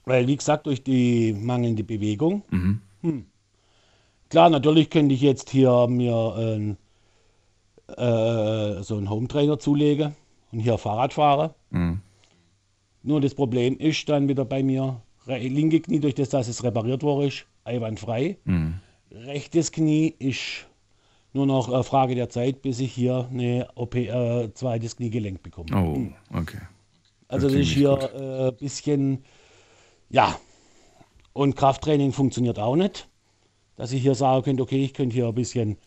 Weil, 0.04 0.28
wie 0.28 0.36
gesagt, 0.36 0.66
durch 0.66 0.84
die 0.84 1.32
mangelnde 1.32 1.86
Bewegung, 1.86 2.43
Mhm. 2.49 2.82
hm. 3.04 3.26
klar, 4.30 4.49
natürlich 4.49 4.89
könnte 4.89 5.16
ich 5.16 5.22
jetzt 5.22 5.49
hier 5.49 5.88
mir 5.88 6.36
ein, 6.36 6.78
äh, 7.88 8.84
so 8.84 8.97
einen 8.97 9.10
Hometrainer 9.10 9.60
zulegen 9.60 10.14
und 10.52 10.60
hier 10.60 10.78
Fahrrad 10.78 11.14
fahren. 11.14 11.52
Mhm. 11.70 12.02
Nur 13.04 13.22
das 13.22 13.34
Problem 13.34 13.78
ist 13.78 14.10
dann 14.10 14.28
wieder 14.28 14.43
bei 14.43 14.62
mir, 14.62 14.99
linke 15.26 15.80
Knie, 15.80 16.02
durch 16.02 16.16
das, 16.16 16.28
dass 16.28 16.49
es 16.49 16.66
repariert 16.66 17.02
worden 17.02 17.30
ist, 17.30 17.45
einwandfrei. 17.72 18.38
Mhm. 18.45 18.76
Rechtes 19.11 19.72
Knie 19.72 20.13
ist 20.19 20.67
nur 21.34 21.45
noch 21.45 21.72
eine 21.72 21.84
Frage 21.84 22.15
der 22.15 22.30
Zeit, 22.30 22.61
bis 22.61 22.80
ich 22.80 22.93
hier 22.93 23.28
eine 23.32 23.67
OP, 23.76 23.95
äh, 23.95 24.53
zweites 24.53 24.97
Kniegelenk 24.97 25.41
bekomme. 25.41 25.69
Oh, 25.74 26.38
okay. 26.38 26.59
Also 27.28 27.47
das 27.47 27.53
klingt 27.53 27.67
ist 27.67 27.74
hier 27.74 28.13
ein 28.13 28.49
äh, 28.49 28.51
bisschen, 28.51 29.24
ja. 30.09 30.36
Und 31.34 31.55
Krafttraining 31.55 32.11
funktioniert 32.11 32.59
auch 32.59 32.76
nicht. 32.76 33.07
Dass 33.78 33.93
ich 33.93 34.01
hier 34.01 34.15
sagen 34.15 34.43
könnte, 34.43 34.63
okay, 34.63 34.84
ich 34.84 34.93
könnte 34.93 35.15
hier 35.15 35.28
ein 35.28 35.34
bisschen 35.34 35.78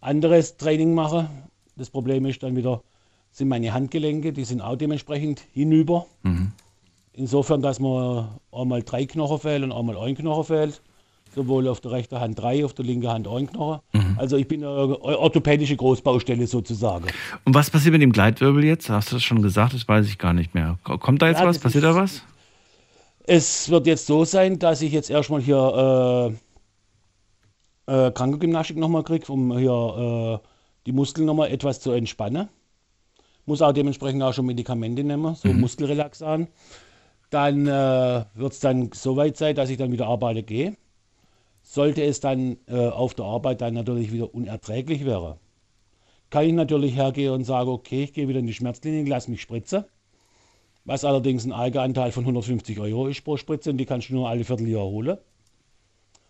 anderes 0.00 0.56
Training 0.56 0.94
machen. 0.94 1.28
Das 1.76 1.90
Problem 1.90 2.24
ist 2.26 2.42
dann 2.42 2.54
wieder, 2.54 2.82
sind 3.32 3.48
meine 3.48 3.74
Handgelenke, 3.74 4.32
die 4.32 4.44
sind 4.44 4.60
auch 4.60 4.76
dementsprechend 4.76 5.40
hinüber. 5.52 6.06
Mhm. 6.22 6.52
Insofern, 7.12 7.60
dass 7.60 7.80
mir 7.80 8.40
einmal 8.52 8.82
drei 8.82 9.06
Knochen 9.06 9.40
fehlen 9.40 9.64
und 9.64 9.72
einmal 9.72 9.98
ein 9.98 10.14
Knochen 10.14 10.44
fehlt. 10.44 10.82
Sowohl 11.34 11.66
auf 11.68 11.80
der 11.80 11.90
rechten 11.90 12.20
Hand 12.20 12.38
drei, 12.38 12.64
auf 12.64 12.74
der 12.74 12.84
linken 12.84 13.08
Hand 13.08 13.26
ein 13.26 13.48
Knochen. 13.48 13.80
Mhm. 13.92 14.16
Also 14.18 14.36
ich 14.36 14.46
bin 14.46 14.62
eine 14.62 15.00
orthopädische 15.00 15.76
Großbaustelle 15.76 16.46
sozusagen. 16.46 17.06
Und 17.44 17.54
was 17.54 17.70
passiert 17.70 17.92
mit 17.92 18.02
dem 18.02 18.12
Gleitwirbel 18.12 18.64
jetzt? 18.64 18.88
Hast 18.88 19.10
du 19.10 19.16
das 19.16 19.24
schon 19.24 19.42
gesagt? 19.42 19.74
Das 19.74 19.88
weiß 19.88 20.06
ich 20.06 20.18
gar 20.18 20.32
nicht 20.32 20.54
mehr. 20.54 20.78
Kommt 20.84 21.22
da 21.22 21.28
jetzt 21.28 21.40
Ja, 21.40 21.46
was? 21.46 21.58
Passiert 21.58 21.84
da 21.84 21.94
was? 21.94 22.22
Es 23.26 23.70
wird 23.70 23.86
jetzt 23.86 24.06
so 24.06 24.24
sein, 24.24 24.58
dass 24.58 24.82
ich 24.82 24.92
jetzt 24.92 25.10
erstmal 25.10 25.40
hier 25.40 26.36
äh, 27.86 28.06
äh, 28.06 28.10
Krankengymnastik 28.12 28.76
nochmal 28.76 29.02
kriege, 29.02 29.32
um 29.32 29.56
hier 29.56 30.40
äh, 30.42 30.48
die 30.86 30.92
Muskeln 30.92 31.26
nochmal 31.26 31.50
etwas 31.50 31.80
zu 31.80 31.92
entspannen. 31.92 32.48
Muss 33.46 33.60
auch 33.62 33.72
dementsprechend 33.72 34.22
auch 34.22 34.32
schon 34.32 34.46
Medikamente 34.46 35.04
nehmen, 35.04 35.34
so 35.34 35.48
Muskelrelaxan. 35.52 36.48
Dann 37.30 37.66
äh, 37.66 38.24
wird 38.34 38.52
es 38.52 38.60
dann 38.60 38.90
so 38.94 39.16
weit 39.16 39.36
sein, 39.36 39.54
dass 39.54 39.68
ich 39.70 39.76
dann 39.76 39.92
wieder 39.92 40.06
arbeiten 40.06 40.46
gehe. 40.46 40.76
Sollte 41.66 42.04
es 42.04 42.20
dann 42.20 42.58
äh, 42.66 42.76
auf 42.76 43.14
der 43.14 43.24
Arbeit 43.24 43.62
dann 43.62 43.74
natürlich 43.74 44.12
wieder 44.12 44.34
unerträglich 44.34 45.04
wäre, 45.04 45.38
kann 46.30 46.44
ich 46.44 46.52
natürlich 46.52 46.94
hergehen 46.94 47.32
und 47.32 47.44
sagen, 47.44 47.70
okay, 47.70 48.04
ich 48.04 48.12
gehe 48.12 48.28
wieder 48.28 48.38
in 48.38 48.46
die 48.46 48.52
Schmerzklinik, 48.52 49.08
lass 49.08 49.28
mich 49.28 49.40
spritzen. 49.40 49.84
Was 50.84 51.04
allerdings 51.04 51.44
ein 51.44 51.52
Eigenanteil 51.52 52.12
von 52.12 52.24
150 52.24 52.78
Euro 52.78 53.08
ist 53.08 53.22
pro 53.22 53.38
Spritze 53.38 53.70
und 53.70 53.78
die 53.78 53.86
kannst 53.86 54.10
du 54.10 54.14
nur 54.14 54.28
alle 54.28 54.44
Vierteljahr 54.44 54.84
holen. 54.84 55.16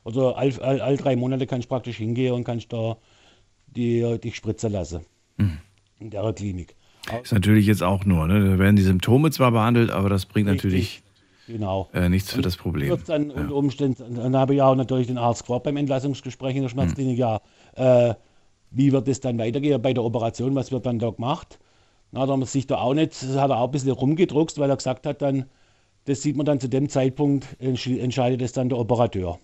Also 0.05 0.35
all, 0.35 0.53
all, 0.61 0.81
all 0.81 0.97
drei 0.97 1.17
Monate 1.17 1.47
kannst 1.47 1.67
du 1.67 1.69
praktisch 1.71 1.97
hingehen 1.97 2.33
und 2.33 2.45
kannst 2.45 2.73
da 2.73 2.97
die, 3.67 4.19
dich 4.23 4.37
spritzen 4.37 4.71
lassen. 4.71 5.01
Mhm. 5.37 5.59
In 5.99 6.11
der 6.11 6.33
Klinik. 6.33 6.77
Ist 7.23 7.33
natürlich 7.33 7.67
jetzt 7.67 7.83
auch 7.83 8.05
nur, 8.05 8.27
ne? 8.27 8.53
Da 8.53 8.59
werden 8.59 8.77
die 8.77 8.83
Symptome 8.83 9.31
zwar 9.31 9.51
behandelt, 9.51 9.91
aber 9.91 10.09
das 10.09 10.27
bringt 10.27 10.47
natürlich 10.47 11.03
Genau. 11.47 11.89
äh, 11.93 12.09
nichts 12.09 12.33
für 12.33 12.41
das 12.43 12.57
Problem. 12.57 12.89
Wird 12.89 13.09
dann 13.09 13.31
unter 13.31 13.55
Umständen, 13.55 14.15
dann 14.15 14.35
habe 14.37 14.55
ich 14.55 14.63
auch 14.63 14.75
natürlich 14.75 15.09
den 15.09 15.19
Arzt 15.19 15.43
gefragt 15.43 15.65
beim 15.65 15.77
Entlassungsgespräch 15.77 16.57
in 16.57 16.63
der 16.63 16.69
Schmerzklinik, 16.71 17.19
ja, 17.19 17.41
äh, 17.75 18.15
wie 18.71 18.93
wird 18.93 19.07
es 19.09 19.21
dann 19.21 19.39
weitergehen 19.39 19.81
bei 19.83 19.93
der 19.93 20.03
Operation, 20.05 20.55
was 20.55 20.73
wird 20.73 20.87
dann 20.87 20.99
da 20.99 21.11
gemacht? 21.11 21.59
Na, 22.13 22.21
hat 22.21 22.29
er 22.31 22.47
sich 22.47 22.67
da 22.67 22.79
auch 22.79 22.95
nicht, 22.95 23.15
hat 23.23 23.51
er 23.51 23.59
auch 23.59 23.67
ein 23.67 23.71
bisschen 23.73 23.91
rumgedruckst, 23.91 24.59
weil 24.59 24.71
er 24.71 24.77
gesagt 24.77 25.07
hat 25.07 25.21
dann, 25.23 25.45
das 26.07 26.23
sieht 26.23 26.37
man 26.37 26.47
dann 26.47 26.61
zu 26.61 26.69
dem 26.69 26.89
Zeitpunkt, 26.89 27.47
entsch- 27.61 27.99
entscheidet 28.01 28.41
es 28.43 28.53
dann 28.53 28.69
der 28.69 28.79
Operateur. 28.79 29.39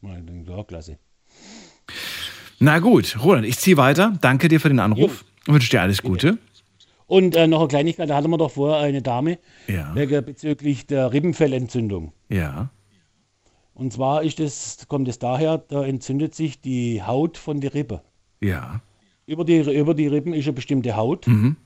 Na, 0.00 0.18
ich 0.18 0.24
denke, 0.26 0.50
ja, 0.50 0.62
klasse. 0.64 0.98
Na 2.58 2.78
gut, 2.78 3.16
Roland, 3.22 3.46
ich 3.46 3.58
ziehe 3.58 3.76
weiter. 3.76 4.16
Danke 4.20 4.48
dir 4.48 4.60
für 4.60 4.68
den 4.68 4.78
Anruf. 4.78 5.24
Wünsche 5.46 5.70
dir 5.70 5.82
alles 5.82 6.02
Gute. 6.02 6.38
Und 7.12 7.36
äh, 7.36 7.46
noch 7.46 7.58
eine 7.58 7.68
Kleinigkeit, 7.68 8.08
da 8.08 8.16
hatten 8.16 8.30
wir 8.30 8.38
doch 8.38 8.52
vorher 8.52 8.78
eine 8.78 9.02
Dame 9.02 9.38
Ja. 9.68 9.94
wegen, 9.94 10.24
bezüglich 10.24 10.86
der 10.86 11.12
Rippenfellentzündung. 11.12 12.12
Ja. 12.30 12.70
Und 13.74 13.92
zwar 13.92 14.22
ist 14.22 14.40
es, 14.40 14.86
kommt 14.88 15.08
es 15.08 15.18
daher, 15.18 15.58
da 15.58 15.84
entzündet 15.84 16.34
sich 16.34 16.62
die 16.62 17.02
Haut 17.02 17.36
von 17.36 17.60
der 17.60 17.74
Rippe. 17.74 18.00
Ja. 18.40 18.80
Über 19.26 19.44
die, 19.44 19.58
über 19.58 19.92
die 19.92 20.06
Rippen 20.06 20.32
ist 20.32 20.46
eine 20.46 20.54
bestimmte 20.54 20.96
Haut 20.96 21.26
Mhm. 21.26 21.56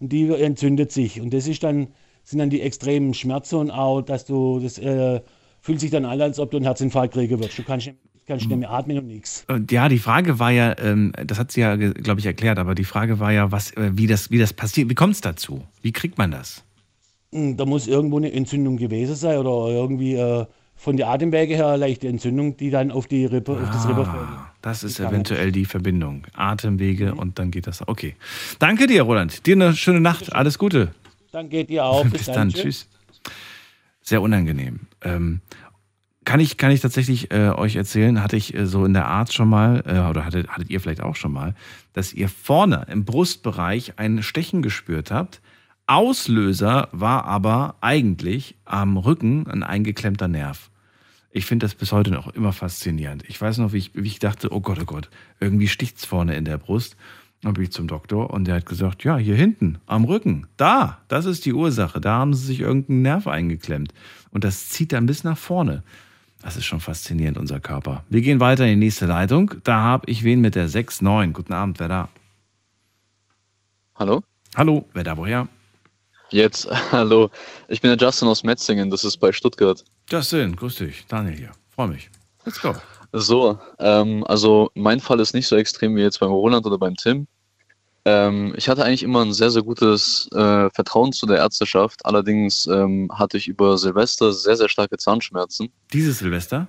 und 0.00 0.10
die 0.12 0.30
entzündet 0.30 0.92
sich. 0.92 1.20
Und 1.20 1.34
das 1.34 1.46
ist 1.46 1.62
dann, 1.62 1.88
sind 2.24 2.38
dann 2.38 2.48
die 2.48 2.62
extremen 2.62 3.12
Schmerzen 3.12 3.56
und 3.56 3.70
auch, 3.70 4.00
dass 4.00 4.24
du, 4.24 4.60
das 4.60 4.78
äh, 4.78 5.20
fühlt 5.60 5.80
sich 5.80 5.90
dann 5.90 6.06
an, 6.06 6.22
als 6.22 6.38
ob 6.40 6.52
du 6.52 6.56
einen 6.56 6.64
Herzinfarkt 6.64 7.12
kriegen 7.12 7.38
würdest. 7.38 7.58
Du 7.58 7.64
kannst, 7.64 7.86
nicht- 7.88 7.98
kannst 8.30 8.48
nicht 8.48 8.58
mehr 8.58 8.70
atmen 8.70 8.98
und 8.98 9.06
nichts. 9.06 9.44
Ja, 9.70 9.88
die 9.88 9.98
Frage 9.98 10.38
war 10.38 10.50
ja, 10.50 10.76
ähm, 10.78 11.12
das 11.26 11.38
hat 11.38 11.52
sie 11.52 11.60
ja, 11.60 11.76
glaube 11.76 12.20
ich, 12.20 12.26
erklärt, 12.26 12.58
aber 12.58 12.74
die 12.74 12.84
Frage 12.84 13.18
war 13.18 13.32
ja, 13.32 13.50
was, 13.52 13.72
äh, 13.72 13.90
wie, 13.94 14.06
das, 14.06 14.30
wie 14.30 14.38
das 14.38 14.52
passiert. 14.52 14.88
Wie 14.88 14.94
kommt 14.94 15.14
es 15.14 15.20
dazu? 15.20 15.64
Wie 15.82 15.92
kriegt 15.92 16.16
man 16.16 16.30
das? 16.30 16.64
Hm, 17.32 17.56
Da 17.56 17.64
muss 17.66 17.86
irgendwo 17.86 18.18
eine 18.18 18.32
Entzündung 18.32 18.76
gewesen 18.76 19.16
sein 19.16 19.38
oder 19.38 19.72
irgendwie 19.72 20.14
äh, 20.14 20.46
von 20.76 20.96
der 20.96 21.08
Atemwege 21.08 21.56
her 21.56 21.76
leichte 21.76 22.08
Entzündung, 22.08 22.56
die 22.56 22.70
dann 22.70 22.90
auf 22.90 23.06
die 23.06 23.26
Rippe, 23.26 23.52
auf 23.52 23.70
das. 23.70 23.86
Ah, 23.86 24.52
das 24.62 24.82
ist 24.82 24.98
Die 24.98 25.02
kann 25.02 25.12
eventuell 25.12 25.52
die 25.52 25.64
Verbindung. 25.66 26.26
Atemwege 26.34 27.14
und 27.14 27.38
dann 27.38 27.50
geht 27.50 27.66
das. 27.66 27.86
Okay. 27.86 28.14
Danke 28.58 28.86
dir, 28.86 29.02
Roland. 29.02 29.44
Dir 29.46 29.56
eine 29.56 29.74
schöne 29.74 30.00
Nacht. 30.00 30.32
Alles 30.32 30.56
Gute. 30.58 30.94
Dann 31.32 31.50
geht 31.50 31.68
ihr 31.68 31.84
auch. 31.84 32.04
Bis 32.10 32.26
dann. 32.26 32.48
Tschüss. 32.50 32.88
Sehr 34.02 34.22
unangenehm. 34.22 34.80
Ähm, 35.02 35.40
kann 36.30 36.38
ich, 36.38 36.58
kann 36.58 36.70
ich 36.70 36.80
tatsächlich 36.80 37.32
äh, 37.32 37.48
euch 37.48 37.74
erzählen, 37.74 38.22
hatte 38.22 38.36
ich 38.36 38.54
äh, 38.54 38.64
so 38.64 38.84
in 38.84 38.94
der 38.94 39.08
Art 39.08 39.32
schon 39.32 39.48
mal, 39.48 39.82
äh, 39.84 40.08
oder 40.08 40.24
hattet, 40.24 40.46
hattet 40.46 40.70
ihr 40.70 40.80
vielleicht 40.80 41.02
auch 41.02 41.16
schon 41.16 41.32
mal, 41.32 41.56
dass 41.92 42.12
ihr 42.12 42.28
vorne 42.28 42.86
im 42.88 43.04
Brustbereich 43.04 43.94
ein 43.96 44.22
Stechen 44.22 44.62
gespürt 44.62 45.10
habt. 45.10 45.40
Auslöser 45.88 46.88
war 46.92 47.24
aber 47.24 47.74
eigentlich 47.80 48.54
am 48.64 48.96
Rücken 48.96 49.48
ein 49.48 49.64
eingeklemmter 49.64 50.28
Nerv. 50.28 50.70
Ich 51.32 51.46
finde 51.46 51.64
das 51.64 51.74
bis 51.74 51.90
heute 51.90 52.12
noch 52.12 52.32
immer 52.32 52.52
faszinierend. 52.52 53.24
Ich 53.26 53.40
weiß 53.40 53.58
noch, 53.58 53.72
wie 53.72 53.78
ich, 53.78 53.90
wie 53.94 54.06
ich 54.06 54.20
dachte, 54.20 54.52
oh 54.52 54.60
Gott, 54.60 54.78
oh 54.80 54.84
Gott, 54.84 55.10
irgendwie 55.40 55.66
sticht's 55.66 56.04
vorne 56.04 56.36
in 56.36 56.44
der 56.44 56.58
Brust. 56.58 56.96
Dann 57.42 57.54
bin 57.54 57.64
ich 57.64 57.72
zum 57.72 57.88
Doktor 57.88 58.30
und 58.30 58.44
der 58.44 58.54
hat 58.54 58.66
gesagt, 58.66 59.02
ja, 59.02 59.16
hier 59.16 59.34
hinten, 59.34 59.80
am 59.86 60.04
Rücken, 60.04 60.46
da, 60.56 60.98
das 61.08 61.26
ist 61.26 61.44
die 61.44 61.54
Ursache. 61.54 62.00
Da 62.00 62.18
haben 62.18 62.34
sie 62.34 62.46
sich 62.46 62.60
irgendeinen 62.60 63.02
Nerv 63.02 63.26
eingeklemmt. 63.26 63.92
Und 64.30 64.44
das 64.44 64.68
zieht 64.68 64.92
dann 64.92 65.06
bis 65.06 65.24
nach 65.24 65.36
vorne. 65.36 65.82
Das 66.42 66.56
ist 66.56 66.64
schon 66.64 66.80
faszinierend, 66.80 67.36
unser 67.36 67.60
Körper. 67.60 68.04
Wir 68.08 68.22
gehen 68.22 68.40
weiter 68.40 68.64
in 68.64 68.80
die 68.80 68.86
nächste 68.86 69.06
Leitung. 69.06 69.54
Da 69.64 69.80
habe 69.80 70.10
ich 70.10 70.24
wen 70.24 70.40
mit 70.40 70.54
der 70.54 70.68
6-9. 70.68 71.32
Guten 71.32 71.52
Abend, 71.52 71.80
wer 71.80 71.88
da? 71.88 72.08
Hallo? 73.94 74.22
Hallo, 74.56 74.88
wer 74.94 75.04
da 75.04 75.16
woher? 75.16 75.48
Jetzt, 76.30 76.68
hallo. 76.92 77.30
Ich 77.68 77.80
bin 77.82 77.90
der 77.90 77.98
Justin 77.98 78.28
aus 78.28 78.42
Metzingen, 78.42 78.90
das 78.90 79.04
ist 79.04 79.18
bei 79.18 79.32
Stuttgart. 79.32 79.84
Justin, 80.08 80.56
grüß 80.56 80.76
dich. 80.76 81.04
Daniel 81.06 81.36
hier. 81.36 81.50
Freue 81.68 81.88
mich. 81.88 82.10
Let's 82.44 82.60
go. 82.60 82.74
So, 83.12 83.58
ähm, 83.78 84.24
also 84.26 84.70
mein 84.74 85.00
Fall 85.00 85.20
ist 85.20 85.34
nicht 85.34 85.48
so 85.48 85.56
extrem 85.56 85.96
wie 85.96 86.02
jetzt 86.02 86.20
beim 86.20 86.30
Roland 86.30 86.64
oder 86.64 86.78
beim 86.78 86.96
Tim. 86.96 87.26
Ähm, 88.04 88.54
ich 88.56 88.68
hatte 88.68 88.84
eigentlich 88.84 89.02
immer 89.02 89.22
ein 89.22 89.32
sehr, 89.32 89.50
sehr 89.50 89.62
gutes 89.62 90.28
äh, 90.32 90.70
Vertrauen 90.70 91.12
zu 91.12 91.26
der 91.26 91.38
Ärzteschaft. 91.38 92.04
Allerdings 92.06 92.66
ähm, 92.66 93.10
hatte 93.12 93.36
ich 93.36 93.48
über 93.48 93.76
Silvester 93.76 94.32
sehr, 94.32 94.56
sehr 94.56 94.68
starke 94.68 94.96
Zahnschmerzen. 94.96 95.70
Dieses 95.92 96.18
Silvester? 96.18 96.66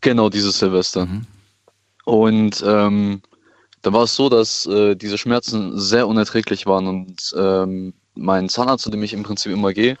Genau, 0.00 0.28
dieses 0.28 0.58
Silvester. 0.58 1.06
Und 2.04 2.62
ähm, 2.66 3.22
da 3.82 3.92
war 3.92 4.04
es 4.04 4.14
so, 4.14 4.28
dass 4.28 4.66
äh, 4.66 4.94
diese 4.94 5.18
Schmerzen 5.18 5.78
sehr 5.78 6.08
unerträglich 6.08 6.66
waren 6.66 6.86
und 6.86 7.34
ähm, 7.36 7.94
mein 8.14 8.48
Zahnarzt, 8.48 8.84
zu 8.84 8.90
dem 8.90 9.02
ich 9.02 9.12
im 9.12 9.22
Prinzip 9.22 9.52
immer 9.52 9.72
gehe, 9.72 9.96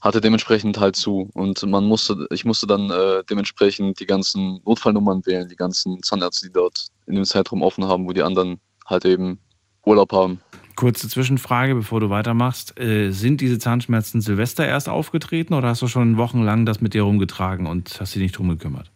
hatte 0.00 0.20
dementsprechend 0.20 0.78
halt 0.78 0.96
zu. 0.96 1.30
Und 1.34 1.62
man 1.64 1.84
musste, 1.84 2.26
ich 2.30 2.44
musste 2.44 2.66
dann 2.66 2.90
äh, 2.90 3.24
dementsprechend 3.28 4.00
die 4.00 4.06
ganzen 4.06 4.60
Notfallnummern 4.64 5.26
wählen, 5.26 5.48
die 5.48 5.56
ganzen 5.56 6.02
Zahnärzte, 6.02 6.46
die 6.46 6.52
dort 6.52 6.86
in 7.06 7.14
dem 7.14 7.24
Zeitraum 7.24 7.62
offen 7.62 7.84
haben, 7.84 8.06
wo 8.06 8.12
die 8.12 8.22
anderen 8.22 8.60
halt 8.86 9.04
eben 9.04 9.38
Urlaub 9.86 10.12
haben. 10.12 10.40
Kurze 10.74 11.08
Zwischenfrage, 11.08 11.74
bevor 11.74 12.00
du 12.00 12.10
weitermachst. 12.10 12.78
Äh, 12.78 13.10
sind 13.10 13.40
diese 13.40 13.58
Zahnschmerzen 13.58 14.20
Silvester 14.20 14.66
erst 14.66 14.90
aufgetreten 14.90 15.54
oder 15.54 15.68
hast 15.68 15.80
du 15.80 15.88
schon 15.88 16.18
wochenlang 16.18 16.66
das 16.66 16.82
mit 16.82 16.92
dir 16.92 17.02
rumgetragen 17.02 17.66
und 17.66 17.98
hast 17.98 18.14
dich 18.14 18.20
nicht 18.20 18.36
drum 18.36 18.50
gekümmert? 18.50 18.90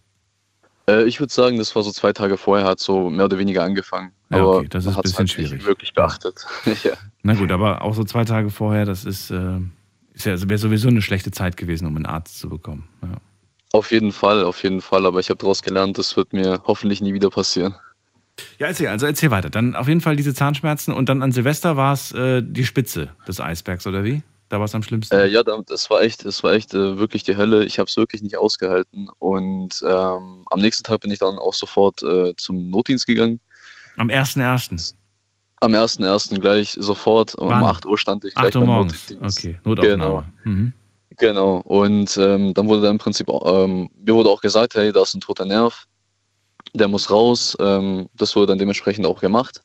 Äh, 0.91 1.05
ich 1.05 1.21
würde 1.21 1.33
sagen, 1.33 1.57
das 1.57 1.75
war 1.75 1.83
so 1.83 1.91
zwei 1.91 2.13
Tage 2.13 2.37
vorher, 2.37 2.67
hat 2.67 2.81
so 2.81 3.09
mehr 3.09 3.25
oder 3.25 3.39
weniger 3.39 3.63
angefangen. 3.63 4.13
Ja, 4.31 4.39
Aber 4.39 4.59
okay, 4.59 4.69
das 4.69 4.85
ist 4.85 4.91
ein 4.91 4.97
hat's 4.97 5.03
bisschen 5.05 5.19
halt 5.19 5.31
schwierig. 5.31 5.53
Nicht 5.53 5.67
wirklich 5.67 5.95
beachtet. 5.95 6.45
ja. 6.85 6.93
Na 7.23 7.35
gut, 7.35 7.51
aber 7.51 7.83
auch 7.83 7.95
so 7.95 8.05
zwei 8.05 8.25
Tage 8.25 8.51
vorher, 8.51 8.85
das 8.85 9.05
ist, 9.05 9.31
äh, 9.31 9.59
ist 10.13 10.27
ja, 10.27 10.49
wäre 10.49 10.59
sowieso 10.59 10.89
eine 10.89 11.03
schlechte 11.03 11.31
Zeit 11.31 11.57
gewesen, 11.57 11.87
um 11.87 11.97
einen 11.97 12.07
Arzt 12.07 12.39
zu 12.39 12.49
bekommen. 12.49 12.89
Ja. 13.03 13.17
Auf 13.73 13.93
jeden 13.93 14.13
Fall, 14.13 14.45
auf 14.45 14.63
jeden 14.63 14.81
Fall. 14.81 15.07
Aber 15.07 15.21
ich 15.21 15.31
habe 15.31 15.39
daraus 15.39 15.63
gelernt, 15.63 15.97
das 15.97 16.17
wird 16.17 16.33
mir 16.33 16.61
hoffentlich 16.67 17.01
nie 17.01 17.15
wieder 17.15 17.31
passieren. 17.31 17.75
Ja, 18.59 18.67
erzähl, 18.69 18.89
also 18.89 19.07
erzähl 19.07 19.31
weiter. 19.31 19.51
Dann 19.51 19.75
auf 19.77 19.89
jeden 19.89 20.01
Fall 20.01 20.17
diese 20.17 20.35
Zahnschmerzen 20.35 20.93
und 20.93 21.09
dann 21.09 21.23
an 21.23 21.33
Silvester 21.33 21.77
war 21.77 21.93
es 21.93 22.13
äh, 22.13 22.43
die 22.45 22.65
Spitze 22.65 23.11
des 23.27 23.41
Eisbergs, 23.41 23.87
oder 23.87 24.05
wie? 24.05 24.23
Da 24.49 24.59
war 24.59 24.65
es 24.65 24.75
am 24.75 24.83
schlimmsten. 24.83 25.15
Äh, 25.15 25.27
ja, 25.29 25.43
da- 25.45 25.63
das 25.65 25.91
war 25.91 26.03
echt, 26.03 26.25
das 26.25 26.43
war 26.43 26.53
echt 26.55 26.75
äh, 26.75 26.99
wirklich 26.99 27.23
die 27.23 27.37
Hölle. 27.37 27.65
Ich 27.65 27.79
habe 27.79 27.89
es 27.89 27.97
wirklich 27.97 28.21
nicht 28.23 28.37
ausgehalten. 28.37 29.09
Und 29.21 29.81
ähm, 29.87 30.45
am 30.51 30.61
nächsten 30.61 30.83
Tag 30.83 31.01
bin 31.01 31.11
ich 31.13 31.21
dann 31.21 31.39
auch 31.39 31.55
sofort 31.55 32.03
äh, 32.03 32.35
zum 32.37 32.69
Notdienst 32.69 33.07
gegangen. 33.07 33.39
Am 33.97 34.09
1.1. 34.09 34.95
Am 35.61 35.73
1.1. 35.73 36.41
gleich 36.41 36.77
sofort. 36.81 37.35
Um 37.37 37.49
Wann? 37.51 37.63
8 37.65 37.87
Uhr 37.87 37.97
stand 37.97 38.25
ich 38.25 38.35
gleich 38.35 38.47
8 38.47 38.57
Uhr 38.57 38.65
morgens. 38.67 39.11
Notdienst. 39.11 39.39
Okay, 39.39 39.59
Notaufnahme. 39.65 39.99
Genau. 40.03 40.25
Mhm. 40.45 40.73
Genau. 41.19 41.57
Und 41.59 42.17
ähm, 42.17 42.55
dann 42.55 42.67
wurde 42.67 42.83
da 42.83 42.91
im 42.91 42.99
Prinzip, 42.99 43.29
ähm, 43.29 43.91
mir 44.05 44.15
wurde 44.15 44.31
auch 44.31 44.41
gesagt, 44.41 44.75
hey, 44.75 44.91
da 44.91 45.03
ist 45.03 45.15
ein 45.15 45.21
toter 45.21 45.45
Nerv, 45.45 45.87
der 46.75 46.89
muss 46.89 47.11
raus. 47.11 47.57
Ähm, 47.61 48.09
das 48.15 48.37
wurde 48.37 48.49
dann 48.49 48.59
dementsprechend 48.59 49.07
auch 49.07 49.21
gemacht. 49.21 49.63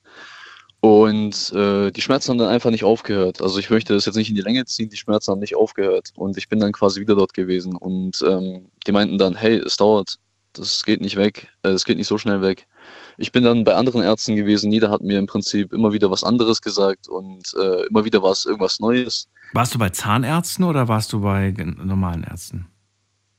Und 0.82 1.52
äh, 1.54 1.90
die 1.92 2.02
Schmerzen 2.02 2.32
haben 2.32 2.38
dann 2.38 2.50
einfach 2.50 2.70
nicht 2.70 2.84
aufgehört. 2.84 3.42
Also 3.42 3.58
ich 3.58 3.70
möchte 3.70 3.94
das 3.94 4.06
jetzt 4.06 4.18
nicht 4.18 4.30
in 4.30 4.36
die 4.36 4.42
Länge 4.42 4.66
ziehen, 4.66 4.90
die 4.90 4.98
Schmerzen 4.98 5.32
haben 5.32 5.40
nicht 5.40 5.56
aufgehört. 5.56 6.12
Und 6.16 6.38
ich 6.38 6.48
bin 6.48 6.60
dann 6.60 6.74
quasi 6.74 7.02
wieder 7.02 7.16
dort 7.16 7.34
gewesen. 7.34 7.76
Und 7.76 8.24
ähm, 8.28 8.68
die 8.86 8.92
meinten 8.92 9.18
dann, 9.18 9.36
hey, 9.36 9.58
es 9.58 9.78
dauert, 9.78 10.18
das 10.54 10.84
geht 10.84 11.02
nicht 11.02 11.16
weg, 11.16 11.48
äh, 11.64 11.70
es 11.70 11.86
geht 11.86 11.98
nicht 11.98 12.08
so 12.08 12.18
schnell 12.18 12.42
weg. 12.42 12.68
ich 13.18 13.32
bin 13.32 13.44
dann 13.44 13.64
bei 13.64 13.74
anderen 13.74 14.04
Ärzten 14.04 14.36
gewesen. 14.36 14.72
Jeder 14.72 14.92
hat 14.92 15.02
mir 15.02 15.18
im 15.18 15.26
Prinzip 15.26 15.74
immer 15.74 15.92
wieder 15.92 16.12
was 16.12 16.24
anderes 16.24 16.62
gesagt 16.62 17.08
und 17.08 17.54
äh, 17.60 17.88
immer 17.88 18.06
wieder 18.06 18.22
war 18.22 18.32
es 18.32 18.46
irgendwas 18.46 18.80
Neues. 18.80 19.28
Warst 19.54 19.74
du 19.74 19.80
bei 19.80 19.90
Zahnärzten 19.90 20.66
oder 20.66 20.88
warst 20.88 21.14
du 21.14 21.22
bei 21.22 21.52
normalen 21.52 22.24
Ärzten? 22.24 22.68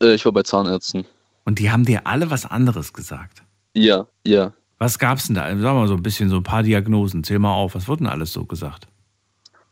Äh, 0.02 0.14
ich 0.14 0.24
war 0.24 0.32
bei 0.32 0.43
Zahnärzten. 0.43 1.05
Und 1.44 1.59
die 1.59 1.70
haben 1.70 1.84
dir 1.84 2.06
alle 2.06 2.30
was 2.30 2.44
anderes 2.44 2.93
gesagt. 2.93 3.43
Ja, 3.77 4.07
ja. 4.27 4.55
Was 4.78 4.98
gab's 4.98 5.27
denn 5.27 5.35
da? 5.35 5.48
Sag 5.48 5.74
mal 5.74 5.86
so 5.86 5.94
ein 5.94 6.03
bisschen 6.03 6.31
so 6.31 6.36
ein 6.36 6.43
paar 6.43 6.62
Diagnosen. 6.62 7.23
Zähl 7.24 7.39
mal 7.39 7.53
auf. 7.53 7.74
Was 7.74 7.89
wurde 7.89 7.98
denn 7.98 8.07
alles 8.07 8.32
so 8.32 8.44
gesagt? 8.47 8.89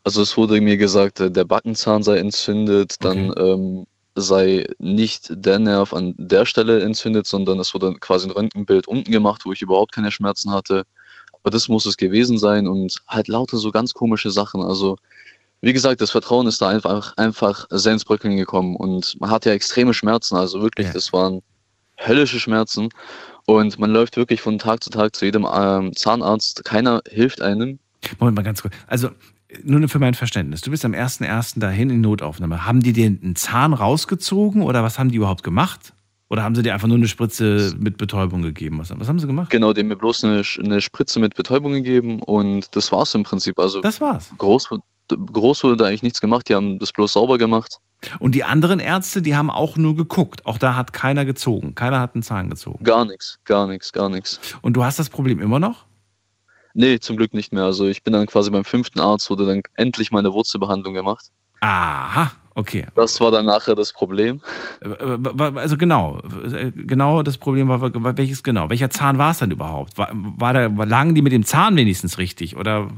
Also 0.03 0.21
es 0.21 0.37
wurde 0.37 0.61
mir 0.61 0.77
gesagt, 0.77 1.19
äh, 1.19 1.31
der 1.31 1.43
Backenzahn 1.43 2.03
sei 2.03 2.19
entzündet, 2.19 3.03
dann 3.03 3.33
ähm, 3.35 3.87
sei 4.13 4.67
nicht 4.77 5.29
der 5.31 5.57
Nerv 5.57 5.91
an 5.93 6.13
der 6.17 6.45
Stelle 6.45 6.83
entzündet, 6.83 7.25
sondern 7.25 7.59
es 7.59 7.73
wurde 7.73 7.95
quasi 7.95 8.27
ein 8.27 8.31
Röntgenbild 8.31 8.87
unten 8.87 9.11
gemacht, 9.11 9.41
wo 9.45 9.51
ich 9.51 9.63
überhaupt 9.63 9.91
keine 9.91 10.11
Schmerzen 10.11 10.51
hatte. 10.51 10.83
Aber 11.41 11.49
das 11.49 11.67
muss 11.67 11.87
es 11.87 11.97
gewesen 11.97 12.37
sein 12.37 12.67
und 12.67 13.01
halt 13.07 13.27
lauter 13.27 13.57
so 13.57 13.71
ganz 13.71 13.95
komische 13.95 14.29
Sachen. 14.29 14.61
Also 14.61 14.97
wie 15.61 15.73
gesagt, 15.73 15.99
das 16.01 16.11
Vertrauen 16.11 16.45
ist 16.45 16.61
da 16.61 16.69
einfach, 16.69 17.17
einfach 17.17 17.65
sehr 17.71 17.93
ins 17.93 18.05
Bröckeln 18.05 18.37
gekommen 18.37 18.75
und 18.75 19.19
man 19.19 19.31
hat 19.31 19.45
ja 19.45 19.53
extreme 19.53 19.95
Schmerzen. 19.95 20.35
Also 20.35 20.61
wirklich, 20.61 20.91
das 20.91 21.11
waren 21.11 21.41
höllische 21.97 22.39
Schmerzen 22.39 22.89
und 23.45 23.79
man 23.79 23.91
läuft 23.91 24.17
wirklich 24.17 24.41
von 24.41 24.57
Tag 24.59 24.83
zu 24.83 24.89
Tag 24.89 25.15
zu 25.15 25.25
jedem 25.25 25.47
ähm, 25.51 25.95
Zahnarzt. 25.95 26.65
Keiner 26.65 27.01
hilft 27.09 27.41
einem. 27.41 27.79
Moment 28.19 28.37
mal 28.37 28.43
ganz 28.43 28.61
kurz. 28.61 28.73
Also, 28.87 29.09
nur 29.63 29.87
für 29.87 29.99
mein 29.99 30.13
Verständnis. 30.13 30.61
Du 30.61 30.71
bist 30.71 30.85
am 30.85 30.93
1.1. 30.93 31.59
dahin 31.59 31.89
in 31.89 32.01
Notaufnahme. 32.01 32.65
Haben 32.65 32.81
die 32.81 32.93
dir 32.93 33.05
einen 33.05 33.35
Zahn 33.35 33.73
rausgezogen 33.73 34.61
oder 34.61 34.83
was 34.83 34.99
haben 34.99 35.09
die 35.09 35.17
überhaupt 35.17 35.43
gemacht? 35.43 35.93
Oder 36.29 36.43
haben 36.43 36.55
sie 36.55 36.63
dir 36.63 36.73
einfach 36.73 36.87
nur 36.87 36.97
eine 36.97 37.07
Spritze 37.07 37.75
mit 37.77 37.97
Betäubung 37.97 38.41
gegeben? 38.41 38.79
Was, 38.79 38.91
was 38.97 39.07
haben 39.07 39.19
sie 39.19 39.27
gemacht? 39.27 39.51
Genau, 39.51 39.73
die 39.73 39.81
haben 39.81 39.87
mir 39.87 39.95
bloß 39.95 40.23
eine, 40.23 40.41
eine 40.59 40.81
Spritze 40.81 41.19
mit 41.19 41.35
Betäubung 41.35 41.73
gegeben 41.73 42.21
und 42.21 42.75
das 42.75 42.91
war's 42.91 43.13
im 43.13 43.23
Prinzip. 43.23 43.59
Also 43.59 43.81
das 43.81 44.01
war's. 44.01 44.31
Groß, 44.37 44.69
groß 45.09 45.63
wurde 45.63 45.77
da 45.77 45.85
eigentlich 45.85 46.03
nichts 46.03 46.21
gemacht, 46.21 46.49
die 46.49 46.55
haben 46.55 46.79
das 46.79 46.91
bloß 46.91 47.13
sauber 47.13 47.37
gemacht. 47.37 47.79
Und 48.19 48.33
die 48.33 48.43
anderen 48.43 48.79
Ärzte, 48.79 49.21
die 49.21 49.35
haben 49.35 49.49
auch 49.49 49.77
nur 49.77 49.95
geguckt. 49.95 50.45
Auch 50.45 50.57
da 50.57 50.75
hat 50.75 50.93
keiner 50.93 51.25
gezogen. 51.25 51.75
Keiner 51.75 51.99
hat 51.99 52.15
einen 52.15 52.23
Zahn 52.23 52.49
gezogen. 52.49 52.83
Gar 52.83 53.05
nichts, 53.05 53.39
gar 53.45 53.67
nichts, 53.67 53.93
gar 53.93 54.09
nichts. 54.09 54.39
Und 54.61 54.73
du 54.73 54.83
hast 54.83 54.99
das 54.99 55.09
Problem 55.09 55.39
immer 55.39 55.59
noch? 55.59 55.85
Nee, 56.73 56.99
zum 56.99 57.17
Glück 57.17 57.33
nicht 57.33 57.53
mehr. 57.53 57.63
Also 57.63 57.87
ich 57.87 58.03
bin 58.03 58.13
dann 58.13 58.25
quasi 58.27 58.51
beim 58.51 58.65
fünften 58.65 58.99
Arzt, 58.99 59.29
wurde 59.29 59.45
dann 59.45 59.61
endlich 59.75 60.11
meine 60.11 60.33
Wurzelbehandlung 60.33 60.93
gemacht. 60.93 61.27
Aha, 61.61 62.31
okay. 62.55 62.87
Das 62.95 63.21
war 63.21 63.31
dann 63.31 63.45
nachher 63.45 63.75
das 63.75 63.93
Problem. 63.93 64.41
Also 64.81 65.77
genau, 65.77 66.21
genau 66.75 67.23
das 67.23 67.37
Problem 67.37 67.67
war, 67.67 68.17
welches 68.17 68.43
genau? 68.43 68.69
Welcher 68.69 68.89
Zahn 68.89 69.17
war 69.17 69.31
es 69.31 69.39
dann 69.39 69.51
überhaupt? 69.51 69.97
War, 69.97 70.09
war 70.13 70.53
da, 70.53 70.65
lagen 70.65 71.15
die 71.15 71.21
mit 71.21 71.31
dem 71.31 71.45
Zahn 71.45 71.75
wenigstens 71.75 72.17
richtig 72.17 72.57
oder? 72.57 72.89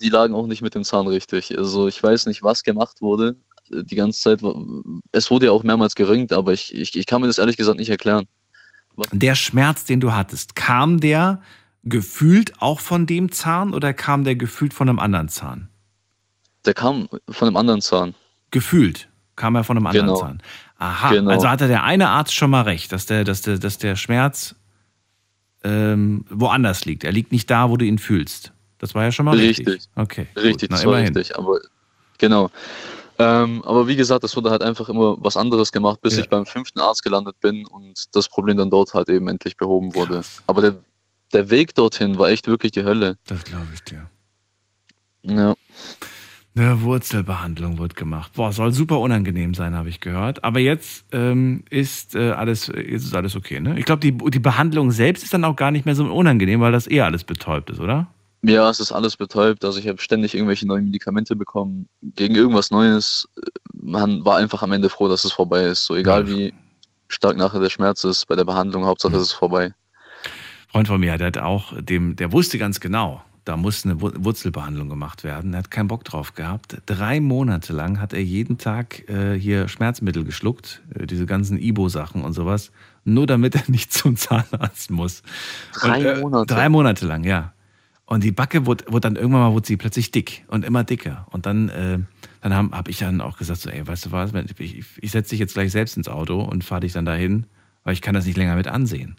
Die 0.00 0.08
lagen 0.08 0.34
auch 0.34 0.46
nicht 0.46 0.62
mit 0.62 0.74
dem 0.74 0.84
Zahn 0.84 1.06
richtig. 1.06 1.56
Also 1.56 1.88
ich 1.88 2.02
weiß 2.02 2.26
nicht, 2.26 2.42
was 2.42 2.62
gemacht 2.62 3.00
wurde. 3.00 3.36
Die 3.70 3.94
ganze 3.94 4.20
Zeit, 4.20 4.40
es 5.12 5.30
wurde 5.30 5.46
ja 5.46 5.52
auch 5.52 5.62
mehrmals 5.62 5.94
geröntgt, 5.94 6.32
aber 6.32 6.52
ich, 6.52 6.74
ich, 6.74 6.96
ich 6.96 7.06
kann 7.06 7.20
mir 7.20 7.28
das 7.28 7.38
ehrlich 7.38 7.56
gesagt 7.56 7.78
nicht 7.78 7.90
erklären. 7.90 8.26
Der 9.12 9.34
Schmerz, 9.34 9.84
den 9.84 10.00
du 10.00 10.12
hattest, 10.12 10.56
kam 10.56 11.00
der 11.00 11.40
gefühlt 11.84 12.60
auch 12.60 12.80
von 12.80 13.06
dem 13.06 13.32
Zahn 13.32 13.72
oder 13.72 13.94
kam 13.94 14.24
der 14.24 14.36
gefühlt 14.36 14.74
von 14.74 14.88
einem 14.88 14.98
anderen 14.98 15.28
Zahn? 15.28 15.68
Der 16.66 16.74
kam 16.74 17.08
von 17.28 17.48
einem 17.48 17.56
anderen 17.56 17.80
Zahn. 17.80 18.14
Gefühlt 18.50 19.08
kam 19.36 19.54
er 19.54 19.64
von 19.64 19.76
einem 19.76 19.86
anderen 19.86 20.06
Genau. 20.08 20.18
Zahn. 20.20 20.42
Aha, 20.78 21.10
Genau. 21.10 21.30
also 21.30 21.48
hatte 21.48 21.68
der 21.68 21.84
eine 21.84 22.08
Arzt 22.08 22.34
schon 22.34 22.50
mal 22.50 22.62
recht, 22.62 22.92
dass 22.92 23.06
der, 23.06 23.24
dass 23.24 23.42
der, 23.42 23.58
dass 23.58 23.78
der 23.78 23.96
Schmerz 23.96 24.54
ähm, 25.62 26.24
woanders 26.30 26.84
liegt. 26.84 27.04
Er 27.04 27.12
liegt 27.12 27.32
nicht 27.32 27.50
da, 27.50 27.68
wo 27.70 27.76
du 27.76 27.84
ihn 27.84 27.98
fühlst. 27.98 28.52
Das 28.78 28.94
war 28.94 29.04
ja 29.04 29.12
schon 29.12 29.26
mal 29.26 29.36
richtig. 29.36 29.66
Richtig. 29.66 29.90
Okay. 29.94 30.26
Richtig, 30.36 30.70
na, 30.70 30.76
das 30.76 30.86
war 30.86 30.94
immerhin. 30.98 31.14
richtig. 31.16 31.36
Aber 31.38 31.58
genau. 32.18 32.50
Ähm, 33.18 33.62
aber 33.66 33.86
wie 33.86 33.96
gesagt, 33.96 34.24
es 34.24 34.34
wurde 34.36 34.50
halt 34.50 34.62
einfach 34.62 34.88
immer 34.88 35.16
was 35.20 35.36
anderes 35.36 35.70
gemacht, 35.72 36.00
bis 36.00 36.16
Ja. 36.16 36.22
ich 36.22 36.30
beim 36.30 36.46
fünften 36.46 36.80
Arzt 36.80 37.02
gelandet 37.02 37.38
bin 37.40 37.66
und 37.66 38.14
das 38.16 38.28
Problem 38.30 38.56
dann 38.56 38.70
dort 38.70 38.94
halt 38.94 39.10
eben 39.10 39.28
endlich 39.28 39.58
behoben 39.58 39.94
wurde. 39.94 40.22
Aber 40.46 40.62
der, 40.62 40.76
der 41.34 41.50
Weg 41.50 41.74
dorthin 41.74 42.16
war 42.18 42.30
echt 42.30 42.46
wirklich 42.46 42.72
die 42.72 42.82
Hölle. 42.84 43.18
Das 43.26 43.44
glaube 43.44 43.66
ich 43.74 43.82
dir. 43.84 44.06
Ja. 45.22 45.54
Eine 46.56 46.82
Wurzelbehandlung 46.82 47.78
wird 47.78 47.94
gemacht. 47.94 48.32
Boah, 48.34 48.52
soll 48.52 48.72
super 48.72 48.98
unangenehm 48.98 49.54
sein, 49.54 49.74
habe 49.74 49.88
ich 49.88 50.00
gehört. 50.00 50.42
Aber 50.42 50.58
jetzt 50.58 51.04
ähm, 51.12 51.64
ist 51.70 52.16
äh, 52.16 52.32
alles, 52.32 52.66
jetzt 52.66 53.04
ist 53.04 53.14
alles 53.14 53.36
okay, 53.36 53.60
ne? 53.60 53.78
Ich 53.78 53.84
glaube, 53.84 54.00
die, 54.00 54.12
die 54.12 54.40
Behandlung 54.40 54.90
selbst 54.90 55.22
ist 55.22 55.32
dann 55.32 55.44
auch 55.44 55.54
gar 55.54 55.70
nicht 55.70 55.86
mehr 55.86 55.94
so 55.94 56.04
unangenehm, 56.12 56.60
weil 56.60 56.72
das 56.72 56.90
eh 56.90 57.02
alles 57.02 57.22
betäubt 57.22 57.70
ist, 57.70 57.78
oder? 57.78 58.08
Ja, 58.42 58.68
es 58.68 58.80
ist 58.80 58.90
alles 58.90 59.16
betäubt. 59.16 59.64
Also 59.64 59.78
ich 59.78 59.86
habe 59.86 60.00
ständig 60.00 60.34
irgendwelche 60.34 60.66
neuen 60.66 60.86
Medikamente 60.86 61.36
bekommen 61.36 61.88
gegen 62.02 62.34
irgendwas 62.34 62.70
Neues. 62.72 63.28
Man 63.72 64.24
war 64.24 64.38
einfach 64.38 64.62
am 64.62 64.72
Ende 64.72 64.88
froh, 64.88 65.08
dass 65.08 65.24
es 65.24 65.32
vorbei 65.32 65.64
ist. 65.64 65.84
So 65.84 65.94
egal 65.94 66.26
wie 66.26 66.52
stark 67.08 67.36
nachher 67.36 67.60
der 67.60 67.70
Schmerz 67.70 68.02
ist 68.02 68.26
bei 68.26 68.34
der 68.36 68.44
Behandlung, 68.44 68.86
Hauptsache 68.86 69.14
es 69.16 69.22
ist 69.22 69.32
vorbei. 69.32 69.72
Freund 70.68 70.88
von 70.88 71.00
mir, 71.00 71.16
der 71.18 71.28
hat 71.28 71.38
auch, 71.38 71.72
dem, 71.80 72.16
der 72.16 72.32
wusste 72.32 72.56
ganz 72.56 72.80
genau, 72.80 73.22
da 73.50 73.56
muss 73.56 73.84
eine 73.84 74.00
Wur- 74.00 74.14
Wurzelbehandlung 74.16 74.88
gemacht 74.88 75.24
werden. 75.24 75.54
Er 75.54 75.58
hat 75.58 75.72
keinen 75.72 75.88
Bock 75.88 76.04
drauf 76.04 76.34
gehabt. 76.34 76.76
Drei 76.86 77.18
Monate 77.18 77.72
lang 77.72 78.00
hat 78.00 78.12
er 78.12 78.22
jeden 78.22 78.58
Tag 78.58 79.08
äh, 79.08 79.36
hier 79.36 79.66
Schmerzmittel 79.66 80.22
geschluckt, 80.22 80.82
äh, 80.94 81.04
diese 81.08 81.26
ganzen 81.26 81.58
Ibo-Sachen 81.58 82.22
und 82.22 82.32
sowas, 82.32 82.70
nur 83.04 83.26
damit 83.26 83.56
er 83.56 83.64
nicht 83.66 83.92
zum 83.92 84.14
Zahnarzt 84.14 84.92
muss. 84.92 85.24
Drei 85.72 86.12
und, 86.14 86.20
Monate? 86.20 86.54
Drei 86.54 86.68
Monate 86.68 87.06
lang, 87.06 87.24
ja. 87.24 87.52
Und 88.04 88.22
die 88.22 88.30
Backe 88.30 88.66
wurde, 88.66 88.84
wurde 88.86 89.00
dann 89.00 89.16
irgendwann 89.16 89.40
mal 89.40 89.52
wurde 89.52 89.66
sie 89.66 89.76
plötzlich 89.76 90.12
dick 90.12 90.44
und 90.46 90.64
immer 90.64 90.84
dicker. 90.84 91.26
Und 91.32 91.44
dann, 91.46 91.70
äh, 91.70 91.98
dann 92.42 92.54
habe 92.54 92.76
hab 92.76 92.88
ich 92.88 92.98
dann 92.98 93.20
auch 93.20 93.36
gesagt, 93.36 93.62
so, 93.62 93.68
ey, 93.68 93.84
weißt 93.84 94.06
du 94.06 94.12
was, 94.12 94.32
ich, 94.32 94.78
ich, 94.78 94.84
ich 95.00 95.10
setze 95.10 95.30
dich 95.30 95.40
jetzt 95.40 95.54
gleich 95.54 95.72
selbst 95.72 95.96
ins 95.96 96.06
Auto 96.06 96.40
und 96.40 96.62
fahre 96.62 96.82
dich 96.82 96.92
dann 96.92 97.04
dahin, 97.04 97.46
weil 97.82 97.94
ich 97.94 98.00
kann 98.00 98.14
das 98.14 98.26
nicht 98.26 98.36
länger 98.36 98.54
mit 98.54 98.68
ansehen. 98.68 99.16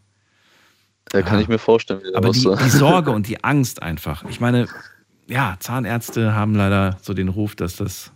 Da 1.12 1.22
kann 1.22 1.40
ich 1.40 1.48
mir 1.48 1.60
vorstellen, 1.60 2.02
wie 2.04 2.16
Aber 2.16 2.32
die, 2.32 2.40
die 2.40 2.70
Sorge 2.70 3.12
und 3.16 3.28
die 3.28 3.44
Angst 3.44 3.82
einfach. 3.82 4.24
Ich 4.30 4.40
meine, 4.40 4.68
ja, 5.28 5.56
Zahnärzte 5.60 6.34
haben 6.34 6.56
leider 6.56 6.98
so 7.02 7.14
den 7.14 7.28
Ruf, 7.28 7.56
dass 7.56 7.76
das 7.76 8.12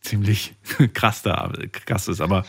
ziemlich 0.00 0.54
krass, 0.94 1.22
da, 1.22 1.50
krass 1.86 2.08
ist. 2.08 2.20
Aber 2.20 2.44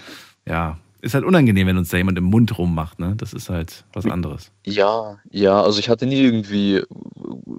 ja, 0.46 0.78
ist 1.02 1.14
halt 1.14 1.24
unangenehm, 1.24 1.68
wenn 1.68 1.78
uns 1.78 1.90
da 1.90 1.98
jemand 1.98 2.18
im 2.18 2.24
Mund 2.24 2.58
rummacht. 2.58 3.00
Ne? 3.00 3.14
Das 3.16 3.32
ist 3.32 3.50
halt 3.50 3.86
was 3.94 4.06
anderes. 4.06 4.52
Ja, 4.66 5.20
ja, 5.30 5.62
also 5.62 5.80
ich 5.80 5.88
hatte 5.88 6.08
nie 6.08 6.22
irgendwie, 6.22 6.82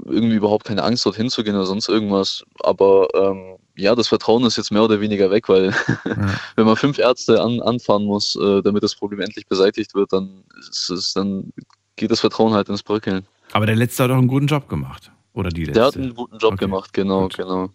irgendwie 0.05 0.35
überhaupt 0.35 0.67
keine 0.67 0.83
Angst, 0.83 1.07
dorthin 1.07 1.31
zu 1.31 1.45
gehen 1.45 1.55
oder 1.55 1.65
sonst 1.67 1.89
irgendwas. 1.89 2.45
Aber 2.61 3.09
ähm, 3.15 3.57
ja, 3.77 3.95
das 3.95 4.09
Vertrauen 4.09 4.45
ist 4.45 4.57
jetzt 4.57 4.73
mehr 4.73 4.83
oder 4.83 5.01
weniger 5.01 5.31
weg, 5.31 5.49
weil 5.49 5.73
wenn 6.57 6.67
man 6.67 6.77
fünf 6.77 6.99
Ärzte 6.99 7.41
an, 7.41 7.61
anfahren 7.61 8.05
muss, 8.05 8.35
äh, 8.37 8.63
damit 8.63 8.83
das 8.83 8.97
Problem 8.97 9.21
endlich 9.21 9.47
beseitigt 9.47 9.95
wird, 9.95 10.13
dann 10.13 10.43
ist 10.59 10.91
es, 10.91 11.13
dann 11.15 11.53
geht 11.97 12.11
das 12.11 12.21
Vertrauen 12.21 12.53
halt 12.53 12.69
ins 12.69 12.83
Bröckeln. 12.83 13.27
Aber 13.53 13.67
der 13.67 13.77
Letzte 13.77 14.05
hat 14.05 14.11
auch 14.11 14.19
einen 14.19 14.29
guten 14.29 14.47
Job 14.47 14.69
gemacht. 14.69 15.11
Oder 15.33 15.51
die 15.51 15.65
Letzte. 15.65 15.73
Der 15.75 15.87
hat 15.87 15.97
einen 15.97 16.15
guten 16.15 16.39
Job 16.39 16.59
gemacht, 16.59 16.93
genau, 16.93 17.29
genau. 17.29 17.71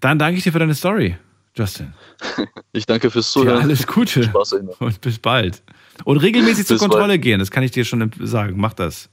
Dann 0.00 0.18
danke 0.18 0.38
ich 0.38 0.44
dir 0.44 0.52
für 0.52 0.58
deine 0.58 0.74
Story, 0.74 1.16
Justin. 1.54 1.94
Ich 2.72 2.84
danke 2.84 3.10
fürs 3.10 3.30
Zuhören. 3.30 3.62
alles 3.62 3.86
Gute. 3.86 4.24
Spaß 4.24 4.52
Ihnen. 4.52 4.68
Und 4.78 5.00
bis 5.00 5.18
bald. 5.18 5.62
Und 6.04 6.18
regelmäßig 6.18 6.66
zur 6.66 6.76
Kontrolle 6.78 7.08
bald. 7.08 7.22
gehen, 7.22 7.38
das 7.38 7.50
kann 7.50 7.62
ich 7.62 7.70
dir 7.70 7.86
schon 7.86 8.10
sagen. 8.20 8.54
Mach 8.58 8.74
das. 8.74 9.08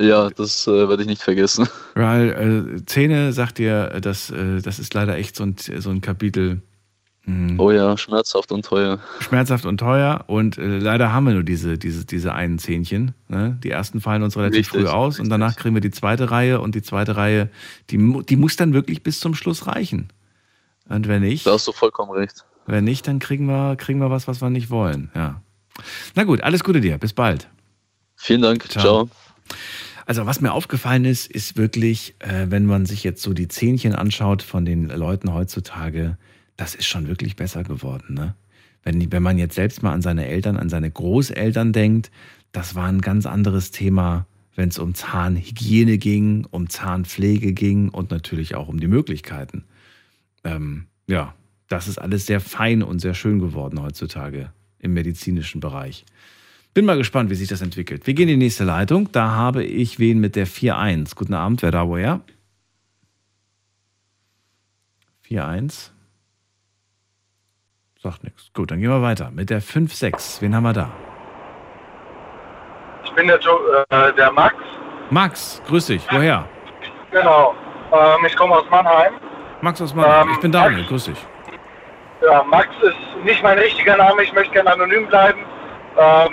Ja, 0.00 0.30
das 0.30 0.66
äh, 0.66 0.88
werde 0.88 1.02
ich 1.02 1.08
nicht 1.08 1.22
vergessen. 1.22 1.68
Weil 1.94 2.76
äh, 2.78 2.84
Zähne, 2.86 3.34
sagt 3.34 3.58
dir, 3.58 4.00
das, 4.00 4.30
äh, 4.30 4.62
das 4.62 4.78
ist 4.78 4.94
leider 4.94 5.16
echt 5.16 5.36
so 5.36 5.44
ein, 5.44 5.56
so 5.58 5.90
ein 5.90 6.00
Kapitel. 6.00 6.62
Mh, 7.24 7.54
Oh 7.62 7.70
ja, 7.70 7.96
schmerzhaft 7.96 8.52
und 8.52 8.64
teuer. 8.64 8.98
Schmerzhaft 9.20 9.64
und 9.66 9.78
teuer. 9.78 10.24
Und 10.26 10.58
äh, 10.58 10.78
leider 10.78 11.12
haben 11.12 11.24
wir 11.26 11.34
nur 11.34 11.42
diese, 11.42 11.78
diese, 11.78 12.04
diese 12.04 12.32
einen 12.34 12.58
Zähnchen. 12.58 13.14
Ne? 13.28 13.58
Die 13.62 13.70
ersten 13.70 14.00
fallen 14.00 14.22
uns 14.22 14.36
relativ 14.36 14.58
Richtig, 14.72 14.82
früh 14.82 14.88
aus 14.88 15.20
und 15.20 15.28
danach 15.28 15.56
kriegen 15.56 15.74
wir 15.74 15.80
die 15.80 15.90
zweite 15.90 16.30
Reihe 16.30 16.60
und 16.60 16.74
die 16.74 16.82
zweite 16.82 17.16
Reihe, 17.16 17.50
die, 17.90 18.22
die 18.28 18.36
muss 18.36 18.56
dann 18.56 18.72
wirklich 18.72 19.02
bis 19.02 19.20
zum 19.20 19.34
Schluss 19.34 19.66
reichen. 19.66 20.08
Und 20.88 21.06
wenn 21.08 21.22
nicht, 21.22 21.46
Da 21.46 21.52
hast 21.52 21.68
du 21.68 21.72
vollkommen 21.72 22.10
recht. 22.12 22.44
wenn 22.66 22.84
nicht, 22.84 23.06
dann 23.06 23.18
kriegen 23.20 23.46
wir, 23.46 23.76
kriegen 23.76 24.00
wir 24.00 24.10
was, 24.10 24.26
was 24.26 24.40
wir 24.42 24.50
nicht 24.50 24.70
wollen. 24.70 25.10
Ja. 25.14 25.40
Na 26.14 26.24
gut, 26.24 26.42
alles 26.42 26.64
Gute 26.64 26.80
dir. 26.80 26.98
Bis 26.98 27.12
bald. 27.12 27.48
Vielen 28.16 28.42
Dank. 28.42 28.68
Ciao. 28.68 29.08
Also 30.04 30.26
was 30.26 30.40
mir 30.40 30.52
aufgefallen 30.52 31.04
ist, 31.04 31.30
ist 31.30 31.56
wirklich, 31.56 32.16
äh, 32.18 32.46
wenn 32.48 32.66
man 32.66 32.84
sich 32.86 33.04
jetzt 33.04 33.22
so 33.22 33.32
die 33.32 33.46
Zähnchen 33.48 33.94
anschaut 33.94 34.42
von 34.42 34.64
den 34.64 34.88
Leuten 34.88 35.32
heutzutage, 35.32 36.18
das 36.60 36.74
ist 36.74 36.86
schon 36.86 37.08
wirklich 37.08 37.36
besser 37.36 37.62
geworden. 37.62 38.12
Ne? 38.12 38.34
Wenn, 38.82 39.10
wenn 39.10 39.22
man 39.22 39.38
jetzt 39.38 39.54
selbst 39.54 39.82
mal 39.82 39.94
an 39.94 40.02
seine 40.02 40.26
Eltern, 40.26 40.58
an 40.58 40.68
seine 40.68 40.90
Großeltern 40.90 41.72
denkt, 41.72 42.10
das 42.52 42.74
war 42.74 42.86
ein 42.86 43.00
ganz 43.00 43.24
anderes 43.24 43.70
Thema, 43.70 44.26
wenn 44.56 44.68
es 44.68 44.78
um 44.78 44.94
Zahnhygiene 44.94 45.96
ging, 45.96 46.46
um 46.50 46.68
Zahnpflege 46.68 47.54
ging 47.54 47.88
und 47.88 48.10
natürlich 48.10 48.56
auch 48.56 48.68
um 48.68 48.78
die 48.78 48.88
Möglichkeiten. 48.88 49.64
Ähm, 50.44 50.84
ja, 51.06 51.34
das 51.68 51.88
ist 51.88 51.98
alles 51.98 52.26
sehr 52.26 52.40
fein 52.40 52.82
und 52.82 52.98
sehr 52.98 53.14
schön 53.14 53.38
geworden 53.38 53.80
heutzutage 53.80 54.52
im 54.80 54.92
medizinischen 54.92 55.62
Bereich. 55.62 56.04
Bin 56.74 56.84
mal 56.84 56.98
gespannt, 56.98 57.30
wie 57.30 57.36
sich 57.36 57.48
das 57.48 57.62
entwickelt. 57.62 58.06
Wir 58.06 58.12
gehen 58.12 58.28
in 58.28 58.38
die 58.38 58.44
nächste 58.44 58.64
Leitung. 58.64 59.10
Da 59.12 59.30
habe 59.30 59.64
ich 59.64 59.98
wen 59.98 60.20
mit 60.20 60.36
der 60.36 60.46
4-1. 60.46 61.14
Guten 61.14 61.34
Abend, 61.34 61.62
wer 61.62 61.70
da 61.70 61.88
woher? 61.88 62.20
4-1. 65.26 65.92
Sagt 68.02 68.24
nichts. 68.24 68.50
Gut, 68.54 68.70
dann 68.70 68.80
gehen 68.80 68.88
wir 68.88 69.02
weiter. 69.02 69.30
Mit 69.30 69.50
der 69.50 69.60
5-6. 69.60 70.40
Wen 70.40 70.54
haben 70.54 70.62
wir 70.62 70.72
da? 70.72 70.90
Ich 73.04 73.12
bin 73.12 73.26
der, 73.26 73.38
jo 73.40 73.58
äh, 73.90 74.14
der 74.14 74.32
Max. 74.32 74.54
Max, 75.10 75.62
grüß 75.66 75.86
dich. 75.86 76.06
Woher? 76.10 76.46
Genau. 77.10 77.54
Ähm, 77.92 78.24
ich 78.26 78.34
komme 78.36 78.54
aus 78.54 78.64
Mannheim. 78.70 79.12
Max 79.60 79.82
aus 79.82 79.94
Mannheim. 79.94 80.28
Ähm, 80.28 80.34
ich 80.34 80.40
bin 80.40 80.50
Daniel, 80.50 80.84
grüß 80.86 81.04
dich. 81.06 81.26
Ja, 82.22 82.42
Max 82.44 82.68
ist 82.82 83.24
nicht 83.24 83.42
mein 83.42 83.58
richtiger 83.58 83.98
Name. 83.98 84.22
Ich 84.22 84.32
möchte 84.32 84.52
gerne 84.52 84.72
anonym 84.72 85.06
bleiben. 85.06 85.40
Ähm, 85.98 86.32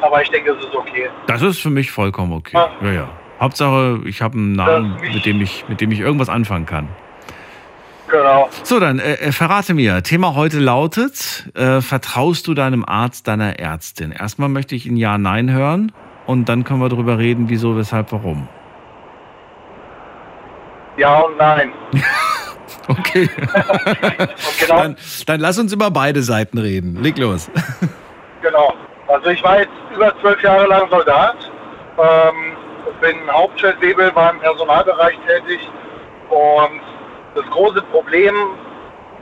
aber 0.00 0.22
ich 0.22 0.30
denke, 0.30 0.52
es 0.52 0.64
ist 0.64 0.74
okay. 0.76 1.10
Das 1.26 1.42
ist 1.42 1.60
für 1.60 1.70
mich 1.70 1.90
vollkommen 1.90 2.32
okay. 2.34 2.56
Ja, 2.82 2.92
ja. 2.92 3.08
Hauptsache, 3.40 4.00
ich 4.04 4.22
habe 4.22 4.36
einen 4.36 4.52
Namen, 4.52 4.96
mit 5.00 5.24
dem 5.24 5.40
ich, 5.40 5.68
mit 5.68 5.80
dem 5.80 5.90
ich 5.90 5.98
irgendwas 5.98 6.28
anfangen 6.28 6.66
kann. 6.66 6.88
Genau. 8.08 8.48
So, 8.62 8.80
dann 8.80 8.98
äh, 8.98 9.14
äh, 9.14 9.32
verrate 9.32 9.74
mir. 9.74 10.02
Thema 10.02 10.34
heute 10.34 10.58
lautet: 10.58 11.48
äh, 11.54 11.80
Vertraust 11.80 12.46
du 12.46 12.54
deinem 12.54 12.84
Arzt, 12.84 13.28
deiner 13.28 13.58
Ärztin? 13.58 14.12
Erstmal 14.12 14.48
möchte 14.48 14.74
ich 14.74 14.86
ein 14.86 14.96
Ja, 14.96 15.18
Nein 15.18 15.50
hören 15.50 15.92
und 16.26 16.48
dann 16.48 16.64
können 16.64 16.80
wir 16.80 16.88
darüber 16.88 17.18
reden, 17.18 17.48
wieso, 17.48 17.76
weshalb, 17.76 18.12
warum. 18.12 18.48
Ja 20.96 21.20
und 21.20 21.36
nein. 21.36 21.72
Okay. 22.88 23.28
genau. 24.60 24.82
dann, 24.82 24.96
dann 25.26 25.40
lass 25.40 25.58
uns 25.58 25.74
über 25.74 25.90
beide 25.90 26.22
Seiten 26.22 26.56
reden. 26.58 27.02
Leg 27.02 27.18
los. 27.18 27.50
Genau. 28.40 28.72
Also 29.08 29.30
ich 29.30 29.42
war 29.42 29.58
jetzt 29.58 29.72
über 29.92 30.14
zwölf 30.20 30.40
Jahre 30.44 30.68
lang 30.68 30.88
Soldat, 30.90 31.50
ähm, 31.98 32.56
bin 33.00 33.16
Hauptfeldwebel, 33.28 34.14
war 34.14 34.30
im 34.30 34.38
Personalbereich 34.38 35.18
tätig 35.26 35.58
und 36.30 36.80
das 37.40 37.50
große 37.50 37.82
Problem, 37.82 38.34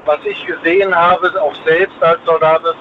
was 0.05 0.19
ich 0.25 0.47
gesehen 0.47 0.95
habe, 0.95 1.31
auch 1.41 1.55
selbst 1.67 2.03
als 2.03 2.19
Soldat 2.25 2.63
ist, 2.63 2.77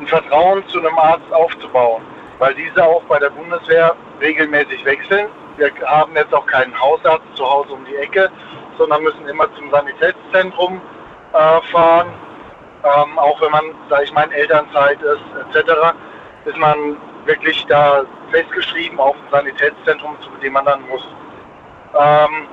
ein 0.00 0.06
Vertrauen 0.06 0.66
zu 0.68 0.78
einem 0.78 0.96
Arzt 0.98 1.32
aufzubauen, 1.32 2.02
weil 2.38 2.54
diese 2.54 2.84
auch 2.84 3.02
bei 3.04 3.18
der 3.18 3.30
Bundeswehr 3.30 3.94
regelmäßig 4.20 4.84
wechseln. 4.84 5.28
Wir 5.56 5.72
haben 5.86 6.14
jetzt 6.14 6.32
auch 6.32 6.46
keinen 6.46 6.78
Hausarzt 6.80 7.26
zu 7.34 7.44
Hause 7.44 7.72
um 7.72 7.84
die 7.84 7.96
Ecke, 7.96 8.30
sondern 8.78 9.02
müssen 9.02 9.26
immer 9.28 9.52
zum 9.54 9.70
Sanitätszentrum 9.70 10.80
äh, 11.32 11.60
fahren. 11.72 12.08
Ähm, 12.84 13.18
auch 13.18 13.40
wenn 13.40 13.50
man, 13.50 13.64
sage 13.90 14.04
ich 14.04 14.12
mal, 14.12 14.22
in 14.22 14.32
Elternzeit 14.32 15.02
ist, 15.02 15.56
etc., 15.56 15.72
ist 16.44 16.56
man 16.56 16.96
wirklich 17.24 17.66
da 17.66 18.04
festgeschrieben 18.30 19.00
auf 19.00 19.16
ein 19.16 19.30
Sanitätszentrum, 19.32 20.16
zu 20.20 20.30
dem 20.40 20.52
man 20.52 20.64
dann 20.64 20.80
muss. 20.88 21.06
Ähm, 21.98 22.46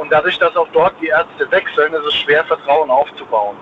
und 0.00 0.10
dadurch, 0.10 0.38
dass 0.38 0.56
auch 0.56 0.68
dort 0.72 0.94
die 1.02 1.08
Ärzte 1.08 1.50
wechseln, 1.50 1.92
ist 1.92 2.06
es 2.06 2.14
schwer, 2.14 2.42
Vertrauen 2.44 2.90
aufzubauen. 2.90 3.56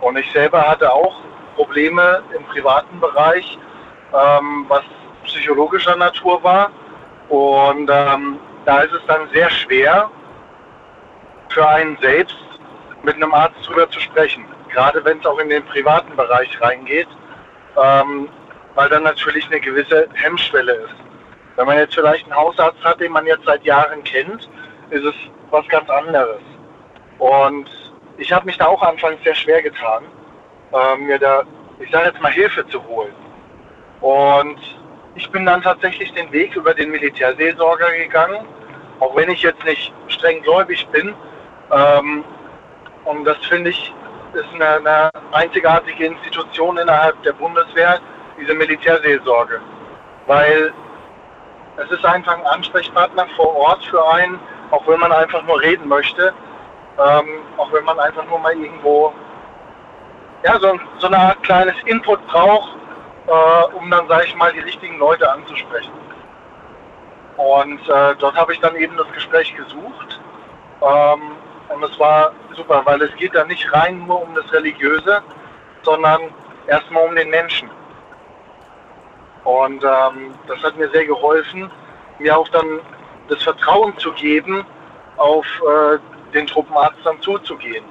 Und 0.00 0.16
ich 0.16 0.32
selber 0.32 0.66
hatte 0.66 0.90
auch 0.90 1.14
Probleme 1.56 2.22
im 2.34 2.42
privaten 2.44 2.98
Bereich, 3.00 3.58
ähm, 4.14 4.64
was 4.68 4.82
psychologischer 5.24 5.94
Natur 5.94 6.42
war. 6.42 6.70
Und 7.28 7.90
ähm, 7.92 8.38
da 8.64 8.80
ist 8.80 8.94
es 8.94 9.02
dann 9.06 9.28
sehr 9.34 9.50
schwer, 9.50 10.10
für 11.50 11.68
einen 11.68 11.98
selbst 12.00 12.38
mit 13.02 13.16
einem 13.16 13.34
Arzt 13.34 13.56
drüber 13.66 13.90
zu 13.90 14.00
sprechen. 14.00 14.46
Gerade 14.72 15.04
wenn 15.04 15.18
es 15.18 15.26
auch 15.26 15.38
in 15.38 15.50
den 15.50 15.64
privaten 15.66 16.16
Bereich 16.16 16.58
reingeht, 16.62 17.08
ähm, 17.76 18.30
weil 18.74 18.88
dann 18.88 19.02
natürlich 19.02 19.46
eine 19.46 19.60
gewisse 19.60 20.08
Hemmschwelle 20.14 20.72
ist. 20.72 20.94
Wenn 21.56 21.66
man 21.66 21.76
jetzt 21.76 21.94
vielleicht 21.94 22.24
einen 22.24 22.36
Hausarzt 22.36 22.82
hat, 22.82 23.00
den 23.00 23.12
man 23.12 23.26
jetzt 23.26 23.44
seit 23.44 23.64
Jahren 23.64 24.02
kennt, 24.04 24.48
ist 24.90 25.04
es 25.04 25.14
was 25.50 25.66
ganz 25.68 25.88
anderes. 25.90 26.40
Und 27.18 27.68
ich 28.16 28.32
habe 28.32 28.46
mich 28.46 28.58
da 28.58 28.66
auch 28.66 28.82
anfangs 28.82 29.22
sehr 29.24 29.34
schwer 29.34 29.62
getan, 29.62 30.04
äh, 30.72 30.96
mir 30.96 31.18
da, 31.18 31.42
ich 31.78 31.90
sage 31.90 32.08
jetzt 32.08 32.20
mal, 32.20 32.32
Hilfe 32.32 32.66
zu 32.68 32.82
holen. 32.84 33.14
Und 34.00 34.58
ich 35.14 35.30
bin 35.30 35.46
dann 35.46 35.62
tatsächlich 35.62 36.12
den 36.12 36.30
Weg 36.32 36.54
über 36.54 36.74
den 36.74 36.90
Militärseelsorger 36.90 37.90
gegangen, 37.96 38.46
auch 39.00 39.16
wenn 39.16 39.30
ich 39.30 39.42
jetzt 39.42 39.64
nicht 39.64 39.92
streng 40.08 40.42
gläubig 40.42 40.86
bin. 40.88 41.14
Ähm, 41.72 42.24
und 43.04 43.24
das 43.24 43.38
finde 43.46 43.70
ich 43.70 43.92
ist 44.34 44.54
eine, 44.54 44.76
eine 44.76 45.10
einzigartige 45.32 46.06
Institution 46.06 46.76
innerhalb 46.78 47.20
der 47.22 47.32
Bundeswehr, 47.32 47.98
diese 48.38 48.54
Militärseelsorge. 48.54 49.60
Weil 50.26 50.72
es 51.76 51.90
ist 51.90 52.04
einfach 52.04 52.36
ein 52.38 52.46
Ansprechpartner 52.46 53.26
vor 53.36 53.56
Ort 53.56 53.84
für 53.86 54.06
einen, 54.12 54.38
auch 54.70 54.86
wenn 54.86 55.00
man 55.00 55.12
einfach 55.12 55.42
nur 55.44 55.60
reden 55.60 55.88
möchte, 55.88 56.32
ähm, 56.98 57.28
auch 57.56 57.72
wenn 57.72 57.84
man 57.84 57.98
einfach 58.00 58.24
nur 58.26 58.38
mal 58.38 58.54
irgendwo 58.54 59.12
ja, 60.44 60.58
so, 60.58 60.78
so 60.98 61.06
eine 61.06 61.18
Art 61.18 61.42
kleines 61.42 61.74
Input 61.86 62.24
braucht, 62.26 62.76
äh, 63.26 63.74
um 63.74 63.90
dann, 63.90 64.06
sage 64.08 64.26
ich 64.26 64.36
mal, 64.36 64.52
die 64.52 64.60
richtigen 64.60 64.98
Leute 64.98 65.30
anzusprechen. 65.30 65.92
Und 67.36 67.88
äh, 67.88 68.14
dort 68.18 68.36
habe 68.36 68.52
ich 68.52 68.60
dann 68.60 68.74
eben 68.76 68.96
das 68.96 69.10
Gespräch 69.12 69.54
gesucht. 69.54 70.20
Ähm, 70.82 71.36
und 71.68 71.82
es 71.84 71.98
war 71.98 72.32
super, 72.56 72.82
weil 72.84 73.00
es 73.02 73.14
geht 73.16 73.34
da 73.34 73.44
nicht 73.44 73.72
rein 73.72 74.06
nur 74.06 74.22
um 74.22 74.34
das 74.34 74.52
Religiöse, 74.52 75.22
sondern 75.82 76.20
erstmal 76.66 77.06
um 77.06 77.14
den 77.14 77.30
Menschen. 77.30 77.70
Und 79.44 79.84
ähm, 79.84 80.34
das 80.46 80.62
hat 80.62 80.76
mir 80.76 80.88
sehr 80.90 81.06
geholfen, 81.06 81.70
mir 82.18 82.36
auch 82.36 82.48
dann 82.48 82.80
das 83.28 83.42
Vertrauen 83.42 83.96
zu 83.98 84.12
geben, 84.12 84.64
auf 85.16 85.46
äh, 85.46 85.98
den 86.32 86.46
Truppenarzt 86.46 86.98
dann 87.04 87.20
zuzugehen. 87.22 87.84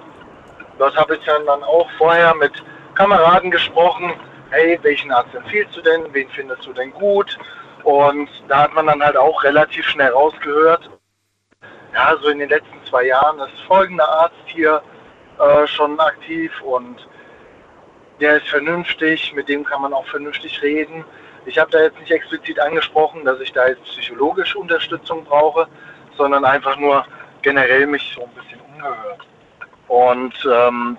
Dort 0.77 0.95
habe 0.95 1.15
ich 1.15 1.25
dann, 1.25 1.45
dann 1.45 1.63
auch 1.63 1.89
vorher 1.97 2.35
mit 2.35 2.51
Kameraden 2.95 3.51
gesprochen, 3.51 4.13
hey, 4.49 4.79
welchen 4.81 5.11
Arzt 5.11 5.33
empfiehlst 5.33 5.75
du 5.75 5.81
denn, 5.81 6.05
wen 6.13 6.29
findest 6.29 6.65
du 6.65 6.73
denn 6.73 6.91
gut? 6.91 7.37
Und 7.83 8.29
da 8.47 8.63
hat 8.63 8.73
man 8.73 8.87
dann 8.87 9.03
halt 9.03 9.17
auch 9.17 9.43
relativ 9.43 9.85
schnell 9.87 10.11
rausgehört, 10.11 10.89
ja, 11.93 12.15
so 12.21 12.29
in 12.29 12.39
den 12.39 12.49
letzten 12.49 12.83
zwei 12.87 13.05
Jahren 13.05 13.39
ist 13.39 13.59
folgender 13.65 14.07
Arzt 14.07 14.35
hier 14.45 14.81
äh, 15.39 15.67
schon 15.67 15.99
aktiv 15.99 16.51
und 16.61 17.07
der 18.19 18.37
ist 18.37 18.47
vernünftig, 18.49 19.33
mit 19.33 19.49
dem 19.49 19.63
kann 19.63 19.81
man 19.81 19.93
auch 19.93 20.05
vernünftig 20.07 20.61
reden. 20.61 21.05
Ich 21.47 21.57
habe 21.57 21.71
da 21.71 21.79
jetzt 21.79 21.97
nicht 21.99 22.11
explizit 22.11 22.59
angesprochen, 22.59 23.23
dass 23.23 23.39
ich 23.39 23.53
da 23.53 23.67
jetzt 23.67 23.83
psychologische 23.85 24.59
Unterstützung 24.59 25.23
brauche, 25.23 25.67
sondern 26.17 26.43
einfach 26.43 26.75
nur 26.77 27.05
generell 27.41 27.87
mich 27.87 28.11
so 28.13 28.23
ein 28.23 28.31
bisschen 28.31 28.59
umgehört. 28.59 29.25
Und 29.87 30.33
ähm, 30.45 30.97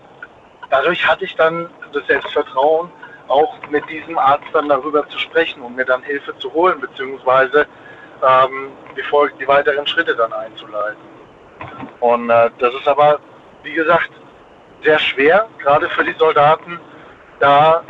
dadurch 0.71 1.07
hatte 1.07 1.27
ich 1.27 1.37
dann 1.37 1.69
das 1.93 2.07
Selbstvertrauen, 2.07 2.91
auch 3.29 3.59
mit 3.69 3.89
diesem 3.91 4.17
Arzt 4.17 4.47
dann 4.55 4.71
darüber 4.71 5.07
zu 5.11 5.19
sprechen 5.19 5.61
und 5.61 5.77
mir 5.77 5.85
dann 5.85 6.03
Hilfe 6.03 6.37
zu 6.39 6.51
holen, 6.55 6.81
beziehungsweise 6.81 7.67
ähm, 8.27 8.73
die, 8.97 9.03
die 9.39 9.47
weiteren 9.47 9.87
Schritte 9.87 10.17
dann 10.17 10.33
einzuleiten. 10.33 11.03
Und 12.01 12.31
äh, 12.31 12.51
das 12.59 12.75
ist 12.75 12.89
aber, 12.89 13.21
wie 13.65 13.75
gesagt, 13.75 14.11
sehr 14.83 14.99
schwer, 14.99 15.47
gerade 15.59 15.91
für 15.91 16.05
die 16.05 16.15
Soldaten, 16.19 16.81
da 17.39 17.83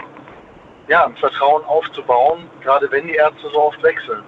ja, 0.88 1.06
ein 1.06 1.16
Vertrauen 1.16 1.64
aufzubauen, 1.64 2.46
gerade 2.62 2.90
wenn 2.90 3.06
die 3.06 3.14
Ärzte 3.14 3.48
so 3.52 3.60
oft 3.60 3.82
wechseln. 3.82 4.22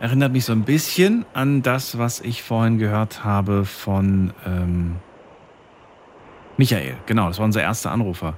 Erinnert 0.00 0.32
mich 0.32 0.44
so 0.44 0.52
ein 0.52 0.64
bisschen 0.64 1.24
an 1.32 1.62
das, 1.62 1.98
was 1.98 2.20
ich 2.20 2.42
vorhin 2.42 2.78
gehört 2.78 3.24
habe 3.24 3.64
von 3.64 4.32
ähm, 4.46 4.96
Michael. 6.56 6.96
Genau, 7.06 7.28
das 7.28 7.38
war 7.38 7.44
unser 7.44 7.62
erster 7.62 7.90
Anrufer, 7.90 8.34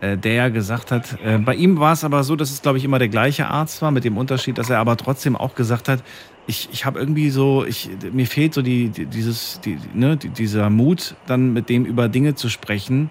äh, 0.00 0.16
der 0.16 0.32
ja 0.32 0.48
gesagt 0.48 0.90
hat, 0.90 1.16
äh, 1.24 1.38
bei 1.38 1.54
ihm 1.54 1.78
war 1.78 1.92
es 1.92 2.02
aber 2.02 2.24
so, 2.24 2.34
dass 2.34 2.50
es, 2.50 2.62
glaube 2.62 2.78
ich, 2.78 2.84
immer 2.84 2.98
der 2.98 3.08
gleiche 3.08 3.46
Arzt 3.46 3.82
war, 3.82 3.92
mit 3.92 4.04
dem 4.04 4.16
Unterschied, 4.16 4.58
dass 4.58 4.70
er 4.70 4.78
aber 4.78 4.96
trotzdem 4.96 5.36
auch 5.36 5.54
gesagt 5.54 5.88
hat, 5.88 6.02
ich, 6.48 6.68
ich 6.72 6.84
habe 6.84 6.98
irgendwie 6.98 7.30
so, 7.30 7.64
ich, 7.64 7.90
mir 8.12 8.26
fehlt 8.26 8.54
so 8.54 8.62
die, 8.62 8.88
die 8.88 9.06
dieses, 9.06 9.60
die, 9.60 9.78
ne, 9.94 10.16
die, 10.16 10.28
dieser 10.28 10.70
Mut, 10.70 11.16
dann 11.26 11.52
mit 11.52 11.68
dem 11.68 11.84
über 11.84 12.08
Dinge 12.08 12.34
zu 12.34 12.48
sprechen, 12.48 13.10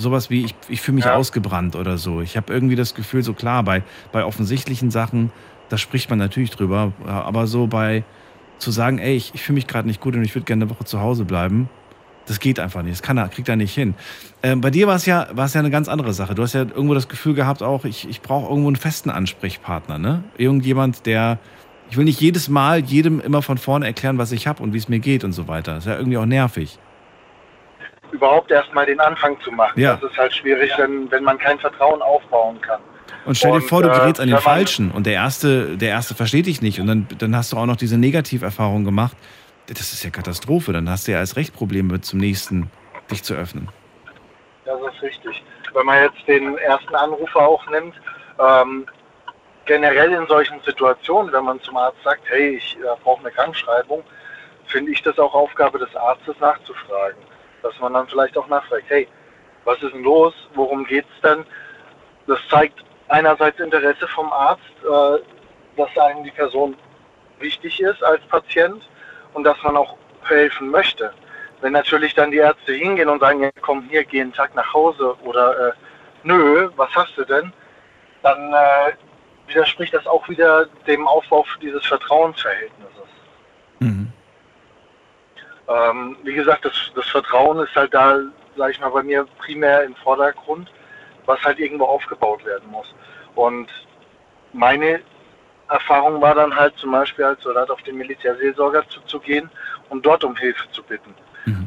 sowas 0.00 0.30
wie 0.30 0.44
ich, 0.44 0.54
ich 0.68 0.80
fühle 0.80 0.96
mich 0.96 1.04
ja. 1.04 1.14
ausgebrannt 1.14 1.76
oder 1.76 1.98
so. 1.98 2.20
Ich 2.20 2.36
habe 2.36 2.52
irgendwie 2.52 2.76
das 2.76 2.94
Gefühl, 2.94 3.22
so 3.22 3.34
klar, 3.34 3.62
bei, 3.62 3.82
bei 4.12 4.24
offensichtlichen 4.24 4.90
Sachen, 4.90 5.30
da 5.68 5.78
spricht 5.78 6.10
man 6.10 6.18
natürlich 6.18 6.50
drüber, 6.50 6.92
aber 7.06 7.46
so 7.46 7.66
bei 7.66 8.04
zu 8.58 8.70
sagen, 8.70 8.98
ey, 8.98 9.14
ich, 9.14 9.32
ich 9.34 9.42
fühle 9.42 9.54
mich 9.54 9.66
gerade 9.66 9.86
nicht 9.86 10.00
gut 10.00 10.14
und 10.14 10.24
ich 10.24 10.34
würde 10.34 10.44
gerne 10.44 10.64
eine 10.64 10.70
Woche 10.70 10.84
zu 10.84 11.00
Hause 11.00 11.24
bleiben, 11.24 11.68
das 12.26 12.40
geht 12.40 12.60
einfach 12.60 12.82
nicht. 12.82 12.92
Das 12.92 13.02
kann 13.02 13.16
er, 13.16 13.28
kriegt 13.28 13.48
er 13.48 13.56
nicht 13.56 13.74
hin. 13.74 13.94
Ähm, 14.42 14.60
bei 14.60 14.70
dir 14.70 14.86
war 14.86 14.96
es 14.96 15.06
ja, 15.06 15.28
war 15.32 15.46
es 15.46 15.54
ja 15.54 15.60
eine 15.60 15.70
ganz 15.70 15.88
andere 15.88 16.12
Sache. 16.12 16.34
Du 16.34 16.42
hast 16.42 16.52
ja 16.52 16.60
irgendwo 16.60 16.94
das 16.94 17.08
Gefühl 17.08 17.34
gehabt, 17.34 17.62
auch 17.62 17.84
ich, 17.84 18.08
ich 18.08 18.20
brauche 18.20 18.48
irgendwo 18.48 18.68
einen 18.68 18.76
festen 18.76 19.10
Ansprechpartner, 19.10 19.98
ne? 19.98 20.22
Irgendjemand, 20.36 21.06
der, 21.06 21.38
ich 21.90 21.96
will 21.96 22.04
nicht 22.04 22.20
jedes 22.20 22.48
Mal 22.48 22.80
jedem 22.80 23.20
immer 23.20 23.42
von 23.42 23.58
vorne 23.58 23.86
erklären, 23.86 24.18
was 24.18 24.32
ich 24.32 24.46
habe 24.46 24.62
und 24.62 24.72
wie 24.72 24.78
es 24.78 24.88
mir 24.88 25.00
geht 25.00 25.24
und 25.24 25.32
so 25.32 25.48
weiter. 25.48 25.74
Das 25.74 25.84
ist 25.84 25.90
ja 25.90 25.96
irgendwie 25.96 26.18
auch 26.18 26.26
nervig 26.26 26.78
überhaupt 28.12 28.50
erstmal 28.50 28.86
den 28.86 29.00
Anfang 29.00 29.40
zu 29.40 29.50
machen. 29.50 29.80
Ja. 29.80 29.96
Das 29.96 30.10
ist 30.10 30.18
halt 30.18 30.34
schwierig, 30.34 30.72
wenn, 30.78 31.10
wenn 31.10 31.24
man 31.24 31.38
kein 31.38 31.58
Vertrauen 31.58 32.02
aufbauen 32.02 32.60
kann. 32.60 32.80
Und 33.24 33.36
stell 33.36 33.52
dir 33.52 33.60
vor, 33.60 33.82
du 33.82 33.90
äh, 33.90 33.92
gerätst 33.92 34.20
an 34.20 34.28
den 34.28 34.38
Falschen 34.38 34.90
und 34.90 35.06
der 35.06 35.14
Erste, 35.14 35.76
der 35.76 35.90
Erste 35.90 36.14
versteht 36.14 36.46
dich 36.46 36.62
nicht 36.62 36.80
und 36.80 36.86
dann, 36.86 37.06
dann 37.18 37.36
hast 37.36 37.52
du 37.52 37.56
auch 37.56 37.66
noch 37.66 37.76
diese 37.76 37.98
Negativerfahrung 37.98 38.84
gemacht. 38.84 39.16
Das 39.68 39.92
ist 39.92 40.02
ja 40.02 40.10
Katastrophe. 40.10 40.72
Dann 40.72 40.88
hast 40.88 41.06
du 41.06 41.12
ja 41.12 41.18
erst 41.18 41.36
recht 41.36 41.54
Probleme 41.54 42.00
zum 42.00 42.18
nächsten 42.18 42.70
dich 43.10 43.22
zu 43.22 43.34
öffnen. 43.34 43.68
Das 44.64 44.80
ist 44.80 45.02
richtig. 45.02 45.42
Wenn 45.74 45.86
man 45.86 46.02
jetzt 46.02 46.26
den 46.26 46.56
ersten 46.58 46.94
Anrufer 46.94 47.46
auch 47.46 47.64
nimmt, 47.70 47.94
ähm, 48.38 48.86
generell 49.66 50.12
in 50.12 50.26
solchen 50.26 50.60
Situationen, 50.64 51.32
wenn 51.32 51.44
man 51.44 51.60
zum 51.60 51.76
Arzt 51.76 51.98
sagt, 52.02 52.22
hey, 52.26 52.56
ich 52.56 52.76
äh, 52.78 52.96
brauche 53.04 53.20
eine 53.20 53.30
Krankschreibung, 53.30 54.02
finde 54.66 54.92
ich 54.92 55.02
das 55.02 55.18
auch 55.18 55.34
Aufgabe 55.34 55.78
des 55.78 55.94
Arztes 55.94 56.34
nachzufragen. 56.40 57.18
Dass 57.62 57.78
man 57.80 57.94
dann 57.94 58.08
vielleicht 58.08 58.36
auch 58.36 58.48
nachfragt, 58.48 58.84
hey, 58.88 59.08
was 59.64 59.82
ist 59.82 59.92
denn 59.92 60.02
los? 60.02 60.34
Worum 60.54 60.84
geht's 60.84 61.08
denn? 61.22 61.44
Das 62.26 62.38
zeigt 62.48 62.84
einerseits 63.08 63.60
Interesse 63.60 64.06
vom 64.08 64.32
Arzt, 64.32 64.62
äh, 64.82 65.18
dass 65.76 65.96
einem 65.98 66.24
die 66.24 66.30
Person 66.30 66.76
wichtig 67.38 67.80
ist 67.80 68.02
als 68.02 68.20
Patient 68.26 68.88
und 69.34 69.44
dass 69.44 69.60
man 69.62 69.76
auch 69.76 69.96
helfen 70.22 70.70
möchte. 70.70 71.12
Wenn 71.60 71.72
natürlich 71.72 72.14
dann 72.14 72.30
die 72.30 72.38
Ärzte 72.38 72.72
hingehen 72.72 73.08
und 73.08 73.20
sagen, 73.20 73.42
ja, 73.42 73.50
komm 73.60 73.82
hier, 73.88 74.04
geh 74.04 74.20
einen 74.20 74.32
Tag 74.32 74.54
nach 74.54 74.72
Hause 74.72 75.14
oder 75.22 75.68
äh, 75.68 75.72
nö, 76.22 76.70
was 76.76 76.94
hast 76.94 77.16
du 77.16 77.24
denn? 77.24 77.52
Dann 78.22 78.52
äh, 78.52 78.92
widerspricht 79.48 79.92
das 79.92 80.06
auch 80.06 80.28
wieder 80.28 80.66
dem 80.86 81.06
Aufbau 81.06 81.44
dieses 81.60 81.84
Vertrauensverhältnisses. 81.86 83.08
Ähm, 85.70 86.16
wie 86.24 86.34
gesagt, 86.34 86.64
das, 86.64 86.74
das 86.96 87.06
Vertrauen 87.06 87.60
ist 87.60 87.74
halt 87.76 87.94
da, 87.94 88.18
sage 88.56 88.72
ich 88.72 88.80
mal, 88.80 88.90
bei 88.90 89.04
mir 89.04 89.26
primär 89.38 89.84
im 89.84 89.94
Vordergrund, 89.96 90.70
was 91.26 91.40
halt 91.44 91.60
irgendwo 91.60 91.84
aufgebaut 91.84 92.44
werden 92.44 92.68
muss. 92.70 92.92
Und 93.36 93.68
meine 94.52 95.00
Erfahrung 95.68 96.20
war 96.20 96.34
dann 96.34 96.54
halt 96.54 96.76
zum 96.76 96.90
Beispiel 96.90 97.24
als 97.24 97.42
Soldat 97.42 97.70
auf 97.70 97.80
den 97.82 97.96
Militärseelsorger 97.96 98.88
zuzugehen 98.88 99.48
und 99.88 100.04
dort 100.04 100.24
um 100.24 100.34
Hilfe 100.36 100.68
zu 100.72 100.82
bitten. 100.82 101.14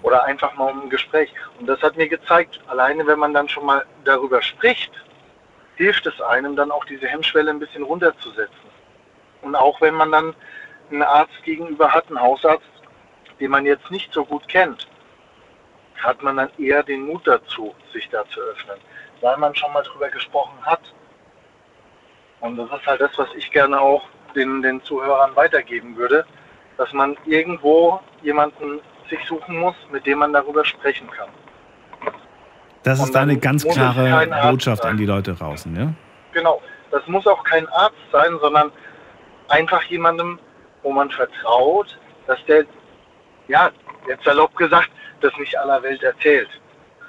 Oder 0.04 0.26
einfach 0.26 0.54
mal 0.56 0.72
um 0.72 0.82
ein 0.84 0.90
Gespräch. 0.90 1.34
Und 1.60 1.68
das 1.68 1.82
hat 1.82 1.96
mir 1.96 2.10
gezeigt, 2.10 2.60
alleine 2.68 3.08
wenn 3.08 3.20
man 3.20 3.34
dann 3.34 3.48
schon 3.48 3.66
mal 3.66 3.86
darüber 4.04 4.42
spricht, 4.42 4.92
hilft 5.76 6.06
es 6.06 6.20
einem 6.22 6.56
dann 6.56 6.72
auch 6.72 6.86
diese 6.86 7.08
Hemmschwelle 7.08 7.50
ein 7.50 7.60
bisschen 7.60 7.84
runterzusetzen. 7.84 8.70
Und 9.42 9.56
auch 9.56 9.80
wenn 9.82 9.96
man 9.96 10.12
dann 10.12 10.36
einen 10.92 11.02
Arzt 11.02 11.42
gegenüber 11.44 11.92
hat, 11.92 12.08
einen 12.10 12.22
Hausarzt, 12.22 12.68
den 13.40 13.52
man 13.52 13.66
jetzt 13.66 13.90
nicht 13.92 14.14
so 14.14 14.26
gut 14.26 14.48
kennt, 14.48 14.88
hat 16.02 16.22
man 16.22 16.38
dann 16.38 16.50
eher 16.58 16.84
den 16.84 17.06
Mut 17.06 17.26
dazu, 17.26 17.74
sich 17.92 18.10
da 18.10 18.26
zu 18.30 18.40
öffnen, 18.42 18.78
weil 19.22 19.38
man 19.38 19.56
schon 19.56 19.72
mal 19.74 19.84
drüber 19.84 20.10
gesprochen 20.10 20.58
hat. 20.64 20.82
Und 22.42 22.58
das 22.58 22.70
ist 22.72 22.86
halt 22.86 23.02
das, 23.02 23.18
was 23.18 23.30
ich 23.36 23.52
gerne 23.52 23.80
auch 23.80 24.04
den, 24.36 24.62
den 24.62 24.82
Zuhörern 24.84 25.36
weitergeben 25.36 25.96
würde, 25.96 26.26
dass 26.78 26.92
man 26.92 27.16
irgendwo 27.26 28.00
jemanden 28.22 28.82
sich 29.10 29.20
suchen 29.28 29.58
muss, 29.60 29.76
mit 29.92 30.06
dem 30.06 30.20
man 30.20 30.34
darüber 30.34 30.66
sprechen 30.66 31.10
kann. 31.12 31.30
Das 32.84 33.00
ist 33.00 33.16
deine 33.16 33.38
ganz 33.38 33.64
klare 33.66 34.28
Botschaft 34.50 34.86
an 34.86 34.98
die 34.98 35.06
Leute 35.06 35.34
draußen, 35.34 35.76
ja? 35.76 35.94
Genau. 36.34 36.62
Das 36.92 37.08
muss 37.08 37.26
auch 37.26 37.44
kein 37.44 37.68
Arzt 37.70 37.96
sein, 38.12 38.38
sondern 38.42 38.72
einfach 39.48 39.82
jemandem, 39.84 40.38
wo 40.84 40.92
man 40.92 41.10
vertraut, 41.10 41.98
dass 42.28 42.44
der, 42.46 42.66
ja, 43.48 43.70
jetzt 44.08 44.24
salopp 44.24 44.56
gesagt, 44.56 44.90
das 45.22 45.32
nicht 45.38 45.58
aller 45.58 45.82
Welt 45.84 46.04
erzählt. 46.04 46.50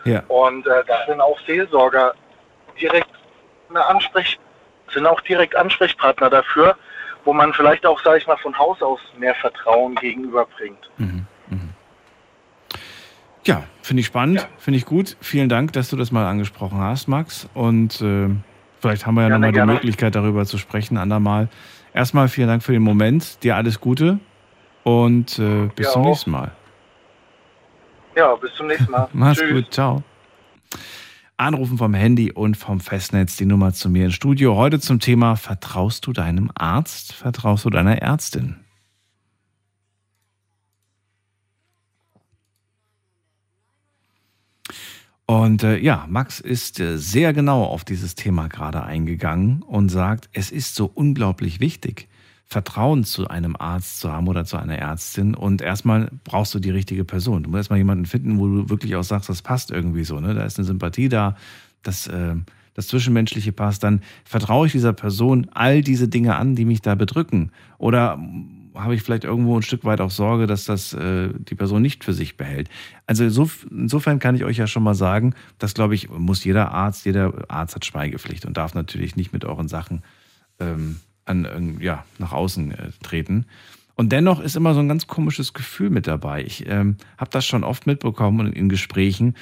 Ja. 0.04 0.22
Und 0.28 0.66
äh, 0.66 0.82
da 0.86 1.06
sind 1.06 1.20
auch 1.20 1.38
Seelsorger 1.46 2.14
direkt 2.80 3.08
eine 3.70 3.84
Ansprech 3.86 4.38
sind 4.92 5.06
auch 5.06 5.20
direkt 5.22 5.56
Ansprechpartner 5.56 6.30
dafür, 6.30 6.76
wo 7.24 7.32
man 7.32 7.52
vielleicht 7.52 7.84
auch, 7.86 8.00
sage 8.02 8.18
ich 8.18 8.26
mal, 8.26 8.36
von 8.36 8.56
Haus 8.56 8.80
aus 8.82 9.00
mehr 9.18 9.34
Vertrauen 9.34 9.94
gegenüberbringt. 9.96 10.90
Ja, 13.46 13.64
finde 13.82 14.00
ich 14.00 14.06
spannend, 14.06 14.48
finde 14.58 14.78
ich 14.78 14.86
gut. 14.86 15.16
Vielen 15.20 15.48
Dank, 15.48 15.72
dass 15.72 15.90
du 15.90 15.96
das 15.96 16.12
mal 16.12 16.26
angesprochen 16.26 16.78
hast, 16.78 17.08
Max. 17.08 17.48
Und 17.52 18.00
äh, 18.00 18.28
vielleicht 18.80 19.06
haben 19.06 19.14
wir 19.16 19.22
ja 19.22 19.28
Gerne, 19.28 19.34
nochmal 19.34 19.50
die 19.50 19.56
gerne. 19.56 19.72
Möglichkeit, 19.72 20.14
darüber 20.14 20.46
zu 20.46 20.56
sprechen, 20.58 20.96
andermal. 20.96 21.48
Erstmal 21.92 22.28
vielen 22.28 22.48
Dank 22.48 22.62
für 22.62 22.72
den 22.72 22.82
Moment, 22.82 23.42
dir 23.42 23.56
alles 23.56 23.80
Gute 23.80 24.18
und 24.84 25.38
äh, 25.38 25.66
bis 25.74 25.86
Ja, 25.86 25.92
zum 25.92 26.02
nächsten 26.02 26.30
Mal. 26.30 26.52
Ja, 28.16 28.34
bis 28.36 28.54
zum 28.54 28.68
nächsten 28.68 28.90
Mal. 28.90 29.08
Mach's 29.12 29.38
Tschüss. 29.40 29.52
gut, 29.52 29.72
ciao. 29.72 30.02
Anrufen 31.36 31.78
vom 31.78 31.94
Handy 31.94 32.30
und 32.30 32.56
vom 32.56 32.78
Festnetz 32.78 33.36
die 33.36 33.44
Nummer 33.46 33.72
zu 33.72 33.88
mir 33.90 34.04
ins 34.04 34.14
Studio. 34.14 34.54
Heute 34.54 34.78
zum 34.78 35.00
Thema: 35.00 35.34
Vertraust 35.36 36.06
du 36.06 36.12
deinem 36.12 36.50
Arzt? 36.54 37.12
Vertraust 37.12 37.64
du 37.64 37.70
deiner 37.70 38.00
Ärztin? 38.00 38.60
Und 45.26 45.62
äh, 45.62 45.78
ja, 45.78 46.06
Max 46.08 46.38
ist 46.40 46.80
äh, 46.80 46.98
sehr 46.98 47.32
genau 47.32 47.64
auf 47.64 47.84
dieses 47.84 48.14
Thema 48.14 48.48
gerade 48.48 48.82
eingegangen 48.84 49.62
und 49.62 49.88
sagt, 49.88 50.28
es 50.32 50.50
ist 50.50 50.74
so 50.74 50.90
unglaublich 50.92 51.60
wichtig, 51.60 52.08
Vertrauen 52.46 53.04
zu 53.04 53.28
einem 53.28 53.56
Arzt 53.58 54.00
zu 54.00 54.12
haben 54.12 54.28
oder 54.28 54.44
zu 54.44 54.56
einer 54.56 54.78
Ärztin. 54.78 55.34
Und 55.34 55.62
erstmal 55.62 56.10
brauchst 56.24 56.54
du 56.54 56.58
die 56.58 56.70
richtige 56.70 57.04
Person. 57.04 57.42
Du 57.42 57.50
musst 57.50 57.60
erstmal 57.60 57.78
jemanden 57.78 58.06
finden, 58.06 58.38
wo 58.38 58.46
du 58.46 58.68
wirklich 58.68 58.96
auch 58.96 59.04
sagst, 59.04 59.28
das 59.28 59.42
passt 59.42 59.70
irgendwie 59.70 60.04
so. 60.04 60.20
Ne? 60.20 60.34
Da 60.34 60.44
ist 60.44 60.58
eine 60.58 60.66
Sympathie 60.66 61.08
da, 61.08 61.36
das, 61.82 62.06
äh, 62.06 62.36
das 62.74 62.88
Zwischenmenschliche 62.88 63.52
passt. 63.52 63.82
Dann 63.82 64.02
vertraue 64.24 64.66
ich 64.66 64.72
dieser 64.72 64.92
Person 64.92 65.48
all 65.52 65.80
diese 65.80 66.08
Dinge 66.08 66.36
an, 66.36 66.54
die 66.54 66.64
mich 66.64 66.82
da 66.82 66.94
bedrücken. 66.94 67.50
Oder 67.78 68.18
habe 68.74 68.94
ich 68.94 69.02
vielleicht 69.02 69.24
irgendwo 69.24 69.56
ein 69.56 69.62
Stück 69.62 69.84
weit 69.84 70.00
auch 70.00 70.10
Sorge, 70.10 70.46
dass 70.46 70.64
das 70.64 70.92
äh, 70.92 71.30
die 71.32 71.54
Person 71.54 71.80
nicht 71.80 72.04
für 72.04 72.12
sich 72.12 72.36
behält. 72.36 72.68
Also 73.06 73.28
so, 73.28 73.48
insofern 73.70 74.18
kann 74.18 74.34
ich 74.34 74.44
euch 74.44 74.56
ja 74.56 74.66
schon 74.66 74.82
mal 74.82 74.94
sagen, 74.94 75.34
das 75.58 75.74
glaube 75.74 75.94
ich, 75.94 76.10
muss 76.10 76.44
jeder 76.44 76.72
Arzt, 76.72 77.06
jeder 77.06 77.32
Arzt 77.48 77.76
hat 77.76 77.84
Schweigepflicht 77.84 78.44
und 78.46 78.56
darf 78.56 78.74
natürlich 78.74 79.16
nicht 79.16 79.32
mit 79.32 79.44
euren 79.44 79.68
Sachen 79.68 80.02
ähm, 80.58 80.96
an, 81.24 81.78
ja, 81.80 82.04
nach 82.18 82.32
außen 82.32 82.72
äh, 82.72 82.90
treten. 83.02 83.46
Und 83.96 84.10
dennoch 84.12 84.40
ist 84.40 84.56
immer 84.56 84.74
so 84.74 84.80
ein 84.80 84.88
ganz 84.88 85.06
komisches 85.06 85.52
Gefühl 85.52 85.90
mit 85.90 86.06
dabei. 86.06 86.42
Ich 86.42 86.68
ähm, 86.68 86.96
habe 87.16 87.30
das 87.30 87.46
schon 87.46 87.64
oft 87.64 87.86
mitbekommen 87.86 88.52
in 88.52 88.68
Gesprächen. 88.68 89.34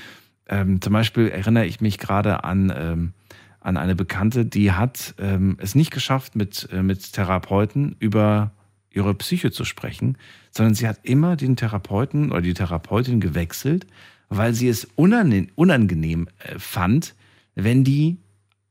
Ähm, 0.46 0.80
zum 0.80 0.92
Beispiel 0.92 1.28
erinnere 1.28 1.66
ich 1.66 1.80
mich 1.80 1.98
gerade 1.98 2.44
an, 2.44 2.72
ähm, 2.76 3.12
an 3.60 3.76
eine 3.76 3.94
Bekannte, 3.94 4.44
die 4.44 4.72
hat 4.72 5.14
ähm, 5.18 5.56
es 5.58 5.74
nicht 5.74 5.90
geschafft, 5.90 6.36
mit, 6.36 6.68
äh, 6.70 6.82
mit 6.82 7.12
Therapeuten 7.12 7.96
über 7.98 8.52
ihre 8.90 9.14
Psyche 9.14 9.50
zu 9.50 9.64
sprechen, 9.64 10.18
sondern 10.50 10.74
sie 10.74 10.86
hat 10.86 11.00
immer 11.02 11.36
den 11.36 11.56
Therapeuten 11.56 12.30
oder 12.30 12.42
die 12.42 12.54
Therapeutin 12.54 13.20
gewechselt, 13.20 13.86
weil 14.28 14.52
sie 14.52 14.68
es 14.68 14.86
unangenehm, 14.96 15.48
unangenehm 15.54 16.28
äh, 16.38 16.58
fand, 16.58 17.14
wenn 17.54 17.84
die, 17.84 18.18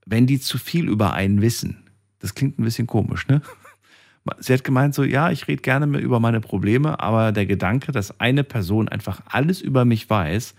wenn 0.05 0.27
die 0.27 0.39
zu 0.39 0.59
viel 0.59 0.87
über 0.87 1.13
einen 1.13 1.41
wissen. 1.41 1.80
Das 2.21 2.35
klingt 2.35 2.59
ein 2.59 2.63
bisschen 2.63 2.87
komisch, 2.87 3.27
ne? 3.27 3.41
Sie 4.39 4.53
hat 4.53 4.63
gemeint 4.63 4.93
so, 4.93 5.03
ja, 5.03 5.31
ich 5.31 5.47
rede 5.47 5.63
gerne 5.63 5.87
mehr 5.87 6.01
über 6.01 6.19
meine 6.19 6.41
Probleme, 6.41 6.99
aber 6.99 7.31
der 7.31 7.47
Gedanke, 7.47 7.91
dass 7.91 8.19
eine 8.19 8.43
Person 8.43 8.87
einfach 8.87 9.21
alles 9.25 9.61
über 9.61 9.83
mich 9.83 10.07
weiß, 10.07 10.53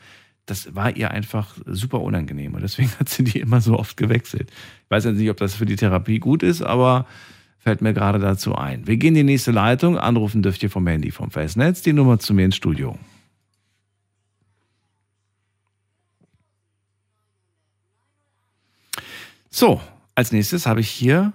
das 0.47 0.75
war 0.75 0.97
ihr 0.97 1.13
einfach 1.13 1.57
super 1.67 2.01
unangenehm 2.01 2.55
und 2.55 2.63
deswegen 2.63 2.91
hat 2.99 3.09
sie 3.09 3.25
die 3.25 3.39
immer 3.39 3.61
so 3.61 3.79
oft 3.79 3.97
gewechselt. 3.97 4.51
Ich 4.51 4.91
weiß 4.91 5.05
jetzt 5.05 5.17
nicht, 5.17 5.31
ob 5.31 5.37
das 5.37 5.55
für 5.55 5.67
die 5.67 5.77
Therapie 5.77 6.19
gut 6.19 6.43
ist, 6.43 6.63
aber 6.63 7.07
fällt 7.59 7.81
mir 7.81 7.95
gerade 7.95 8.19
dazu 8.19 8.57
ein. 8.57 8.87
Wir 8.89 8.97
gehen 8.97 9.11
in 9.11 9.27
die 9.27 9.33
nächste 9.33 9.53
Leitung. 9.53 9.97
Anrufen 9.97 10.43
dürft 10.43 10.63
ihr 10.65 10.71
vom 10.71 10.87
Handy, 10.87 11.13
vom 11.13 11.31
Festnetz. 11.31 11.83
Die 11.83 11.93
Nummer 11.93 12.19
zu 12.19 12.35
mir 12.35 12.45
ins 12.45 12.57
Studio. 12.57 12.99
So, 19.49 19.81
als 20.15 20.33
nächstes 20.33 20.67
habe 20.67 20.81
ich 20.81 20.89
hier 20.89 21.33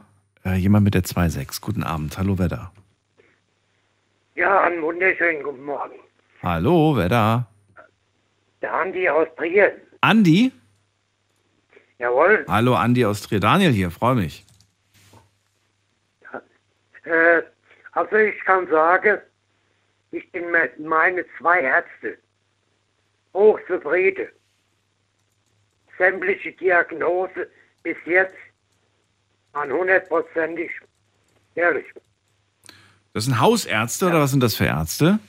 äh, 0.47 0.55
jemand 0.55 0.83
mit 0.85 0.93
der 0.93 1.03
2.6. 1.03 1.61
Guten 1.61 1.83
Abend. 1.83 2.17
Hallo, 2.17 2.37
wer 2.39 2.47
da? 2.47 2.71
Ja, 4.35 4.61
einen 4.61 4.81
wunderschönen 4.81 5.43
guten 5.43 5.63
Morgen. 5.63 5.95
Hallo, 6.41 6.95
wer 6.95 7.09
da? 7.09 7.47
Der 8.61 8.73
Andi 8.73 9.09
aus 9.09 9.27
Trier. 9.35 9.75
Andi? 10.01 10.51
Jawohl. 11.99 12.45
Hallo, 12.47 12.75
Andi 12.75 13.05
aus 13.05 13.21
Trier. 13.21 13.39
Daniel 13.39 13.71
hier, 13.71 13.91
freue 13.91 14.15
mich. 14.15 14.45
Äh, 17.03 17.41
also 17.93 18.15
ich 18.15 18.39
kann 18.45 18.67
sagen, 18.67 19.19
ich 20.11 20.31
bin 20.31 20.51
mit 20.51 20.79
meine 20.79 21.25
zwei 21.37 21.61
Ärzte 21.61 22.17
hochzufrieden. 23.33 24.27
Sämtliche 25.97 26.51
Diagnose 26.51 27.49
bis 27.83 27.97
jetzt 28.05 28.35
an 29.57 29.71
hundertprozentig 29.71 30.71
ehrlich. 31.55 31.85
Das 33.13 33.25
sind 33.25 33.39
Hausärzte 33.39 34.07
oder 34.07 34.21
was 34.21 34.31
sind 34.31 34.41
das 34.43 34.55
für 34.55 34.65
Ärzte? 34.65 35.19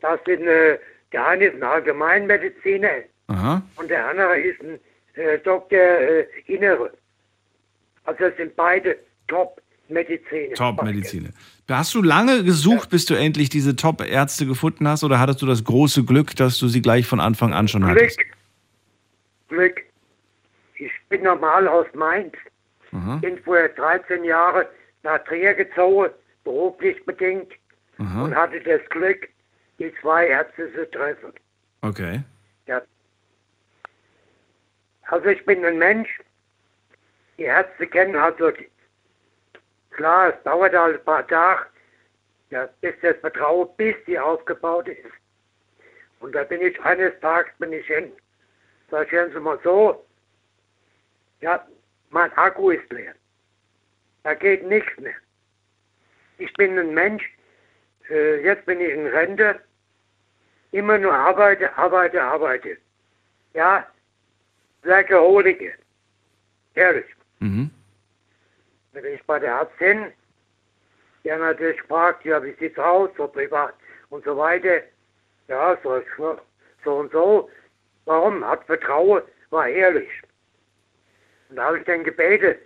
Das 0.00 0.20
sind, 0.26 0.42
äh, 0.46 0.78
der 1.12 1.26
eine 1.26 1.46
ist 1.46 1.54
ein 1.54 1.62
Allgemeinmediziner 1.62 2.90
Aha. 3.28 3.62
und 3.76 3.90
der 3.90 4.08
andere 4.08 4.38
ist 4.38 4.60
ein 4.60 4.78
äh, 5.14 5.38
Doktor 5.38 5.78
äh, 5.78 6.26
Innere. 6.46 6.92
Also 8.04 8.24
es 8.24 8.36
sind 8.36 8.54
beide 8.54 8.96
Top-Mediziner. 9.28 10.54
Top-Mediziner. 10.54 11.30
Hast 11.68 11.94
du 11.94 12.02
lange 12.02 12.44
gesucht, 12.44 12.90
bis 12.90 13.06
du 13.06 13.14
endlich 13.14 13.48
diese 13.48 13.74
Top-Ärzte 13.74 14.46
gefunden 14.46 14.86
hast 14.86 15.02
oder 15.02 15.18
hattest 15.18 15.42
du 15.42 15.46
das 15.46 15.64
große 15.64 16.04
Glück, 16.04 16.36
dass 16.36 16.58
du 16.58 16.68
sie 16.68 16.82
gleich 16.82 17.06
von 17.06 17.18
Anfang 17.18 17.52
an 17.54 17.66
schon 17.66 17.82
Glück. 17.82 17.98
hattest? 17.98 18.20
Glück. 19.48 19.80
Ich 20.74 20.92
bin 21.08 21.22
normal 21.22 21.66
aus 21.66 21.86
Mainz. 21.94 22.34
Aha. 22.92 23.16
Bin 23.16 23.38
vorher 23.42 23.68
13 23.70 24.24
Jahre 24.24 24.68
nach 25.02 25.22
Trier 25.24 25.54
gezogen, 25.54 26.12
beruflich 26.44 27.04
bedingt, 27.04 27.52
Aha. 27.98 28.24
und 28.24 28.34
hatte 28.34 28.60
das 28.60 28.80
Glück, 28.90 29.28
die 29.78 29.92
zwei 30.00 30.28
Ärzte 30.28 30.72
zu 30.74 30.90
treffen. 30.90 31.32
Okay. 31.82 32.22
Ja. 32.66 32.82
Also 35.02 35.26
ich 35.26 35.44
bin 35.44 35.64
ein 35.64 35.78
Mensch, 35.78 36.20
die 37.38 37.44
Ärzte 37.44 37.86
kennen 37.86 38.16
also, 38.16 38.50
klar, 39.90 40.34
es 40.34 40.42
dauert 40.42 40.74
halt 40.74 40.98
ein 40.98 41.04
paar 41.04 41.26
Tage, 41.26 41.66
ja, 42.50 42.68
bis 42.80 42.94
das 43.02 43.16
Vertrauen, 43.18 43.68
bis 43.76 43.94
die 44.06 44.18
aufgebaut 44.18 44.88
ist. 44.88 45.00
Und 46.20 46.34
da 46.34 46.44
bin 46.44 46.60
ich 46.60 46.80
eines 46.82 47.18
Tages 47.20 47.52
bin 47.58 47.72
ich 47.72 47.86
hin. 47.86 48.12
Sag 48.90 49.06
ich, 49.06 49.12
hören 49.12 49.32
Sie 49.32 49.40
mal 49.40 49.58
so, 49.62 50.04
ja, 51.40 51.66
mein 52.16 52.32
Akku 52.38 52.70
ist 52.70 52.90
leer. 52.90 53.14
Da 54.22 54.32
geht 54.32 54.64
nichts 54.66 54.98
mehr. 54.98 55.18
Ich 56.38 56.50
bin 56.54 56.78
ein 56.78 56.94
Mensch, 56.94 57.22
äh, 58.08 58.42
jetzt 58.42 58.64
bin 58.64 58.80
ich 58.80 58.90
in 58.90 59.06
Rente, 59.06 59.60
immer 60.72 60.96
nur 60.96 61.12
arbeite, 61.12 61.76
arbeite, 61.76 62.22
arbeite. 62.22 62.78
Ja, 63.52 63.86
Werkeholiker. 64.80 65.74
Ehrlich. 66.74 67.04
Mhm. 67.40 67.70
Wenn 68.92 69.04
ich 69.12 69.22
bei 69.24 69.38
der 69.38 69.52
Ärztin, 69.60 70.10
der 71.22 71.36
natürlich 71.36 71.82
fragt, 71.82 72.24
ja, 72.24 72.42
wie 72.42 72.54
sieht's 72.54 72.78
aus, 72.78 73.10
so 73.18 73.28
privat 73.28 73.74
und 74.08 74.24
so 74.24 74.38
weiter. 74.38 74.80
Ja, 75.48 75.76
so, 75.82 76.02
so, 76.16 76.40
so 76.82 76.96
und 76.96 77.12
so. 77.12 77.50
Warum? 78.06 78.42
Hat 78.42 78.64
Vertrauen, 78.64 79.22
war 79.50 79.68
ehrlich. 79.68 80.08
Und 81.48 81.56
da 81.56 81.64
habe 81.64 81.78
ich 81.78 81.84
dann 81.84 82.04
gebetet, 82.04 82.60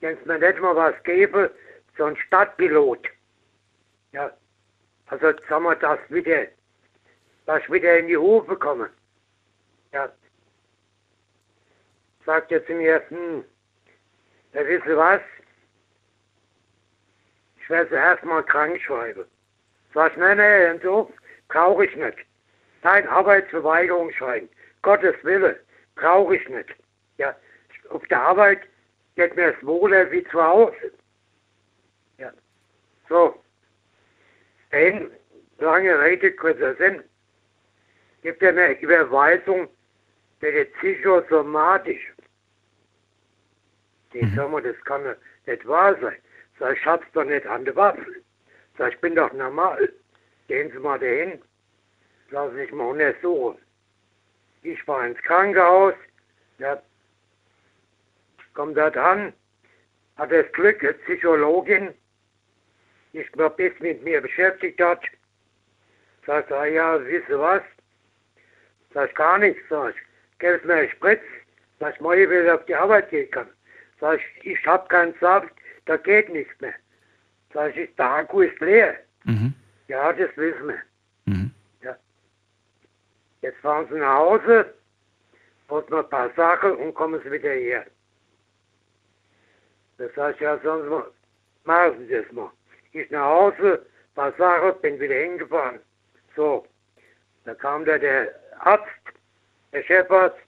wenn 0.00 0.16
es 0.16 0.24
mir 0.24 0.38
nicht 0.38 0.60
mal 0.60 0.74
was 0.74 0.94
gäbe, 1.04 1.50
so 1.96 2.04
ein 2.04 2.16
Stadtpilot. 2.16 3.08
Ja, 4.12 4.30
also 5.06 5.32
sagen 5.48 5.64
wir, 5.64 5.76
dass 5.76 5.98
wieder, 6.08 6.46
dass 7.46 7.62
ich 7.62 7.70
wieder 7.70 7.98
in 7.98 8.08
die 8.08 8.16
Hufe 8.16 8.56
komme. 8.56 8.90
Ja. 9.92 10.10
Er 12.24 12.66
zu 12.66 12.72
mir, 12.72 13.02
hm, 13.08 13.44
ja, 14.52 14.66
wisst 14.66 14.86
ihr 14.86 14.96
was? 14.96 15.20
Ich 17.60 17.68
werde 17.68 17.90
sie 17.90 17.96
erstmal 17.96 18.44
krank 18.44 18.80
schreiben. 18.80 19.24
Sag 19.92 20.12
ich, 20.12 20.18
nein, 20.18 20.38
nein, 20.38 20.80
so 20.82 21.12
brauche 21.48 21.84
ich 21.84 21.96
nicht. 21.96 22.18
Kein 22.82 23.06
Arbeitsverweigerungsschein. 23.08 24.48
Gottes 24.82 25.14
Wille, 25.22 25.60
brauche 25.94 26.36
ich 26.36 26.48
nicht. 26.48 26.74
Auf 27.92 28.06
der 28.08 28.22
Arbeit 28.22 28.62
geht 29.16 29.36
mir 29.36 29.54
es 29.54 29.66
wohler 29.66 30.10
wie 30.10 30.24
zu 30.24 30.42
Hause. 30.42 30.92
Ja. 32.18 32.32
So. 33.08 33.42
Dahin, 34.70 35.10
lange 35.58 36.00
Rede, 36.00 36.32
kurzer 36.32 36.74
Sinn. 36.76 37.02
Gibt 38.22 38.40
ja 38.40 38.48
eine 38.48 38.80
Überweisung 38.80 39.68
für 40.40 40.52
die 40.52 40.64
Psychosomatische. 40.76 42.12
Ich 44.14 44.34
sag 44.34 44.50
mal, 44.50 44.62
das 44.62 44.76
kann 44.84 45.04
ja 45.04 45.14
nicht 45.46 45.66
wahr 45.66 45.98
sein. 46.00 46.16
Sag, 46.58 46.76
ich 46.76 46.86
hab's 46.86 47.06
doch 47.12 47.24
nicht 47.24 47.46
an 47.46 47.64
der 47.64 47.76
Waffe. 47.76 48.06
Sag, 48.78 48.94
ich 48.94 49.00
bin 49.00 49.14
doch 49.14 49.32
normal. 49.32 49.92
Gehen 50.48 50.70
Sie 50.70 50.78
mal 50.78 50.98
dahin. 50.98 51.42
Lassen 52.30 52.54
Sie 52.54 52.62
sich 52.62 52.72
mal 52.72 52.84
untersuchen. 52.84 53.58
Ich 54.62 54.86
war 54.86 55.06
ins 55.06 55.18
Krankenhaus. 55.22 55.94
Ja, 56.58 56.80
komm 58.54 58.74
dort 58.74 58.96
an. 58.96 59.32
Hat 60.16 60.30
das 60.30 60.50
Glück, 60.52 60.82
eine 60.82 60.92
Psychologin, 60.94 61.94
die 63.12 63.18
sich 63.18 63.34
mal 63.34 63.48
bis 63.50 63.72
mit 63.80 64.02
mir 64.02 64.20
beschäftigt 64.20 64.80
hat. 64.80 65.02
Sagt, 66.26 66.52
ah 66.52 66.64
ja, 66.64 67.04
wisst 67.04 67.28
ihr 67.28 67.38
was? 67.38 67.62
Sag 68.94 69.10
ich 69.10 69.14
gar 69.14 69.38
nichts, 69.38 69.60
sag 69.68 69.94
ich. 69.94 70.02
Gib 70.38 70.64
mir 70.64 70.74
einen 70.74 70.90
Spritz, 70.90 71.22
dass 71.78 71.94
ich 71.94 72.00
morgen 72.00 72.30
wieder 72.30 72.54
auf 72.54 72.64
die 72.66 72.74
Arbeit 72.74 73.10
gehen 73.10 73.30
kann. 73.30 73.48
Sag 74.00 74.20
ich, 74.20 74.46
ich 74.52 74.66
hab 74.66 74.88
keinen 74.88 75.14
Saft, 75.20 75.52
da 75.86 75.96
geht 75.96 76.28
nichts 76.28 76.52
mehr. 76.60 76.74
Sag 77.54 77.76
ich, 77.76 77.94
der 77.96 78.10
Akku 78.10 78.42
ist 78.42 78.60
leer. 78.60 78.96
Mhm. 79.24 79.54
Ja, 79.88 80.12
das 80.12 80.36
wissen 80.36 80.68
wir. 80.68 80.82
Mhm. 81.26 81.50
Ja. 81.82 81.96
Jetzt 83.40 83.58
fahren 83.58 83.86
sie 83.90 83.98
nach 83.98 84.16
Hause, 84.18 84.74
holen 85.68 85.84
noch 85.88 86.04
ein 86.04 86.10
paar 86.10 86.30
Sachen 86.34 86.76
und 86.76 86.94
kommen 86.94 87.20
sie 87.22 87.32
wieder 87.32 87.50
her. 87.50 87.86
Das 89.98 90.16
heißt, 90.16 90.40
ja, 90.40 90.56
mal, 90.56 91.10
machen 91.64 91.98
Sie 91.98 92.14
das 92.14 92.30
mal. 92.32 92.50
Ich 92.92 93.10
nach 93.10 93.24
Hause, 93.24 93.84
ein 93.84 94.14
paar 94.14 94.32
Sachen, 94.32 94.80
bin 94.80 95.00
wieder 95.00 95.14
hingefahren. 95.14 95.80
So, 96.36 96.66
da 97.44 97.54
kam 97.54 97.84
da 97.84 97.98
der 97.98 98.34
Arzt, 98.60 98.86
der 99.72 99.82
Chefarzt, 99.82 100.38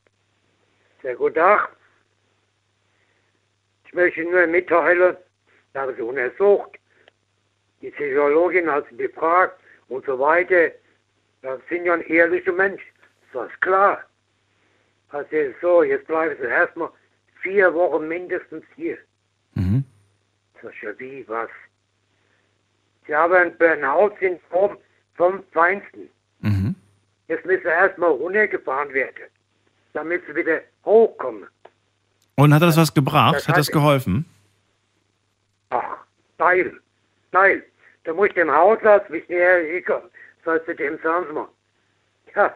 guten 1.16 1.34
Tag. 1.34 1.76
Ich 3.86 3.94
möchte 3.94 4.24
nur 4.24 4.46
mitteilen, 4.46 5.16
da 5.72 5.82
habe 5.82 5.92
ich 5.92 6.00
untersucht, 6.00 6.78
die 7.80 7.90
Psychologin 7.90 8.70
hat 8.70 8.86
sie 8.88 8.96
befragt 8.96 9.60
und 9.88 10.06
so 10.06 10.18
weiter. 10.18 10.70
Das 11.42 11.60
sind 11.68 11.84
ja 11.84 11.94
ein 11.94 12.00
ehrlicher 12.02 12.52
Mensch. 12.52 12.82
Das 13.32 13.50
ist 13.50 13.60
klar. 13.60 14.02
Also 15.10 15.28
so, 15.60 15.82
jetzt 15.82 16.06
bleiben 16.06 16.36
sie 16.40 16.46
erstmal 16.46 16.90
vier 17.42 17.72
Wochen 17.74 18.08
mindestens 18.08 18.64
hier. 18.74 18.98
Ja, 20.82 20.98
wie, 20.98 21.26
was? 21.28 21.50
Sie 23.06 23.14
haben 23.14 23.34
ein 23.34 23.56
Burnout-Syndrom 23.58 24.78
vom 25.14 25.42
Feinsten. 25.52 26.08
Mhm. 26.40 26.74
Jetzt 27.28 27.44
müssen 27.44 27.62
sie 27.62 27.68
erstmal 27.68 28.10
runtergefahren 28.10 28.92
werden, 28.92 29.24
damit 29.92 30.22
sie 30.26 30.34
wieder 30.34 30.60
hochkommen. 30.84 31.48
Und 32.36 32.54
hat 32.54 32.62
das 32.62 32.76
was 32.76 32.92
gebracht? 32.92 33.36
Das 33.36 33.48
hat 33.48 33.56
das 33.56 33.70
geholfen? 33.70 34.24
Ach, 35.70 35.98
geil, 36.38 36.72
geil. 37.32 37.62
Da 38.04 38.12
muss 38.12 38.28
ich 38.28 38.34
dem 38.34 38.50
Hausarzt, 38.50 39.10
ich 39.10 39.28
näher 39.28 39.64
hinkomme, 39.64 40.10
sollst 40.44 40.68
du 40.68 40.74
dem 40.74 40.98
sagen, 41.02 41.26
Sie 41.28 41.32
mal. 41.32 41.48
Ja, 42.34 42.54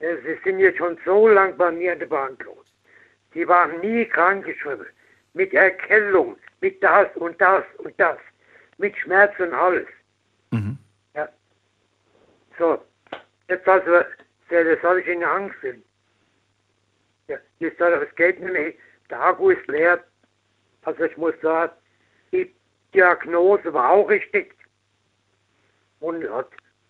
äh, 0.00 0.16
sie 0.22 0.38
sind 0.42 0.58
jetzt 0.58 0.78
schon 0.78 0.98
so 1.04 1.28
lang 1.28 1.56
bei 1.56 1.70
mir 1.70 1.92
in 1.92 1.98
der 1.98 2.06
Behandlung. 2.06 2.56
Die 3.34 3.46
waren 3.46 3.80
nie 3.80 4.04
krankgeschrieben. 4.06 4.86
Mit 5.34 5.52
Erkältung, 5.54 6.36
mit 6.60 6.82
das 6.82 7.08
und 7.16 7.40
das 7.40 7.64
und 7.78 7.98
das. 7.98 8.18
Mit 8.78 8.96
Schmerz 8.98 9.38
und 9.38 9.54
alles. 9.54 9.86
Mhm. 10.50 10.78
Ja. 11.14 11.28
So, 12.58 12.82
jetzt 13.48 13.66
also, 13.66 14.04
das 14.48 14.82
soll 14.82 14.98
ich 14.98 15.06
Ihnen 15.06 15.24
Angst. 15.24 15.56
Ja, 17.28 17.38
jetzt 17.58 17.78
soll 17.78 17.92
es 17.92 18.14
geht 18.16 18.40
nicht 18.40 18.52
mehr. 18.52 18.72
Der 19.10 19.20
Akku 19.20 19.50
ist 19.50 19.66
leer. 19.68 20.02
Also 20.82 21.04
ich 21.04 21.16
muss 21.16 21.34
sagen, 21.40 21.72
die 22.32 22.54
Diagnose 22.94 23.72
war 23.72 23.90
auch 23.90 24.08
richtig. 24.08 24.54
Und 26.00 26.22
es 26.24 26.30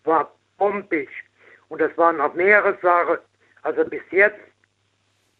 war 0.05 0.35
bombig. 0.56 1.10
Und 1.69 1.81
das 1.81 1.97
waren 1.97 2.16
noch 2.16 2.35
mehrere 2.35 2.78
Sachen. 2.81 3.19
Also 3.62 3.85
bis 3.85 4.02
jetzt, 4.10 4.40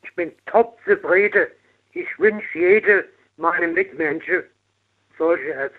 ich 0.03 0.15
bin 0.15 0.33
top 0.47 0.79
zufrieden. 0.85 1.47
Ich 1.93 2.07
wünsche 2.19 2.59
jedem 2.59 3.03
meinem 3.37 3.75
Mitmenschen 3.75 4.43
solche 5.19 5.45
Ärzte. 5.49 5.77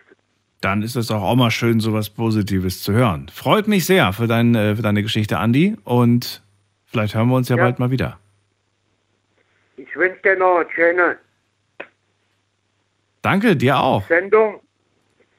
Dann 0.62 0.82
ist 0.82 0.96
es 0.96 1.08
doch 1.08 1.22
auch 1.22 1.36
mal 1.36 1.52
schön, 1.52 1.80
sowas 1.80 2.10
Positives 2.10 2.82
zu 2.84 2.94
hören. 2.94 3.28
Freut 3.30 3.68
mich 3.68 3.86
sehr 3.86 4.14
für, 4.14 4.28
dein, 4.28 4.56
äh, 4.56 4.76
für 4.76 4.82
deine 4.82 5.02
Geschichte, 5.04 5.38
Andi. 5.38 5.76
Und 5.84 6.42
vielleicht 6.86 7.16
hören 7.16 7.28
wir 7.30 7.36
uns 7.36 7.50
ja, 7.50 7.58
Ja. 7.58 7.64
bald 7.64 7.80
mal 7.80 7.92
wieder. 7.92 8.20
Ich 9.76 9.94
wünsche 9.96 10.22
dir 10.22 10.38
noch 10.38 10.58
eine 10.60 10.70
schöne 10.74 11.18
Danke, 13.22 13.56
dir 13.56 13.78
auch. 13.80 14.06
Sendung. 14.08 14.60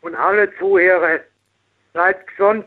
Und 0.01 0.15
alle 0.15 0.51
Zuhörer, 0.59 1.21
bleibt 1.93 2.27
gesund. 2.29 2.67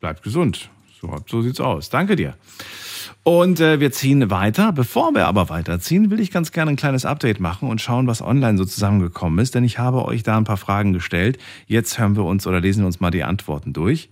Bleib 0.00 0.22
gesund. 0.22 0.70
So, 1.00 1.16
so 1.26 1.42
sieht's 1.42 1.60
aus. 1.60 1.90
Danke 1.90 2.16
dir. 2.16 2.36
Und 3.24 3.60
äh, 3.60 3.78
wir 3.78 3.92
ziehen 3.92 4.30
weiter. 4.30 4.72
Bevor 4.72 5.14
wir 5.14 5.28
aber 5.28 5.48
weiterziehen, 5.48 6.10
will 6.10 6.18
ich 6.18 6.32
ganz 6.32 6.50
gerne 6.50 6.72
ein 6.72 6.76
kleines 6.76 7.04
Update 7.04 7.38
machen 7.38 7.68
und 7.68 7.80
schauen, 7.80 8.08
was 8.08 8.20
online 8.20 8.58
so 8.58 8.64
zusammengekommen 8.64 9.38
ist. 9.38 9.54
Denn 9.54 9.62
ich 9.62 9.78
habe 9.78 10.04
euch 10.04 10.24
da 10.24 10.36
ein 10.36 10.44
paar 10.44 10.56
Fragen 10.56 10.92
gestellt. 10.92 11.38
Jetzt 11.66 11.98
hören 11.98 12.16
wir 12.16 12.24
uns 12.24 12.46
oder 12.46 12.60
lesen 12.60 12.80
wir 12.82 12.86
uns 12.86 13.00
mal 13.00 13.12
die 13.12 13.22
Antworten 13.22 13.72
durch. 13.72 14.10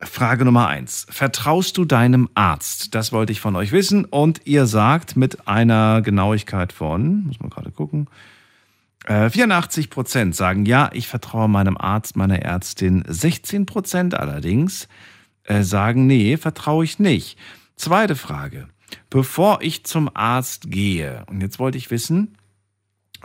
Frage 0.00 0.44
Nummer 0.44 0.66
eins. 0.66 1.06
Vertraust 1.08 1.78
du 1.78 1.84
deinem 1.84 2.28
Arzt? 2.34 2.94
Das 2.94 3.12
wollte 3.12 3.32
ich 3.32 3.40
von 3.40 3.56
euch 3.56 3.72
wissen. 3.72 4.04
Und 4.04 4.40
ihr 4.44 4.66
sagt 4.66 5.16
mit 5.16 5.48
einer 5.48 6.02
Genauigkeit 6.02 6.72
von, 6.72 7.24
muss 7.24 7.40
man 7.40 7.48
gerade 7.48 7.70
gucken, 7.70 8.08
äh, 9.06 9.30
84 9.30 9.88
Prozent 9.88 10.36
sagen 10.36 10.66
ja, 10.66 10.90
ich 10.92 11.08
vertraue 11.08 11.48
meinem 11.48 11.78
Arzt, 11.78 12.16
meiner 12.16 12.40
Ärztin. 12.40 13.02
16 13.06 13.64
Prozent 13.64 14.14
allerdings 14.14 14.88
äh, 15.44 15.62
sagen 15.62 16.06
nee, 16.06 16.36
vertraue 16.36 16.84
ich 16.84 16.98
nicht. 16.98 17.38
Zweite 17.82 18.14
Frage. 18.14 18.68
Bevor 19.10 19.60
ich 19.60 19.82
zum 19.82 20.08
Arzt 20.14 20.70
gehe, 20.70 21.24
und 21.28 21.40
jetzt 21.40 21.58
wollte 21.58 21.78
ich 21.78 21.90
wissen, 21.90 22.38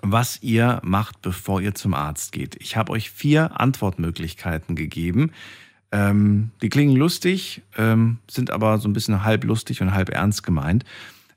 was 0.01 0.41
ihr 0.41 0.81
macht, 0.83 1.21
bevor 1.21 1.61
ihr 1.61 1.75
zum 1.75 1.93
Arzt 1.93 2.31
geht. 2.31 2.55
Ich 2.59 2.75
habe 2.75 2.91
euch 2.91 3.11
vier 3.11 3.61
Antwortmöglichkeiten 3.61 4.75
gegeben. 4.75 5.31
Ähm, 5.91 6.49
die 6.63 6.69
klingen 6.69 6.95
lustig, 6.95 7.61
ähm, 7.77 8.17
sind 8.27 8.49
aber 8.49 8.79
so 8.79 8.89
ein 8.89 8.93
bisschen 8.93 9.23
halb 9.23 9.43
lustig 9.43 9.79
und 9.83 9.93
halb 9.93 10.09
ernst 10.09 10.41
gemeint. 10.41 10.85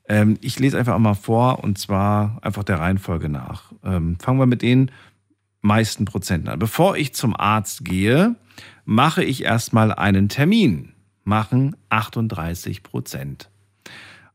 Ähm, 0.09 0.39
ich 0.41 0.57
lese 0.57 0.79
einfach 0.79 0.97
mal 0.97 1.13
vor 1.13 1.63
und 1.63 1.77
zwar 1.77 2.39
einfach 2.41 2.63
der 2.63 2.79
Reihenfolge 2.79 3.29
nach. 3.29 3.71
Ähm, 3.83 4.17
fangen 4.19 4.39
wir 4.39 4.47
mit 4.47 4.63
den 4.63 4.89
meisten 5.61 6.05
Prozenten 6.05 6.49
an. 6.49 6.57
Bevor 6.57 6.97
ich 6.97 7.13
zum 7.13 7.39
Arzt 7.39 7.85
gehe, 7.85 8.35
mache 8.83 9.23
ich 9.23 9.43
erstmal 9.43 9.93
einen 9.93 10.27
Termin. 10.27 10.93
Machen 11.31 11.77
38 11.87 12.83
Prozent. 12.83 13.49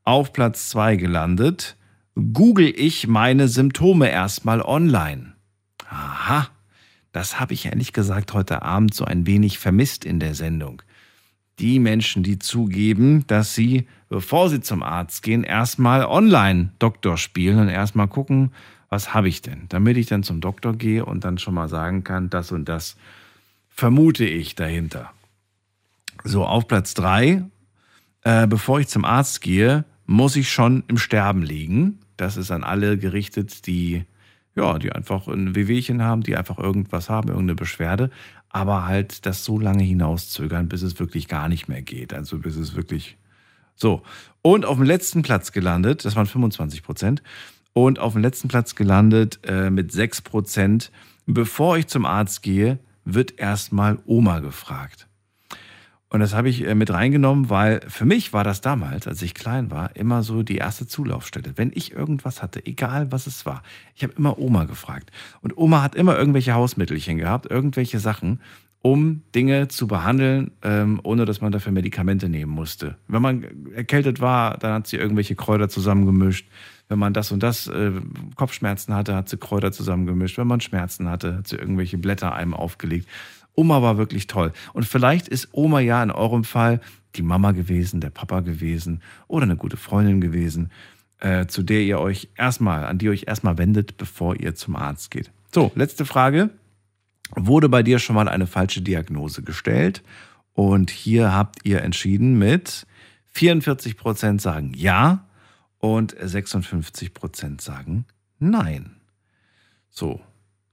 Auf 0.04 0.32
Platz 0.32 0.70
2 0.70 0.96
gelandet, 0.96 1.76
google 2.14 2.72
ich 2.74 3.06
meine 3.06 3.48
Symptome 3.48 4.08
erstmal 4.08 4.62
online. 4.62 5.34
Aha, 5.90 6.48
das 7.12 7.38
habe 7.38 7.52
ich 7.52 7.66
ehrlich 7.66 7.92
gesagt 7.92 8.32
heute 8.32 8.62
Abend 8.62 8.94
so 8.94 9.04
ein 9.04 9.26
wenig 9.26 9.58
vermisst 9.58 10.06
in 10.06 10.20
der 10.20 10.34
Sendung. 10.34 10.80
Die 11.58 11.80
Menschen, 11.80 12.22
die 12.22 12.38
zugeben, 12.38 13.26
dass 13.26 13.54
sie, 13.54 13.86
bevor 14.08 14.48
sie 14.48 14.62
zum 14.62 14.82
Arzt 14.82 15.22
gehen, 15.22 15.44
erstmal 15.44 16.06
online 16.06 16.70
Doktor 16.78 17.18
spielen 17.18 17.58
und 17.58 17.68
erstmal 17.68 18.08
gucken, 18.08 18.52
was 18.88 19.12
habe 19.12 19.28
ich 19.28 19.42
denn, 19.42 19.66
damit 19.68 19.98
ich 19.98 20.06
dann 20.06 20.22
zum 20.22 20.40
Doktor 20.40 20.72
gehe 20.72 21.04
und 21.04 21.24
dann 21.24 21.36
schon 21.36 21.52
mal 21.52 21.68
sagen 21.68 22.04
kann, 22.04 22.30
das 22.30 22.52
und 22.52 22.70
das 22.70 22.96
vermute 23.68 24.24
ich 24.24 24.54
dahinter. 24.54 25.12
So, 26.28 26.44
auf 26.44 26.66
Platz 26.66 26.94
drei, 26.94 27.44
äh, 28.22 28.48
bevor 28.48 28.80
ich 28.80 28.88
zum 28.88 29.04
Arzt 29.04 29.40
gehe, 29.42 29.84
muss 30.06 30.34
ich 30.34 30.50
schon 30.50 30.82
im 30.88 30.98
Sterben 30.98 31.40
liegen. 31.40 32.00
Das 32.16 32.36
ist 32.36 32.50
an 32.50 32.64
alle 32.64 32.98
gerichtet, 32.98 33.68
die, 33.68 34.04
ja, 34.56 34.80
die 34.80 34.90
einfach 34.90 35.28
ein 35.28 35.54
Wehwehchen 35.54 36.02
haben, 36.02 36.24
die 36.24 36.36
einfach 36.36 36.58
irgendwas 36.58 37.08
haben, 37.08 37.28
irgendeine 37.28 37.54
Beschwerde, 37.54 38.10
aber 38.48 38.86
halt 38.86 39.24
das 39.24 39.44
so 39.44 39.60
lange 39.60 39.84
hinauszögern, 39.84 40.68
bis 40.68 40.82
es 40.82 40.98
wirklich 40.98 41.28
gar 41.28 41.48
nicht 41.48 41.68
mehr 41.68 41.82
geht. 41.82 42.12
Also 42.12 42.38
bis 42.38 42.56
es 42.56 42.74
wirklich 42.74 43.18
so. 43.76 44.02
Und 44.42 44.64
auf 44.64 44.78
dem 44.78 44.86
letzten 44.86 45.22
Platz 45.22 45.52
gelandet, 45.52 46.04
das 46.04 46.16
waren 46.16 46.26
25 46.26 46.82
Prozent, 46.82 47.22
und 47.72 48.00
auf 48.00 48.14
dem 48.14 48.22
letzten 48.22 48.48
Platz 48.48 48.74
gelandet 48.74 49.38
äh, 49.44 49.70
mit 49.70 49.92
6 49.92 50.22
Prozent. 50.22 50.90
Bevor 51.26 51.78
ich 51.78 51.86
zum 51.86 52.04
Arzt 52.04 52.42
gehe, 52.42 52.80
wird 53.04 53.38
erstmal 53.38 54.00
Oma 54.06 54.40
gefragt. 54.40 55.06
Und 56.16 56.20
das 56.20 56.32
habe 56.32 56.48
ich 56.48 56.66
äh, 56.66 56.74
mit 56.74 56.90
reingenommen, 56.90 57.50
weil 57.50 57.82
für 57.88 58.06
mich 58.06 58.32
war 58.32 58.42
das 58.42 58.62
damals, 58.62 59.06
als 59.06 59.20
ich 59.20 59.34
klein 59.34 59.70
war, 59.70 59.94
immer 59.96 60.22
so 60.22 60.42
die 60.42 60.56
erste 60.56 60.86
Zulaufstelle. 60.86 61.52
Wenn 61.56 61.72
ich 61.74 61.92
irgendwas 61.92 62.40
hatte, 62.42 62.64
egal 62.64 63.12
was 63.12 63.26
es 63.26 63.44
war, 63.44 63.62
ich 63.94 64.02
habe 64.02 64.14
immer 64.16 64.38
Oma 64.38 64.64
gefragt. 64.64 65.12
Und 65.42 65.58
Oma 65.58 65.82
hat 65.82 65.94
immer 65.94 66.16
irgendwelche 66.16 66.54
Hausmittelchen 66.54 67.18
gehabt, 67.18 67.50
irgendwelche 67.50 67.98
Sachen, 67.98 68.40
um 68.80 69.24
Dinge 69.34 69.68
zu 69.68 69.86
behandeln, 69.86 70.52
ähm, 70.62 71.00
ohne 71.02 71.26
dass 71.26 71.42
man 71.42 71.52
dafür 71.52 71.72
Medikamente 71.72 72.30
nehmen 72.30 72.52
musste. 72.52 72.96
Wenn 73.08 73.20
man 73.20 73.44
erkältet 73.74 74.22
war, 74.22 74.56
dann 74.56 74.72
hat 74.72 74.86
sie 74.86 74.96
irgendwelche 74.96 75.34
Kräuter 75.34 75.68
zusammengemischt. 75.68 76.48
Wenn 76.88 76.98
man 76.98 77.12
das 77.12 77.30
und 77.30 77.42
das 77.42 77.66
äh, 77.66 77.92
Kopfschmerzen 78.36 78.94
hatte, 78.94 79.14
hat 79.14 79.28
sie 79.28 79.36
Kräuter 79.36 79.70
zusammengemischt. 79.70 80.38
Wenn 80.38 80.46
man 80.46 80.62
Schmerzen 80.62 81.10
hatte, 81.10 81.36
hat 81.36 81.48
sie 81.48 81.56
irgendwelche 81.56 81.98
Blätter 81.98 82.34
einem 82.34 82.54
aufgelegt. 82.54 83.06
Oma 83.56 83.82
war 83.82 83.96
wirklich 83.98 84.26
toll. 84.26 84.52
Und 84.72 84.84
vielleicht 84.84 85.28
ist 85.28 85.48
Oma 85.52 85.80
ja 85.80 86.02
in 86.02 86.10
eurem 86.10 86.44
Fall 86.44 86.80
die 87.16 87.22
Mama 87.22 87.52
gewesen, 87.52 88.00
der 88.00 88.10
Papa 88.10 88.40
gewesen 88.40 89.02
oder 89.26 89.44
eine 89.44 89.56
gute 89.56 89.76
Freundin 89.76 90.20
gewesen, 90.20 90.70
äh, 91.18 91.46
zu 91.46 91.62
der 91.62 91.80
ihr 91.80 91.98
euch 91.98 92.28
erstmal, 92.36 92.84
an 92.84 92.98
die 92.98 93.06
ihr 93.06 93.12
euch 93.12 93.24
erstmal 93.26 93.58
wendet, 93.58 93.96
bevor 93.96 94.38
ihr 94.38 94.54
zum 94.54 94.76
Arzt 94.76 95.10
geht. 95.10 95.32
So, 95.52 95.72
letzte 95.74 96.04
Frage. 96.04 96.50
Wurde 97.34 97.68
bei 97.68 97.82
dir 97.82 97.98
schon 97.98 98.14
mal 98.14 98.28
eine 98.28 98.46
falsche 98.46 98.82
Diagnose 98.82 99.42
gestellt? 99.42 100.02
Und 100.52 100.90
hier 100.90 101.32
habt 101.32 101.64
ihr 101.64 101.82
entschieden 101.82 102.38
mit 102.38 102.86
44 103.32 103.96
Prozent 103.96 104.40
sagen 104.40 104.72
ja 104.74 105.26
und 105.78 106.16
56 106.18 107.12
Prozent 107.12 107.60
sagen 107.60 108.06
nein. 108.38 108.96
So, 109.90 110.20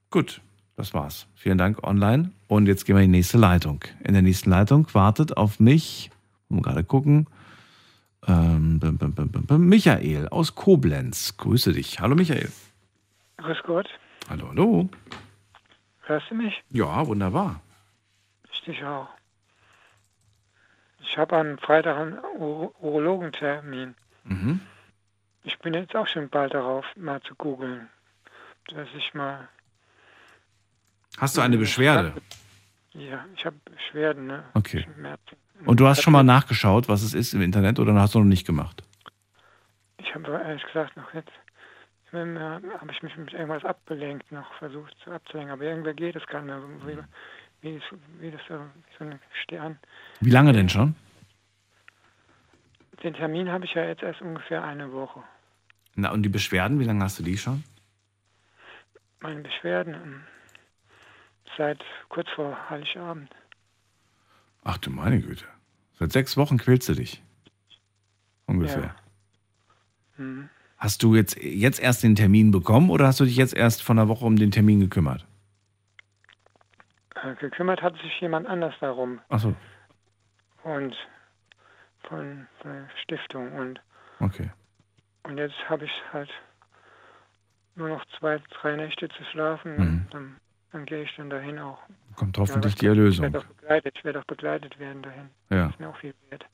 gut. 0.09 0.41
Das 0.75 0.93
war's. 0.93 1.27
Vielen 1.35 1.57
Dank 1.57 1.83
online. 1.83 2.31
Und 2.47 2.67
jetzt 2.67 2.85
gehen 2.85 2.95
wir 2.95 3.03
in 3.03 3.11
die 3.11 3.19
nächste 3.19 3.37
Leitung. 3.37 3.83
In 4.03 4.13
der 4.13 4.23
nächsten 4.23 4.49
Leitung 4.49 4.87
wartet 4.93 5.37
auf 5.37 5.59
mich, 5.59 6.09
mal 6.49 6.61
gerade 6.61 6.83
gucken, 6.83 7.27
ähm, 8.27 8.79
bim, 8.79 8.97
bim, 8.97 9.13
bim, 9.13 9.67
Michael 9.67 10.29
aus 10.29 10.55
Koblenz. 10.55 11.37
Grüße 11.37 11.73
dich. 11.73 11.99
Hallo 11.99 12.15
Michael. 12.15 12.51
Grüß 13.37 13.61
Gott. 13.63 13.89
Hallo, 14.29 14.49
hallo. 14.49 14.89
Hörst 16.01 16.31
du 16.31 16.35
mich? 16.35 16.63
Ja, 16.69 17.05
wunderbar. 17.05 17.61
Ich 18.51 18.61
dich 18.61 18.83
auch. 18.83 19.09
Ich 21.01 21.17
habe 21.17 21.37
am 21.37 21.57
Freitag 21.57 21.97
einen 21.97 22.17
Ur 22.37 22.73
Urologentermin. 22.81 23.95
Mhm. 24.23 24.61
Ich 25.43 25.59
bin 25.59 25.73
jetzt 25.73 25.95
auch 25.95 26.07
schon 26.07 26.29
bald 26.29 26.53
darauf, 26.53 26.85
mal 26.95 27.21
zu 27.21 27.35
googeln, 27.35 27.89
dass 28.67 28.87
ich 28.97 29.13
mal 29.13 29.49
Hast 31.17 31.37
du 31.37 31.41
eine 31.41 31.57
Beschwerde? 31.57 32.13
Ja, 32.93 33.25
ich 33.35 33.45
habe 33.45 33.55
Beschwerden. 33.65 34.27
Ne? 34.27 34.43
Okay. 34.53 34.85
Und 35.65 35.79
du 35.79 35.87
hast 35.87 36.01
schon 36.01 36.13
mal 36.13 36.23
nachgeschaut, 36.23 36.89
was 36.89 37.01
es 37.01 37.13
ist 37.13 37.33
im 37.33 37.41
Internet 37.41 37.79
oder 37.79 37.93
hast 37.95 38.15
du 38.15 38.19
noch 38.19 38.25
nicht 38.25 38.45
gemacht? 38.45 38.83
Ich 39.97 40.13
habe 40.13 40.31
ehrlich 40.31 40.63
gesagt 40.63 40.95
noch 40.97 41.13
jetzt, 41.13 41.31
habe 42.11 42.91
ich 42.91 43.01
mich 43.01 43.15
mit 43.17 43.33
irgendwas 43.33 43.63
abgelenkt, 43.63 44.31
noch 44.31 44.53
versucht 44.59 44.95
zu 45.03 45.11
abzulenken, 45.11 45.51
aber 45.53 45.63
irgendwer 45.63 45.93
geht 45.93 46.15
es 46.15 46.25
gar 46.27 46.41
nicht 46.41 46.85
mehr. 46.85 47.07
Wie, 47.61 47.77
wie, 47.77 47.81
wie 48.19 48.31
das 48.31 48.41
so, 48.47 48.55
wie 48.55 48.97
so 48.99 49.05
ein 49.05 49.19
Stern. 49.43 49.79
Wie 50.19 50.29
lange 50.29 50.53
denn 50.53 50.69
schon? 50.69 50.95
Den 53.03 53.13
Termin 53.13 53.49
habe 53.49 53.65
ich 53.65 53.73
ja 53.73 53.85
jetzt 53.85 54.03
erst 54.03 54.21
ungefähr 54.21 54.63
eine 54.63 54.91
Woche. 54.91 55.23
Na, 55.95 56.11
und 56.11 56.23
die 56.23 56.29
Beschwerden, 56.29 56.79
wie 56.79 56.85
lange 56.85 57.03
hast 57.03 57.19
du 57.19 57.23
die 57.23 57.37
schon? 57.37 57.63
Meine 59.19 59.41
Beschwerden, 59.41 59.95
hm, 59.95 60.21
seit 61.57 61.83
kurz 62.09 62.29
vor 62.31 62.57
Heiligabend. 62.69 63.29
Ach 64.63 64.77
du 64.77 64.89
meine 64.89 65.21
Güte. 65.21 65.45
Seit 65.99 66.11
sechs 66.11 66.37
Wochen 66.37 66.57
quälst 66.57 66.89
du 66.89 66.93
dich. 66.93 67.21
Ungefähr. 68.45 68.95
Ja. 70.17 70.23
Mhm. 70.23 70.49
Hast 70.77 71.01
du 71.03 71.15
jetzt, 71.15 71.37
jetzt 71.41 71.79
erst 71.79 72.03
den 72.03 72.15
Termin 72.15 72.51
bekommen 72.51 72.89
oder 72.89 73.07
hast 73.07 73.19
du 73.19 73.25
dich 73.25 73.37
jetzt 73.37 73.53
erst 73.53 73.81
von 73.83 73.97
einer 73.97 74.09
Woche 74.09 74.25
um 74.25 74.35
den 74.35 74.51
Termin 74.51 74.79
gekümmert? 74.81 75.25
Äh, 77.15 77.35
gekümmert 77.35 77.81
hat 77.81 77.95
sich 78.01 78.19
jemand 78.19 78.47
anders 78.47 78.73
darum. 78.81 79.21
Ach 79.29 79.39
so. 79.39 79.55
Und 80.63 80.95
von, 82.07 82.47
von 82.61 82.71
der 82.71 82.89
Stiftung. 83.01 83.51
Und, 83.53 83.81
Okay. 84.19 84.49
und 85.23 85.37
jetzt 85.37 85.55
habe 85.69 85.85
ich 85.85 85.91
halt 86.11 86.29
nur 87.75 87.89
noch 87.89 88.03
zwei, 88.19 88.39
drei 88.61 88.75
Nächte 88.75 89.07
zu 89.09 89.23
schlafen. 89.31 89.75
Mhm. 89.77 90.07
Dann, 90.11 90.35
dann 90.73 90.85
gehe 90.85 91.03
ich 91.03 91.15
dann 91.15 91.29
dahin 91.29 91.59
auch. 91.59 91.79
Kommt 92.15 92.37
hoffentlich 92.37 92.73
Ja, 92.73 92.79
die 92.79 92.87
Erlösung. 92.87 93.25
Ich 93.27 93.33
werde 93.33 93.45
auch 93.45 93.53
begleitet, 93.53 93.95
ich 93.97 94.03
werde 94.03 94.19
auch 94.19 94.25
begleitet 94.25 94.79
werden 94.79 95.01
dahin. 95.03 95.29
Ja. 95.49 95.63
Das 95.65 95.71
ist 95.73 95.79
mir 95.79 95.89
auch 95.89 95.97
viel 95.97 96.13
wert. 96.29 96.45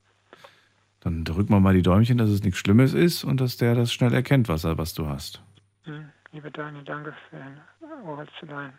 Dann 0.99 1.23
drücken 1.23 1.51
wir 1.53 1.59
mal 1.59 1.73
die 1.73 1.81
Däumchen, 1.81 2.17
dass 2.17 2.29
es 2.29 2.43
nichts 2.43 2.59
Schlimmes 2.59 2.93
ist 2.93 3.23
und 3.23 3.39
dass 3.39 3.57
der 3.57 3.73
das 3.73 3.91
schnell 3.93 4.13
erkennt, 4.13 4.49
was, 4.49 4.65
er, 4.65 4.77
was 4.77 4.93
du 4.93 5.07
hast. 5.07 5.41
Hm. 5.83 6.09
Lieber 6.33 6.51
Daniel, 6.51 6.83
danke 6.83 7.13
für 7.29 7.37
dein 7.37 7.59
Ohr 8.05 8.25
zu 8.39 8.45
leihen. 8.45 8.73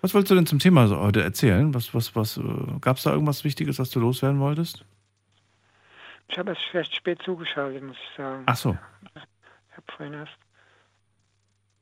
Was 0.00 0.12
wolltest 0.14 0.30
du 0.30 0.34
denn 0.34 0.46
zum 0.46 0.58
Thema 0.58 0.88
heute 0.88 1.22
erzählen? 1.22 1.72
Was, 1.74 1.94
was, 1.94 2.16
was, 2.16 2.38
äh, 2.38 2.42
gab 2.80 2.96
es 2.96 3.04
da 3.04 3.12
irgendwas 3.12 3.44
Wichtiges, 3.44 3.78
was 3.78 3.90
du 3.90 4.00
loswerden 4.00 4.40
wolltest? 4.40 4.84
Ich 6.28 6.38
habe 6.38 6.50
erst 6.50 6.74
recht 6.74 6.96
spät 6.96 7.20
zugeschaltet, 7.22 7.82
muss 7.82 7.96
ich 7.96 8.16
sagen. 8.16 8.42
Ach 8.46 8.56
so, 8.56 8.76
Ich 9.14 9.76
habe 9.76 9.92
vorhin 9.96 10.14
erst. 10.14 10.32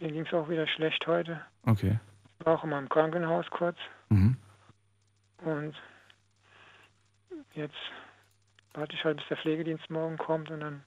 Mir 0.01 0.13
ging 0.13 0.27
es 0.27 0.33
auch 0.35 0.49
wieder 0.49 0.67
schlecht 0.67 1.07
heute. 1.07 1.41
okay. 1.65 1.99
Ich 2.39 2.47
war 2.47 2.59
auch 2.59 2.65
in 2.65 2.71
meinem 2.71 2.89
Krankenhaus 2.89 3.47
kurz. 3.51 3.77
Mhm. 4.09 4.37
Und 5.39 5.75
jetzt 7.55 7.75
warte 8.75 8.95
ich 8.95 9.05
halt, 9.05 9.19
bis 9.19 9.29
der 9.29 9.37
Pflegedienst 9.37 9.89
morgen 9.91 10.19
kommt 10.19 10.51
und 10.51 10.61
dann, 10.61 10.83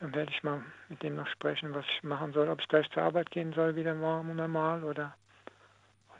dann 0.00 0.14
werde 0.14 0.30
ich 0.30 0.42
mal 0.42 0.62
mit 0.88 1.02
dem 1.02 1.16
noch 1.16 1.28
sprechen, 1.28 1.74
was 1.74 1.84
ich 1.96 2.02
machen 2.02 2.32
soll. 2.32 2.48
Ob 2.48 2.60
ich 2.60 2.68
gleich 2.68 2.88
zur 2.90 3.02
Arbeit 3.02 3.30
gehen 3.30 3.52
soll, 3.54 3.76
wieder 3.76 3.94
morgen 3.94 4.36
normal 4.36 4.84
oder, 4.84 5.14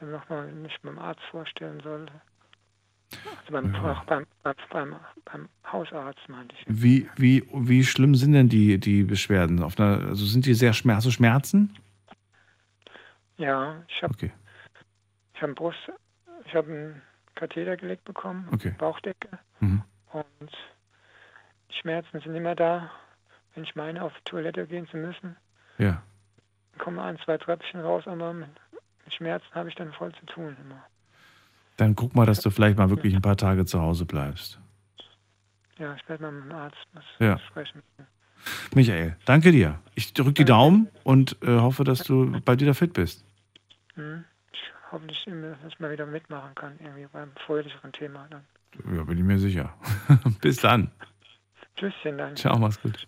oder 0.00 0.10
nochmal 0.10 0.50
mich 0.52 0.76
beim 0.82 0.98
Arzt 0.98 1.22
vorstellen 1.30 1.80
soll. 1.80 2.06
Also 3.12 3.52
beim, 3.52 3.74
auch 3.74 4.04
beim, 4.04 4.24
beim, 4.42 4.96
beim, 5.24 5.48
Hausarzt 5.70 6.28
meinte 6.28 6.54
ich. 6.58 6.64
Wie, 6.66 7.08
wie, 7.16 7.48
wie 7.52 7.84
schlimm 7.84 8.14
sind 8.14 8.32
denn 8.32 8.48
die, 8.48 8.78
die 8.78 9.04
Beschwerden? 9.04 9.62
Auf 9.62 9.78
einer, 9.78 10.06
also 10.08 10.24
sind 10.24 10.46
die 10.46 10.54
sehr 10.54 10.72
schmerz, 10.72 10.98
hast 10.98 11.06
du 11.06 11.10
Schmerzen? 11.10 11.74
Ja, 13.36 13.82
ich 13.88 14.02
habe 14.02 14.14
Okay. 14.14 14.32
ich 15.34 15.42
hab 15.42 15.54
Brust, 15.54 15.78
ich 16.44 16.54
habe 16.54 16.70
einen 16.72 17.02
Katheter 17.34 17.76
gelegt 17.76 18.04
bekommen, 18.04 18.48
Okay. 18.52 18.74
Bauchdecke 18.78 19.38
Mhm. 19.60 19.82
und 20.12 20.50
die 21.70 21.74
Schmerzen 21.80 22.20
sind 22.20 22.34
immer 22.34 22.54
da, 22.54 22.90
wenn 23.54 23.64
ich 23.64 23.74
meine, 23.74 24.02
auf 24.02 24.12
die 24.18 24.24
Toilette 24.24 24.66
gehen 24.66 24.86
zu 24.88 24.96
müssen. 24.96 25.36
Ja. 25.78 26.02
Kommen 26.78 26.98
ein, 26.98 27.18
zwei 27.24 27.38
Tröpfchen 27.38 27.80
raus, 27.80 28.06
aber 28.06 28.32
mit, 28.32 28.48
Schmerzen 29.08 29.46
habe 29.54 29.68
ich 29.68 29.74
dann 29.74 29.92
voll 29.94 30.12
zu 30.14 30.26
tun 30.26 30.56
immer. 30.60 30.82
Dann 31.76 31.96
guck 31.96 32.14
mal, 32.14 32.26
dass 32.26 32.40
du 32.40 32.50
vielleicht 32.50 32.78
mal 32.78 32.90
wirklich 32.90 33.14
ein 33.14 33.22
paar 33.22 33.36
Tage 33.36 33.64
zu 33.64 33.80
Hause 33.80 34.04
bleibst. 34.04 34.60
Ja, 35.78 35.94
ich 35.94 36.08
werde 36.08 36.22
mal 36.22 36.32
mit 36.32 36.44
dem 36.44 36.52
Arzt 36.52 36.76
Ja. 37.18 37.38
sprechen. 37.38 37.82
Michael, 38.74 39.16
danke 39.24 39.52
dir. 39.52 39.78
Ich 39.94 40.12
drücke 40.14 40.32
die 40.32 40.44
Daumen 40.44 40.88
und 41.04 41.36
äh, 41.42 41.58
hoffe, 41.58 41.84
dass 41.84 42.00
du 42.04 42.40
bald 42.44 42.60
wieder 42.60 42.74
fit 42.74 42.92
bist. 42.92 43.24
Hm? 43.94 44.24
Ich 45.08 45.26
immer, 45.26 45.56
dass 45.62 45.72
ich 45.72 45.80
mal 45.80 45.90
wieder 45.90 46.04
mitmachen 46.04 46.54
kann, 46.54 46.74
irgendwie 46.78 47.06
beim 47.10 47.30
fröhlicheren 47.46 47.92
Thema 47.92 48.26
dann. 48.28 48.42
Ja, 48.94 49.04
bin 49.04 49.16
ich 49.16 49.24
mir 49.24 49.38
sicher. 49.38 49.74
Bis 50.40 50.56
dann. 50.56 50.90
Tschüsschen 51.76 52.18
dann. 52.18 52.36
Ciao, 52.36 52.58
mach's 52.58 52.80
gut. 52.80 53.06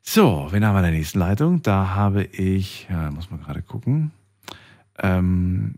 So, 0.00 0.48
wen 0.50 0.64
haben 0.64 0.74
wir 0.74 0.78
in 0.78 0.84
der 0.84 0.92
nächsten 0.92 1.18
Leitung? 1.18 1.62
Da 1.62 1.90
habe 1.90 2.24
ich, 2.24 2.88
ja, 2.88 3.10
muss 3.10 3.30
man 3.30 3.42
gerade 3.42 3.62
gucken. 3.62 4.12
Ähm, 4.98 5.74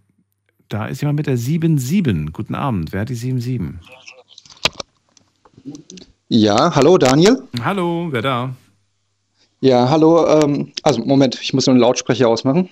da 0.69 0.87
ist 0.87 1.03
jemand 1.03 1.17
mit 1.17 1.27
der 1.27 1.37
77. 1.37 2.33
Guten 2.33 2.55
Abend. 2.55 2.93
Wer 2.93 3.03
hat 3.03 3.09
die 3.09 3.15
77? 3.15 3.81
Ja, 6.29 6.75
hallo 6.75 6.97
Daniel. 6.97 7.43
Hallo, 7.63 8.09
wer 8.11 8.23
da? 8.23 8.55
Ja, 9.61 9.91
hallo. 9.91 10.27
Ähm, 10.27 10.73
also 10.83 11.05
Moment, 11.05 11.39
ich 11.43 11.53
muss 11.53 11.67
nur 11.67 11.75
einen 11.75 11.83
Lautsprecher 11.83 12.29
ausmachen. 12.29 12.71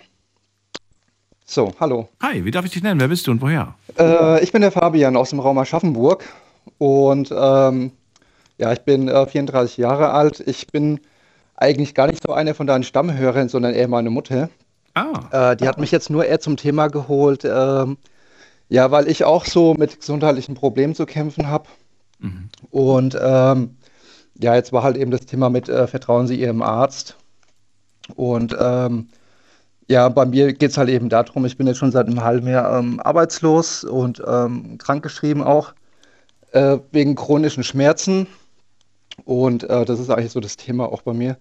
So, 1.45 1.71
hallo. 1.79 2.09
Hi, 2.23 2.47
wie 2.47 2.51
darf 2.51 2.65
ich 2.65 2.71
dich 2.71 2.83
nennen? 2.83 2.99
Wer 2.99 3.09
bist 3.09 3.27
du 3.27 3.31
und 3.31 3.43
woher? 3.43 3.75
Äh, 3.99 4.43
ich 4.43 4.53
bin 4.53 4.63
der 4.63 4.73
Fabian 4.73 5.17
aus 5.17 5.31
dem 5.31 5.41
Raum 5.41 5.59
Aschaffenburg 5.59 6.25
und 6.79 7.31
ähm, 7.31 7.93
ja, 8.57 8.73
ich 8.73 8.81
bin 8.81 9.09
äh, 9.09 9.27
34 9.27 9.77
Jahre 9.77 10.13
alt. 10.13 10.41
Ich 10.41 10.69
bin 10.69 11.01
eigentlich 11.55 11.95
gar 11.95 12.07
nicht 12.07 12.23
so 12.27 12.33
einer 12.33 12.55
von 12.55 12.67
deinen 12.67 12.85
Stammhörern, 12.85 13.51
sondern 13.51 13.75
eher 13.75 13.89
meine 13.89 14.09
Mutter. 14.09 14.49
Ah. 14.95 15.51
Äh, 15.51 15.57
die 15.57 15.69
hat 15.69 15.79
mich 15.79 15.91
jetzt 15.91 16.09
nur 16.09 16.25
eher 16.25 16.41
zum 16.41 16.57
Thema 16.57 16.89
geholt, 16.89 17.45
ähm, 17.45 17.99
ja, 18.71 18.91
weil 18.91 19.09
ich 19.09 19.25
auch 19.25 19.45
so 19.45 19.75
mit 19.75 20.01
gesundheitlichen 20.01 20.55
Problemen 20.55 20.95
zu 20.95 21.05
kämpfen 21.05 21.49
habe. 21.49 21.69
Und 22.71 23.17
ähm, 23.21 23.77
ja, 24.39 24.55
jetzt 24.55 24.73
war 24.73 24.83
halt 24.83 24.97
eben 24.97 25.11
das 25.11 25.27
Thema 25.27 25.51
mit, 25.51 25.69
äh, 25.69 25.87
vertrauen 25.87 26.27
Sie 26.27 26.41
Ihrem 26.41 26.63
Arzt. 26.63 27.17
Und 28.17 28.57
ähm, 28.59 29.09
ja, 29.89 30.09
bei 30.09 30.25
mir 30.25 30.53
geht 30.53 30.71
es 30.71 30.79
halt 30.79 30.89
eben 30.89 31.09
darum, 31.09 31.45
ich 31.45 31.57
bin 31.57 31.67
jetzt 31.67 31.79
schon 31.79 31.93
seit 31.93 32.07
einem 32.07 32.23
halben 32.23 32.49
Jahr 32.49 32.79
ähm, 32.79 33.01
arbeitslos 33.01 33.85
und 33.85 34.23
ähm, 34.27 34.79
krankgeschrieben 34.79 35.43
auch 35.43 35.75
äh, 36.53 36.79
wegen 36.93 37.15
chronischen 37.15 37.65
Schmerzen. 37.65 38.27
Und 39.25 39.65
äh, 39.65 39.85
das 39.85 40.01
ist 40.01 40.11
eigentlich 40.11 40.33
so 40.33 40.41
das 40.41 40.57
Thema 40.57 40.87
auch 40.87 41.03
bei 41.03 41.13
mir. 41.13 41.37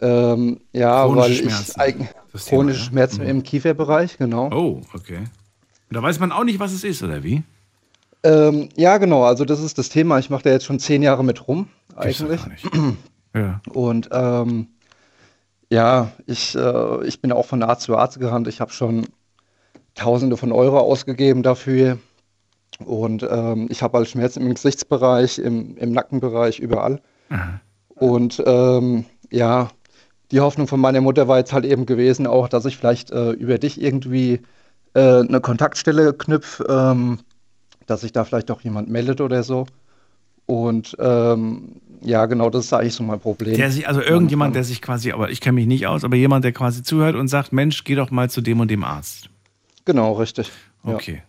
Ähm, 0.00 0.60
ja, 0.72 1.04
Chronische 1.04 1.20
weil 1.24 1.32
ich 1.32 1.38
Schmerzen. 1.38 1.80
Thema, 1.80 2.08
chronische 2.46 2.80
ja? 2.80 2.86
Schmerzen 2.86 3.22
Mhm. 3.22 3.28
im 3.28 3.42
Kieferbereich, 3.42 4.18
genau. 4.18 4.50
Oh, 4.52 4.80
okay. 4.94 5.18
Und 5.88 5.94
da 5.96 6.02
weiß 6.02 6.18
man 6.18 6.32
auch 6.32 6.44
nicht, 6.44 6.58
was 6.58 6.72
es 6.72 6.84
ist, 6.84 7.02
oder 7.02 7.22
wie? 7.22 7.42
Ähm, 8.26 8.68
ja, 8.76 8.98
genau, 8.98 9.22
also 9.22 9.44
das 9.44 9.62
ist 9.62 9.78
das 9.78 9.88
Thema. 9.88 10.18
Ich 10.18 10.30
mache 10.30 10.42
da 10.42 10.50
jetzt 10.50 10.64
schon 10.64 10.80
zehn 10.80 11.02
Jahre 11.02 11.22
mit 11.22 11.46
rum, 11.46 11.68
eigentlich. 11.94 12.62
Ja. 13.34 13.60
Und 13.72 14.08
ähm, 14.12 14.68
ja, 15.70 16.10
ich, 16.26 16.56
äh, 16.56 17.06
ich 17.06 17.20
bin 17.20 17.32
auch 17.32 17.44
von 17.44 17.62
Arzt 17.62 17.82
zu 17.82 17.96
Arzt 17.96 18.18
gerannt. 18.18 18.48
Ich 18.48 18.60
habe 18.60 18.72
schon 18.72 19.06
Tausende 19.94 20.36
von 20.36 20.52
Euro 20.52 20.78
ausgegeben 20.78 21.42
dafür. 21.42 21.98
Und 22.84 23.26
ähm, 23.30 23.68
ich 23.70 23.82
habe 23.82 23.98
halt 23.98 24.08
Schmerzen 24.08 24.42
im 24.42 24.54
Gesichtsbereich, 24.54 25.38
im, 25.38 25.76
im 25.76 25.92
Nackenbereich, 25.92 26.58
überall. 26.58 27.00
Und 27.94 28.42
ähm, 28.44 29.04
ja, 29.30 29.68
die 30.30 30.40
Hoffnung 30.40 30.66
von 30.66 30.80
meiner 30.80 31.00
Mutter 31.00 31.28
war 31.28 31.38
jetzt 31.38 31.52
halt 31.52 31.64
eben 31.64 31.86
gewesen, 31.86 32.26
auch, 32.26 32.48
dass 32.48 32.64
ich 32.64 32.76
vielleicht 32.76 33.10
äh, 33.10 33.30
über 33.30 33.58
dich 33.58 33.80
irgendwie 33.80 34.40
äh, 34.94 35.20
eine 35.20 35.40
Kontaktstelle 35.40 36.12
knüpfe, 36.12 36.66
ähm, 36.68 37.18
dass 37.86 38.02
sich 38.02 38.12
da 38.12 38.24
vielleicht 38.24 38.50
auch 38.50 38.60
jemand 38.60 38.88
meldet 38.88 39.20
oder 39.20 39.42
so. 39.42 39.66
Und 40.46 40.96
ähm, 41.00 41.80
ja, 42.02 42.26
genau, 42.26 42.50
das 42.50 42.66
ist 42.66 42.72
eigentlich 42.72 42.94
so 42.94 43.02
mein 43.02 43.18
Problem. 43.18 43.56
Der 43.56 43.70
sich, 43.70 43.88
also 43.88 44.00
irgendjemand, 44.00 44.54
der 44.54 44.62
sich 44.64 44.80
quasi, 44.80 45.10
aber 45.10 45.30
ich 45.30 45.40
kenne 45.40 45.54
mich 45.54 45.66
nicht 45.66 45.86
aus, 45.86 46.04
aber 46.04 46.16
jemand, 46.16 46.44
der 46.44 46.52
quasi 46.52 46.82
zuhört 46.82 47.16
und 47.16 47.28
sagt, 47.28 47.52
Mensch, 47.52 47.82
geh 47.84 47.96
doch 47.96 48.10
mal 48.10 48.30
zu 48.30 48.40
dem 48.40 48.60
und 48.60 48.70
dem 48.70 48.84
Arzt. 48.84 49.28
Genau, 49.84 50.12
richtig. 50.12 50.52
Ja. 50.84 50.94
Okay. 50.94 51.22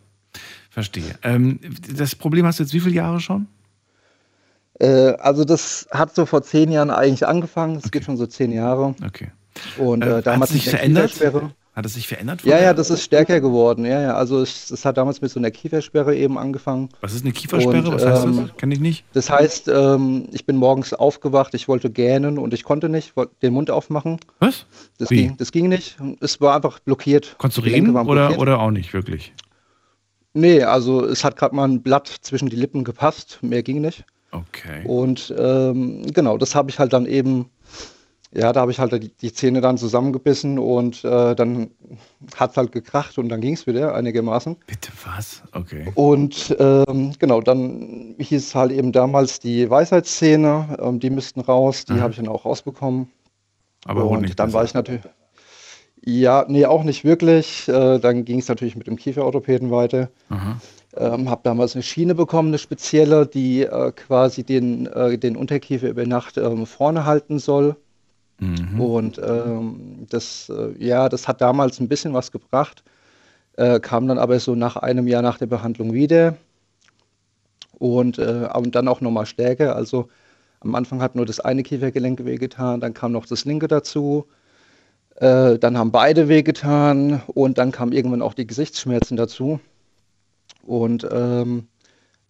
Verstehe. 0.69 1.15
Ähm, 1.23 1.59
das 1.95 2.15
Problem 2.15 2.45
hast 2.45 2.59
du 2.59 2.63
jetzt 2.63 2.73
wie 2.73 2.79
viele 2.79 2.95
Jahre 2.95 3.19
schon? 3.19 3.47
Äh, 4.79 5.13
also 5.19 5.43
das 5.43 5.87
hat 5.89 6.13
so 6.13 6.27
vor 6.27 6.43
zehn 6.43 6.71
Jahren 6.71 6.91
eigentlich 6.91 7.25
angefangen. 7.25 7.77
Es 7.83 7.89
geht 7.89 8.03
schon 8.03 8.17
so 8.17 8.27
zehn 8.27 8.51
Jahre. 8.51 8.93
Okay. 9.03 9.31
Und 9.79 10.03
Äh, 10.03 10.09
äh, 10.09 10.17
hat 10.17 10.27
damals 10.27 10.51
es 10.51 10.57
sich 10.57 10.69
verändert? 10.69 11.11
Kiefersperre. 11.11 11.51
Hat 11.77 11.85
es 11.85 11.93
sich 11.93 12.07
verändert? 12.07 12.43
Ja, 12.43 12.59
ja, 12.59 12.73
das 12.73 12.89
ist 12.89 13.03
stärker 13.03 13.39
geworden. 13.39 13.85
Ja, 13.85 14.01
ja. 14.01 14.15
Also 14.15 14.41
es, 14.41 14.71
es 14.71 14.83
hat 14.83 14.97
damals 14.97 15.21
mit 15.21 15.29
so 15.29 15.39
einer 15.39 15.51
Kiefersperre 15.51 16.15
eben 16.15 16.39
angefangen. 16.39 16.89
Was 17.01 17.13
ist 17.13 17.23
eine 17.23 17.33
Kiefersperre? 17.33 17.93
Was 17.93 18.03
heißt 18.03 18.25
das? 18.25 18.57
Kenn 18.57 18.71
ich 18.71 18.79
nicht. 18.79 19.05
Das 19.13 19.29
heißt, 19.29 19.67
ähm, 19.67 20.27
ich 20.31 20.47
bin 20.47 20.57
morgens 20.57 20.95
aufgewacht, 20.95 21.53
ich 21.53 21.67
wollte 21.67 21.91
gähnen 21.91 22.39
und 22.39 22.55
ich 22.55 22.63
konnte 22.63 22.89
nicht, 22.89 23.13
den 23.43 23.53
Mund 23.53 23.69
aufmachen. 23.69 24.17
Was? 24.39 24.65
Das 24.97 25.11
Wie? 25.11 25.17
ging, 25.17 25.37
das 25.37 25.51
ging 25.51 25.69
nicht. 25.69 25.97
Es 26.19 26.41
war 26.41 26.55
einfach 26.55 26.79
blockiert. 26.79 27.35
Konntest 27.37 27.59
du 27.59 27.61
reden 27.61 27.95
oder, 27.95 28.39
oder 28.39 28.59
auch 28.59 28.71
nicht 28.71 28.95
wirklich? 28.95 29.31
Nee, 30.33 30.63
also 30.63 31.05
es 31.05 31.23
hat 31.23 31.35
gerade 31.35 31.55
mal 31.55 31.67
ein 31.67 31.83
Blatt 31.83 32.07
zwischen 32.07 32.49
die 32.49 32.55
Lippen 32.55 32.85
gepasst, 32.85 33.37
mehr 33.43 33.61
ging 33.61 33.81
nicht. 33.81 34.03
Okay. 34.31 34.83
Und 34.85 35.33
ähm, 35.37 36.01
genau, 36.11 36.37
das 36.37 36.55
habe 36.55 36.69
ich 36.69 36.79
halt 36.79 36.93
dann 36.93 37.05
eben, 37.05 37.49
ja, 38.33 38.51
da 38.51 38.61
habe 38.61 38.71
ich 38.71 38.79
halt 38.79 38.91
die, 38.91 39.09
die 39.09 39.33
Zähne 39.33 39.61
dann 39.61 39.77
zusammengebissen 39.77 40.59
und 40.59 41.03
äh, 41.03 41.35
dann 41.35 41.71
hat 42.35 42.51
es 42.51 42.57
halt 42.57 42.71
gekracht 42.71 43.17
und 43.17 43.29
dann 43.29 43.41
ging 43.41 43.53
es 43.53 43.67
wieder 43.67 43.95
einigermaßen. 43.95 44.57
Bitte 44.67 44.91
was? 45.05 45.43
Okay. 45.53 45.91
Und 45.95 46.55
ähm, 46.59 47.13
genau, 47.19 47.41
dann 47.41 48.15
hieß 48.19 48.47
es 48.47 48.55
halt 48.55 48.71
eben 48.71 48.91
damals 48.91 49.39
die 49.39 49.69
Weisheitszähne, 49.69 50.77
ähm, 50.81 50.99
die 50.99 51.09
müssten 51.09 51.39
raus, 51.39 51.85
die 51.85 52.01
habe 52.01 52.11
ich 52.11 52.17
dann 52.17 52.27
auch 52.27 52.45
rausbekommen. 52.45 53.09
Aber 53.85 54.05
und 54.05 54.21
nicht 54.21 54.39
dann 54.39 54.47
besser. 54.47 54.57
war 54.57 54.65
ich 54.65 54.73
natürlich, 54.73 55.01
ja, 56.03 56.45
nee, 56.47 56.65
auch 56.65 56.83
nicht 56.83 57.03
wirklich. 57.03 57.67
Äh, 57.67 57.99
dann 57.99 58.25
ging 58.25 58.39
es 58.39 58.47
natürlich 58.47 58.75
mit 58.75 58.87
dem 58.87 58.97
Kieferorthopäden 58.97 59.71
weiter. 59.71 60.09
Ähm, 60.95 61.29
habe 61.29 61.41
damals 61.43 61.75
eine 61.75 61.83
Schiene 61.83 62.15
bekommen, 62.15 62.49
eine 62.49 62.57
spezielle, 62.57 63.27
die 63.27 63.63
äh, 63.63 63.91
quasi 63.91 64.43
den, 64.43 64.87
äh, 64.87 65.17
den 65.17 65.35
Unterkiefer 65.35 65.89
über 65.89 66.05
Nacht 66.05 66.37
ähm, 66.37 66.65
vorne 66.65 67.05
halten 67.05 67.39
soll. 67.39 67.75
Mhm. 68.39 68.79
Und 68.79 69.21
ähm, 69.23 70.05
das, 70.09 70.49
äh, 70.49 70.73
ja, 70.83 71.09
das 71.09 71.27
hat 71.27 71.41
damals 71.41 71.79
ein 71.79 71.87
bisschen 71.87 72.13
was 72.13 72.31
gebracht, 72.31 72.83
äh, 73.53 73.79
kam 73.79 74.07
dann 74.07 74.19
aber 74.19 74.39
so 74.39 74.55
nach 74.55 74.75
einem 74.77 75.07
Jahr 75.07 75.21
nach 75.21 75.37
der 75.37 75.47
Behandlung 75.47 75.93
wieder 75.93 76.37
und, 77.79 78.19
äh, 78.19 78.47
und 78.53 78.75
dann 78.75 78.87
auch 78.87 79.01
nochmal 79.01 79.25
stärker. 79.25 79.75
Also 79.75 80.09
am 80.59 80.75
Anfang 80.75 81.01
hat 81.01 81.15
nur 81.15 81.25
das 81.25 81.39
eine 81.39 81.63
Kiefergelenk 81.63 82.25
wehgetan, 82.25 82.79
dann 82.79 82.93
kam 82.93 83.11
noch 83.11 83.25
das 83.25 83.45
linke 83.45 83.67
dazu, 83.67 84.27
äh, 85.15 85.57
dann 85.57 85.77
haben 85.77 85.91
beide 85.91 86.27
wehgetan 86.27 87.21
und 87.27 87.57
dann 87.57 87.71
kamen 87.71 87.91
irgendwann 87.91 88.21
auch 88.21 88.33
die 88.35 88.47
Gesichtsschmerzen 88.47 89.17
dazu. 89.17 89.59
Und 90.63 91.07
ähm, 91.11 91.67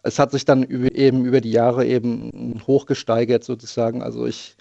es 0.04 0.20
hat 0.20 0.32
sich 0.32 0.46
dann 0.46 0.64
über, 0.64 0.94
eben 0.96 1.26
über 1.26 1.42
die 1.42 1.52
Jahre 1.52 1.86
eben 1.86 2.62
hochgesteigert 2.66 3.44
sozusagen. 3.44 4.02
Also 4.02 4.26
ich 4.26 4.56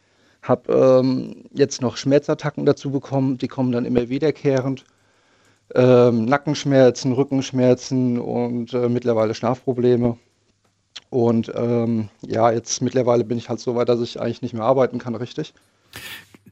habe 0.48 0.72
ähm, 0.72 1.44
jetzt 1.52 1.82
noch 1.82 1.96
Schmerzattacken 1.96 2.66
dazu 2.66 2.90
bekommen, 2.90 3.38
die 3.38 3.48
kommen 3.48 3.72
dann 3.72 3.84
immer 3.84 4.08
wiederkehrend. 4.08 4.84
Ähm, 5.74 6.24
Nackenschmerzen, 6.26 7.12
Rückenschmerzen 7.12 8.20
und 8.20 8.72
äh, 8.72 8.88
mittlerweile 8.88 9.34
Schlafprobleme. 9.34 10.16
Und 11.10 11.52
ähm, 11.54 12.08
ja, 12.22 12.50
jetzt 12.50 12.82
mittlerweile 12.82 13.24
bin 13.24 13.38
ich 13.38 13.48
halt 13.48 13.60
so 13.60 13.74
weit, 13.74 13.88
dass 13.88 14.00
ich 14.00 14.20
eigentlich 14.20 14.42
nicht 14.42 14.54
mehr 14.54 14.64
arbeiten 14.64 14.98
kann, 14.98 15.14
richtig. 15.14 15.54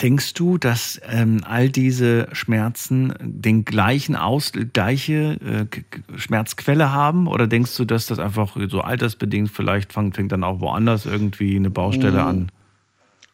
Denkst 0.03 0.35
du, 0.35 0.59
dass 0.59 1.01
ähm, 1.09 1.43
all 1.45 1.69
diese 1.69 2.27
Schmerzen 2.33 3.15
den 3.21 3.65
gleichen 3.65 4.17
Aus, 4.17 4.51
gleiche 4.73 5.39
äh, 5.41 6.19
Schmerzquelle 6.19 6.91
haben? 6.93 7.29
Oder 7.29 7.47
denkst 7.47 7.77
du, 7.77 7.85
dass 7.85 8.07
das 8.07 8.19
einfach 8.19 8.57
so 8.69 8.81
altersbedingt 8.81 9.51
vielleicht 9.51 9.93
fängt, 9.93 10.17
fängt 10.17 10.33
dann 10.33 10.43
auch 10.43 10.61
woanders 10.61 11.07
irgendwie 11.07 11.55
eine 11.55 11.71
Baustelle 11.71 12.25
Mm. 12.25 12.27
an? 12.27 12.53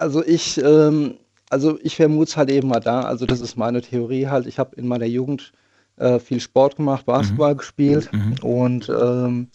Also 0.01 0.25
ich, 0.25 0.59
ähm, 0.63 1.15
also 1.51 1.79
ich 1.83 1.97
vermute 1.97 2.31
es 2.31 2.37
halt 2.37 2.51
eben 2.51 2.69
mal 2.69 2.81
da. 2.81 3.03
Also 3.03 3.27
das 3.27 3.41
ist 3.41 3.57
meine 3.57 3.83
Theorie 3.83 4.27
halt. 4.29 4.47
Ich 4.47 4.59
habe 4.59 4.75
in 4.77 4.89
meiner 4.89 5.07
Jugend 5.07 5.53
äh, 5.97 6.19
viel 6.19 6.41
Sport 6.41 6.77
gemacht, 6.77 7.07
Basketball 7.07 7.55
gespielt 7.57 8.11
und 8.43 8.89
ähm, 8.89 9.49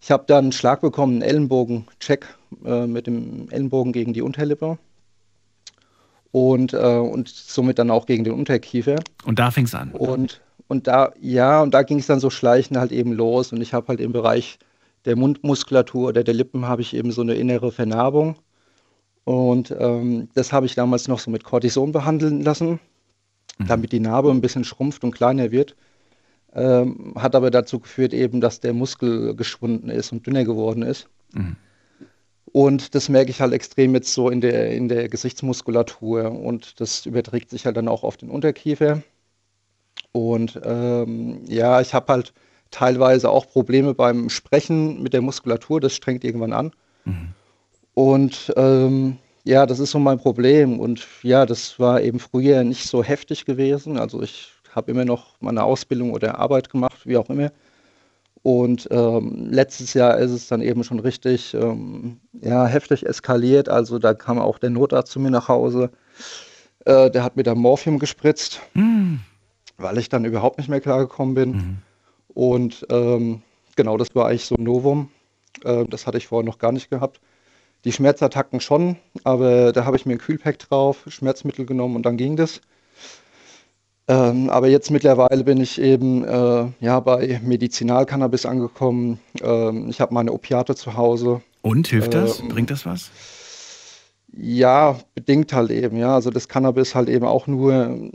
Ich 0.00 0.10
habe 0.10 0.24
dann 0.26 0.46
einen 0.46 0.52
Schlag 0.52 0.80
bekommen, 0.80 1.14
einen 1.14 1.22
Ellenbogen-Check 1.22 2.26
äh, 2.64 2.86
mit 2.88 3.06
dem 3.06 3.48
Ellenbogen 3.50 3.92
gegen 3.92 4.12
die 4.12 4.22
Unterlippe 4.22 4.78
und, 6.32 6.72
äh, 6.72 6.96
und 6.96 7.28
somit 7.28 7.78
dann 7.78 7.90
auch 7.90 8.06
gegen 8.06 8.24
den 8.24 8.32
Unterkiefer. 8.32 8.96
Und 9.24 9.38
da 9.38 9.52
fing 9.52 9.66
es 9.66 9.74
an. 9.76 9.92
Und, 9.92 10.40
und 10.66 10.88
da, 10.88 11.12
ja, 11.20 11.62
und 11.62 11.72
da 11.72 11.82
ging 11.82 12.00
es 12.00 12.06
dann 12.06 12.18
so 12.18 12.30
schleichend 12.30 12.78
halt 12.78 12.90
eben 12.90 13.12
los. 13.12 13.52
Und 13.52 13.60
ich 13.60 13.74
habe 13.74 13.88
halt 13.88 14.00
im 14.00 14.10
Bereich 14.12 14.58
der 15.04 15.14
Mundmuskulatur 15.14 16.08
oder 16.08 16.24
der 16.24 16.34
Lippen 16.34 16.66
habe 16.66 16.82
ich 16.82 16.94
eben 16.94 17.12
so 17.12 17.22
eine 17.22 17.34
innere 17.34 17.70
Vernarbung. 17.70 18.34
Und 19.24 19.74
ähm, 19.78 20.28
das 20.34 20.52
habe 20.52 20.66
ich 20.66 20.74
damals 20.74 21.08
noch 21.08 21.20
so 21.20 21.30
mit 21.30 21.44
Cortison 21.44 21.92
behandeln 21.92 22.42
lassen, 22.42 22.80
mhm. 23.58 23.66
damit 23.66 23.92
die 23.92 24.00
Narbe 24.00 24.30
ein 24.30 24.40
bisschen 24.40 24.64
schrumpft 24.64 25.04
und 25.04 25.12
kleiner 25.12 25.50
wird. 25.50 25.76
Ähm, 26.54 27.14
hat 27.16 27.34
aber 27.34 27.50
dazu 27.50 27.78
geführt 27.78 28.12
eben, 28.12 28.40
dass 28.40 28.60
der 28.60 28.74
Muskel 28.74 29.34
geschwunden 29.34 29.88
ist 29.88 30.12
und 30.12 30.26
dünner 30.26 30.44
geworden 30.44 30.82
ist. 30.82 31.08
Mhm. 31.32 31.56
Und 32.46 32.94
das 32.94 33.08
merke 33.08 33.30
ich 33.30 33.40
halt 33.40 33.54
extrem 33.54 33.94
jetzt 33.94 34.12
so 34.12 34.28
in 34.28 34.42
der, 34.42 34.72
in 34.72 34.88
der 34.88 35.08
Gesichtsmuskulatur 35.08 36.30
und 36.30 36.80
das 36.80 37.06
überträgt 37.06 37.48
sich 37.48 37.64
halt 37.64 37.78
dann 37.78 37.88
auch 37.88 38.02
auf 38.04 38.18
den 38.18 38.28
Unterkiefer. 38.28 39.02
Und 40.12 40.60
ähm, 40.62 41.40
ja, 41.46 41.80
ich 41.80 41.94
habe 41.94 42.12
halt 42.12 42.34
teilweise 42.70 43.30
auch 43.30 43.46
Probleme 43.46 43.94
beim 43.94 44.28
Sprechen 44.28 45.02
mit 45.02 45.14
der 45.14 45.22
Muskulatur, 45.22 45.80
das 45.80 45.94
strengt 45.94 46.24
irgendwann 46.24 46.52
an. 46.52 46.72
Mhm. 47.06 47.28
Und 47.94 48.52
ähm, 48.56 49.18
ja, 49.44 49.66
das 49.66 49.80
ist 49.80 49.90
so 49.90 49.98
mein 49.98 50.18
Problem. 50.18 50.78
Und 50.78 51.06
ja, 51.22 51.46
das 51.46 51.78
war 51.78 52.00
eben 52.00 52.18
früher 52.18 52.64
nicht 52.64 52.88
so 52.88 53.02
heftig 53.02 53.44
gewesen. 53.44 53.98
Also 53.98 54.22
ich 54.22 54.52
habe 54.74 54.90
immer 54.90 55.04
noch 55.04 55.36
meine 55.40 55.64
Ausbildung 55.64 56.12
oder 56.12 56.38
Arbeit 56.38 56.70
gemacht, 56.70 57.06
wie 57.06 57.16
auch 57.16 57.28
immer. 57.28 57.50
Und 58.42 58.88
ähm, 58.90 59.48
letztes 59.50 59.94
Jahr 59.94 60.18
ist 60.18 60.32
es 60.32 60.48
dann 60.48 60.62
eben 60.62 60.82
schon 60.82 60.98
richtig 60.98 61.54
ähm, 61.54 62.20
ja, 62.40 62.66
heftig 62.66 63.06
eskaliert. 63.06 63.68
Also 63.68 63.98
da 63.98 64.14
kam 64.14 64.38
auch 64.38 64.58
der 64.58 64.70
Notarzt 64.70 65.12
zu 65.12 65.20
mir 65.20 65.30
nach 65.30 65.48
Hause. 65.48 65.90
Äh, 66.84 67.10
der 67.10 67.22
hat 67.22 67.36
mir 67.36 67.44
da 67.44 67.54
Morphium 67.54 68.00
gespritzt, 68.00 68.60
mhm. 68.74 69.20
weil 69.76 69.98
ich 69.98 70.08
dann 70.08 70.24
überhaupt 70.24 70.58
nicht 70.58 70.68
mehr 70.68 70.80
klargekommen 70.80 71.34
bin. 71.34 71.50
Mhm. 71.50 71.78
Und 72.34 72.86
ähm, 72.90 73.42
genau, 73.76 73.96
das 73.96 74.14
war 74.14 74.26
eigentlich 74.26 74.46
so 74.46 74.56
ein 74.56 74.64
Novum. 74.64 75.10
Äh, 75.64 75.84
das 75.84 76.08
hatte 76.08 76.18
ich 76.18 76.26
vorher 76.26 76.46
noch 76.46 76.58
gar 76.58 76.72
nicht 76.72 76.90
gehabt. 76.90 77.20
Die 77.84 77.92
Schmerzattacken 77.92 78.60
schon, 78.60 78.96
aber 79.24 79.72
da 79.72 79.84
habe 79.84 79.96
ich 79.96 80.06
mir 80.06 80.12
ein 80.12 80.18
Kühlpack 80.18 80.58
drauf, 80.58 81.04
Schmerzmittel 81.08 81.66
genommen 81.66 81.96
und 81.96 82.06
dann 82.06 82.16
ging 82.16 82.36
das. 82.36 82.60
Ähm, 84.08 84.50
aber 84.50 84.68
jetzt 84.68 84.90
mittlerweile 84.90 85.44
bin 85.44 85.60
ich 85.60 85.80
eben 85.80 86.24
äh, 86.24 86.66
ja, 86.80 87.00
bei 87.00 87.40
Medizinalcannabis 87.42 88.46
angekommen. 88.46 89.20
Ähm, 89.40 89.88
ich 89.88 90.00
habe 90.00 90.14
meine 90.14 90.32
Opiate 90.32 90.74
zu 90.74 90.96
Hause. 90.96 91.40
Und 91.62 91.88
hilft 91.88 92.14
das? 92.14 92.40
Ähm, 92.40 92.48
Bringt 92.48 92.70
das 92.70 92.84
was? 92.84 93.10
Ja, 94.34 94.98
bedingt 95.14 95.52
halt 95.52 95.70
eben. 95.70 95.96
Ja, 95.96 96.14
also 96.14 96.30
das 96.30 96.48
Cannabis 96.48 96.94
halt 96.94 97.08
eben 97.08 97.26
auch 97.26 97.46
nur 97.46 98.10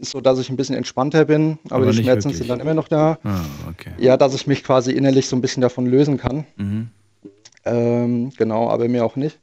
so, 0.00 0.20
dass 0.20 0.38
ich 0.38 0.50
ein 0.50 0.56
bisschen 0.56 0.74
entspannter 0.74 1.26
bin, 1.26 1.58
aber, 1.66 1.82
aber 1.82 1.92
die 1.92 1.98
Schmerzen 1.98 2.30
wirklich. 2.30 2.38
sind 2.38 2.48
dann 2.48 2.60
immer 2.60 2.74
noch 2.74 2.88
da. 2.88 3.18
Ah, 3.22 3.40
okay. 3.68 3.90
Ja, 3.98 4.16
dass 4.16 4.34
ich 4.34 4.46
mich 4.46 4.64
quasi 4.64 4.92
innerlich 4.92 5.28
so 5.28 5.36
ein 5.36 5.42
bisschen 5.42 5.60
davon 5.60 5.86
lösen 5.86 6.16
kann. 6.16 6.46
Mhm. 6.56 6.88
Ähm, 7.64 8.30
genau, 8.36 8.68
aber 8.68 8.88
mir 8.88 9.04
auch 9.04 9.16
nicht. 9.16 9.38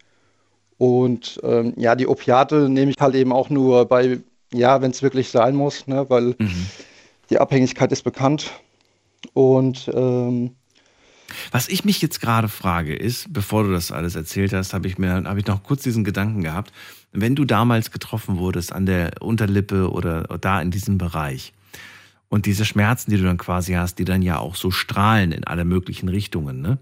Und 0.78 1.40
ähm, 1.44 1.74
ja, 1.76 1.96
die 1.96 2.08
Opiate 2.08 2.70
nehme 2.70 2.92
ich 2.92 2.98
halt 3.00 3.16
eben 3.16 3.32
auch 3.32 3.50
nur 3.50 3.86
bei 3.86 4.20
ja, 4.54 4.82
wenn 4.82 4.92
es 4.92 5.04
wirklich 5.04 5.30
sein 5.30 5.56
muss, 5.56 5.88
ne, 5.88 6.10
weil 6.10 6.36
mhm. 6.38 6.68
die 7.30 7.40
Abhängigkeit 7.40 7.92
ist 7.92 8.04
bekannt. 8.04 8.52
Und 9.34 9.90
ähm, 9.94 10.52
was 11.52 11.68
ich 11.68 11.84
mich 11.84 12.02
jetzt 12.02 12.22
gerade 12.22 12.48
frage, 12.48 12.96
ist, 12.96 13.34
bevor 13.34 13.64
du 13.64 13.72
das 13.72 13.92
alles 13.92 14.16
erzählt 14.16 14.54
hast, 14.54 14.74
habe 14.74 14.88
ich 14.88 14.98
mir, 14.98 15.24
habe 15.26 15.40
ich 15.40 15.46
noch 15.46 15.64
kurz 15.64 15.84
diesen 15.84 16.04
Gedanken 16.04 16.44
gehabt, 16.44 16.72
wenn 17.12 17.36
du 17.36 17.46
damals 17.46 17.92
getroffen 17.92 18.38
wurdest 18.38 18.72
an 18.72 18.86
der 18.86 19.22
Unterlippe 19.22 19.92
oder 19.92 20.24
da 20.40 20.62
in 20.62 20.72
diesem 20.72 20.98
Bereich 20.98 21.54
und 22.30 22.46
diese 22.46 22.66
Schmerzen, 22.66 23.12
die 23.12 23.18
du 23.18 23.24
dann 23.24 23.38
quasi 23.38 23.74
hast, 23.74 24.00
die 24.00 24.06
dann 24.06 24.22
ja 24.22 24.40
auch 24.40 24.56
so 24.56 24.72
strahlen 24.72 25.32
in 25.32 25.44
alle 25.44 25.66
möglichen 25.66 26.10
Richtungen, 26.10 26.62
ne? 26.62 26.78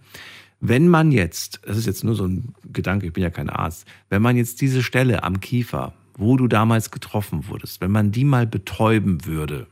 Wenn 0.68 0.88
man 0.88 1.12
jetzt, 1.12 1.62
das 1.66 1.78
ist 1.78 1.86
jetzt 1.86 2.04
nur 2.04 2.16
so 2.16 2.26
ein 2.26 2.54
Gedanke, 2.72 3.08
ich 3.08 3.14
bin 3.14 3.24
ja 3.24 3.30
kein 3.30 3.50
Arzt, 3.50 3.86
wenn 4.10 4.22
man 4.22 4.38
jetzt 4.38 4.62
diese 4.62 4.84
Stelle 4.84 5.24
am 5.24 5.40
Kiefer 5.40 5.94
wo 6.18 6.38
du 6.38 6.48
damals 6.48 6.92
getroffen 6.92 7.48
wurdest, 7.48 7.82
wenn 7.82 7.92
man 7.92 8.12
die 8.12 8.24
mal 8.24 8.48
betäuben 8.48 9.26
würde, 9.26 9.68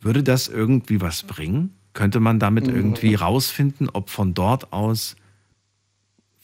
würde 0.00 0.22
das 0.22 0.48
irgendwie 0.48 1.00
was 1.00 1.22
bringen? 1.22 1.74
Könnte 1.92 2.20
man 2.20 2.38
damit 2.38 2.66
mhm. 2.66 2.76
irgendwie 2.76 3.14
rausfinden, 3.14 3.88
ob 3.92 4.10
von 4.10 4.34
dort 4.34 4.72
aus, 4.72 5.16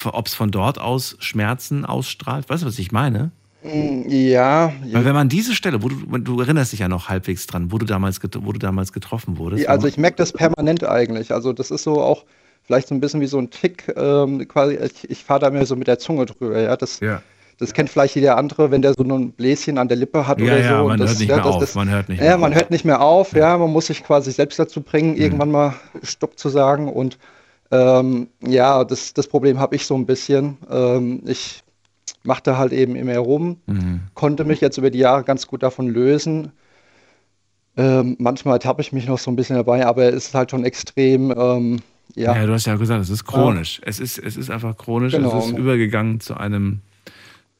ob 0.05 0.27
es 0.27 0.35
von 0.35 0.51
dort 0.51 0.79
aus 0.81 1.17
Schmerzen 1.21 1.85
ausstrahlt? 1.85 2.49
Weißt 2.49 2.63
du, 2.63 2.67
was 2.67 2.79
ich 2.79 2.93
meine? 2.93 3.31
Mm, 3.63 4.03
ja. 4.09 4.73
Weil 4.91 5.05
wenn 5.05 5.15
man 5.15 5.29
diese 5.29 5.55
Stelle, 5.55 5.83
wo 5.83 5.89
du, 5.89 6.19
du 6.19 6.41
erinnerst 6.41 6.73
dich 6.73 6.81
ja 6.81 6.89
noch 6.89 7.09
halbwegs 7.09 7.47
dran, 7.47 7.71
wo 7.71 7.79
du 7.79 7.87
damals, 7.87 8.21
wo 8.23 8.53
du 8.53 8.59
damals 8.59 8.93
getroffen 8.93 9.39
wurdest. 9.39 9.69
Also 9.69 9.87
ich 9.87 9.97
merke 9.97 10.17
das 10.17 10.33
permanent 10.33 10.85
eigentlich. 10.85 11.33
Also 11.33 11.53
das 11.53 11.71
ist 11.71 11.85
so 11.85 12.03
auch 12.03 12.25
vielleicht 12.65 12.89
so 12.89 12.95
ein 12.95 13.01
bisschen 13.01 13.21
wie 13.21 13.27
so 13.27 13.39
ein 13.39 13.51
Tick, 13.51 13.93
ähm, 13.97 14.47
quasi, 14.49 14.77
ich, 14.77 15.11
ich 15.11 15.25
fahre 15.25 15.41
da 15.41 15.51
mir 15.51 15.65
so 15.67 15.77
mit 15.77 15.87
der 15.87 15.99
Zunge 15.99 16.27
drüber, 16.27 16.61
ja. 16.61 16.77
Das, 16.77 17.01
ja. 17.01 17.23
Das 17.59 17.73
kennt 17.73 17.89
vielleicht 17.89 18.17
jeder 18.17 18.37
andere, 18.37 18.71
wenn 18.71 18.83
der 18.83 18.95
so 18.95 19.05
ein 19.05 19.33
Bläschen 19.33 19.79
an 19.79 19.87
der 19.87 19.97
Lippe 19.97 20.27
hat 20.27 20.41
ja, 20.41 20.47
oder 20.47 20.59
ja, 20.59 20.79
so. 20.79 20.89
Man 20.89 20.99
das, 20.99 21.11
hört 21.11 21.19
nicht 21.21 21.29
ja, 21.29 21.37
mehr 21.37 21.45
das, 21.45 21.55
auf. 21.55 21.61
Das, 21.61 21.75
man 21.75 21.91
hört 21.91 22.09
nicht 22.09 22.19
ja, 22.19 22.25
mehr 22.25 22.39
man 22.39 22.53
auf. 22.53 22.59
hört 22.59 22.71
nicht 22.71 22.85
mehr 22.85 23.01
auf. 23.01 23.33
Ja. 23.33 23.39
ja. 23.39 23.59
man 23.59 23.71
muss 23.71 23.87
sich 23.87 24.03
quasi 24.03 24.33
selbst 24.33 24.59
dazu 24.59 24.81
bringen, 24.81 25.11
mhm. 25.11 25.21
irgendwann 25.21 25.51
mal 25.53 25.75
Stopp 26.03 26.39
zu 26.39 26.49
sagen. 26.49 26.93
Und 26.93 27.19
ähm, 27.71 28.29
ja, 28.41 28.83
das, 28.83 29.15
das 29.15 29.29
Problem 29.29 29.61
habe 29.61 29.77
ich 29.77 29.87
so 29.87 29.95
ein 29.95 30.05
bisschen. 30.05 30.59
Ähm, 30.69 31.23
ich 31.27 31.63
machte 32.25 32.59
halt 32.59 32.73
eben 32.73 32.97
immer 32.97 33.17
rum, 33.19 33.59
mhm. 33.67 34.01
konnte 34.15 34.45
mich 34.45 34.61
jetzt 34.61 34.79
über 34.79 34.91
die 34.91 34.99
Jahre 34.99 35.23
ganz 35.23 35.47
gut 35.47 35.63
davon 35.63 35.89
lösen. 35.89 36.51
Ähm, 37.77 38.17
manchmal 38.19 38.59
tappe 38.59 38.83
ich 38.83 38.93
mich 38.93 39.07
noch 39.07 39.19
so 39.19 39.31
ein 39.31 39.37
bisschen 39.37 39.57
dabei, 39.57 39.87
aber 39.87 40.05
es 40.05 40.27
ist 40.27 40.35
halt 40.35 40.51
schon 40.51 40.65
extrem. 40.65 41.83
Ja. 42.15 42.37
ja, 42.37 42.47
du 42.47 42.53
hast 42.53 42.67
ja 42.67 42.77
gesagt, 42.77 43.03
es 43.03 43.11
ist 43.11 43.25
chronisch. 43.25 43.79
Ja. 43.81 43.89
Es, 43.89 44.01
ist, 44.01 44.19
es 44.19 44.37
ist 44.37 44.51
einfach 44.51 44.77
chronisch. 44.77 45.15
Genau. 45.15 45.39
Es 45.39 45.47
ist 45.47 45.59
übergegangen 45.59 46.21
zu 46.21 46.37
einem 46.37 46.81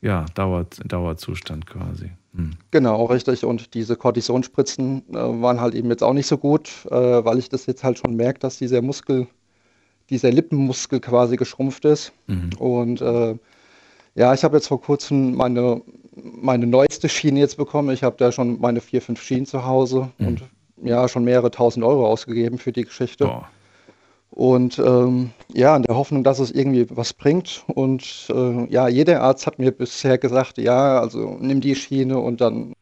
ja, 0.01 0.27
Dauert, 0.35 0.81
Dauerzustand 0.85 1.67
quasi. 1.67 2.11
Hm. 2.37 2.51
Genau, 2.71 3.07
richtig. 3.07 3.45
Und 3.45 3.75
diese 3.75 3.97
Cortisonspritzen 3.97 5.03
äh, 5.11 5.15
waren 5.15 5.61
halt 5.61 5.75
eben 5.75 5.89
jetzt 5.89 6.03
auch 6.03 6.13
nicht 6.13 6.27
so 6.27 6.37
gut, 6.37 6.71
äh, 6.91 6.95
weil 6.95 7.39
ich 7.39 7.49
das 7.49 7.67
jetzt 7.67 7.83
halt 7.83 7.99
schon 7.99 8.15
merke, 8.15 8.41
dass 8.41 8.59
dieser 8.59 8.83
Muskel, 8.83 9.27
dieser 10.11 10.31
Lippenmuskel 10.31 11.01
quasi 11.01 11.37
geschrumpft 11.37 11.85
ist. 11.85 12.13
Mhm. 12.27 12.51
Und 12.59 13.01
äh, 13.01 13.37
ja, 14.15 14.35
ich 14.35 14.45
habe 14.45 14.57
jetzt 14.57 14.69
vor 14.69 14.81
kurzem 14.81 15.35
meine, 15.35 15.81
meine 16.15 16.67
neueste 16.67 17.09
Schiene 17.09 17.41
jetzt 17.41 17.57
bekommen. 17.57 17.91
Ich 17.91 18.03
habe 18.03 18.17
da 18.19 18.31
schon 18.31 18.61
meine 18.61 18.81
vier, 18.81 19.01
fünf 19.01 19.23
Schienen 19.23 19.47
zu 19.47 19.65
Hause 19.65 20.11
mhm. 20.19 20.27
und 20.27 20.43
ja, 20.83 21.09
schon 21.09 21.25
mehrere 21.25 21.51
tausend 21.51 21.85
Euro 21.85 22.07
ausgegeben 22.07 22.59
für 22.59 22.73
die 22.73 22.85
Geschichte. 22.85 23.25
Boah. 23.25 23.49
Und 24.35 24.81
ähm, 24.81 25.31
ja, 25.53 25.77
in 25.77 25.85
der 25.85 25.95
Hoffnung, 25.95 26.25
dass 26.25 26.41
es 26.41 26.51
irgendwie 26.51 26.89
was 26.91 27.13
bringt. 27.13 27.65
Und 27.69 28.27
äh, 28.35 28.67
ja, 28.69 28.89
jeder 28.89 29.23
Arzt 29.23 29.47
hat 29.47 29.61
mir 29.61 29.71
bisher 29.71 30.19
gesagt, 30.19 30.59
ja, 30.59 30.99
also 31.01 31.37
nimm 31.41 31.61
die 31.61 31.77
Schiene 31.77 32.19
und 32.19 32.41
dann 32.41 32.73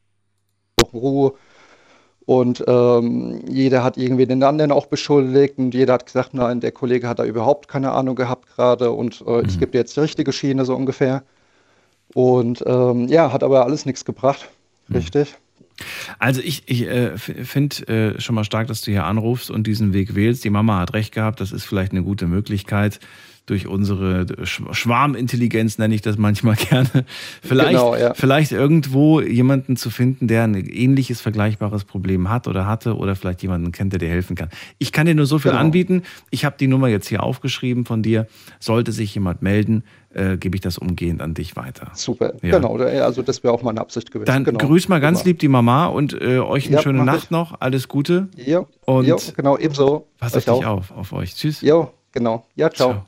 noch 0.80 0.94
Ruhe. 0.94 1.34
Und 2.24 2.64
ähm, 2.66 3.42
jeder 3.50 3.84
hat 3.84 3.98
irgendwie 3.98 4.26
den 4.26 4.42
anderen 4.42 4.72
auch 4.72 4.86
beschuldigt 4.86 5.58
und 5.58 5.74
jeder 5.74 5.94
hat 5.94 6.06
gesagt, 6.06 6.32
nein, 6.32 6.60
der 6.60 6.72
Kollege 6.72 7.06
hat 7.06 7.18
da 7.18 7.24
überhaupt 7.24 7.68
keine 7.68 7.92
Ahnung 7.92 8.14
gehabt 8.14 8.48
gerade 8.54 8.90
und 8.90 9.22
äh, 9.26 9.42
mhm. 9.42 9.44
ich 9.46 9.58
gebe 9.58 9.72
dir 9.72 9.78
jetzt 9.78 9.96
die 9.96 10.00
richtige 10.00 10.32
Schiene 10.32 10.64
so 10.64 10.74
ungefähr. 10.74 11.22
Und 12.14 12.64
ähm, 12.66 13.08
ja, 13.08 13.30
hat 13.30 13.42
aber 13.42 13.64
alles 13.64 13.84
nichts 13.84 14.06
gebracht. 14.06 14.48
Mhm. 14.88 14.96
Richtig. 14.96 15.36
Also 16.18 16.40
ich, 16.40 16.62
ich 16.66 16.82
äh, 16.82 17.16
finde 17.18 17.86
äh, 18.16 18.20
schon 18.20 18.34
mal 18.34 18.44
stark, 18.44 18.66
dass 18.68 18.82
du 18.82 18.90
hier 18.90 19.04
anrufst 19.04 19.50
und 19.50 19.66
diesen 19.66 19.92
Weg 19.92 20.14
wählst. 20.14 20.44
Die 20.44 20.50
Mama 20.50 20.80
hat 20.80 20.92
recht 20.94 21.12
gehabt, 21.12 21.40
das 21.40 21.52
ist 21.52 21.64
vielleicht 21.64 21.92
eine 21.92 22.02
gute 22.02 22.26
Möglichkeit 22.26 23.00
durch 23.46 23.66
unsere 23.66 24.26
Schwarmintelligenz, 24.44 25.78
nenne 25.78 25.94
ich 25.94 26.02
das 26.02 26.16
manchmal 26.16 26.54
gerne, 26.70 27.04
vielleicht, 27.42 27.70
genau, 27.70 27.96
ja. 27.96 28.14
vielleicht 28.14 28.52
irgendwo 28.52 29.20
jemanden 29.20 29.76
zu 29.76 29.90
finden, 29.90 30.28
der 30.28 30.44
ein 30.44 30.54
ähnliches, 30.54 31.20
vergleichbares 31.20 31.84
Problem 31.84 32.30
hat 32.30 32.46
oder 32.46 32.66
hatte 32.66 32.96
oder 32.96 33.16
vielleicht 33.16 33.42
jemanden 33.42 33.72
kennt, 33.72 33.92
der 33.92 33.98
dir 33.98 34.08
helfen 34.08 34.36
kann. 34.36 34.48
Ich 34.78 34.92
kann 34.92 35.06
dir 35.06 35.14
nur 35.14 35.26
so 35.26 35.38
viel 35.38 35.50
genau. 35.50 35.62
anbieten. 35.62 36.02
Ich 36.30 36.44
habe 36.44 36.56
die 36.58 36.68
Nummer 36.68 36.88
jetzt 36.88 37.08
hier 37.08 37.22
aufgeschrieben 37.22 37.84
von 37.84 38.02
dir. 38.02 38.26
Sollte 38.60 38.92
sich 38.92 39.14
jemand 39.14 39.42
melden, 39.42 39.84
äh, 40.14 40.36
gebe 40.36 40.56
ich 40.56 40.60
das 40.60 40.78
umgehend 40.78 41.20
an 41.22 41.34
dich 41.34 41.56
weiter. 41.56 41.90
Super, 41.94 42.34
ja. 42.42 42.58
genau. 42.58 42.76
Also 42.76 43.22
das 43.22 43.42
wäre 43.42 43.52
auch 43.52 43.62
meine 43.62 43.80
Absicht 43.80 44.10
gewesen. 44.10 44.26
Dann 44.26 44.44
genau. 44.44 44.58
grüß 44.58 44.88
mal 44.88 45.00
ganz 45.00 45.24
lieb 45.24 45.38
die 45.38 45.48
Mama 45.48 45.86
und 45.86 46.12
äh, 46.20 46.38
euch 46.38 46.66
eine 46.66 46.76
ja, 46.76 46.82
schöne 46.82 47.04
Nacht 47.04 47.24
ich. 47.24 47.30
noch. 47.30 47.60
Alles 47.60 47.88
Gute. 47.88 48.28
Ja, 48.36 48.64
und 48.84 49.06
jo, 49.06 49.16
genau, 49.36 49.58
ebenso. 49.58 50.06
Pass 50.18 50.36
auf 50.36 50.44
dich 50.44 50.64
auf, 50.64 50.90
auf 50.90 51.12
euch. 51.12 51.34
Tschüss. 51.34 51.60
Jo, 51.60 51.90
genau. 52.12 52.46
Ja, 52.54 52.70
ciao. 52.70 52.90
ciao. 52.92 53.06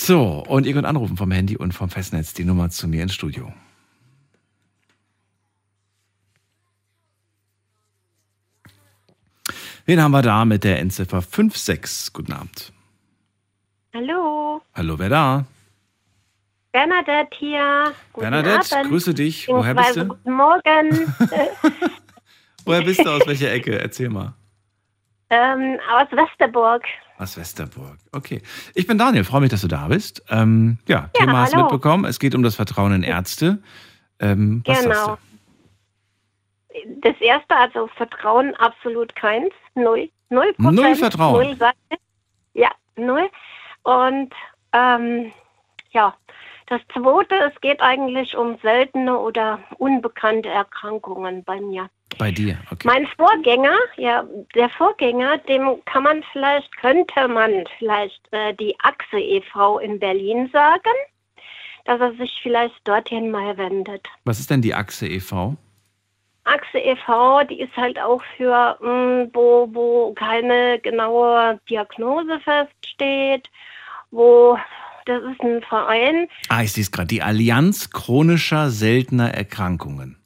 So, 0.00 0.44
und 0.46 0.64
ihr 0.64 0.74
könnt 0.74 0.86
anrufen 0.86 1.16
vom 1.16 1.32
Handy 1.32 1.56
und 1.56 1.72
vom 1.72 1.90
Festnetz 1.90 2.32
die 2.32 2.44
Nummer 2.44 2.70
zu 2.70 2.86
mir 2.86 3.02
ins 3.02 3.14
Studio. 3.14 3.52
Wen 9.86 10.02
haben 10.02 10.12
wir 10.12 10.22
da 10.22 10.44
mit 10.44 10.64
der 10.64 10.78
Endziffer 10.80 11.20
56? 11.22 12.12
Guten 12.12 12.32
Abend. 12.32 12.72
Hallo, 13.94 14.60
Hallo, 14.74 14.98
wer 14.98 15.08
da? 15.08 15.44
Bernadette 16.72 17.36
hier. 17.38 17.94
Guten 18.12 18.30
Bernadette, 18.30 18.76
Abend. 18.76 18.90
grüße 18.90 19.14
dich. 19.14 19.48
Woher 19.48 19.74
bist 19.74 19.96
du? 19.96 20.04
Guten 20.06 20.32
Morgen. 20.32 21.14
Woher 22.64 22.82
bist 22.82 23.00
du? 23.00 23.08
Aus 23.10 23.26
welcher 23.26 23.50
Ecke? 23.50 23.78
Erzähl 23.80 24.10
mal. 24.10 24.34
ähm, 25.30 25.78
aus 25.90 26.06
Westerburg. 26.12 26.84
Aus 27.18 27.36
Westerburg. 27.36 27.98
Okay. 28.12 28.42
Ich 28.74 28.86
bin 28.86 28.96
Daniel, 28.96 29.24
freue 29.24 29.40
mich, 29.40 29.50
dass 29.50 29.62
du 29.62 29.68
da 29.68 29.88
bist. 29.88 30.22
Ähm, 30.30 30.78
ja, 30.86 31.10
Thema 31.14 31.38
hast 31.38 31.52
du 31.52 31.58
mitbekommen. 31.58 32.04
Es 32.04 32.20
geht 32.20 32.34
um 32.34 32.44
das 32.44 32.54
Vertrauen 32.54 32.92
in 32.92 33.02
Ärzte. 33.02 33.60
Ähm, 34.20 34.62
was 34.64 34.84
sagst 34.84 35.00
genau. 35.00 35.18
Das 37.00 37.20
erste, 37.20 37.56
also 37.56 37.88
Vertrauen 37.96 38.54
absolut 38.54 39.16
keins. 39.16 39.52
Null. 39.74 40.08
Null 40.28 40.52
Prozent. 40.54 40.76
Null 40.76 40.94
Vertrauen. 40.94 41.44
Null 41.44 41.56
Seite. 41.56 41.76
Ja, 42.54 42.70
null. 42.96 43.28
Und 43.82 44.32
ähm, 44.72 45.32
ja, 45.90 46.14
das 46.66 46.80
zweite, 46.92 47.34
es 47.52 47.60
geht 47.60 47.80
eigentlich 47.80 48.36
um 48.36 48.58
seltene 48.62 49.18
oder 49.18 49.58
unbekannte 49.78 50.50
Erkrankungen 50.50 51.42
bei 51.42 51.60
mir. 51.60 51.90
Bei 52.16 52.30
dir, 52.32 52.58
okay. 52.70 52.86
Mein 52.86 53.06
Vorgänger, 53.16 53.76
ja, 53.96 54.24
der 54.54 54.68
Vorgänger, 54.70 55.38
dem 55.38 55.76
kann 55.84 56.02
man 56.04 56.24
vielleicht, 56.32 56.74
könnte 56.78 57.28
man 57.28 57.64
vielleicht 57.78 58.20
äh, 58.32 58.54
die 58.54 58.74
Achse 58.80 59.18
e.V. 59.20 59.78
in 59.78 59.98
Berlin 60.00 60.48
sagen, 60.52 60.94
dass 61.84 62.00
er 62.00 62.12
sich 62.14 62.38
vielleicht 62.42 62.76
dorthin 62.88 63.30
mal 63.30 63.56
wendet. 63.56 64.06
Was 64.24 64.40
ist 64.40 64.50
denn 64.50 64.62
die 64.62 64.74
Achse 64.74 65.06
e.V.? 65.06 65.56
Achse 66.44 66.78
e.V., 66.78 67.44
die 67.44 67.60
ist 67.60 67.76
halt 67.76 68.00
auch 68.00 68.22
für, 68.36 68.78
mh, 68.80 69.28
wo, 69.34 69.68
wo 69.72 70.12
keine 70.14 70.80
genaue 70.80 71.60
Diagnose 71.68 72.40
feststeht, 72.40 73.48
wo, 74.10 74.58
das 75.04 75.22
ist 75.22 75.40
ein 75.42 75.62
Verein, 75.62 76.26
Ah, 76.48 76.62
ich 76.62 76.72
sehe 76.72 76.82
es 76.82 76.90
gerade. 76.90 77.08
Die 77.08 77.22
Allianz 77.22 77.90
chronischer 77.90 78.70
seltener 78.70 79.32
Erkrankungen. 79.34 80.17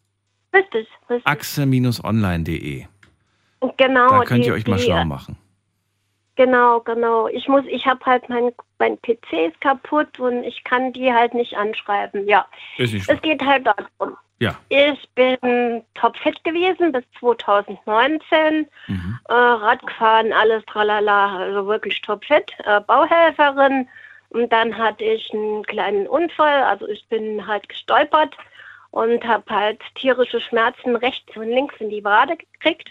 Richtig, 0.52 0.88
richtig. 1.08 1.26
Achse-online.de. 1.26 2.86
Genau, 3.76 4.08
Da 4.08 4.24
könnt 4.24 4.44
die, 4.44 4.48
ihr 4.48 4.54
euch 4.54 4.66
mal 4.66 4.76
die, 4.76 4.82
schlau 4.82 5.04
machen. 5.04 5.36
Genau, 6.36 6.80
genau. 6.80 7.28
Ich 7.28 7.46
muss, 7.48 7.64
ich 7.68 7.86
habe 7.86 8.04
halt 8.04 8.28
mein, 8.28 8.52
mein 8.78 9.00
PC 9.02 9.48
ist 9.48 9.60
kaputt 9.60 10.18
und 10.18 10.44
ich 10.44 10.64
kann 10.64 10.92
die 10.92 11.12
halt 11.12 11.34
nicht 11.34 11.54
anschreiben. 11.56 12.26
Ja. 12.26 12.46
Ist 12.78 12.94
nicht 12.94 13.08
Es 13.08 13.20
geht 13.20 13.44
halt 13.44 13.66
darum. 13.66 14.16
Ja. 14.38 14.56
Ich 14.70 15.08
bin 15.14 15.84
topfit 15.94 16.42
gewesen 16.42 16.90
bis 16.90 17.04
2019. 17.20 18.66
Mhm. 18.88 19.18
Äh, 19.28 19.32
Radgefahren, 19.32 20.32
alles 20.32 20.64
tralala, 20.66 21.36
also 21.36 21.66
wirklich 21.66 22.00
topfit. 22.00 22.50
Äh, 22.64 22.80
Bauhelferin. 22.80 23.88
Und 24.30 24.50
dann 24.50 24.76
hatte 24.76 25.04
ich 25.04 25.30
einen 25.32 25.62
kleinen 25.64 26.06
Unfall, 26.08 26.62
also 26.62 26.88
ich 26.88 27.06
bin 27.08 27.46
halt 27.46 27.68
gestolpert 27.68 28.34
und 28.92 29.24
habe 29.26 29.44
halt 29.52 29.80
tierische 29.96 30.40
Schmerzen 30.40 30.94
rechts 30.96 31.36
und 31.36 31.48
links 31.48 31.74
in 31.80 31.88
die 31.88 32.04
Wade 32.04 32.36
gekriegt. 32.36 32.90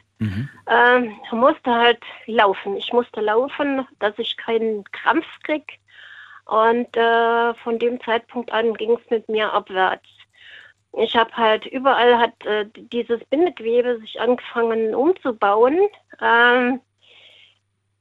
Ähm, 0.68 1.15
musste 1.32 1.72
halt 1.72 2.02
laufen. 2.26 2.76
Ich 2.76 2.91
musste 2.91 3.22
laufen, 3.22 3.88
dass 3.99 4.18
ich 4.18 4.36
keinen 4.36 4.84
Krampf 4.91 5.26
krieg. 5.44 5.80
Und 6.45 6.95
äh, 6.98 7.53
von 7.56 7.80
dem 7.80 8.02
Zeitpunkt 8.02 8.52
an 8.52 8.73
ging 8.73 8.91
es 8.91 9.10
mit 9.10 9.30
mir 9.30 9.53
abwärts. 9.53 10.07
Ich 10.94 11.15
habe 11.15 11.32
halt 11.38 11.65
überall 11.68 12.18
hat 12.18 12.45
äh, 12.45 12.65
dieses 12.76 13.23
Bindegewebe 13.26 13.99
sich 13.99 14.19
angefangen 14.19 14.94
umzubauen 14.94 15.80
ähm, 16.19 16.82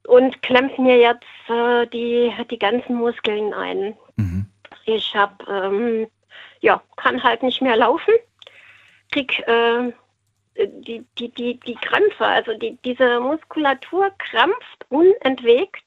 und 0.08 0.42
klemmt 0.42 0.78
mir 0.78 0.98
jetzt 0.98 1.24
äh, 1.48 1.86
die 1.86 2.34
die 2.50 2.58
ganzen 2.58 2.96
Muskeln 2.96 3.54
ein. 3.54 3.94
Ich 4.86 5.14
habe 5.14 5.44
ähm, 5.48 6.08
ja 6.60 6.82
kann 6.96 7.22
halt 7.22 7.42
nicht 7.42 7.62
mehr 7.62 7.76
laufen, 7.76 8.14
krieg 9.10 9.40
äh, 9.46 9.92
die, 10.56 11.04
die, 11.18 11.28
die, 11.30 11.60
die 11.60 11.74
Krämpfe, 11.76 12.26
also 12.26 12.52
die, 12.54 12.76
diese 12.84 13.20
Muskulatur 13.20 14.10
krampft 14.18 14.86
unentwegt, 14.88 15.84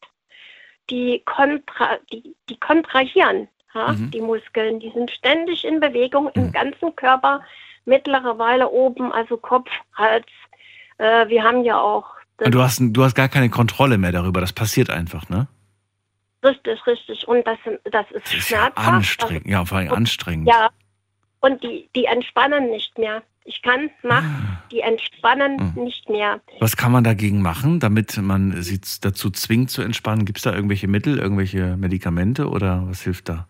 die, 0.90 1.22
kontra, 1.26 1.98
die, 2.12 2.36
die 2.50 2.60
kontrahieren, 2.60 3.48
ja, 3.74 3.94
die 3.94 4.22
Muskeln, 4.22 4.80
die 4.80 4.92
sind 4.92 5.12
ständig 5.12 5.66
in 5.66 5.80
Bewegung 5.80 6.30
im 6.36 6.52
ganzen 6.52 6.96
Körper, 6.96 7.42
mittlerweile 7.86 8.70
oben, 8.70 9.12
also 9.12 9.38
Kopf, 9.38 9.70
Hals. 9.96 10.28
Äh, 10.98 11.28
wir 11.28 11.44
haben 11.44 11.64
ja 11.64 11.80
auch 11.80 12.06
du 12.38 12.62
hast, 12.62 12.82
du 12.82 13.04
hast 13.04 13.16
gar 13.16 13.30
keine 13.30 13.50
Kontrolle 13.50 13.98
mehr 13.98 14.12
darüber. 14.12 14.42
Das 14.42 14.54
passiert 14.54 14.90
einfach, 14.90 15.30
ne? 15.30 15.48
Richtig, 16.44 16.86
richtig, 16.88 17.28
und 17.28 17.46
das, 17.48 17.58
sind- 17.64 17.80
das 17.86 18.06
ist 18.12 18.28
schmerzhaft. 18.34 18.78
Anstrengend. 18.78 19.48
Ja, 19.48 19.66
vor 19.66 19.78
allem 19.80 19.92
anstrengend. 19.94 20.48
Ja, 20.48 20.70
und 21.42 21.62
die, 21.64 21.90
die 21.96 22.06
entspannen 22.06 22.70
nicht 22.70 22.98
mehr. 22.98 23.22
Ich 23.46 23.62
kann 23.62 23.90
nachts, 24.04 24.26
die 24.72 24.80
entspannen 24.80 25.74
nicht 25.76 26.10
mehr. 26.10 26.40
Was 26.62 26.78
kann 26.78 26.94
man 26.94 27.04
dagegen 27.04 27.42
machen, 27.42 27.82
damit 27.82 28.16
man 28.18 28.62
sie 28.62 28.80
dazu 29.02 29.30
zwingt 29.32 29.70
zu 29.70 29.82
entspannen? 29.82 30.24
Gibt 30.24 30.38
es 30.38 30.44
da 30.44 30.54
irgendwelche 30.54 30.88
Mittel, 30.88 31.20
irgendwelche 31.20 31.76
Medikamente 31.76 32.48
oder 32.50 32.84
was 32.88 33.02
hilft 33.02 33.28
da? 33.28 33.48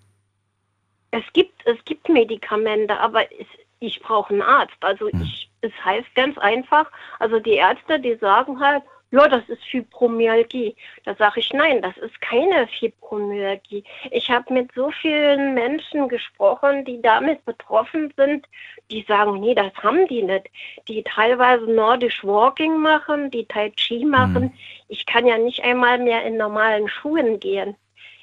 Es 1.11 1.23
gibt, 1.33 1.53
es 1.67 1.77
gibt 1.85 2.09
Medikamente, 2.09 2.99
aber 2.99 3.31
es, 3.39 3.45
ich 3.79 4.01
brauche 4.01 4.33
einen 4.33 4.41
Arzt. 4.41 4.73
Also 4.81 5.09
Hm. 5.11 5.21
ich, 5.21 5.47
es 5.61 5.71
heißt 5.85 6.07
ganz 6.15 6.37
einfach, 6.39 6.89
also 7.19 7.39
die 7.39 7.51
Ärzte, 7.53 7.99
die 7.99 8.15
sagen 8.15 8.59
halt, 8.59 8.81
ja, 9.13 9.27
das 9.27 9.47
ist 9.47 9.63
Fibromyalgie. 9.65 10.75
Da 11.05 11.13
sage 11.13 11.39
ich, 11.39 11.53
nein, 11.53 11.83
das 11.83 11.95
ist 11.97 12.19
keine 12.19 12.67
Fibromyalgie. 12.67 13.83
Ich 14.09 14.31
habe 14.31 14.51
mit 14.51 14.71
so 14.73 14.89
vielen 14.89 15.53
Menschen 15.53 16.09
gesprochen, 16.09 16.83
die 16.83 16.99
damit 16.99 17.45
betroffen 17.45 18.11
sind, 18.17 18.47
die 18.89 19.03
sagen, 19.07 19.39
nee, 19.39 19.53
das 19.53 19.71
haben 19.83 20.07
die 20.07 20.23
nicht. 20.23 20.49
Die 20.87 21.03
teilweise 21.03 21.65
Nordisch 21.71 22.23
Walking 22.23 22.81
machen, 22.81 23.29
die 23.29 23.45
Tai 23.45 23.69
Chi 23.69 24.03
machen. 24.03 24.51
Ich 24.87 25.05
kann 25.05 25.27
ja 25.27 25.37
nicht 25.37 25.63
einmal 25.63 25.99
mehr 25.99 26.25
in 26.25 26.37
normalen 26.37 26.87
Schuhen 26.87 27.39
gehen. 27.39 27.75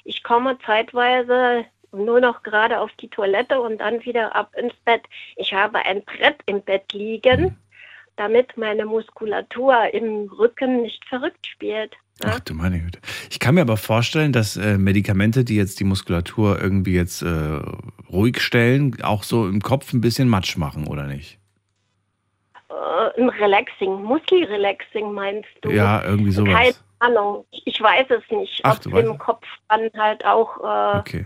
Ich 0.03 0.23
komme 0.23 0.57
zeitweise 0.65 1.63
nur 1.93 2.19
noch 2.19 2.43
gerade 2.43 2.81
auf 2.81 2.91
die 2.99 3.09
Toilette 3.09 3.61
und 3.61 3.77
dann 3.79 4.03
wieder 4.03 4.35
ab 4.35 4.53
ins 4.57 4.75
Bett. 4.83 5.03
Ich 5.37 5.53
habe 5.53 5.79
ein 5.85 6.03
Brett 6.03 6.39
im 6.47 6.61
Bett 6.61 6.91
liegen, 6.91 7.55
damit 8.17 8.57
meine 8.57 8.85
Muskulatur 8.85 9.93
im 9.93 10.29
Rücken 10.37 10.81
nicht 10.83 11.03
verrückt 11.05 11.47
spielt. 11.47 11.95
Ach 12.23 12.39
du 12.41 12.53
meine 12.53 12.79
Güte. 12.79 12.99
Ich 13.29 13.39
kann 13.39 13.55
mir 13.55 13.61
aber 13.61 13.77
vorstellen, 13.77 14.31
dass 14.31 14.57
äh, 14.57 14.77
Medikamente, 14.77 15.43
die 15.43 15.55
jetzt 15.55 15.79
die 15.79 15.83
Muskulatur 15.83 16.61
irgendwie 16.61 16.93
jetzt 16.93 17.23
äh, 17.23 17.59
ruhig 18.11 18.39
stellen, 18.39 19.01
auch 19.01 19.23
so 19.23 19.47
im 19.47 19.61
Kopf 19.61 19.93
ein 19.93 20.01
bisschen 20.01 20.29
Matsch 20.29 20.57
machen, 20.57 20.87
oder 20.87 21.07
nicht? 21.07 21.39
Äh, 22.69 23.19
ein 23.21 23.29
Relaxing, 23.29 24.03
Muskelrelaxing 24.03 25.11
meinst 25.11 25.49
du? 25.61 25.71
Ja, 25.71 26.03
irgendwie 26.03 26.31
sowas. 26.31 26.53
Keine 26.53 26.73
Ahnung. 26.99 27.45
Ich 27.65 27.81
weiß 27.81 28.05
es 28.09 28.23
nicht, 28.29 28.61
Ach, 28.63 28.79
ob 28.85 28.93
im 28.93 29.17
Kopf 29.17 29.45
dann 29.69 29.89
halt 29.97 30.23
auch, 30.25 30.57
äh, 30.59 30.99
Okay. 30.99 31.25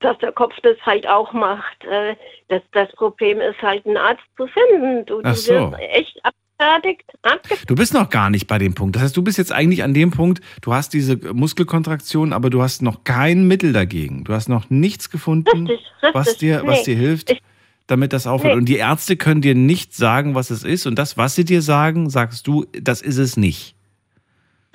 Dass 0.00 0.18
der 0.18 0.32
Kopf 0.32 0.54
das 0.62 0.76
halt 0.84 1.06
auch 1.08 1.32
macht. 1.32 1.84
Äh, 1.84 2.16
das, 2.48 2.62
das 2.72 2.90
Problem 2.92 3.40
ist 3.40 3.60
halt, 3.62 3.86
einen 3.86 3.96
Arzt 3.96 4.22
zu 4.36 4.46
finden. 4.46 5.04
Du, 5.06 5.20
Ach 5.24 5.34
du 5.34 5.40
so. 5.40 5.52
wirst 5.72 5.80
echt 5.90 6.20
abgefertigt, 6.24 7.04
abgefertigt. 7.22 7.70
Du 7.70 7.74
bist 7.74 7.94
noch 7.94 8.08
gar 8.10 8.30
nicht 8.30 8.46
bei 8.46 8.58
dem 8.58 8.74
Punkt. 8.74 8.96
Das 8.96 9.02
heißt, 9.02 9.16
du 9.16 9.22
bist 9.22 9.38
jetzt 9.38 9.52
eigentlich 9.52 9.82
an 9.82 9.94
dem 9.94 10.10
Punkt, 10.10 10.40
du 10.62 10.72
hast 10.74 10.92
diese 10.94 11.16
Muskelkontraktion, 11.32 12.32
aber 12.32 12.50
du 12.50 12.62
hast 12.62 12.82
noch 12.82 13.04
kein 13.04 13.46
Mittel 13.48 13.72
dagegen. 13.72 14.24
Du 14.24 14.32
hast 14.32 14.48
noch 14.48 14.68
nichts 14.70 15.10
gefunden, 15.10 15.66
Richtig, 15.66 15.86
richtig. 16.02 16.14
was 16.14 16.36
dir, 16.38 16.62
was 16.64 16.78
Nee. 16.86 16.94
dir 16.94 16.96
hilft, 16.96 17.30
Ich- 17.32 17.42
damit 17.88 18.12
das 18.12 18.26
aufhört. 18.26 18.54
Nee. 18.54 18.58
Und 18.58 18.68
die 18.68 18.76
Ärzte 18.78 19.16
können 19.16 19.42
dir 19.42 19.54
nicht 19.54 19.94
sagen, 19.94 20.34
was 20.34 20.50
es 20.50 20.64
ist. 20.64 20.86
Und 20.86 20.98
das, 20.98 21.16
was 21.16 21.36
sie 21.36 21.44
dir 21.44 21.62
sagen, 21.62 22.10
sagst 22.10 22.46
du, 22.48 22.66
das 22.72 23.00
ist 23.00 23.18
es 23.18 23.36
nicht. 23.36 23.75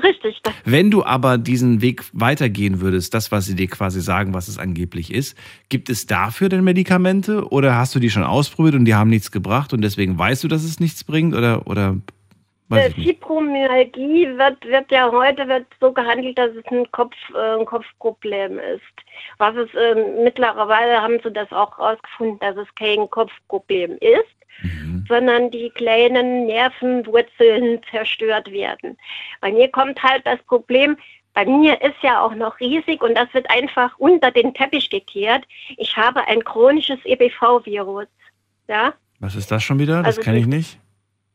Richtig, 0.03 0.41
Wenn 0.65 0.91
du 0.91 1.03
aber 1.03 1.37
diesen 1.37 1.81
Weg 1.81 2.03
weitergehen 2.13 2.81
würdest, 2.81 3.13
das, 3.13 3.31
was 3.31 3.45
sie 3.45 3.55
dir 3.55 3.67
quasi 3.67 4.01
sagen, 4.01 4.33
was 4.33 4.47
es 4.47 4.57
angeblich 4.57 5.13
ist, 5.13 5.37
gibt 5.69 5.89
es 5.89 6.05
dafür 6.07 6.49
denn 6.49 6.63
Medikamente 6.63 7.47
oder 7.49 7.75
hast 7.75 7.93
du 7.95 7.99
die 7.99 8.09
schon 8.09 8.23
ausprobiert 8.23 8.75
und 8.75 8.85
die 8.85 8.95
haben 8.95 9.09
nichts 9.09 9.31
gebracht 9.31 9.73
und 9.73 9.81
deswegen 9.81 10.17
weißt 10.17 10.43
du, 10.43 10.47
dass 10.47 10.63
es 10.63 10.79
nichts 10.79 11.03
bringt 11.03 11.35
oder, 11.35 11.67
oder 11.67 11.97
Äh. 12.71 12.89
Fibromyalgie 12.91 14.27
wird, 14.37 14.65
wird 14.65 14.91
ja 14.91 15.11
heute 15.11 15.47
wird 15.47 15.65
so 15.81 15.91
gehandelt, 15.91 16.37
dass 16.37 16.51
es 16.55 16.63
ein, 16.71 16.89
Kopf, 16.91 17.15
äh, 17.35 17.59
ein 17.59 17.65
Kopfproblem 17.65 18.59
ist. 18.59 18.81
Was 19.37 19.55
es 19.55 19.69
ähm, 19.75 20.23
mittlerweile 20.23 21.01
haben 21.01 21.19
sie 21.23 21.31
das 21.31 21.51
auch 21.51 21.77
herausgefunden, 21.77 22.39
dass 22.39 22.55
es 22.55 22.73
kein 22.75 23.09
Kopfproblem 23.09 23.97
ist, 23.99 24.35
sondern 25.07 25.49
die 25.51 25.69
kleinen 25.71 26.45
Nervenwurzeln 26.45 27.79
zerstört 27.89 28.51
werden. 28.51 28.97
Bei 29.41 29.51
mir 29.51 29.69
kommt 29.69 30.01
halt 30.03 30.25
das 30.25 30.39
Problem, 30.43 30.97
bei 31.33 31.45
mir 31.45 31.81
ist 31.81 31.95
ja 32.01 32.21
auch 32.21 32.35
noch 32.35 32.59
riesig 32.59 33.01
und 33.01 33.15
das 33.15 33.33
wird 33.33 33.49
einfach 33.49 33.97
unter 33.97 34.31
den 34.31 34.53
Teppich 34.53 34.89
gekehrt. 34.89 35.45
Ich 35.77 35.95
habe 35.95 36.27
ein 36.27 36.43
chronisches 36.43 36.99
EBV-Virus. 37.05 38.07
Ja, 38.67 38.93
Was 39.19 39.35
ist 39.35 39.49
das 39.51 39.63
schon 39.63 39.79
wieder? 39.79 39.97
Das 39.99 40.17
Also 40.17 40.21
kenne 40.21 40.39
ich 40.39 40.47
nicht. 40.47 40.77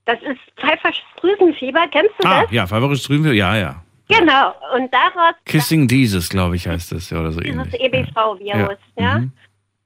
das 0.05 0.18
ist 0.22 0.40
Pfeifersdrüsenfieber. 0.60 1.86
Kennst 1.90 2.12
du 2.18 2.28
Ah, 2.28 2.43
das? 2.43 2.51
ja, 2.52 2.66
favorisches 2.66 3.06
Drüben, 3.06 3.32
ja, 3.34 3.56
ja. 3.56 3.82
Genau, 4.09 4.55
und 4.76 4.93
daraus 4.94 5.34
Kissing 5.44 5.88
Jesus, 5.88 6.28
glaube 6.28 6.55
ich, 6.56 6.68
heißt 6.68 6.93
das, 6.93 7.10
ja, 7.10 7.18
oder 7.18 7.32
so 7.32 7.40
das 7.40 7.48
ähnlich. 7.48 7.74
EBV-Virus, 7.80 8.78
Ja. 8.97 9.02
ja. 9.05 9.18
Mhm. 9.18 9.32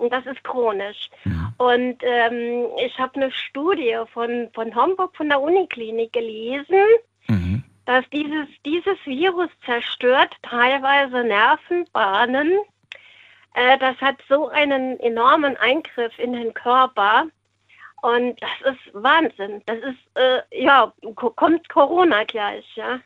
Und 0.01 0.13
das 0.13 0.25
ist 0.27 0.43
chronisch. 0.45 1.11
Und 1.59 1.99
ähm, 2.03 2.67
ich 2.85 2.99
habe 2.99 3.15
eine 3.17 3.31
Studie 3.31 3.97
von, 4.13 4.49
von 4.55 4.75
Homburg 4.75 5.15
von 5.17 5.29
der 5.29 5.41
Uniklinik 5.41 6.13
gelesen, 6.13 6.85
Mhm. 7.29 7.63
dass 7.87 8.05
dieses, 8.11 8.49
dieses 8.65 8.97
Virus 9.05 9.51
zerstört 9.65 10.35
teilweise 10.43 11.23
Nervenbahnen. 11.23 12.59
Äh, 13.55 13.79
das 13.79 13.97
hat 14.01 14.17
so 14.29 14.49
einen 14.49 14.99
enormen 15.01 15.57
Eingriff 15.59 16.19
in 16.19 16.33
den 16.33 16.55
Körper. 16.55 17.27
Und 18.03 18.41
das 18.41 18.75
ist 18.75 18.95
Wahnsinn. 18.95 19.63
Das 19.67 19.79
ist, 19.79 19.99
äh, 20.17 20.41
ja, 20.65 20.93
ko- 21.15 21.31
kommt 21.31 21.69
Corona 21.69 22.25
gleich, 22.25 22.65
ja. 22.75 23.01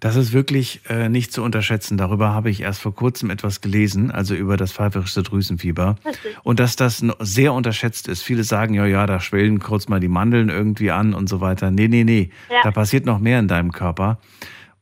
Das 0.00 0.16
ist 0.16 0.32
wirklich 0.32 0.80
äh, 0.88 1.08
nicht 1.08 1.32
zu 1.32 1.42
unterschätzen. 1.42 1.96
Darüber 1.96 2.30
habe 2.34 2.50
ich 2.50 2.60
erst 2.62 2.80
vor 2.80 2.94
kurzem 2.94 3.30
etwas 3.30 3.60
gelesen, 3.60 4.10
also 4.10 4.34
über 4.34 4.56
das 4.56 4.72
pfeiferische 4.72 5.22
Drüsenfieber. 5.22 5.96
Und 6.42 6.58
dass 6.58 6.74
das 6.76 7.04
sehr 7.20 7.52
unterschätzt 7.52 8.08
ist. 8.08 8.22
Viele 8.22 8.42
sagen, 8.44 8.74
ja, 8.74 8.86
ja, 8.86 9.06
da 9.06 9.20
schwellen 9.20 9.58
kurz 9.60 9.88
mal 9.88 10.00
die 10.00 10.08
Mandeln 10.08 10.48
irgendwie 10.48 10.90
an 10.90 11.14
und 11.14 11.28
so 11.28 11.40
weiter. 11.40 11.70
Nee, 11.70 11.88
nee, 11.88 12.04
nee. 12.04 12.30
Ja. 12.50 12.56
Da 12.64 12.70
passiert 12.72 13.06
noch 13.06 13.18
mehr 13.20 13.38
in 13.38 13.46
deinem 13.48 13.70
Körper. 13.72 14.18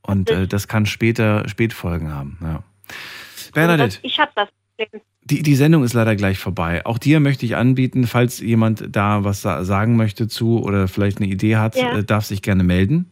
Und 0.01 0.31
äh, 0.31 0.47
das 0.47 0.69
kann 0.69 0.86
später 0.86 1.47
Spätfolgen 1.48 2.15
haben. 2.15 2.39
Ja. 2.40 2.62
Bernadette, 3.52 3.98
ich 4.02 4.19
habe 4.19 4.31
das 4.35 4.48
die, 5.24 5.43
die 5.43 5.56
Sendung 5.56 5.82
ist 5.85 5.93
leider 5.93 6.16
gleich 6.16 6.39
vorbei. 6.39 6.86
Auch 6.86 6.97
dir 6.98 7.20
möchte 7.20 7.44
ich 7.44 7.56
anbieten, 7.56 8.06
falls 8.06 8.40
jemand 8.40 8.85
da 8.97 9.24
was 9.24 9.43
sa- 9.43 9.65
sagen 9.65 9.97
möchte 9.97 10.28
zu 10.28 10.62
oder 10.62 10.89
vielleicht 10.89 11.19
eine 11.19 11.27
Idee 11.27 11.56
hat, 11.56 11.77
Ja. 11.77 11.98
äh, 11.98 12.05
darf 12.05 12.24
sich 12.24 12.40
gerne 12.40 12.62
melden. 12.62 13.10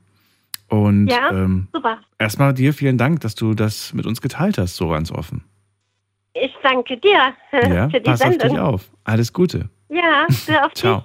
Und 0.68 1.06
Ja, 1.08 1.30
ähm, 1.30 1.68
super. 1.72 1.98
erstmal 2.18 2.52
dir 2.54 2.72
vielen 2.74 2.98
Dank, 2.98 3.20
dass 3.20 3.34
du 3.34 3.54
das 3.54 3.92
mit 3.94 4.04
uns 4.06 4.20
geteilt 4.20 4.58
hast, 4.58 4.76
so 4.76 4.88
ganz 4.88 5.10
offen. 5.12 5.44
Ich 6.34 6.52
danke 6.62 6.96
dir 6.98 7.32
Ja, 7.52 7.88
für 7.88 8.00
die 8.00 8.10
pass 8.10 8.20
auf 8.22 8.28
Sendung. 8.30 8.48
dich 8.50 8.58
auf. 8.58 8.90
Alles 9.04 9.32
Gute. 9.32 9.68
Ja, 9.88 10.26
hör 10.46 10.66
auf 10.66 10.72
Ciao. 10.74 11.04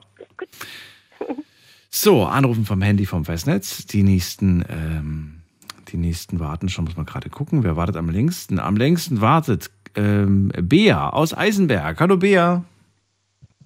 So, 1.89 2.25
anrufen 2.25 2.65
vom 2.65 2.81
Handy 2.81 3.05
vom 3.05 3.25
Festnetz. 3.25 3.85
Die 3.85 4.03
nächsten, 4.03 4.63
ähm, 4.69 5.41
die 5.89 5.97
nächsten 5.97 6.39
warten 6.39 6.69
schon, 6.69 6.85
muss 6.85 6.95
man 6.97 7.05
gerade 7.05 7.29
gucken. 7.29 7.63
Wer 7.63 7.75
wartet 7.75 7.97
am 7.97 8.09
längsten? 8.09 8.59
Am 8.59 8.77
längsten 8.77 9.21
wartet 9.21 9.69
ähm, 9.95 10.51
Bea 10.61 11.09
aus 11.09 11.37
Eisenberg. 11.37 11.99
Hallo 11.99 12.17
Bea. 12.17 12.63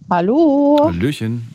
Hallo. 0.09 0.80
Hallöchen. 0.84 1.47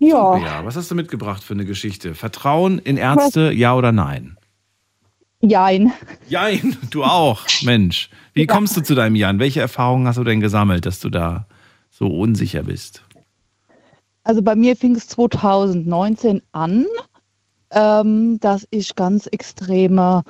Ja. 0.00 0.36
Bea, 0.36 0.64
was 0.64 0.76
hast 0.76 0.90
du 0.90 0.94
mitgebracht 0.94 1.44
für 1.44 1.52
eine 1.54 1.66
Geschichte? 1.66 2.14
Vertrauen 2.14 2.78
in 2.78 2.96
Ärzte, 2.96 3.52
ja 3.52 3.74
oder 3.74 3.92
nein? 3.92 4.38
Jein. 5.42 5.92
Jein, 6.28 6.76
du 6.90 7.04
auch. 7.04 7.42
Mensch, 7.62 8.10
wie 8.32 8.46
kommst 8.46 8.76
du 8.76 8.82
zu 8.82 8.94
deinem 8.94 9.14
Jan? 9.14 9.38
Welche 9.38 9.60
Erfahrungen 9.60 10.06
hast 10.06 10.16
du 10.16 10.24
denn 10.24 10.40
gesammelt, 10.40 10.86
dass 10.86 11.00
du 11.00 11.10
da 11.10 11.46
so 11.90 12.06
unsicher 12.06 12.62
bist? 12.62 13.04
Also 14.24 14.42
bei 14.42 14.54
mir 14.54 14.74
fing 14.74 14.94
es 14.94 15.06
2019 15.08 16.42
an, 16.52 16.86
ähm, 17.70 18.40
dass 18.40 18.66
ich 18.70 18.94
ganz 18.96 19.26
extreme 19.26 20.22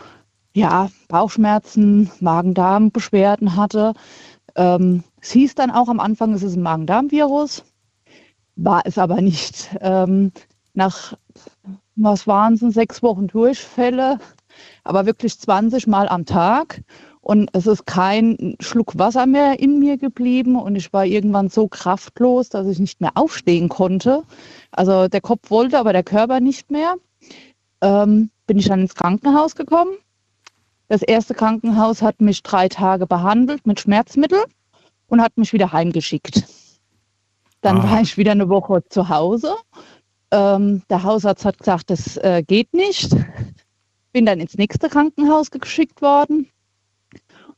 ja, 0.52 0.90
Bauchschmerzen, 1.08 2.10
Magen-Darm-Beschwerden 2.20 3.54
hatte. 3.56 3.94
Ähm, 4.56 5.04
es 5.20 5.30
hieß 5.30 5.54
dann 5.54 5.70
auch 5.70 5.88
am 5.88 6.00
Anfang, 6.00 6.34
es 6.34 6.42
ist 6.42 6.56
ein 6.56 6.62
Magen-Darm-Virus, 6.62 7.64
war 8.56 8.82
es 8.84 8.98
aber 8.98 9.20
nicht. 9.20 9.70
Ähm, 9.80 10.32
nach, 10.74 11.14
was 11.96 12.26
waren 12.26 12.54
es, 12.54 12.60
sechs 12.74 13.02
Wochen 13.02 13.26
Durchfälle, 13.26 14.18
aber 14.84 15.06
wirklich 15.06 15.38
20 15.38 15.86
Mal 15.86 16.08
am 16.08 16.24
Tag. 16.26 16.82
Und 17.22 17.50
es 17.52 17.66
ist 17.66 17.86
kein 17.86 18.56
Schluck 18.60 18.98
Wasser 18.98 19.26
mehr 19.26 19.60
in 19.60 19.78
mir 19.78 19.98
geblieben 19.98 20.56
und 20.56 20.74
ich 20.74 20.92
war 20.92 21.04
irgendwann 21.04 21.50
so 21.50 21.68
kraftlos, 21.68 22.48
dass 22.48 22.66
ich 22.66 22.78
nicht 22.78 23.00
mehr 23.00 23.12
aufstehen 23.14 23.68
konnte. 23.68 24.22
Also 24.70 25.06
der 25.06 25.20
Kopf 25.20 25.50
wollte, 25.50 25.78
aber 25.78 25.92
der 25.92 26.02
Körper 26.02 26.40
nicht 26.40 26.70
mehr. 26.70 26.96
Ähm, 27.82 28.30
bin 28.46 28.58
ich 28.58 28.68
dann 28.68 28.80
ins 28.80 28.94
Krankenhaus 28.94 29.54
gekommen. 29.54 29.92
Das 30.88 31.02
erste 31.02 31.34
Krankenhaus 31.34 32.02
hat 32.02 32.20
mich 32.20 32.42
drei 32.42 32.68
Tage 32.68 33.06
behandelt 33.06 33.66
mit 33.66 33.80
Schmerzmittel 33.80 34.42
und 35.06 35.20
hat 35.22 35.36
mich 35.36 35.52
wieder 35.52 35.72
heimgeschickt. 35.72 36.44
Dann 37.60 37.78
Ah. 37.78 37.90
war 37.90 38.00
ich 38.00 38.16
wieder 38.16 38.32
eine 38.32 38.48
Woche 38.48 38.82
zu 38.88 39.08
Hause. 39.08 39.54
Ähm, 40.30 40.82
der 40.88 41.02
Hausarzt 41.02 41.44
hat 41.44 41.58
gesagt, 41.58 41.90
das 41.90 42.16
äh, 42.18 42.42
geht 42.46 42.72
nicht. 42.72 43.14
Bin 44.12 44.26
dann 44.26 44.40
ins 44.40 44.56
nächste 44.56 44.88
Krankenhaus 44.88 45.50
geschickt 45.50 46.02
worden. 46.02 46.48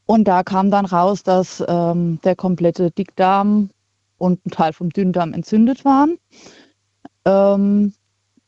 Und 0.07 0.25
da 0.25 0.43
kam 0.43 0.71
dann 0.71 0.87
raus, 0.87 1.23
dass 1.23 1.63
ähm, 1.67 2.19
der 2.25 2.35
komplette 2.37 2.91
Dickdarm 2.91 3.71
und 4.19 4.45
ein 4.45 4.51
Teil 4.51 4.73
vom 4.73 4.91
Dünndarm 4.91 5.33
entzündet 5.33 5.85
waren. 5.85 6.19
Ähm, 7.25 7.95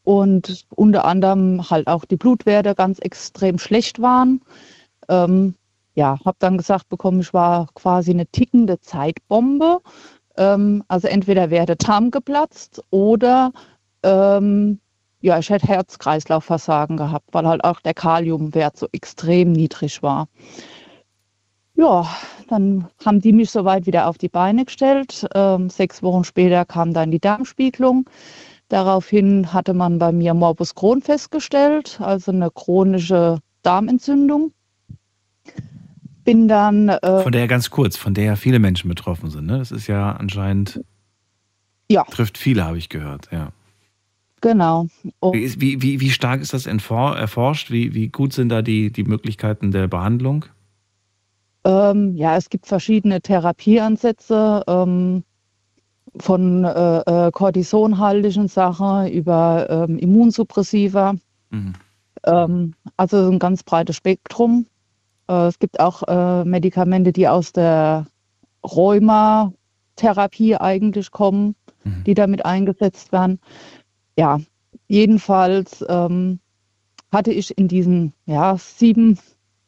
und 0.03 0.67
unter 0.75 1.05
anderem 1.05 1.71
halt 1.71 1.87
auch 1.87 2.05
die 2.05 2.17
Blutwerte 2.17 2.75
ganz 2.75 2.99
extrem 2.99 3.59
schlecht 3.59 4.03
waren. 4.03 4.43
Ähm, 5.09 5.55
ja, 5.95 6.19
habe 6.25 6.37
dann 6.41 6.59
gesagt 6.59 6.89
bekommen, 6.89 7.21
ich 7.21 7.33
war 7.33 7.69
quasi 7.75 8.11
eine 8.11 8.27
tickende 8.27 8.81
Zeitbombe. 8.81 9.81
Ähm, 10.37 10.85
also 10.89 11.09
entweder 11.09 11.51
wäre 11.51 11.67
der 11.67 11.77
Darm 11.77 12.11
geplatzt 12.11 12.83
oder 12.91 13.53
ähm, 14.03 14.81
ja, 15.21 15.39
ich 15.39 15.49
hätte 15.49 15.67
Herz-Kreislauf-Versagen 15.67 16.99
gehabt, 16.99 17.29
weil 17.33 17.47
halt 17.47 17.65
auch 17.65 17.81
der 17.81 17.95
Kaliumwert 17.95 18.77
so 18.77 18.89
extrem 18.93 19.53
niedrig 19.53 20.03
war. 20.03 20.29
Ja, 21.77 22.07
dann 22.49 22.89
haben 23.05 23.21
die 23.21 23.33
mich 23.33 23.51
soweit 23.51 23.87
wieder 23.87 24.07
auf 24.07 24.19
die 24.19 24.29
Beine 24.29 24.67
gestellt. 24.67 25.27
Ähm, 25.35 25.71
sechs 25.71 26.03
Wochen 26.03 26.25
später 26.25 26.65
kam 26.65 26.93
dann 26.93 27.11
die 27.11 27.21
Darmspiegelung. 27.21 28.09
Daraufhin 28.69 29.53
hatte 29.53 29.75
man 29.75 29.99
bei 29.99 30.13
mir 30.13 30.35
Morbus 30.35 30.75
Crohn 30.75 31.01
festgestellt, 31.01 32.01
also 32.01 32.31
eine 32.31 32.51
chronische 32.51 33.39
Darmentzündung. 33.63 34.53
Bin 36.25 36.49
dann 36.49 36.89
äh, 36.89 37.23
Von 37.23 37.33
der 37.33 37.43
ja 37.43 37.47
ganz 37.47 37.71
kurz, 37.71 37.97
von 37.97 38.15
der 38.15 38.25
ja 38.25 38.37
viele 38.37 38.59
Menschen 38.59 38.89
betroffen 38.89 39.31
sind. 39.31 39.47
Ne? 39.47 39.59
Das 39.59 39.71
ist 39.71 39.87
ja 39.87 40.13
anscheinend, 40.13 40.81
ja, 41.91 42.05
trifft 42.05 42.39
viele, 42.39 42.65
habe 42.65 42.79
ich 42.79 42.89
gehört. 42.89 43.29
Ja. 43.31 43.53
genau. 44.41 44.87
Und, 45.21 45.35
Wie, 45.35 45.43
ist- 45.43 45.61
wie, 45.61 45.83
wie, 45.83 46.01
wie 46.01 46.11
stark 46.11 46.41
ist 46.41 46.55
das 46.55 46.67
erforscht? 46.67 47.71
Wie, 47.71 47.95
wie 47.95 48.09
gut 48.09 48.33
sind 48.33 48.49
da 48.49 48.63
die, 48.63 48.91
die 48.91 49.05
Möglichkeiten 49.05 49.71
der 49.71 49.87
Behandlung? 49.89 50.47
ähm, 51.67 52.15
ja, 52.17 52.37
es 52.37 52.51
gibt 52.51 52.67
verschiedene 52.67 53.23
Therapieansätze 53.23 54.63
ähm, 54.67 55.25
von 56.17 56.63
äh, 56.65 56.99
äh, 57.01 57.31
kortisonhaltigen 57.33 58.49
Sachen 58.49 59.09
über 59.09 59.67
ähm, 59.71 59.99
Immunsuppressiva. 59.99 61.15
Ähm, 62.27 62.75
also 62.97 63.31
ein 63.31 63.39
ganz 63.39 63.63
breites 63.63 63.97
Spektrum. 63.97 64.67
Äh, 65.29 65.47
es 65.47 65.59
gibt 65.59 65.81
auch 65.81 66.03
äh, 66.07 66.45
Medikamente, 66.45 67.13
die 67.13 67.29
aus 67.29 67.53
der 67.53 68.07
Rheumatherapie 68.65 70.57
eigentlich 70.57 71.11
kommen, 71.11 71.55
die 72.07 72.15
damit 72.15 72.45
eingesetzt 72.47 73.13
werden. 73.13 73.39
Ja, 74.17 74.39
jedenfalls 74.89 75.85
ähm, 75.89 76.41
hatte 77.13 77.33
ich 77.33 77.57
in 77.59 77.69
diesen 77.69 78.15
ja, 78.27 78.57
sieben 78.57 79.19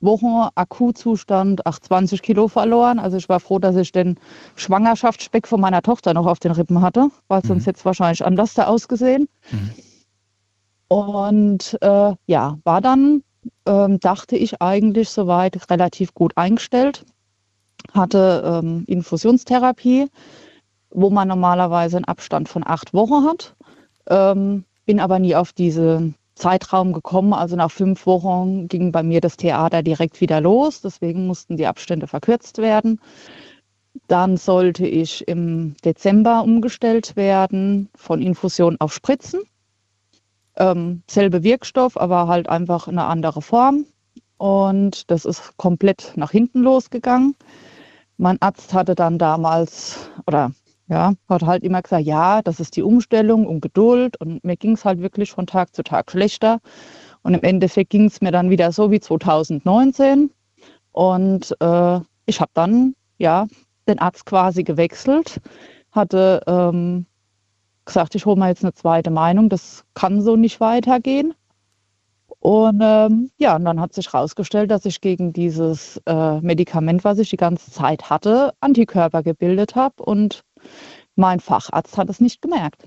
Wochen 0.00 0.48
Akutzustand 0.54 1.66
ach, 1.66 1.78
20 1.78 2.22
Kilo 2.22 2.48
verloren. 2.48 2.98
Also 2.98 3.16
ich 3.16 3.28
war 3.28 3.40
froh, 3.40 3.58
dass 3.58 3.76
ich 3.76 3.92
den 3.92 4.18
Schwangerschaftsspeck 4.54 5.46
von 5.46 5.60
meiner 5.60 5.82
Tochter 5.82 6.14
noch 6.14 6.26
auf 6.26 6.38
den 6.38 6.52
Rippen 6.52 6.80
hatte, 6.80 7.08
weil 7.28 7.44
sonst 7.44 7.66
hätte 7.66 7.78
es 7.78 7.84
wahrscheinlich 7.84 8.24
anders 8.24 8.54
da 8.54 8.66
ausgesehen. 8.66 9.28
Und 10.88 11.76
äh, 11.80 12.14
ja, 12.26 12.58
war 12.64 12.80
dann, 12.80 13.22
ähm, 13.66 14.00
dachte 14.00 14.36
ich 14.36 14.60
eigentlich 14.62 15.10
soweit 15.10 15.70
relativ 15.70 16.14
gut 16.14 16.36
eingestellt. 16.36 17.04
Hatte 17.92 18.42
ähm, 18.44 18.84
Infusionstherapie, 18.86 20.08
wo 20.90 21.10
man 21.10 21.28
normalerweise 21.28 21.96
einen 21.96 22.04
Abstand 22.04 22.48
von 22.48 22.62
acht 22.66 22.94
Wochen 22.94 23.24
hat. 23.24 23.54
Ähm, 24.08 24.64
bin 24.86 25.00
aber 25.00 25.18
nie 25.18 25.34
auf 25.34 25.52
diesen 25.52 26.14
Zeitraum 26.36 26.92
gekommen. 26.92 27.32
Also 27.32 27.56
nach 27.56 27.70
fünf 27.70 28.06
Wochen 28.06 28.68
ging 28.68 28.92
bei 28.92 29.02
mir 29.02 29.20
das 29.20 29.36
Theater 29.36 29.82
direkt 29.82 30.20
wieder 30.20 30.40
los. 30.40 30.80
Deswegen 30.80 31.26
mussten 31.26 31.56
die 31.56 31.66
Abstände 31.66 32.06
verkürzt 32.06 32.58
werden. 32.58 33.00
Dann 34.08 34.36
sollte 34.36 34.86
ich 34.86 35.26
im 35.26 35.74
Dezember 35.84 36.42
umgestellt 36.42 37.16
werden 37.16 37.88
von 37.94 38.22
Infusion 38.22 38.76
auf 38.78 38.92
Spritzen. 38.92 39.40
Ähm, 40.56 41.02
selbe 41.08 41.42
Wirkstoff, 41.42 41.96
aber 41.96 42.28
halt 42.28 42.48
einfach 42.48 42.88
eine 42.88 43.04
andere 43.04 43.42
Form. 43.42 43.86
Und 44.38 45.10
das 45.10 45.24
ist 45.24 45.56
komplett 45.56 46.12
nach 46.16 46.30
hinten 46.30 46.60
losgegangen. 46.60 47.34
Mein 48.18 48.40
Arzt 48.40 48.74
hatte 48.74 48.94
dann 48.94 49.18
damals, 49.18 50.10
oder 50.26 50.52
ja, 50.88 51.14
hat 51.28 51.42
halt 51.42 51.64
immer 51.64 51.82
gesagt, 51.82 52.04
ja, 52.04 52.42
das 52.42 52.60
ist 52.60 52.76
die 52.76 52.82
Umstellung 52.82 53.46
und 53.46 53.60
Geduld. 53.60 54.18
Und 54.20 54.44
mir 54.44 54.56
ging 54.56 54.72
es 54.72 54.84
halt 54.84 55.00
wirklich 55.00 55.32
von 55.32 55.46
Tag 55.46 55.74
zu 55.74 55.82
Tag 55.82 56.10
schlechter. 56.10 56.60
Und 57.22 57.34
im 57.34 57.42
Endeffekt 57.42 57.90
ging 57.90 58.06
es 58.06 58.20
mir 58.20 58.30
dann 58.30 58.50
wieder 58.50 58.72
so 58.72 58.90
wie 58.90 59.00
2019. 59.00 60.30
Und 60.92 61.56
äh, 61.60 62.00
ich 62.26 62.40
habe 62.40 62.50
dann 62.54 62.94
ja 63.18 63.46
den 63.88 63.98
Arzt 63.98 64.26
quasi 64.26 64.62
gewechselt, 64.64 65.40
hatte 65.92 66.42
ähm, 66.46 67.06
gesagt, 67.86 68.14
ich 68.14 68.26
hole 68.26 68.36
mal 68.36 68.48
jetzt 68.48 68.64
eine 68.64 68.74
zweite 68.74 69.10
Meinung, 69.10 69.48
das 69.48 69.84
kann 69.94 70.20
so 70.20 70.36
nicht 70.36 70.60
weitergehen. 70.60 71.34
Und 72.40 72.80
ähm, 72.82 73.30
ja, 73.38 73.56
und 73.56 73.64
dann 73.64 73.80
hat 73.80 73.94
sich 73.94 74.12
herausgestellt, 74.12 74.70
dass 74.70 74.84
ich 74.84 75.00
gegen 75.00 75.32
dieses 75.32 76.00
äh, 76.06 76.40
Medikament, 76.40 77.02
was 77.02 77.18
ich 77.18 77.30
die 77.30 77.36
ganze 77.36 77.70
Zeit 77.70 78.10
hatte, 78.10 78.52
Antikörper 78.60 79.22
gebildet 79.22 79.74
habe 79.74 80.02
und 80.02 80.42
mein 81.16 81.40
Facharzt 81.40 81.96
hat 81.96 82.10
es 82.10 82.20
nicht 82.20 82.42
gemerkt. 82.42 82.86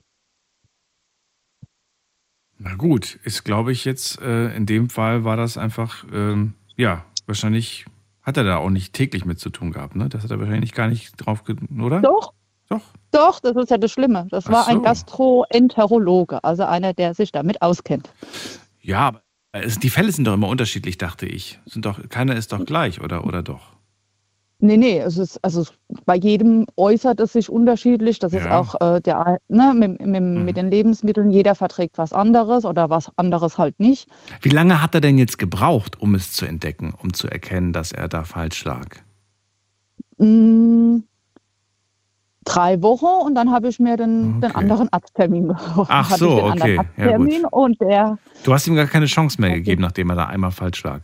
Na 2.57 2.75
gut, 2.75 3.19
ist 3.23 3.43
glaube 3.43 3.71
ich 3.71 3.85
jetzt, 3.85 4.21
äh, 4.21 4.55
in 4.55 4.65
dem 4.65 4.89
Fall 4.89 5.23
war 5.23 5.37
das 5.37 5.57
einfach, 5.57 6.05
ähm, 6.13 6.53
ja, 6.75 7.05
wahrscheinlich 7.25 7.85
hat 8.21 8.37
er 8.37 8.43
da 8.43 8.57
auch 8.57 8.69
nicht 8.69 8.93
täglich 8.93 9.25
mit 9.25 9.39
zu 9.39 9.49
tun 9.49 9.71
gehabt, 9.71 9.95
ne? 9.95 10.09
Das 10.09 10.23
hat 10.23 10.31
er 10.31 10.39
wahrscheinlich 10.39 10.73
gar 10.73 10.87
nicht 10.87 11.13
drauf, 11.17 11.43
oder? 11.79 12.01
Doch. 12.01 12.33
Doch. 12.69 12.81
Doch, 13.11 13.39
das 13.39 13.55
ist 13.55 13.71
ja 13.71 13.77
das 13.77 13.91
Schlimme. 13.91 14.27
Das 14.29 14.45
Ach 14.47 14.51
war 14.51 14.67
ein 14.67 14.77
so. 14.77 14.81
Gastroenterologe, 14.83 16.43
also 16.43 16.63
einer, 16.63 16.93
der 16.93 17.13
sich 17.15 17.31
damit 17.31 17.61
auskennt. 17.61 18.09
Ja, 18.81 19.07
aber 19.07 19.21
es, 19.51 19.79
die 19.79 19.89
Fälle 19.89 20.11
sind 20.11 20.25
doch 20.25 20.33
immer 20.35 20.47
unterschiedlich, 20.47 20.97
dachte 20.97 21.25
ich. 21.25 21.59
Sind 21.65 21.85
doch, 21.85 21.99
keiner 22.09 22.35
ist 22.35 22.51
doch 22.53 22.63
gleich, 22.65 23.01
oder, 23.01 23.25
oder 23.25 23.41
doch? 23.41 23.61
Nee, 24.61 24.75
nee, 24.75 24.99
es 24.99 25.17
ist, 25.17 25.41
also 25.43 25.65
bei 26.05 26.15
jedem 26.17 26.65
äußert 26.75 27.19
es 27.21 27.31
sich 27.31 27.49
unterschiedlich. 27.49 28.19
Das 28.19 28.33
ist 28.33 28.43
Ja. 28.43 28.59
auch 28.59 28.75
äh, 28.81 28.99
der, 28.99 29.39
ne, 29.47 29.73
mit, 29.73 30.05
mit, 30.05 30.21
mit 30.21 30.57
den 30.57 30.69
Lebensmitteln, 30.69 31.31
jeder 31.31 31.55
verträgt 31.55 31.97
was 31.97 32.11
anderes 32.11 32.65
oder 32.65 32.89
was 32.89 33.09
anderes 33.17 33.57
halt 33.57 33.79
nicht. 33.79 34.09
Wie 34.41 34.49
lange 34.49 34.81
hat 34.81 34.93
er 34.93 35.01
denn 35.01 35.17
jetzt 35.17 35.39
gebraucht, 35.39 35.99
um 36.01 36.13
es 36.13 36.33
zu 36.33 36.45
entdecken, 36.45 36.93
um 37.01 37.13
zu 37.13 37.27
erkennen, 37.29 37.71
dass 37.71 37.93
er 37.93 38.09
da 38.09 38.25
falsch 38.25 38.65
lag? 38.65 38.87
Mm, 40.17 40.97
drei 42.49 42.81
Wochen 42.81 43.25
und 43.25 43.35
dann 43.35 43.51
habe 43.51 43.67
ich 43.67 43.79
mir 43.79 43.95
den, 43.95 44.41
den 44.41 44.55
anderen 44.55 44.91
Arzttermin 44.91 45.49
geholt. 45.49 45.87
Ach 45.91 46.09
so, 46.17 46.43
okay, 46.45 46.79
ja, 46.97 47.17
gut. 47.17 47.29
Und 47.51 47.79
der, 47.81 48.17
Du 48.43 48.53
hast 48.53 48.67
ihm 48.67 48.75
gar 48.75 48.87
keine 48.87 49.05
Chance 49.05 49.39
mehr 49.39 49.51
gegeben, 49.51 49.81
nachdem 49.81 50.09
er 50.09 50.15
da 50.15 50.25
einmal 50.25 50.51
falsch 50.51 50.83
lag. 50.83 51.01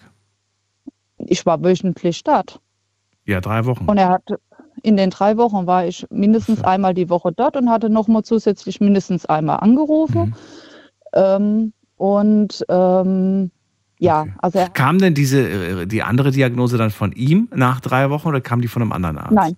ich 1.18 1.46
war 1.46 1.64
wöchentlich 1.64 2.24
dort. 2.24 2.60
Ja, 3.26 3.42
drei 3.42 3.66
Wochen. 3.66 3.86
Und 3.86 3.98
er 3.98 4.10
hat 4.10 4.24
in 4.82 4.98
den 4.98 5.10
drei 5.10 5.38
Wochen 5.38 5.68
war 5.68 5.86
ich 5.86 6.06
mindestens 6.10 6.64
einmal 6.64 6.94
die 6.94 7.10
Woche 7.10 7.32
dort 7.32 7.56
und 7.58 7.70
hatte 7.70 7.90
nochmal 7.90 8.24
zusätzlich 8.24 8.82
mindestens 8.82 9.26
einmal 9.26 9.58
angerufen. 9.58 10.26
Mhm. 10.26 10.34
Ähm, 11.14 11.74
und 11.98 12.66
ähm, 12.70 13.52
ja, 14.00 14.26
also 14.40 14.60
er, 14.60 14.70
Kam 14.70 15.00
denn 15.00 15.14
diese, 15.14 15.40
äh, 15.40 15.86
die 15.88 16.04
andere 16.04 16.32
Diagnose 16.32 16.78
dann 16.78 16.92
von 16.92 17.14
ihm 17.14 17.48
nach 17.56 17.80
drei 17.80 18.10
Wochen 18.10 18.28
oder 18.28 18.42
kam 18.42 18.62
die 18.62 18.68
von 18.68 18.82
einem 18.82 18.92
anderen 18.92 19.18
Arzt? 19.18 19.32
nein, 19.32 19.56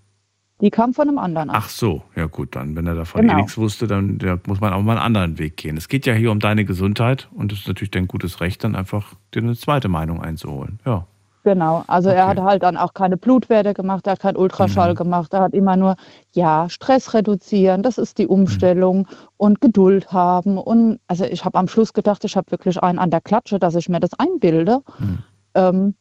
die 0.61 0.69
kam 0.71 0.93
von 0.93 1.07
einem 1.07 1.17
anderen. 1.19 1.49
Ach 1.51 1.69
so, 1.69 2.01
ja 2.15 2.25
gut, 2.25 2.55
dann, 2.55 2.75
wenn 2.75 2.87
er 2.87 2.95
davon 2.95 3.21
Genau. 3.21 3.33
eh 3.33 3.35
nichts 3.37 3.57
wusste, 3.57 3.85
dann 3.87 4.17
ja, 4.21 4.37
muss 4.47 4.59
man 4.59 4.73
auch 4.73 4.81
mal 4.81 4.93
einen 4.93 5.01
anderen 5.05 5.37
Weg 5.37 5.57
gehen. 5.57 5.77
Es 5.77 5.87
geht 5.87 6.05
ja 6.05 6.13
hier 6.13 6.31
um 6.31 6.39
deine 6.39 6.65
Gesundheit 6.65 7.27
und 7.35 7.51
es 7.51 7.59
ist 7.59 7.67
natürlich 7.67 7.91
dein 7.91 8.07
gutes 8.07 8.41
Recht, 8.41 8.63
dann 8.63 8.75
einfach 8.75 9.13
dir 9.33 9.43
eine 9.43 9.55
zweite 9.55 9.87
Meinung 9.87 10.21
einzuholen. 10.21 10.79
Ja. 10.85 11.05
Genau, 11.43 11.85
also 11.87 12.09
er 12.09 12.27
hat 12.27 12.41
halt 12.41 12.63
dann 12.63 12.75
auch 12.75 12.93
keine 12.93 13.15
Blutwerte 13.15 13.73
gemacht, 13.73 14.05
er 14.05 14.13
hat 14.13 14.19
keinen 14.19 14.35
Ultraschall 14.35 14.91
Mhm. 14.91 14.95
gemacht, 14.97 15.33
er 15.33 15.39
hat 15.41 15.53
immer 15.53 15.77
nur, 15.77 15.95
ja, 16.33 16.67
Stress 16.69 17.13
reduzieren, 17.13 17.83
das 17.83 17.97
ist 17.97 18.17
Mhm. 18.17 18.23
die 18.23 18.27
Umstellung 18.27 19.07
und 19.37 19.61
Geduld 19.61 20.11
haben. 20.11 20.57
Und 20.57 20.99
also 21.07 21.23
ich 21.23 21.45
habe 21.45 21.57
am 21.57 21.69
Schluss 21.69 21.93
gedacht, 21.93 22.25
ich 22.25 22.35
habe 22.35 22.51
wirklich 22.51 22.83
einen 22.83 22.99
an 22.99 23.11
der 23.11 23.21
Klatsche, 23.21 23.59
dass 23.59 23.75
ich 23.75 23.87
mir 23.87 24.01
das 24.01 24.13
einbilde. 24.19 24.81
Mhm. 24.99 25.19
Ähm, 25.53 25.95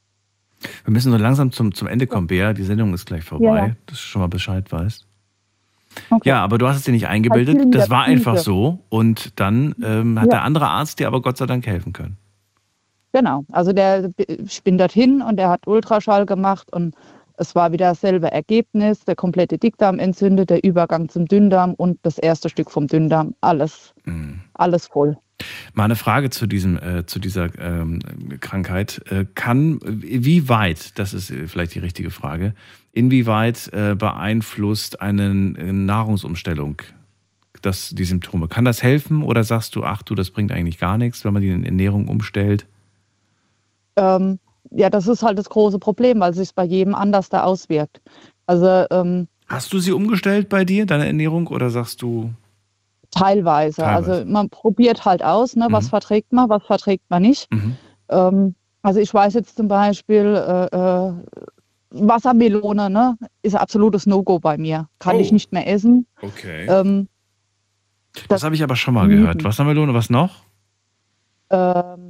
Wir 0.84 0.92
müssen 0.92 1.12
so 1.12 1.18
langsam 1.18 1.52
zum, 1.52 1.74
zum 1.74 1.86
Ende 1.88 2.06
kommen, 2.06 2.26
Bea. 2.26 2.52
Die 2.52 2.62
Sendung 2.64 2.94
ist 2.94 3.06
gleich 3.06 3.24
vorbei, 3.24 3.44
Ja, 3.44 3.56
ja. 3.56 3.66
dass 3.86 3.96
du 3.98 4.02
schon 4.02 4.20
mal 4.20 4.28
Bescheid 4.28 4.70
weißt. 4.72 5.06
Okay. 6.10 6.28
Ja, 6.28 6.42
aber 6.44 6.58
du 6.58 6.66
hast 6.68 6.76
es 6.76 6.82
dir 6.84 6.92
nicht 6.92 7.06
eingebildet. 7.06 7.58
Halt 7.58 7.74
Das 7.74 7.88
war 7.90 8.04
einfach 8.04 8.36
so. 8.38 8.80
Und 8.88 9.38
dann 9.40 9.74
ähm, 9.82 10.18
hat 10.18 10.26
Ja. 10.26 10.30
der 10.32 10.42
andere 10.42 10.68
Arzt 10.68 10.98
dir 10.98 11.06
aber 11.06 11.22
Gott 11.22 11.36
sei 11.38 11.46
Dank 11.46 11.66
helfen 11.66 11.92
können. 11.92 12.16
Genau, 13.12 13.44
also 13.50 13.72
der, 13.72 14.10
ich 14.28 14.62
bin 14.62 14.76
dorthin 14.76 15.22
und 15.22 15.36
der 15.38 15.48
hat 15.48 15.66
Ultraschall 15.66 16.26
gemacht 16.26 16.70
und 16.72 16.94
es 17.38 17.54
war 17.54 17.72
wieder 17.72 17.86
dasselbe 17.88 18.30
Ergebnis, 18.30 19.04
der 19.06 19.14
komplette 19.16 19.56
Dickdarm 19.56 19.98
entzündet, 19.98 20.50
der 20.50 20.62
Übergang 20.64 21.08
zum 21.08 21.26
Dünndarm 21.26 21.72
und 21.74 21.98
das 22.02 22.18
erste 22.18 22.48
Stück 22.50 22.70
vom 22.70 22.86
Dünndarm, 22.88 23.34
alles, 23.40 23.94
Mhm. 24.04 24.40
alles 24.54 24.86
voll. 24.86 25.16
Mal 25.74 25.84
eine 25.84 25.96
Frage 25.96 26.30
zu, 26.30 26.46
diesem, 26.46 26.76
äh, 26.76 27.06
zu 27.06 27.18
dieser 27.18 27.48
ähm, 27.58 27.98
Krankheit. 28.40 29.02
Äh, 29.10 29.26
kann, 29.34 29.80
wie 29.84 30.48
weit, 30.48 30.98
das 30.98 31.12
ist 31.12 31.30
äh, 31.30 31.46
vielleicht 31.46 31.74
die 31.74 31.80
richtige 31.80 32.10
Frage, 32.10 32.54
inwieweit 32.92 33.70
äh, 33.72 33.94
beeinflusst 33.94 35.00
eine 35.00 35.24
äh, 35.24 35.72
Nahrungsumstellung 35.72 36.82
das, 37.66 37.90
die 37.90 38.04
Symptome? 38.04 38.48
Kann 38.48 38.64
das 38.64 38.82
helfen 38.82 39.22
oder 39.22 39.44
sagst 39.44 39.76
du, 39.76 39.84
ach 39.84 40.02
du, 40.02 40.14
das 40.14 40.30
bringt 40.30 40.52
eigentlich 40.52 40.78
gar 40.78 40.96
nichts, 40.96 41.24
wenn 41.24 41.32
man 41.32 41.42
die 41.42 41.50
Ernährung 41.50 42.08
umstellt? 42.08 42.66
Ähm, 43.96 44.38
ja, 44.70 44.88
das 44.88 45.06
ist 45.06 45.22
halt 45.22 45.38
das 45.38 45.48
große 45.50 45.78
Problem, 45.78 46.20
weil 46.20 46.32
sich 46.34 46.54
bei 46.54 46.64
jedem 46.64 46.94
anders 46.94 47.28
da 47.28 47.42
auswirkt. 47.42 48.00
Also 48.46 48.86
ähm, 48.90 49.28
Hast 49.48 49.72
du 49.72 49.78
sie 49.78 49.92
umgestellt 49.92 50.48
bei 50.48 50.64
dir, 50.64 50.86
deine 50.86 51.06
Ernährung, 51.06 51.46
oder 51.48 51.70
sagst 51.70 52.02
du, 52.02 52.32
teilweise. 53.18 53.82
Teilweise. 53.82 54.12
Also 54.12 54.24
man 54.30 54.48
probiert 54.51 55.05
halt 55.05 55.22
aus, 55.24 55.56
ne, 55.56 55.66
was 55.70 55.86
Mhm. 55.86 55.90
verträgt 55.90 56.32
man, 56.32 56.48
was 56.48 56.62
verträgt 56.64 57.05
man 57.09 57.22
nicht. 57.22 57.52
Mhm. 57.52 57.76
Ähm, 58.09 58.55
also 58.82 59.01
ich 59.01 59.12
weiß 59.12 59.34
jetzt 59.34 59.56
zum 59.56 59.68
Beispiel, 59.68 60.24
äh, 60.26 60.76
äh, 60.76 61.12
Wassermelone 61.90 62.90
ne, 62.90 63.16
ist 63.43 63.55
ein 63.55 63.60
absolutes 63.60 64.06
No-Go 64.06 64.38
bei 64.38 64.59
mir. 64.59 64.88
Kann 64.98 65.16
Oh. 65.16 65.20
ich 65.20 65.32
nicht 65.32 65.52
mehr 65.52 65.66
essen. 65.66 66.06
okay. 66.22 66.66
Ähm, 66.68 67.09
das 68.28 68.43
habe 68.44 68.55
ich 68.55 68.62
aber 68.62 68.76
schon 68.76 68.94
mal 68.94 69.09
gehört. 69.09 69.44
Wassermelone, 69.44 69.93
was 69.94 70.09
noch? 70.10 70.44
ähm, 71.51 72.05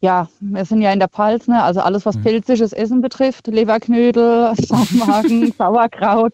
ja, 0.00 0.28
wir 0.40 0.64
sind 0.64 0.82
ja 0.82 0.92
in 0.92 0.98
der 0.98 1.08
Pfalz, 1.08 1.48
ne? 1.48 1.62
also 1.62 1.80
alles, 1.80 2.04
Mhm. 2.04 2.08
was 2.08 2.16
pelzisches 2.22 2.72
Essen 2.72 3.00
betrifft, 3.00 3.46
Leberknödel, 3.46 4.52
Saumagen, 4.58 5.52
Sauerkraut. 5.56 6.32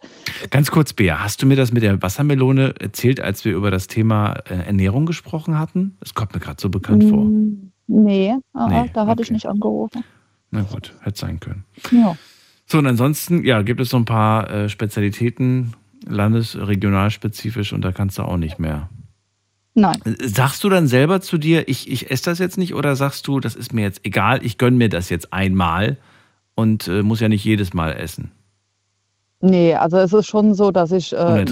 Ganz 0.51 0.71
kurz, 0.71 0.93
Bea, 0.93 1.19
hast 1.23 1.43
du 1.43 1.47
mir 1.47 1.57
das 1.57 1.73
mit 1.73 1.83
der 1.83 2.01
Wassermelone 2.03 2.75
erzählt, 2.81 3.21
als 3.21 3.45
wir 3.45 3.55
über 3.55 3.71
das 3.71 3.87
Thema 3.87 4.35
äh, 4.51 4.55
Ernährung 4.67 5.07
gesprochen 5.07 5.59
hatten? 5.59 5.97
Das 6.01 6.15
kommt 6.15 6.35
mir 6.35 6.41
gerade 6.41 6.61
so 6.61 6.69
bekannt 6.69 7.05
vor. 7.05 7.25
Mm, 7.25 7.71
Nee, 7.89 8.35
ah, 8.55 8.69
Nee, 8.69 8.91
da 8.95 9.07
hatte 9.07 9.23
ich 9.23 9.31
nicht 9.31 9.47
angerufen. 9.47 10.03
Na 10.51 10.63
gut, 10.63 10.95
hätte 11.01 11.19
sein 11.19 11.41
können. 11.41 11.65
Ja. 11.91 12.17
So, 12.67 12.79
und 12.79 12.87
ansonsten, 12.87 13.45
ja, 13.45 13.61
gibt 13.63 13.81
es 13.81 13.91
so 13.91 13.97
ein 13.99 14.05
paar 14.07 14.51
äh, 14.51 14.69
Spezialitäten, 14.69 15.75
landes-, 16.07 16.57
regionalspezifisch, 16.57 17.73
und 17.73 17.83
da 17.83 17.93
kannst 17.93 18.19
du 18.19 18.23
auch 18.23 18.37
nicht 18.37 18.59
mehr. 18.59 18.89
Nein. 19.75 19.99
Sagst 20.23 20.65
du 20.65 20.69
dann 20.69 20.87
selber 20.87 21.21
zu 21.21 21.39
dir, 21.39 21.67
ich, 21.69 21.91
ich 21.91 22.11
esse 22.11 22.25
das 22.25 22.39
jetzt 22.39 22.59
nicht, 22.59 22.75
oder 22.75 22.95
sagst 22.95 23.27
du, 23.27 23.41
das 23.41 23.55
ist 23.55 23.73
mir 23.73 23.83
jetzt 23.83 24.01
egal, 24.05 24.45
ich 24.45 24.59
gönne 24.59 24.77
mir 24.77 24.89
das 24.89 25.09
jetzt 25.09 25.33
einmal 25.33 25.97
und 26.55 26.89
äh, 26.89 27.03
muss 27.03 27.21
ja 27.21 27.29
nicht 27.29 27.45
jedes 27.45 27.73
Mal 27.73 27.93
essen? 27.93 28.31
Nee, 29.41 29.75
also 29.75 29.97
es 29.97 30.13
ist 30.13 30.27
schon 30.27 30.55
so, 30.55 30.71
dass 30.71 30.93
ich 30.93 31.13
äh, 31.13 31.45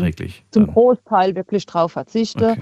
zum 0.51 0.67
Großteil 0.67 1.35
wirklich 1.35 1.67
drauf 1.67 1.93
verzichte. 1.93 2.51
Okay. 2.51 2.61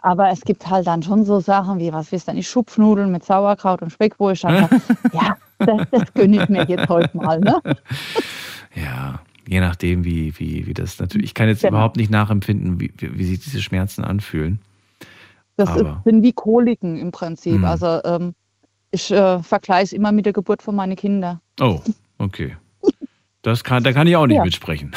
Aber 0.00 0.30
es 0.30 0.42
gibt 0.42 0.68
halt 0.70 0.86
dann 0.86 1.02
schon 1.02 1.24
so 1.24 1.40
Sachen 1.40 1.80
wie, 1.80 1.92
was 1.92 2.12
wisst 2.12 2.28
ihr 2.28 2.34
nicht, 2.34 2.48
Schupfnudeln 2.48 3.10
mit 3.10 3.24
Sauerkraut 3.24 3.82
und 3.82 3.90
Speck, 3.90 4.14
wo 4.18 4.30
ich 4.30 4.40
dann 4.42 4.68
ja, 5.12 5.36
das, 5.58 5.80
das 5.90 6.14
gönne 6.14 6.42
ich 6.42 6.48
mir 6.48 6.64
jetzt 6.68 6.88
heute 6.88 7.16
mal. 7.16 7.40
Ne? 7.40 7.60
Ja, 8.74 9.20
je 9.48 9.58
nachdem, 9.58 10.04
wie, 10.04 10.38
wie, 10.38 10.66
wie 10.66 10.74
das 10.74 11.00
natürlich. 11.00 11.24
Ich 11.28 11.34
kann 11.34 11.48
jetzt 11.48 11.62
Genau. 11.62 11.70
überhaupt 11.78 11.96
nicht 11.96 12.10
nachempfinden, 12.10 12.78
wie, 12.80 12.92
wie 13.00 13.24
sich 13.24 13.40
diese 13.40 13.60
Schmerzen 13.60 14.04
anfühlen. 14.04 14.60
Das 15.58 15.76
ist, 15.76 15.84
sind 16.04 16.22
wie 16.22 16.32
Koliken 16.32 16.96
im 16.96 17.10
Prinzip. 17.10 17.58
Mhm. 17.58 17.64
Also 17.64 18.00
ähm, 18.04 18.34
ich 18.90 19.10
äh, 19.10 19.42
vergleiche 19.42 19.84
es 19.84 19.92
immer 19.92 20.12
mit 20.12 20.24
der 20.24 20.32
Geburt 20.32 20.62
von 20.62 20.74
meinen 20.76 20.96
Kindern. 20.96 21.40
Oh, 21.60 21.80
okay. 22.18 22.56
Das 23.42 23.64
kann, 23.64 23.82
da 23.82 23.92
kann 23.92 24.06
ich 24.06 24.16
auch 24.16 24.26
nicht 24.26 24.36
Ja. 24.36 24.44
mitsprechen. 24.44 24.92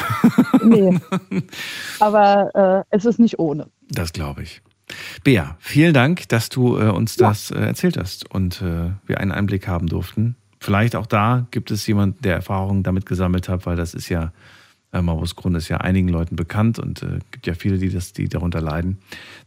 Nee. 0.64 0.98
Aber 2.00 2.84
äh, 2.90 2.96
es 2.96 3.04
ist 3.04 3.18
nicht 3.18 3.38
ohne. 3.38 3.66
Das 3.90 4.12
glaube 4.12 4.42
ich. 4.42 4.62
Bea, 5.24 5.56
vielen 5.58 5.94
Dank, 5.94 6.28
dass 6.28 6.48
du 6.48 6.76
äh, 6.78 6.90
uns 6.90 7.16
das 7.16 7.50
äh, 7.50 7.58
erzählt 7.58 7.96
hast 7.96 8.30
und 8.30 8.60
äh, 8.62 8.90
wir 9.06 9.18
einen 9.20 9.32
Einblick 9.32 9.66
haben 9.68 9.86
durften. 9.86 10.36
Vielleicht 10.60 10.94
auch 10.96 11.06
da 11.06 11.46
gibt 11.50 11.70
es 11.70 11.86
jemanden, 11.86 12.20
der 12.22 12.34
Erfahrungen 12.34 12.82
damit 12.82 13.06
gesammelt 13.06 13.48
hat, 13.48 13.66
weil 13.66 13.76
das 13.76 13.94
ist 13.94 14.08
ja, 14.08 14.32
äh, 14.92 15.02
Morbus 15.02 15.36
Crohn 15.36 15.54
ist 15.54 15.68
ja 15.68 15.78
einigen 15.78 16.08
Leuten 16.08 16.36
bekannt 16.36 16.78
und 16.78 17.02
äh, 17.02 17.18
gibt 17.30 17.46
ja 17.46 17.54
viele, 17.54 17.78
die, 17.78 17.90
das, 17.90 18.12
die 18.12 18.28
darunter 18.28 18.60
leiden. 18.60 18.98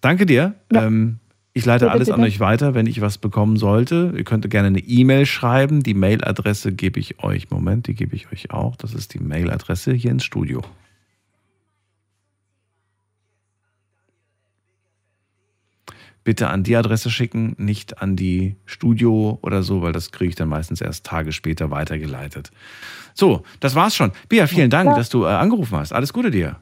Danke 0.02 0.26
dir. 0.26 0.56
Ähm, 0.74 1.20
ich 1.54 1.66
leite 1.66 1.86
Bitte, 1.86 1.94
alles 1.94 2.10
an 2.10 2.18
bitte. 2.18 2.28
euch 2.28 2.40
weiter, 2.42 2.74
wenn 2.74 2.86
ich 2.86 3.00
was 3.00 3.18
bekommen 3.18 3.56
sollte. 3.56 4.14
Ihr 4.18 4.26
könnt 4.26 4.50
gerne 4.50 4.68
eine 4.68 4.80
E-Mail 4.80 5.26
schreiben. 5.26 5.84
Die 5.84 5.94
Mailadresse 5.94 6.74
gebe 6.74 7.00
ich 7.00 7.24
euch. 7.24 7.50
Moment, 7.50 7.88
die 7.88 7.94
gebe 7.94 8.16
ich 8.16 8.30
euch 8.32 8.52
auch. 8.52 8.76
Das 8.76 8.94
ist 8.94 9.14
die 9.14 9.20
Mailadresse 9.20 9.94
hier 9.94 10.12
ins 10.12 10.26
Studio. 10.26 10.62
Bitte 16.26 16.50
an 16.50 16.64
die 16.64 16.76
Adresse 16.76 17.10
schicken, 17.10 17.56
nicht 17.58 18.02
an 18.02 18.18
die 18.18 18.58
Studio 18.66 19.40
oder 19.42 19.64
so, 19.64 19.82
weil 19.82 19.94
das 19.94 20.12
kriege 20.12 20.30
ich 20.30 20.36
dann 20.36 20.50
meistens 20.50 20.82
erst 20.82 21.06
Tage 21.06 21.32
später 21.32 21.72
weitergeleitet. 21.72 22.52
So, 23.14 23.44
das 23.62 23.76
war's 23.76 23.96
schon. 23.96 24.12
Bia, 24.28 24.48
vielen 24.48 24.70
Dank, 24.70 24.90
Ja. 24.90 24.96
dass 24.98 25.08
du 25.08 25.24
äh, 25.24 25.28
angerufen 25.28 25.78
hast. 25.78 25.94
Alles 25.94 26.12
Gute 26.12 26.32
dir. 26.32 26.58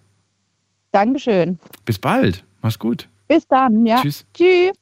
Dankeschön. 0.91 1.57
Bis 1.85 1.97
bald. 1.97 2.43
Mach's 2.61 2.77
gut. 2.77 3.07
Bis 3.27 3.47
dann, 3.47 3.85
ja. 3.85 4.01
Tschüss. 4.01 4.25
Tschüss. 4.35 4.73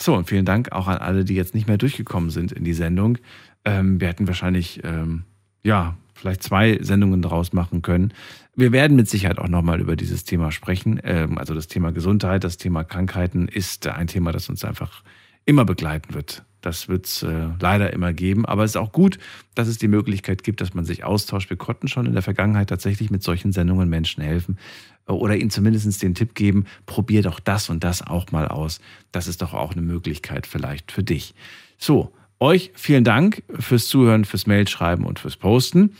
So, 0.00 0.14
und 0.14 0.28
vielen 0.28 0.44
Dank 0.44 0.72
auch 0.72 0.86
an 0.86 0.98
alle, 0.98 1.24
die 1.24 1.34
jetzt 1.34 1.54
nicht 1.54 1.66
mehr 1.66 1.76
durchgekommen 1.76 2.30
sind 2.30 2.52
in 2.52 2.64
die 2.64 2.72
Sendung. 2.72 3.18
Ähm, 3.64 4.00
wir 4.00 4.08
hätten 4.08 4.26
wahrscheinlich, 4.28 4.80
ähm, 4.84 5.24
ja, 5.64 5.96
vielleicht 6.14 6.42
zwei 6.44 6.78
Sendungen 6.80 7.20
draus 7.20 7.52
machen 7.52 7.82
können. 7.82 8.12
Wir 8.58 8.72
werden 8.72 8.96
mit 8.96 9.08
Sicherheit 9.08 9.38
auch 9.38 9.46
nochmal 9.46 9.80
über 9.80 9.94
dieses 9.94 10.24
Thema 10.24 10.50
sprechen. 10.50 11.00
Ähm, 11.04 11.38
also 11.38 11.54
das 11.54 11.68
Thema 11.68 11.92
Gesundheit, 11.92 12.42
das 12.42 12.56
Thema 12.56 12.82
Krankheiten 12.82 13.46
ist 13.46 13.86
ein 13.86 14.08
Thema, 14.08 14.32
das 14.32 14.48
uns 14.48 14.64
einfach 14.64 15.04
immer 15.44 15.64
begleiten 15.64 16.12
wird. 16.12 16.42
Das 16.60 16.88
wird 16.88 17.06
es 17.06 17.22
äh, 17.22 17.50
leider 17.60 17.92
immer 17.92 18.12
geben. 18.12 18.46
Aber 18.46 18.64
es 18.64 18.72
ist 18.72 18.76
auch 18.76 18.90
gut, 18.90 19.20
dass 19.54 19.68
es 19.68 19.78
die 19.78 19.86
Möglichkeit 19.86 20.42
gibt, 20.42 20.60
dass 20.60 20.74
man 20.74 20.84
sich 20.84 21.04
austauscht. 21.04 21.50
Wir 21.50 21.56
konnten 21.56 21.86
schon 21.86 22.06
in 22.06 22.14
der 22.14 22.22
Vergangenheit 22.22 22.68
tatsächlich 22.68 23.10
mit 23.10 23.22
solchen 23.22 23.52
Sendungen 23.52 23.88
Menschen 23.88 24.24
helfen 24.24 24.58
äh, 25.06 25.12
oder 25.12 25.36
ihnen 25.36 25.50
zumindest 25.50 26.02
den 26.02 26.16
Tipp 26.16 26.34
geben, 26.34 26.64
probier 26.84 27.22
doch 27.22 27.38
das 27.38 27.70
und 27.70 27.84
das 27.84 28.04
auch 28.04 28.32
mal 28.32 28.48
aus. 28.48 28.80
Das 29.12 29.28
ist 29.28 29.40
doch 29.40 29.54
auch 29.54 29.70
eine 29.70 29.82
Möglichkeit 29.82 30.48
vielleicht 30.48 30.90
für 30.90 31.04
dich. 31.04 31.32
So, 31.78 32.12
euch 32.40 32.72
vielen 32.74 33.04
Dank 33.04 33.44
fürs 33.56 33.86
Zuhören, 33.86 34.24
fürs 34.24 34.48
Mailschreiben 34.48 35.06
und 35.06 35.20
fürs 35.20 35.36
Posten. 35.36 35.92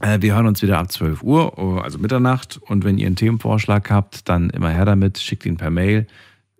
Äh, 0.00 0.20
Wir 0.20 0.34
hören 0.34 0.46
uns 0.46 0.62
wieder 0.62 0.78
ab 0.78 0.90
12 0.90 1.22
Uhr, 1.22 1.58
oh, 1.58 1.78
also 1.78 1.98
Mitternacht. 1.98 2.58
Und 2.62 2.84
wenn 2.84 2.98
ihr 2.98 3.06
einen 3.06 3.16
Themenvorschlag 3.16 3.90
habt, 3.90 4.28
dann 4.28 4.50
immer 4.50 4.70
her 4.70 4.84
damit, 4.84 5.18
schickt 5.18 5.46
ihn 5.46 5.56
per 5.56 5.70
Mail 5.70 6.06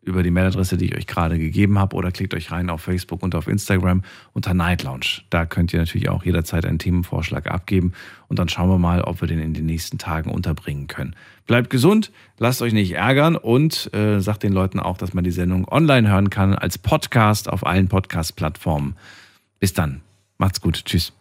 über 0.05 0.23
die 0.23 0.31
Mailadresse, 0.31 0.77
die 0.77 0.87
ich 0.87 0.97
euch 0.97 1.07
gerade 1.07 1.39
gegeben 1.39 1.79
habe, 1.79 1.97
oder 1.97 2.13
klickt 2.13 2.35
euch 2.35 2.51
rein 2.51 2.69
auf 2.71 2.83
Facebook 2.83 3.23
und 3.23 3.35
auf 3.35 3.49
Instagram 3.49 4.03
unter 4.35 4.55
Night 4.55 4.83
Lounge. 4.83 5.23
Da 5.31 5.47
könnt 5.47 5.73
ihr 5.73 5.79
natürlich 5.79 6.11
auch 6.11 6.25
jederzeit 6.25 6.67
einen 6.67 6.79
Themenvorschlag 6.79 7.51
abgeben 7.51 7.93
und 8.29 8.39
dann 8.39 8.51
schauen 8.51 8.69
wir 8.69 8.79
mal, 8.79 9.01
ob 9.01 9.23
wir 9.23 9.29
den 9.29 9.39
in 9.39 9.55
den 9.55 9.65
nächsten 9.67 9.97
Tagen 9.97 10.31
unterbringen 10.31 10.89
können. 10.89 11.17
Bleibt 11.47 11.71
gesund, 11.71 12.13
lasst 12.39 12.61
euch 12.61 12.75
nicht 12.75 12.93
ärgern 12.93 13.35
und 13.35 13.93
äh, 13.95 14.21
sagt 14.21 14.43
den 14.43 14.53
Leuten 14.53 14.79
auch, 14.79 14.99
dass 14.99 15.15
man 15.15 15.25
die 15.25 15.31
Sendung 15.31 15.67
online 15.69 16.09
hören 16.11 16.29
kann 16.29 16.55
als 16.55 16.77
Podcast 16.77 17.49
auf 17.49 17.67
allen 17.67 17.89
Podcast-Plattformen. 17.89 18.97
Bis 19.59 19.73
dann. 19.73 20.03
Macht's 20.37 20.61
gut. 20.61 20.85
Tschüss. 20.85 21.15